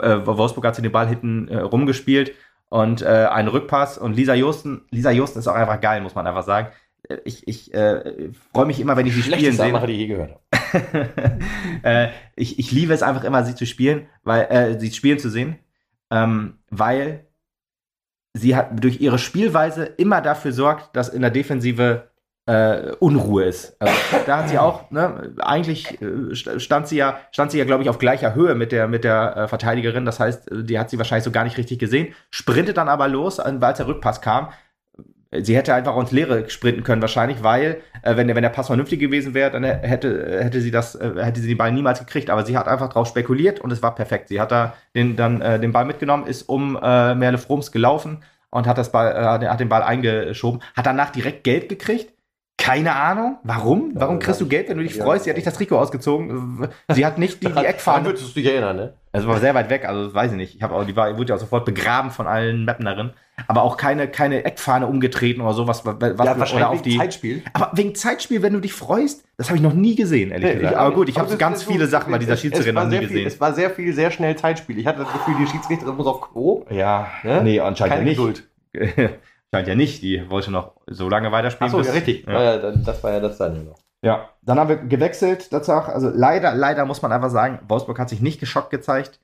äh, 0.00 0.24
Wolfsburg 0.24 0.64
hat 0.66 0.76
sich 0.76 0.82
den 0.82 0.92
Ball 0.92 1.08
hinten 1.08 1.48
äh, 1.48 1.58
rumgespielt 1.58 2.32
und 2.68 3.02
äh, 3.02 3.06
einen 3.06 3.48
Rückpass 3.48 3.98
und 3.98 4.14
Lisa 4.14 4.34
Josten, 4.34 4.82
Lisa 4.90 5.10
Josten 5.10 5.40
ist 5.40 5.48
auch 5.48 5.54
einfach 5.54 5.80
geil, 5.80 6.00
muss 6.00 6.14
man 6.14 6.26
einfach 6.26 6.44
sagen 6.44 6.68
ich, 7.24 7.46
ich 7.48 7.74
äh, 7.74 8.30
freue 8.52 8.66
mich 8.66 8.80
immer, 8.80 8.96
wenn 8.96 9.06
ich 9.06 9.14
sie 9.14 9.22
spielen 9.22 9.52
sehe. 9.52 9.86
die 9.86 9.92
ich 9.92 9.98
je 9.98 10.06
gehört 10.06 10.38
äh, 11.82 12.08
ich, 12.36 12.58
ich 12.58 12.72
liebe 12.72 12.92
es 12.92 13.02
einfach 13.02 13.24
immer, 13.24 13.44
sie 13.44 13.54
zu 13.54 13.66
spielen, 13.66 14.06
weil 14.22 14.44
äh, 14.44 14.80
sie 14.80 14.90
spielen 14.90 15.18
zu 15.18 15.30
sehen, 15.30 15.58
ähm, 16.10 16.58
weil 16.70 17.26
sie 18.34 18.56
hat 18.56 18.82
durch 18.82 19.00
ihre 19.00 19.18
Spielweise 19.18 19.84
immer 19.84 20.20
dafür 20.20 20.52
sorgt, 20.52 20.96
dass 20.96 21.08
in 21.08 21.22
der 21.22 21.30
Defensive 21.30 22.10
äh, 22.46 22.92
Unruhe 22.98 23.44
ist. 23.44 23.76
Also, 23.80 23.94
da 24.26 24.38
hat 24.38 24.48
sie 24.48 24.58
auch, 24.58 24.90
ne, 24.90 25.34
eigentlich 25.40 26.00
äh, 26.02 26.34
stand 26.34 26.88
sie 26.88 26.96
ja, 26.96 27.20
stand 27.30 27.52
sie 27.52 27.58
ja, 27.58 27.64
glaube 27.64 27.82
ich, 27.82 27.88
auf 27.88 27.98
gleicher 27.98 28.34
Höhe 28.34 28.54
mit 28.54 28.72
der, 28.72 28.88
mit 28.88 29.04
der 29.04 29.36
äh, 29.36 29.48
Verteidigerin. 29.48 30.04
Das 30.04 30.18
heißt, 30.18 30.48
die 30.50 30.78
hat 30.78 30.90
sie 30.90 30.98
wahrscheinlich 30.98 31.24
so 31.24 31.30
gar 31.30 31.44
nicht 31.44 31.58
richtig 31.58 31.78
gesehen, 31.78 32.14
sprintet 32.30 32.78
dann 32.78 32.88
aber 32.88 33.08
los, 33.08 33.38
weil 33.38 33.74
der 33.74 33.86
Rückpass 33.86 34.20
kam, 34.20 34.48
Sie 35.40 35.56
hätte 35.56 35.72
einfach 35.72 35.96
ins 35.96 36.12
Leere 36.12 36.50
sprinten 36.50 36.82
können 36.82 37.00
wahrscheinlich, 37.00 37.42
weil 37.42 37.80
äh, 38.02 38.16
wenn, 38.16 38.26
der, 38.26 38.36
wenn 38.36 38.42
der 38.42 38.50
Pass 38.50 38.66
vernünftig 38.66 39.00
gewesen 39.00 39.32
wäre, 39.32 39.50
dann 39.50 39.64
hätte, 39.64 40.42
hätte 40.42 40.60
sie 40.60 40.70
das, 40.70 40.94
äh, 40.94 41.12
hätte 41.22 41.40
sie 41.40 41.48
den 41.48 41.56
Ball 41.56 41.72
niemals 41.72 42.00
gekriegt. 42.00 42.28
Aber 42.28 42.44
sie 42.44 42.58
hat 42.58 42.68
einfach 42.68 42.90
drauf 42.90 43.08
spekuliert 43.08 43.58
und 43.58 43.72
es 43.72 43.82
war 43.82 43.94
perfekt. 43.94 44.28
Sie 44.28 44.40
hat 44.40 44.52
da 44.52 44.74
den, 44.94 45.16
dann 45.16 45.40
äh, 45.40 45.58
den 45.58 45.72
Ball 45.72 45.86
mitgenommen, 45.86 46.26
ist 46.26 46.42
um 46.42 46.76
äh, 46.76 47.14
Merle 47.14 47.38
Frums 47.38 47.72
gelaufen 47.72 48.22
und 48.50 48.66
hat 48.66 48.76
das 48.76 48.92
Ball, 48.92 49.40
äh, 49.42 49.48
hat 49.48 49.60
den 49.60 49.70
Ball 49.70 49.82
eingeschoben, 49.82 50.60
hat 50.76 50.84
danach 50.84 51.10
direkt 51.10 51.44
Geld 51.44 51.70
gekriegt. 51.70 52.12
Keine 52.58 52.94
Ahnung. 52.94 53.38
Warum? 53.42 53.92
Warum 53.94 54.18
kriegst 54.18 54.40
du 54.40 54.46
Geld, 54.46 54.68
wenn 54.68 54.76
du 54.76 54.82
dich 54.84 54.96
freust? 54.96 55.24
Sie 55.24 55.30
hat 55.30 55.36
nicht 55.36 55.46
das 55.46 55.54
Trikot 55.54 55.78
ausgezogen. 55.78 56.68
Sie 56.88 57.04
hat 57.04 57.18
nicht 57.18 57.42
die, 57.42 57.50
die 57.50 57.64
Eckfahne. 57.64 58.04
würdest 58.04 58.28
du 58.28 58.40
dich 58.40 58.48
erinnern, 58.50 58.76
ne? 58.76 58.94
Also 59.12 59.28
war 59.28 59.38
sehr 59.38 59.54
weit 59.54 59.68
weg, 59.68 59.86
also 59.86 60.12
weiß 60.14 60.32
ich 60.32 60.36
nicht. 60.36 60.56
Ich 60.56 60.62
habe 60.62 60.74
auch, 60.74 60.84
die 60.84 60.96
war, 60.96 61.16
wurde 61.18 61.30
ja 61.30 61.34
auch 61.36 61.40
sofort 61.40 61.64
begraben 61.64 62.10
von 62.10 62.26
allen 62.26 62.64
Mapnerinnen 62.64 63.12
aber 63.48 63.62
auch 63.62 63.76
keine, 63.76 64.08
keine 64.08 64.44
Eckfahne 64.44 64.86
umgetreten 64.86 65.40
oder 65.40 65.54
sowas. 65.54 65.84
Was, 65.84 65.96
ja, 66.00 66.18
wahrscheinlich 66.18 66.52
oder 66.54 66.70
auf 66.70 66.82
die, 66.82 66.98
Zeitspiel. 66.98 67.42
Aber 67.52 67.70
wegen 67.74 67.94
Zeitspiel, 67.94 68.42
wenn 68.42 68.52
du 68.52 68.60
dich 68.60 68.72
freust, 68.72 69.24
das 69.36 69.48
habe 69.48 69.56
ich 69.56 69.62
noch 69.62 69.72
nie 69.72 69.94
gesehen, 69.94 70.30
ehrlich 70.30 70.48
nee, 70.48 70.56
gesagt. 70.56 70.76
Aber 70.76 70.94
gut, 70.94 71.08
ich 71.08 71.18
habe 71.18 71.36
ganz 71.36 71.62
viele 71.62 71.86
Sachen 71.86 72.12
bei 72.12 72.18
dieser 72.18 72.36
Schiedsrichterin 72.36 72.74
noch 72.74 72.86
nie 72.86 73.00
gesehen. 73.00 73.18
Viel, 73.18 73.26
es 73.26 73.40
war 73.40 73.54
sehr 73.54 73.70
viel, 73.70 73.92
sehr 73.94 74.10
schnell 74.10 74.36
Zeitspiel. 74.36 74.78
Ich 74.78 74.86
hatte 74.86 75.00
das 75.00 75.12
Gefühl, 75.12 75.34
die 75.40 75.46
Schiedsrichterin 75.46 75.96
muss 75.96 76.06
auf 76.06 76.20
Klo. 76.20 76.64
Ja, 76.70 77.08
ne? 77.22 77.42
nee, 77.42 77.60
anscheinend 77.60 77.96
Keine 77.96 78.12
ja 78.12 78.22
nicht. 78.22 78.44
Scheint 79.54 79.68
ja 79.68 79.74
nicht. 79.74 80.02
Die 80.02 80.30
wollte 80.30 80.50
noch 80.50 80.72
so 80.86 81.08
lange 81.08 81.32
weiterspielen. 81.32 81.74
Achso, 81.74 81.86
ja, 81.86 81.92
richtig. 81.92 82.26
Ja. 82.26 82.58
das 82.58 83.02
war 83.02 83.12
ja 83.12 83.20
das 83.20 83.38
dann 83.38 83.56
ja 83.56 83.62
noch. 83.62 83.78
Ja, 84.02 84.30
dann 84.42 84.58
haben 84.58 84.68
wir 84.68 84.76
gewechselt 84.76 85.52
dazu. 85.52 85.72
Also 85.72 86.10
leider, 86.12 86.54
leider 86.54 86.84
muss 86.84 87.02
man 87.02 87.12
einfach 87.12 87.30
sagen, 87.30 87.60
Wolfsburg 87.68 87.98
hat 87.98 88.08
sich 88.08 88.20
nicht 88.20 88.40
geschockt 88.40 88.70
gezeigt. 88.70 89.20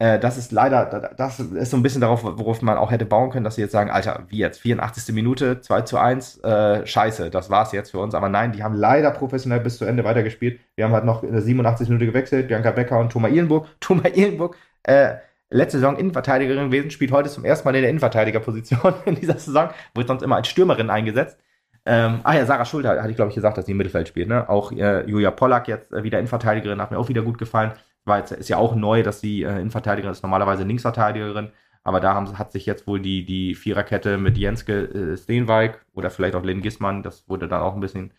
Äh, 0.00 0.18
das 0.18 0.38
ist 0.38 0.50
leider, 0.50 1.12
das 1.16 1.38
ist 1.40 1.70
so 1.70 1.76
ein 1.76 1.82
bisschen 1.82 2.00
darauf, 2.00 2.24
worauf 2.24 2.62
man 2.62 2.78
auch 2.78 2.90
hätte 2.90 3.04
bauen 3.04 3.30
können, 3.30 3.44
dass 3.44 3.56
sie 3.56 3.60
jetzt 3.60 3.72
sagen, 3.72 3.90
Alter, 3.90 4.24
wie 4.28 4.38
jetzt, 4.38 4.58
84. 4.60 5.14
Minute, 5.14 5.60
2 5.60 5.82
zu 5.82 5.98
1, 5.98 6.38
äh, 6.38 6.86
scheiße, 6.86 7.30
das 7.30 7.50
war's 7.50 7.72
jetzt 7.72 7.90
für 7.90 7.98
uns. 7.98 8.14
Aber 8.14 8.30
nein, 8.30 8.52
die 8.52 8.64
haben 8.64 8.74
leider 8.74 9.10
professionell 9.10 9.60
bis 9.60 9.76
zu 9.78 9.84
Ende 9.84 10.02
weitergespielt. 10.02 10.58
Wir 10.74 10.86
haben 10.86 10.92
halt 10.92 11.04
noch 11.04 11.22
in 11.22 11.32
der 11.32 11.42
87. 11.42 11.88
Minute 11.88 12.06
gewechselt, 12.06 12.48
Bianca 12.48 12.70
Becker 12.72 12.98
und 12.98 13.12
Thomas 13.12 13.30
Ihlenburg. 13.30 13.68
Thomas 13.80 14.12
Ihlenburg, 14.14 14.56
äh, 14.84 15.16
letzte 15.50 15.78
Saison 15.78 15.96
Innenverteidigerin 15.98 16.70
gewesen, 16.70 16.90
spielt 16.90 17.12
heute 17.12 17.28
zum 17.28 17.44
ersten 17.44 17.68
Mal 17.68 17.76
in 17.76 17.82
der 17.82 17.90
Innenverteidigerposition 17.90 18.94
in 19.04 19.16
dieser 19.16 19.38
Saison, 19.38 19.68
wird 19.94 20.08
sonst 20.08 20.22
immer 20.22 20.36
als 20.36 20.48
Stürmerin 20.48 20.88
eingesetzt. 20.88 21.38
Ähm, 21.86 22.20
ah 22.24 22.34
ja, 22.34 22.44
Sarah 22.44 22.64
Schulter 22.64 23.00
hatte 23.00 23.10
ich, 23.10 23.16
glaube 23.16 23.30
ich, 23.30 23.34
gesagt, 23.34 23.56
dass 23.56 23.66
sie 23.66 23.72
im 23.72 23.78
Mittelfeld 23.78 24.08
spielt. 24.08 24.28
Ne? 24.28 24.48
Auch 24.48 24.70
äh, 24.72 25.08
Julia 25.08 25.30
Pollack 25.30 25.68
jetzt 25.68 25.92
äh, 25.92 26.02
wieder 26.02 26.18
Innenverteidigerin, 26.18 26.80
hat 26.80 26.90
mir 26.90 26.98
auch 26.98 27.08
wieder 27.08 27.22
gut 27.22 27.38
gefallen. 27.38 27.72
War 28.04 28.18
jetzt, 28.18 28.32
ist 28.32 28.48
ja 28.48 28.58
auch 28.58 28.74
neu, 28.74 29.02
dass 29.02 29.20
sie 29.20 29.42
äh, 29.42 29.60
Innenverteidigerin 29.60 30.12
ist, 30.12 30.22
normalerweise 30.22 30.64
Linksverteidigerin. 30.64 31.50
Aber 31.82 32.00
da 32.00 32.14
haben, 32.14 32.38
hat 32.38 32.52
sich 32.52 32.66
jetzt 32.66 32.86
wohl 32.86 33.00
die, 33.00 33.24
die 33.24 33.54
Viererkette 33.54 34.18
mit 34.18 34.36
Jenske 34.36 34.84
äh, 34.84 35.16
Steenwijk 35.16 35.84
oder 35.94 36.10
vielleicht 36.10 36.34
auch 36.34 36.42
Lynn 36.42 36.60
Gismann, 36.60 37.02
das 37.02 37.26
wurde 37.28 37.48
dann 37.48 37.62
auch 37.62 37.74
ein 37.74 37.80
bisschen 37.80 38.12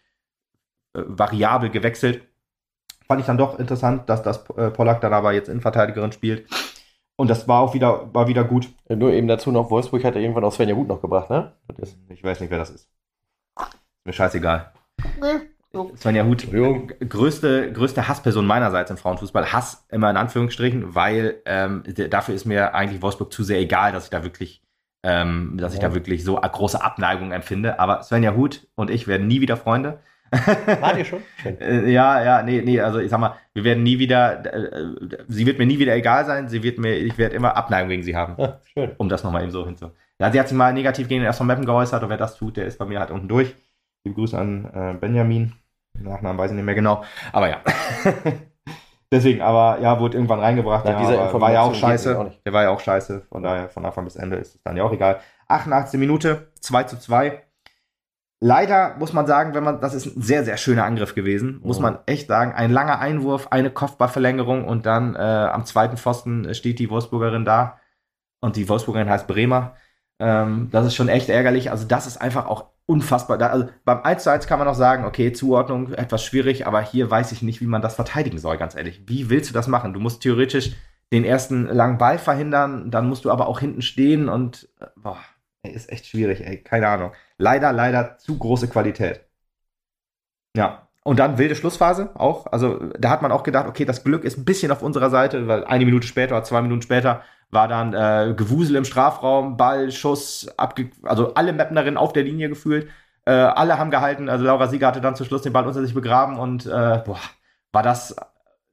äh, 0.94 1.04
variabel 1.06 1.70
gewechselt. 1.70 2.24
Fand 3.08 3.22
ich 3.22 3.28
dann 3.28 3.38
doch 3.38 3.60
interessant, 3.60 4.10
dass 4.10 4.24
das 4.24 4.44
äh, 4.58 4.72
Pollack 4.72 5.02
dann 5.02 5.14
aber 5.14 5.34
jetzt 5.34 5.50
Innenverteidigerin 5.50 6.12
spielt. 6.12 6.48
Und 7.16 7.30
das 7.30 7.48
war 7.48 7.62
auch 7.62 7.76
wieder, 7.76 8.12
war 8.14 8.28
wieder 8.28 8.44
gut. 8.44 8.70
Nur 8.90 9.12
eben 9.12 9.28
dazu 9.28 9.52
noch, 9.52 9.70
Wolfsburg 9.70 10.04
hat 10.04 10.16
ja 10.16 10.22
irgendwann 10.22 10.44
auch 10.44 10.54
Svenja 10.54 10.74
Gut 10.74 10.88
noch 10.88 11.02
gebracht, 11.02 11.30
ne? 11.30 11.52
Ich 12.10 12.24
weiß 12.24 12.40
nicht, 12.40 12.50
wer 12.50 12.58
das 12.58 12.72
ist. 12.72 12.90
Ist 14.02 14.08
mir 14.08 14.14
scheißegal. 14.14 14.72
Svenja 15.96 16.26
Hut, 16.26 16.48
größte, 17.08 17.72
größte 17.72 18.08
Hassperson 18.08 18.48
meinerseits 18.48 18.90
im 18.90 18.98
Frauenfußball. 18.98 19.54
Hass 19.54 19.86
immer 19.92 20.10
in 20.10 20.18
Anführungsstrichen, 20.18 20.96
weil 20.96 21.36
ähm, 21.46 21.84
dafür 22.10 22.34
ist 22.34 22.46
mir 22.46 22.74
eigentlich 22.74 23.04
Wolfsburg 23.04 23.32
zu 23.32 23.44
sehr 23.44 23.60
egal, 23.60 23.92
dass 23.92 24.06
ich 24.06 24.10
da 24.10 24.24
wirklich, 24.24 24.64
ähm, 25.04 25.56
dass 25.62 25.76
ich 25.76 25.80
da 25.80 25.94
wirklich 25.94 26.24
so 26.24 26.36
große 26.38 26.84
Abneigung 26.84 27.32
empfinde. 27.32 27.80
Aber 27.80 28.02
Svenja 28.02 28.34
Hut 28.34 28.68
und 28.74 28.90
ich 28.90 29.08
werden 29.08 29.28
nie 29.28 29.40
wieder 29.40 29.56
Freunde. 29.56 30.00
Wart 30.32 30.98
ihr 30.98 31.06
schon? 31.06 31.22
Äh, 31.46 31.92
ja, 31.92 32.24
ja, 32.24 32.42
nee, 32.42 32.64
nee, 32.64 32.82
also 32.82 32.98
ich 32.98 33.12
sag 33.12 33.20
mal, 33.20 33.36
wir 33.54 33.64
werden 33.64 33.84
nie 33.84 34.00
wieder, 34.00 34.44
äh, 34.52 34.96
sie 35.28 35.46
wird 35.46 35.60
mir 35.60 35.68
nie 35.68 35.78
wieder 35.78 35.96
egal 35.96 36.26
sein, 36.26 36.50
sie 36.50 36.64
wird 36.64 36.80
mir, 36.80 36.96
ich 36.96 37.20
werde 37.20 37.36
immer 37.36 37.56
Abneigung 37.56 37.90
gegen 37.90 38.04
sie 38.04 38.16
haben. 38.16 38.36
Ja, 38.42 38.60
schön. 38.64 38.94
Um 38.98 39.10
das 39.10 39.24
nochmal 39.24 39.44
eben 39.44 39.52
so 39.52 39.64
hinzu. 39.64 39.92
Ja, 40.20 40.32
sie 40.32 40.40
hat 40.40 40.48
sich 40.48 40.58
mal 40.58 40.74
negativ 40.74 41.08
gegen 41.08 41.22
den 41.22 41.28
ersten 41.28 41.46
Mappen 41.46 41.66
geäußert 41.66 42.02
und 42.02 42.10
wer 42.10 42.18
das 42.18 42.36
tut, 42.38 42.58
der 42.58 42.66
ist 42.66 42.80
bei 42.80 42.86
mir 42.86 43.00
halt 43.00 43.12
unten 43.12 43.28
durch. 43.28 43.56
Liebe 44.04 44.16
Grüße 44.16 44.38
an 44.38 44.66
äh, 44.74 44.94
Benjamin. 45.00 45.54
Nachnamen 45.94 46.38
weiß 46.38 46.52
ich 46.52 46.56
nicht 46.56 46.66
mehr 46.66 46.76
genau. 46.76 47.04
Aber 47.32 47.50
ja. 47.50 47.62
Deswegen, 49.12 49.42
aber 49.42 49.80
ja, 49.82 50.00
wurde 50.00 50.18
irgendwann 50.18 50.40
reingebracht. 50.40 50.86
Na, 50.86 50.92
ja, 50.92 51.34
war 51.34 51.52
ja 51.52 51.62
auch 51.62 51.76
scheiße. 51.76 52.18
Auch 52.18 52.32
der 52.46 52.54
war 52.54 52.64
ja 52.64 52.70
auch 52.70 52.80
scheiße. 52.80 53.24
Von 53.30 53.44
daher, 53.44 53.70
von 53.70 53.86
Anfang 53.86 54.06
bis 54.06 54.16
Ende 54.16 54.38
ist 54.38 54.56
es 54.56 54.64
dann 54.64 54.78
ja 54.78 54.84
auch 54.84 54.94
egal. 54.94 55.20
88. 55.50 56.00
Minute, 56.00 56.52
2 56.62 56.84
zu 56.86 56.98
2. 56.98 57.44
Leider 58.40 58.96
muss 58.98 59.12
man 59.12 59.28
sagen, 59.28 59.54
wenn 59.54 59.64
man, 59.64 59.82
das 59.82 59.94
ist 59.94 60.18
ein 60.18 60.22
sehr, 60.22 60.46
sehr 60.46 60.58
schöner 60.58 60.86
Angriff 60.86 61.14
gewesen, 61.14 61.60
muss 61.62 61.78
mhm. 61.78 61.84
man 61.84 62.00
echt 62.06 62.28
sagen. 62.28 62.54
Ein 62.54 62.72
langer 62.72 63.00
Einwurf, 63.00 63.50
eine 63.52 63.70
Kopfballverlängerung 63.70 64.66
und 64.66 64.86
dann 64.86 65.16
äh, 65.16 65.20
am 65.20 65.66
zweiten 65.66 65.98
Pfosten 65.98 66.52
steht 66.56 66.80
die 66.80 66.90
Wolfsburgerin 66.90 67.44
da. 67.44 67.80
Und 68.40 68.56
die 68.56 68.68
Wolfsburgerin 68.68 69.10
heißt 69.10 69.28
Bremer. 69.28 69.76
Ähm, 70.22 70.70
das 70.72 70.86
ist 70.86 70.96
schon 70.96 71.10
echt 71.10 71.30
ärgerlich. 71.30 71.72
Also, 71.72 71.86
das 71.86 72.08
ist 72.08 72.18
einfach 72.18 72.46
auch 72.46 72.68
unfassbar. 72.86 73.38
Da, 73.38 73.48
also 73.48 73.68
beim 73.86 74.04
1 74.04 74.24
zu 74.24 74.32
1 74.32 74.48
kann 74.48 74.60
man 74.60 74.68
noch 74.68 74.76
sagen, 74.76 75.06
okay, 75.06 75.34
Zuordnung 75.34 75.94
etwas 75.94 76.24
schwierig, 76.24 76.68
aber 76.68 76.82
hier 76.82 77.10
weiß 77.10 77.32
ich 77.32 77.42
nicht, 77.42 77.62
wie 77.62 77.68
man 77.68 77.82
das 77.82 77.96
verteidigen 77.96 78.38
soll, 78.38 78.58
ganz 78.58 78.76
ehrlich. 78.76 79.04
Wie 79.08 79.30
willst 79.30 79.50
du 79.50 79.54
das 79.54 79.68
machen? 79.68 79.94
Du 79.94 80.00
musst 80.00 80.22
theoretisch 80.22 80.74
den 81.12 81.24
ersten 81.26 81.66
langen 81.66 81.98
Ball 81.98 82.20
verhindern, 82.20 82.92
dann 82.92 83.08
musst 83.08 83.26
du 83.26 83.32
aber 83.32 83.48
auch 83.48 83.60
hinten 83.60 83.82
stehen 83.82 84.30
und 84.30 84.70
äh, 84.80 84.88
boah, 84.96 85.18
ey, 85.64 85.72
ist 85.74 85.92
echt 85.92 86.06
schwierig, 86.06 86.46
ey, 86.46 86.58
keine 86.64 86.88
Ahnung. 86.88 87.12
Leider, 87.38 87.74
leider 87.74 88.18
zu 88.18 88.38
große 88.38 88.68
Qualität. 88.68 89.22
Ja, 90.56 90.88
und 91.04 91.20
dann 91.20 91.38
wilde 91.38 91.56
Schlussphase 91.56 92.12
auch. 92.16 92.46
Also 92.48 92.78
da 93.00 93.10
hat 93.10 93.22
man 93.22 93.32
auch 93.32 93.44
gedacht, 93.44 93.68
okay, 93.68 93.86
das 93.86 94.04
Glück 94.04 94.24
ist 94.24 94.38
ein 94.38 94.46
bisschen 94.46 94.72
auf 94.72 94.84
unserer 94.84 95.10
Seite, 95.10 95.48
weil 95.48 95.64
eine 95.66 95.86
Minute 95.86 96.08
später 96.08 96.36
oder 96.36 96.44
zwei 96.44 96.62
Minuten 96.62 96.82
später 96.82 97.24
war 97.52 97.68
dann 97.68 97.94
äh, 97.94 98.34
Gewusel 98.34 98.76
im 98.78 98.86
Strafraum, 98.86 99.58
Ball, 99.58 99.92
Schuss, 99.92 100.48
abge 100.58 100.90
also 101.04 101.34
alle 101.34 101.54
Mapnerinnen 101.54 101.98
auf 101.98 102.14
der 102.14 102.24
Linie 102.24 102.50
gefühlt. 102.50 102.90
Äh, 103.26 103.32
alle 103.32 103.78
haben 103.78 103.92
gehalten, 103.92 104.30
also 104.30 104.46
Laura 104.46 104.68
Sieger 104.68 104.88
hatte 104.88 105.02
dann 105.02 105.16
zum 105.16 105.26
Schluss 105.26 105.44
den 105.44 105.54
Ball 105.54 105.68
unter 105.68 105.82
sich 105.82 105.94
begraben 105.94 106.40
und 106.40 106.66
äh, 106.66 107.02
boah, 107.06 107.20
war 107.72 107.84
das 107.84 108.16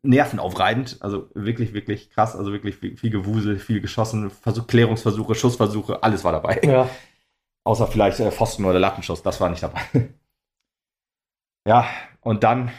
nervenaufreibend. 0.03 0.99
Also 1.01 1.29
wirklich, 1.35 1.75
wirklich 1.75 2.11
krass. 2.11 2.37
Also 2.37 2.53
wirklich 2.53 2.77
viel, 2.77 2.97
viel 2.97 3.11
Gewusel, 3.11 3.59
viel 3.59 3.81
geschossen, 3.81 4.31
Versuch, 4.31 4.67
Klärungsversuche, 4.67 5.35
Schussversuche, 5.35 6.03
alles 6.03 6.25
war 6.25 6.33
dabei. 6.33 6.61
Ja. 6.63 6.89
Außer 7.65 7.87
vielleicht 7.87 8.21
äh, 8.21 8.31
Pfosten 8.31 8.65
oder 8.65 8.79
Lattenschuss, 8.79 9.23
das 9.23 9.41
war 9.41 9.51
nicht 9.51 9.63
dabei. 9.63 9.81
ja, 11.67 11.87
und 12.21 12.45
dann 12.45 12.71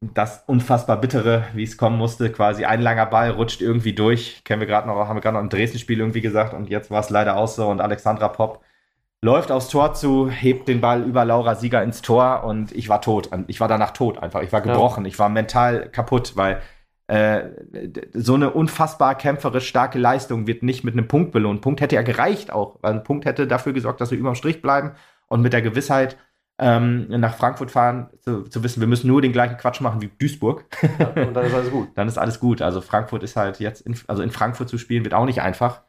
das 0.00 0.44
unfassbar 0.46 0.98
bittere, 0.98 1.44
wie 1.52 1.62
es 1.62 1.76
kommen 1.76 1.98
musste, 1.98 2.32
quasi 2.32 2.64
ein 2.64 2.80
langer 2.80 3.06
Ball 3.06 3.30
rutscht 3.30 3.60
irgendwie 3.60 3.92
durch. 3.92 4.42
Kennen 4.44 4.60
wir 4.60 4.66
gerade 4.66 4.88
noch, 4.88 4.96
haben 5.06 5.16
wir 5.16 5.20
gerade 5.20 5.34
noch 5.34 5.42
im 5.42 5.50
Dresden-Spiel 5.50 5.98
irgendwie 5.98 6.22
gesagt 6.22 6.54
und 6.54 6.70
jetzt 6.70 6.90
war 6.90 7.00
es 7.00 7.10
leider 7.10 7.36
auch 7.36 7.48
so 7.48 7.68
und 7.68 7.80
Alexandra 7.80 8.28
Popp 8.28 8.62
läuft 9.22 9.52
aufs 9.52 9.68
Tor 9.68 9.92
zu, 9.94 10.30
hebt 10.30 10.68
den 10.68 10.80
Ball 10.80 11.02
über 11.02 11.24
Laura 11.24 11.54
Sieger 11.54 11.82
ins 11.82 12.00
Tor 12.00 12.44
und 12.44 12.72
ich 12.72 12.88
war 12.88 13.02
tot. 13.02 13.28
Ich 13.48 13.60
war 13.60 13.68
danach 13.68 13.90
tot 13.90 14.18
einfach. 14.18 14.42
Ich 14.42 14.52
war 14.52 14.62
gebrochen. 14.62 15.04
Ja. 15.04 15.08
Ich 15.08 15.18
war 15.18 15.28
mental 15.28 15.90
kaputt, 15.90 16.32
weil 16.36 16.62
äh, 17.06 17.50
so 18.14 18.34
eine 18.34 18.50
unfassbar 18.50 19.14
kämpferisch 19.16 19.68
starke 19.68 19.98
Leistung 19.98 20.46
wird 20.46 20.62
nicht 20.62 20.84
mit 20.84 20.94
einem 20.94 21.08
Punkt 21.08 21.32
belohnt. 21.32 21.60
Punkt 21.60 21.82
hätte 21.82 21.96
ja 21.96 22.02
gereicht 22.02 22.50
auch, 22.50 22.78
weil 22.80 22.94
ein 22.94 23.04
Punkt 23.04 23.26
hätte 23.26 23.46
dafür 23.46 23.74
gesorgt, 23.74 24.00
dass 24.00 24.10
wir 24.10 24.18
überm 24.18 24.36
Strich 24.36 24.62
bleiben 24.62 24.92
und 25.28 25.42
mit 25.42 25.52
der 25.52 25.60
Gewissheit, 25.60 26.16
ähm, 26.62 27.06
nach 27.08 27.36
Frankfurt 27.36 27.70
fahren, 27.70 28.10
zu, 28.20 28.42
zu, 28.42 28.62
wissen, 28.62 28.80
wir 28.80 28.86
müssen 28.86 29.08
nur 29.08 29.22
den 29.22 29.32
gleichen 29.32 29.56
Quatsch 29.56 29.80
machen 29.80 30.02
wie 30.02 30.10
Duisburg. 30.18 30.66
Ja, 30.98 31.08
und 31.26 31.34
dann 31.34 31.46
ist 31.46 31.54
alles 31.54 31.70
gut. 31.70 31.88
dann 31.94 32.08
ist 32.08 32.18
alles 32.18 32.38
gut. 32.38 32.60
Also 32.60 32.82
Frankfurt 32.82 33.22
ist 33.22 33.34
halt 33.34 33.60
jetzt, 33.60 33.80
in, 33.80 33.96
also 34.06 34.22
in 34.22 34.30
Frankfurt 34.30 34.68
zu 34.68 34.76
spielen, 34.76 35.02
wird 35.04 35.14
auch 35.14 35.24
nicht 35.24 35.40
einfach. 35.40 35.82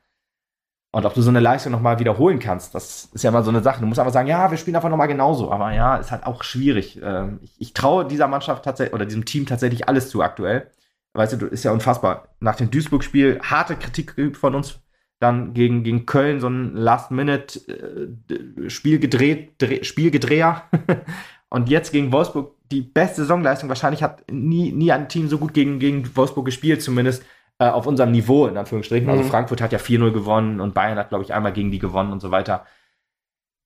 Und 0.93 1.05
ob 1.05 1.13
du 1.13 1.21
so 1.21 1.29
eine 1.29 1.41
Leistung 1.41 1.73
nochmal 1.73 1.99
wiederholen 1.99 2.39
kannst, 2.39 2.73
das 2.73 3.09
ist 3.13 3.23
ja 3.23 3.31
mal 3.31 3.43
so 3.43 3.49
eine 3.49 3.61
Sache. 3.61 3.81
Du 3.81 3.85
musst 3.85 3.99
einfach 3.99 4.13
sagen, 4.13 4.29
ja, 4.29 4.49
wir 4.49 4.57
spielen 4.57 4.75
einfach 4.75 4.89
nochmal 4.89 5.09
genauso. 5.09 5.51
Aber 5.51 5.73
ja, 5.73 5.97
ist 5.97 6.11
halt 6.11 6.25
auch 6.25 6.43
schwierig. 6.43 7.01
Ähm, 7.03 7.39
ich, 7.41 7.53
ich 7.59 7.73
traue 7.73 8.05
dieser 8.05 8.27
Mannschaft 8.27 8.63
tatsächlich 8.63 8.93
oder 8.93 9.05
diesem 9.05 9.25
Team 9.25 9.45
tatsächlich 9.45 9.89
alles 9.89 10.09
zu 10.09 10.21
aktuell. 10.21 10.71
Weißt 11.13 11.41
du, 11.41 11.47
ist 11.47 11.65
ja 11.65 11.71
unfassbar. 11.71 12.29
Nach 12.39 12.55
dem 12.55 12.71
Duisburg-Spiel 12.71 13.41
harte 13.43 13.75
Kritik 13.75 14.37
von 14.37 14.55
uns 14.55 14.79
dann 15.21 15.53
gegen, 15.53 15.83
gegen 15.83 16.07
Köln 16.07 16.39
so 16.39 16.47
ein 16.47 16.75
Last-Minute-Spiel 16.75 18.95
äh, 18.95 18.99
gedreht, 18.99 19.85
Spielgedreher. 19.85 20.63
und 21.49 21.69
jetzt 21.69 21.91
gegen 21.91 22.11
Wolfsburg 22.11 22.55
die 22.71 22.81
beste 22.81 23.21
Saisonleistung. 23.21 23.69
Wahrscheinlich 23.69 24.01
hat 24.01 24.23
nie, 24.31 24.71
nie 24.71 24.91
ein 24.91 25.09
Team 25.09 25.27
so 25.27 25.37
gut 25.37 25.53
gegen, 25.53 25.77
gegen 25.77 26.15
Wolfsburg 26.15 26.45
gespielt, 26.45 26.81
zumindest 26.81 27.23
äh, 27.59 27.65
auf 27.65 27.85
unserem 27.85 28.11
Niveau, 28.11 28.47
in 28.47 28.57
Anführungsstrichen. 28.57 29.07
Also 29.07 29.19
mhm. 29.19 29.25
Also 29.25 29.31
Frankfurt 29.31 29.61
hat 29.61 29.71
ja 29.71 29.77
4-0 29.77 30.11
gewonnen 30.11 30.59
und 30.59 30.73
Bayern 30.73 30.97
hat, 30.97 31.09
glaube 31.09 31.23
ich, 31.23 31.33
einmal 31.33 31.53
gegen 31.53 31.69
die 31.69 31.79
gewonnen 31.79 32.11
und 32.11 32.19
so 32.19 32.31
weiter. 32.31 32.65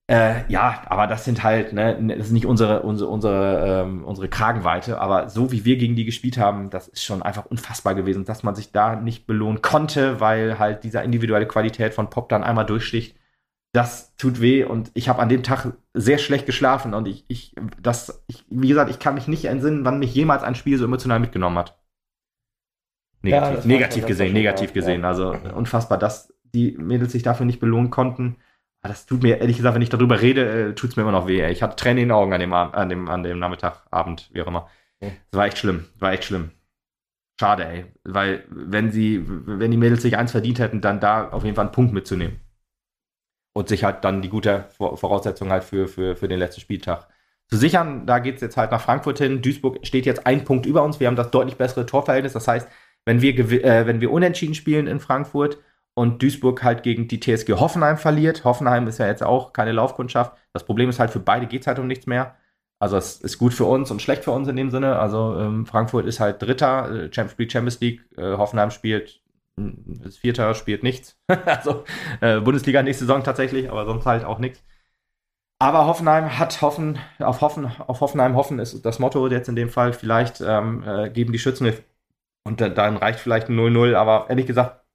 Äh, 0.08 0.48
ja, 0.48 0.84
aber 0.86 1.08
das 1.08 1.24
sind 1.24 1.42
halt, 1.42 1.72
ne, 1.72 2.16
das 2.16 2.28
ist 2.28 2.32
nicht 2.32 2.46
unsere, 2.46 2.82
unsere, 2.82 3.10
unsere, 3.10 3.82
ähm, 3.82 4.04
unsere 4.04 4.28
Kragenweite, 4.28 5.00
aber 5.00 5.28
so 5.28 5.50
wie 5.50 5.64
wir 5.64 5.76
gegen 5.78 5.96
die 5.96 6.04
gespielt 6.04 6.38
haben, 6.38 6.70
das 6.70 6.86
ist 6.86 7.02
schon 7.02 7.22
einfach 7.22 7.46
unfassbar 7.46 7.96
gewesen, 7.96 8.24
dass 8.24 8.44
man 8.44 8.54
sich 8.54 8.70
da 8.70 8.94
nicht 8.94 9.26
belohnen 9.26 9.62
konnte, 9.62 10.20
weil 10.20 10.60
halt 10.60 10.84
dieser 10.84 11.02
individuelle 11.02 11.48
Qualität 11.48 11.92
von 11.92 12.08
Pop 12.08 12.28
dann 12.28 12.44
einmal 12.44 12.66
durchsticht. 12.66 13.16
Das 13.72 14.14
tut 14.16 14.40
weh 14.40 14.62
und 14.62 14.92
ich 14.94 15.08
habe 15.08 15.20
an 15.20 15.28
dem 15.28 15.42
Tag 15.42 15.72
sehr 15.92 16.18
schlecht 16.18 16.46
geschlafen 16.46 16.94
und 16.94 17.08
ich, 17.08 17.24
ich, 17.26 17.56
das, 17.82 18.22
ich, 18.28 18.44
wie 18.48 18.68
gesagt, 18.68 18.90
ich 18.90 19.00
kann 19.00 19.14
mich 19.14 19.26
nicht 19.26 19.46
entsinnen, 19.46 19.84
wann 19.84 19.98
mich 19.98 20.14
jemals 20.14 20.44
ein 20.44 20.54
Spiel 20.54 20.78
so 20.78 20.84
emotional 20.84 21.18
mitgenommen 21.18 21.58
hat. 21.58 21.76
Negativ, 23.22 23.64
ja, 23.64 23.66
negativ 23.66 24.06
gesehen, 24.06 24.32
negativ 24.32 24.72
gesehen. 24.72 25.02
Ja. 25.02 25.08
Also 25.08 25.36
unfassbar, 25.54 25.98
dass 25.98 26.32
die 26.44 26.76
Mädels 26.78 27.10
sich 27.10 27.24
dafür 27.24 27.44
nicht 27.44 27.58
belohnen 27.58 27.90
konnten. 27.90 28.36
Ah, 28.86 28.88
das 28.88 29.04
tut 29.04 29.24
mir, 29.24 29.40
ehrlich 29.40 29.56
gesagt, 29.56 29.74
wenn 29.74 29.82
ich 29.82 29.88
darüber 29.88 30.20
rede, 30.20 30.68
äh, 30.70 30.74
tut 30.74 30.90
es 30.90 30.96
mir 30.96 31.02
immer 31.02 31.10
noch 31.10 31.26
weh. 31.26 31.40
Ey. 31.40 31.50
Ich 31.50 31.60
hatte 31.60 31.74
Tränen 31.74 31.98
in 31.98 32.08
den 32.08 32.12
Augen 32.12 32.32
an 32.32 32.38
dem, 32.40 32.52
an 32.52 32.88
dem, 32.88 33.08
an 33.08 33.24
dem 33.24 33.40
Nachmittag, 33.40 33.82
Abend, 33.90 34.30
wie 34.32 34.42
auch 34.42 34.46
immer. 34.46 34.68
Das 35.00 35.10
war 35.32 35.46
echt 35.46 35.58
schlimm. 35.58 35.86
war 35.98 36.12
echt 36.12 36.24
schlimm. 36.24 36.52
Schade, 37.40 37.66
ey. 37.66 37.86
Weil, 38.04 38.44
wenn 38.48 38.92
sie, 38.92 39.24
wenn 39.26 39.72
die 39.72 39.76
Mädels 39.76 40.02
sich 40.02 40.16
eins 40.16 40.30
verdient 40.30 40.60
hätten, 40.60 40.80
dann 40.80 41.00
da 41.00 41.30
auf 41.30 41.42
jeden 41.42 41.56
Fall 41.56 41.64
einen 41.64 41.72
Punkt 41.72 41.92
mitzunehmen. 41.92 42.38
Und 43.54 43.68
sich 43.68 43.82
halt 43.82 44.04
dann 44.04 44.22
die 44.22 44.28
gute 44.28 44.66
Voraussetzung 44.70 45.50
halt 45.50 45.64
für, 45.64 45.88
für, 45.88 46.14
für 46.14 46.28
den 46.28 46.38
letzten 46.38 46.60
Spieltag 46.60 47.08
zu 47.48 47.56
sichern. 47.56 48.06
Da 48.06 48.20
geht 48.20 48.36
es 48.36 48.40
jetzt 48.40 48.56
halt 48.56 48.70
nach 48.70 48.80
Frankfurt 48.80 49.18
hin. 49.18 49.42
Duisburg 49.42 49.84
steht 49.84 50.06
jetzt 50.06 50.26
ein 50.26 50.44
Punkt 50.44 50.64
über 50.64 50.84
uns. 50.84 51.00
Wir 51.00 51.08
haben 51.08 51.16
das 51.16 51.32
deutlich 51.32 51.56
bessere 51.56 51.86
Torverhältnis. 51.86 52.34
Das 52.34 52.46
heißt, 52.46 52.68
wenn 53.04 53.20
wir, 53.20 53.36
äh, 53.64 53.86
wenn 53.86 54.00
wir 54.00 54.12
unentschieden 54.12 54.54
spielen 54.54 54.86
in 54.86 55.00
Frankfurt 55.00 55.58
und 55.96 56.22
Duisburg 56.22 56.62
halt 56.62 56.82
gegen 56.82 57.08
die 57.08 57.20
TSG 57.20 57.54
Hoffenheim 57.54 57.96
verliert. 57.96 58.44
Hoffenheim 58.44 58.86
ist 58.86 58.98
ja 58.98 59.06
jetzt 59.06 59.22
auch 59.22 59.54
keine 59.54 59.72
Laufkundschaft. 59.72 60.36
Das 60.52 60.64
Problem 60.64 60.90
ist 60.90 61.00
halt, 61.00 61.10
für 61.10 61.20
beide 61.20 61.46
geht 61.46 61.62
es 61.62 61.66
halt 61.66 61.78
um 61.78 61.86
nichts 61.86 62.06
mehr. 62.06 62.36
Also 62.78 62.98
es 62.98 63.20
ist 63.22 63.38
gut 63.38 63.54
für 63.54 63.64
uns 63.64 63.90
und 63.90 64.02
schlecht 64.02 64.24
für 64.24 64.32
uns 64.32 64.46
in 64.48 64.56
dem 64.56 64.70
Sinne. 64.70 64.98
Also 64.98 65.38
ähm, 65.38 65.64
Frankfurt 65.64 66.04
ist 66.06 66.20
halt 66.20 66.42
Dritter, 66.42 66.90
äh, 66.90 67.12
Champions 67.12 67.38
League, 67.38 67.52
Champions 67.52 67.80
League. 67.80 68.04
Äh, 68.18 68.36
Hoffenheim 68.36 68.70
spielt 68.70 69.22
Das 69.56 70.18
Vierter 70.18 70.54
spielt 70.54 70.82
nichts. 70.82 71.18
also 71.46 71.84
äh, 72.20 72.40
Bundesliga 72.40 72.82
nächste 72.82 73.06
Saison 73.06 73.24
tatsächlich, 73.24 73.70
aber 73.70 73.86
sonst 73.86 74.04
halt 74.04 74.24
auch 74.24 74.38
nichts. 74.38 74.62
Aber 75.58 75.86
Hoffenheim 75.86 76.38
hat 76.38 76.60
Hoffen, 76.60 76.98
auf, 77.18 77.40
Hoffen, 77.40 77.70
auf 77.86 78.00
Hoffenheim 78.02 78.36
hoffen 78.36 78.58
ist 78.58 78.84
das 78.84 78.98
Motto 78.98 79.26
jetzt 79.28 79.48
in 79.48 79.56
dem 79.56 79.70
Fall. 79.70 79.94
Vielleicht 79.94 80.42
ähm, 80.42 80.84
äh, 80.86 81.08
geben 81.08 81.32
die 81.32 81.38
Schützen 81.38 81.72
und 82.44 82.60
dann 82.60 82.96
reicht 82.98 83.20
vielleicht 83.20 83.48
ein 83.48 83.58
0-0, 83.58 83.94
aber 83.96 84.26
ehrlich 84.28 84.46
gesagt 84.46 84.85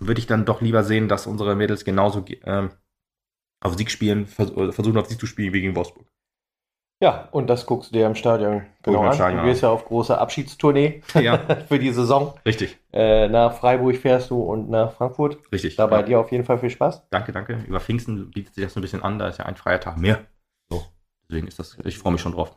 würde 0.00 0.18
ich 0.20 0.26
dann 0.26 0.44
doch 0.44 0.60
lieber 0.60 0.84
sehen, 0.84 1.08
dass 1.08 1.26
unsere 1.26 1.54
Mädels 1.54 1.84
genauso 1.84 2.24
ähm, 2.44 2.70
auf 3.60 3.76
Sieg 3.76 3.90
spielen, 3.90 4.26
vers 4.26 4.50
versuchen 4.74 4.98
auf 4.98 5.06
Sieg 5.08 5.18
zu 5.20 5.26
spielen 5.26 5.52
wie 5.52 5.60
gegen 5.62 5.76
Wolfsburg. 5.76 6.06
Ja, 7.02 7.28
und 7.32 7.48
das 7.48 7.66
guckst 7.66 7.90
du 7.90 7.94
dir 7.98 8.06
im 8.06 8.14
Stadion 8.14 8.62
genau 8.82 9.02
an. 9.02 9.12
Stadion 9.12 9.42
du 9.42 9.48
gehst 9.48 9.62
ja 9.62 9.68
auf 9.70 9.84
große 9.84 10.16
Abschiedstournee 10.16 11.02
Ja, 11.14 11.38
für 11.68 11.78
die 11.78 11.90
Saison. 11.90 12.34
richtig, 12.46 12.78
Äh, 12.92 13.28
nach 13.28 13.52
Freiburg 13.54 13.96
fährst 13.96 14.30
du 14.30 14.40
und 14.40 14.70
nach 14.70 14.92
Frankfurt. 14.92 15.38
richtig. 15.52 15.76
Da 15.76 15.86
bei 15.86 15.96
ja. 16.00 16.02
dir 16.02 16.20
auf 16.20 16.30
jeden 16.32 16.44
Fall 16.44 16.58
viel 16.58 16.70
Spaß. 16.70 17.08
Danke, 17.10 17.32
danke. 17.32 17.58
Über 17.66 17.80
Pfingsten 17.80 18.30
bietet 18.30 18.54
sich 18.54 18.64
das 18.64 18.72
so 18.74 18.80
ein 18.80 18.82
bisschen 18.82 19.02
an, 19.02 19.18
da 19.18 19.28
ist 19.28 19.38
ja 19.38 19.46
ein 19.46 19.56
freier 19.56 19.80
Tag 19.80 19.98
mehr. 19.98 20.24
So, 20.70 20.84
deswegen 21.28 21.46
ist 21.48 21.58
das, 21.58 21.76
ich 21.84 21.98
freue 21.98 22.12
mich 22.12 22.22
schon 22.22 22.32
drauf. 22.32 22.56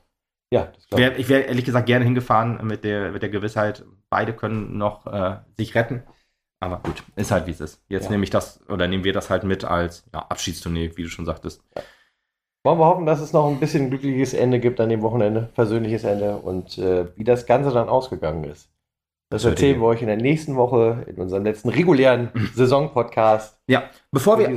Ja, 0.54 0.68
das 0.74 0.84
Ich 0.84 0.90
glaub 0.90 1.00
ich. 1.00 1.06
wäre 1.08 1.16
ich 1.18 1.30
wär 1.30 1.48
ehrlich 1.48 1.66
gesagt 1.66 1.88
gerne 1.88 2.06
hingefahren 2.06 2.66
mit 2.66 2.84
der, 2.84 3.12
mit 3.12 3.22
der 3.22 3.30
Gewissheit, 3.30 3.84
beide 4.10 4.34
können 4.34 4.78
noch 4.78 5.06
äh, 5.08 5.40
sich 5.58 5.76
retten. 5.76 6.04
Aber 6.60 6.80
gut, 6.84 7.04
ist 7.16 7.32
halt 7.32 7.46
wie 7.48 7.52
es 7.52 7.62
ist. 7.62 7.82
Jetzt 7.88 8.06
Ja. 8.06 8.12
nehme 8.12 8.24
ich 8.24 8.30
das 8.32 8.60
oder 8.70 8.88
nehmen 8.88 9.04
wir 9.04 9.14
das 9.14 9.30
halt 9.30 9.44
mit 9.44 9.64
als 9.64 10.06
ja, 10.14 10.20
Abschiedstournee, 10.28 10.92
wie 10.96 11.04
du 11.04 11.10
schon 11.10 11.26
sagtest. 11.26 11.64
Wollen 12.64 12.80
wir 12.80 12.86
hoffen, 12.86 13.06
dass 13.06 13.22
es 13.22 13.32
noch 13.32 13.48
ein 13.48 13.60
bisschen 13.60 13.84
ein 13.86 13.90
glückliches 13.92 14.34
Ende 14.34 14.60
gibt 14.60 14.80
an 14.80 14.90
dem 14.90 15.02
Wochenende, 15.02 15.50
persönliches 15.54 16.04
Ende 16.04 16.38
und 16.38 16.78
äh, 16.80 17.16
wie 17.16 17.24
das 17.24 17.46
Ganze 17.46 17.72
dann 17.72 17.88
ausgegangen 17.90 18.44
ist. 18.46 18.70
Das 19.30 19.44
erzählen 19.44 19.80
wir 19.82 19.88
euch 19.88 20.02
in 20.02 20.08
der 20.08 20.16
nächsten 20.16 20.56
Woche 20.56 21.04
in 21.08 21.18
unserem 21.18 21.44
letzten 21.44 21.68
regulären 21.68 22.32
Saison-Podcast 22.56 23.60
Ja, 23.68 23.84
bevor 24.12 24.40
wir 24.40 24.50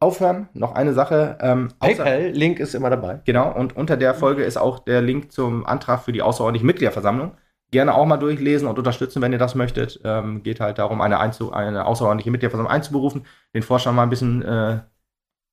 aufhören, 0.00 0.48
noch 0.54 0.74
eine 0.74 0.94
Sache. 0.94 1.36
Ähm, 1.40 1.68
außer- 1.78 1.96
PayPal-Link 1.96 2.58
ist 2.58 2.74
immer 2.74 2.88
dabei. 2.90 3.20
Genau, 3.26 3.54
und 3.54 3.76
unter 3.76 3.96
der 3.98 4.14
Folge 4.14 4.42
ist 4.44 4.56
auch 4.56 4.78
der 4.78 5.02
Link 5.02 5.30
zum 5.30 5.66
Antrag 5.66 6.02
für 6.04 6.12
die 6.12 6.22
außerordentliche 6.22 6.64
Mitgliederversammlung. 6.66 7.32
Gerne 7.74 7.92
auch 7.92 8.06
mal 8.06 8.18
durchlesen 8.18 8.68
und 8.68 8.78
unterstützen, 8.78 9.20
wenn 9.20 9.32
ihr 9.32 9.38
das 9.38 9.56
möchtet. 9.56 10.00
Ähm, 10.04 10.44
geht 10.44 10.60
halt 10.60 10.78
darum, 10.78 11.00
eine, 11.00 11.18
Einzu 11.18 11.52
eine 11.52 11.86
außerordentliche 11.86 12.30
Mitgliederversammlung 12.30 12.72
einzuberufen, 12.72 13.26
den 13.52 13.64
Vorstand 13.64 13.96
mal 13.96 14.04
ein 14.04 14.10
bisschen 14.10 14.42
äh, 14.42 14.78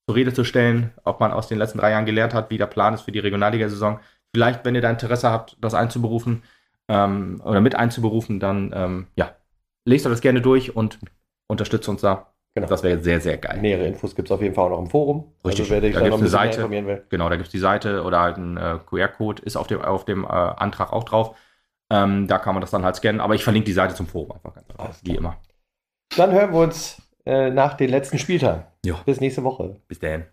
zur 0.07 0.15
Rede 0.15 0.31
zu 0.31 0.43
stellen, 0.43 0.91
ob 1.03 1.19
man 1.19 1.31
aus 1.31 1.47
den 1.47 1.57
letzten 1.57 1.79
drei 1.79 1.89
Jahren 1.89 2.05
gelernt 2.05 2.35
hat, 2.35 2.51
wie 2.51 2.59
der 2.59 2.67
Plan 2.67 2.93
ist 2.93 3.01
für 3.01 3.11
die 3.11 3.17
Regionalliga-Saison. 3.17 3.99
Vielleicht, 4.35 4.63
wenn 4.65 4.75
ihr 4.75 4.81
da 4.81 4.91
Interesse 4.91 5.31
habt, 5.31 5.57
das 5.61 5.73
einzuberufen 5.73 6.43
ähm, 6.89 7.41
oder 7.43 7.59
mit 7.59 7.73
einzuberufen, 7.73 8.39
dann 8.39 8.71
ähm, 8.75 9.07
ja, 9.15 9.35
lest 9.85 10.05
euch 10.05 10.11
das 10.11 10.21
gerne 10.21 10.41
durch 10.41 10.75
und 10.75 10.99
unterstützt 11.47 11.89
uns 11.89 12.01
da. 12.01 12.27
Genau. 12.53 12.67
Das 12.67 12.83
wäre 12.83 12.99
sehr, 12.99 13.19
sehr 13.19 13.39
geil. 13.39 13.57
Nähere 13.61 13.87
Infos 13.87 14.15
gibt 14.15 14.27
es 14.27 14.31
auf 14.31 14.43
jeden 14.43 14.53
Fall 14.53 14.65
auch 14.65 14.69
noch 14.69 14.79
im 14.79 14.91
Forum. 14.91 15.31
Richtig. 15.43 15.71
Also 15.71 15.81
dich 15.81 15.95
Da 15.95 16.01
gibt's 16.01 16.17
ein 16.17 16.19
eine 16.19 16.29
Seite. 16.29 17.03
Genau, 17.09 17.29
da 17.29 17.35
gibt 17.35 17.47
es 17.47 17.51
die 17.51 17.57
Seite 17.57 18.03
oder 18.03 18.19
halt 18.19 18.37
ein 18.37 18.57
äh, 18.57 18.77
QR-Code, 18.85 19.41
ist 19.41 19.55
auf 19.55 19.65
dem, 19.65 19.81
auf 19.81 20.05
dem 20.05 20.23
äh, 20.23 20.27
Antrag 20.27 20.93
auch 20.93 21.03
drauf. 21.03 21.35
Ähm, 21.91 22.27
da 22.27 22.37
kann 22.37 22.55
man 22.55 22.61
das 22.61 22.71
dann 22.71 22.85
halt 22.85 22.95
scannen, 22.95 23.19
aber 23.19 23.35
ich 23.35 23.43
verlinke 23.43 23.65
die 23.65 23.73
Seite 23.73 23.93
zum 23.93 24.07
Forum 24.07 24.31
einfach 24.31 24.53
ganz 24.53 24.65
Alles 24.77 25.01
wie 25.03 25.15
immer. 25.15 25.37
Dann 26.15 26.31
hören 26.31 26.53
wir 26.53 26.59
uns 26.59 27.01
äh, 27.25 27.49
nach 27.49 27.73
den 27.75 27.89
letzten 27.89 28.17
Spieltagen. 28.17 28.63
Ja. 28.85 28.95
Bis 29.05 29.19
nächste 29.19 29.43
Woche. 29.43 29.75
Bis 29.87 29.99
dann. 29.99 30.25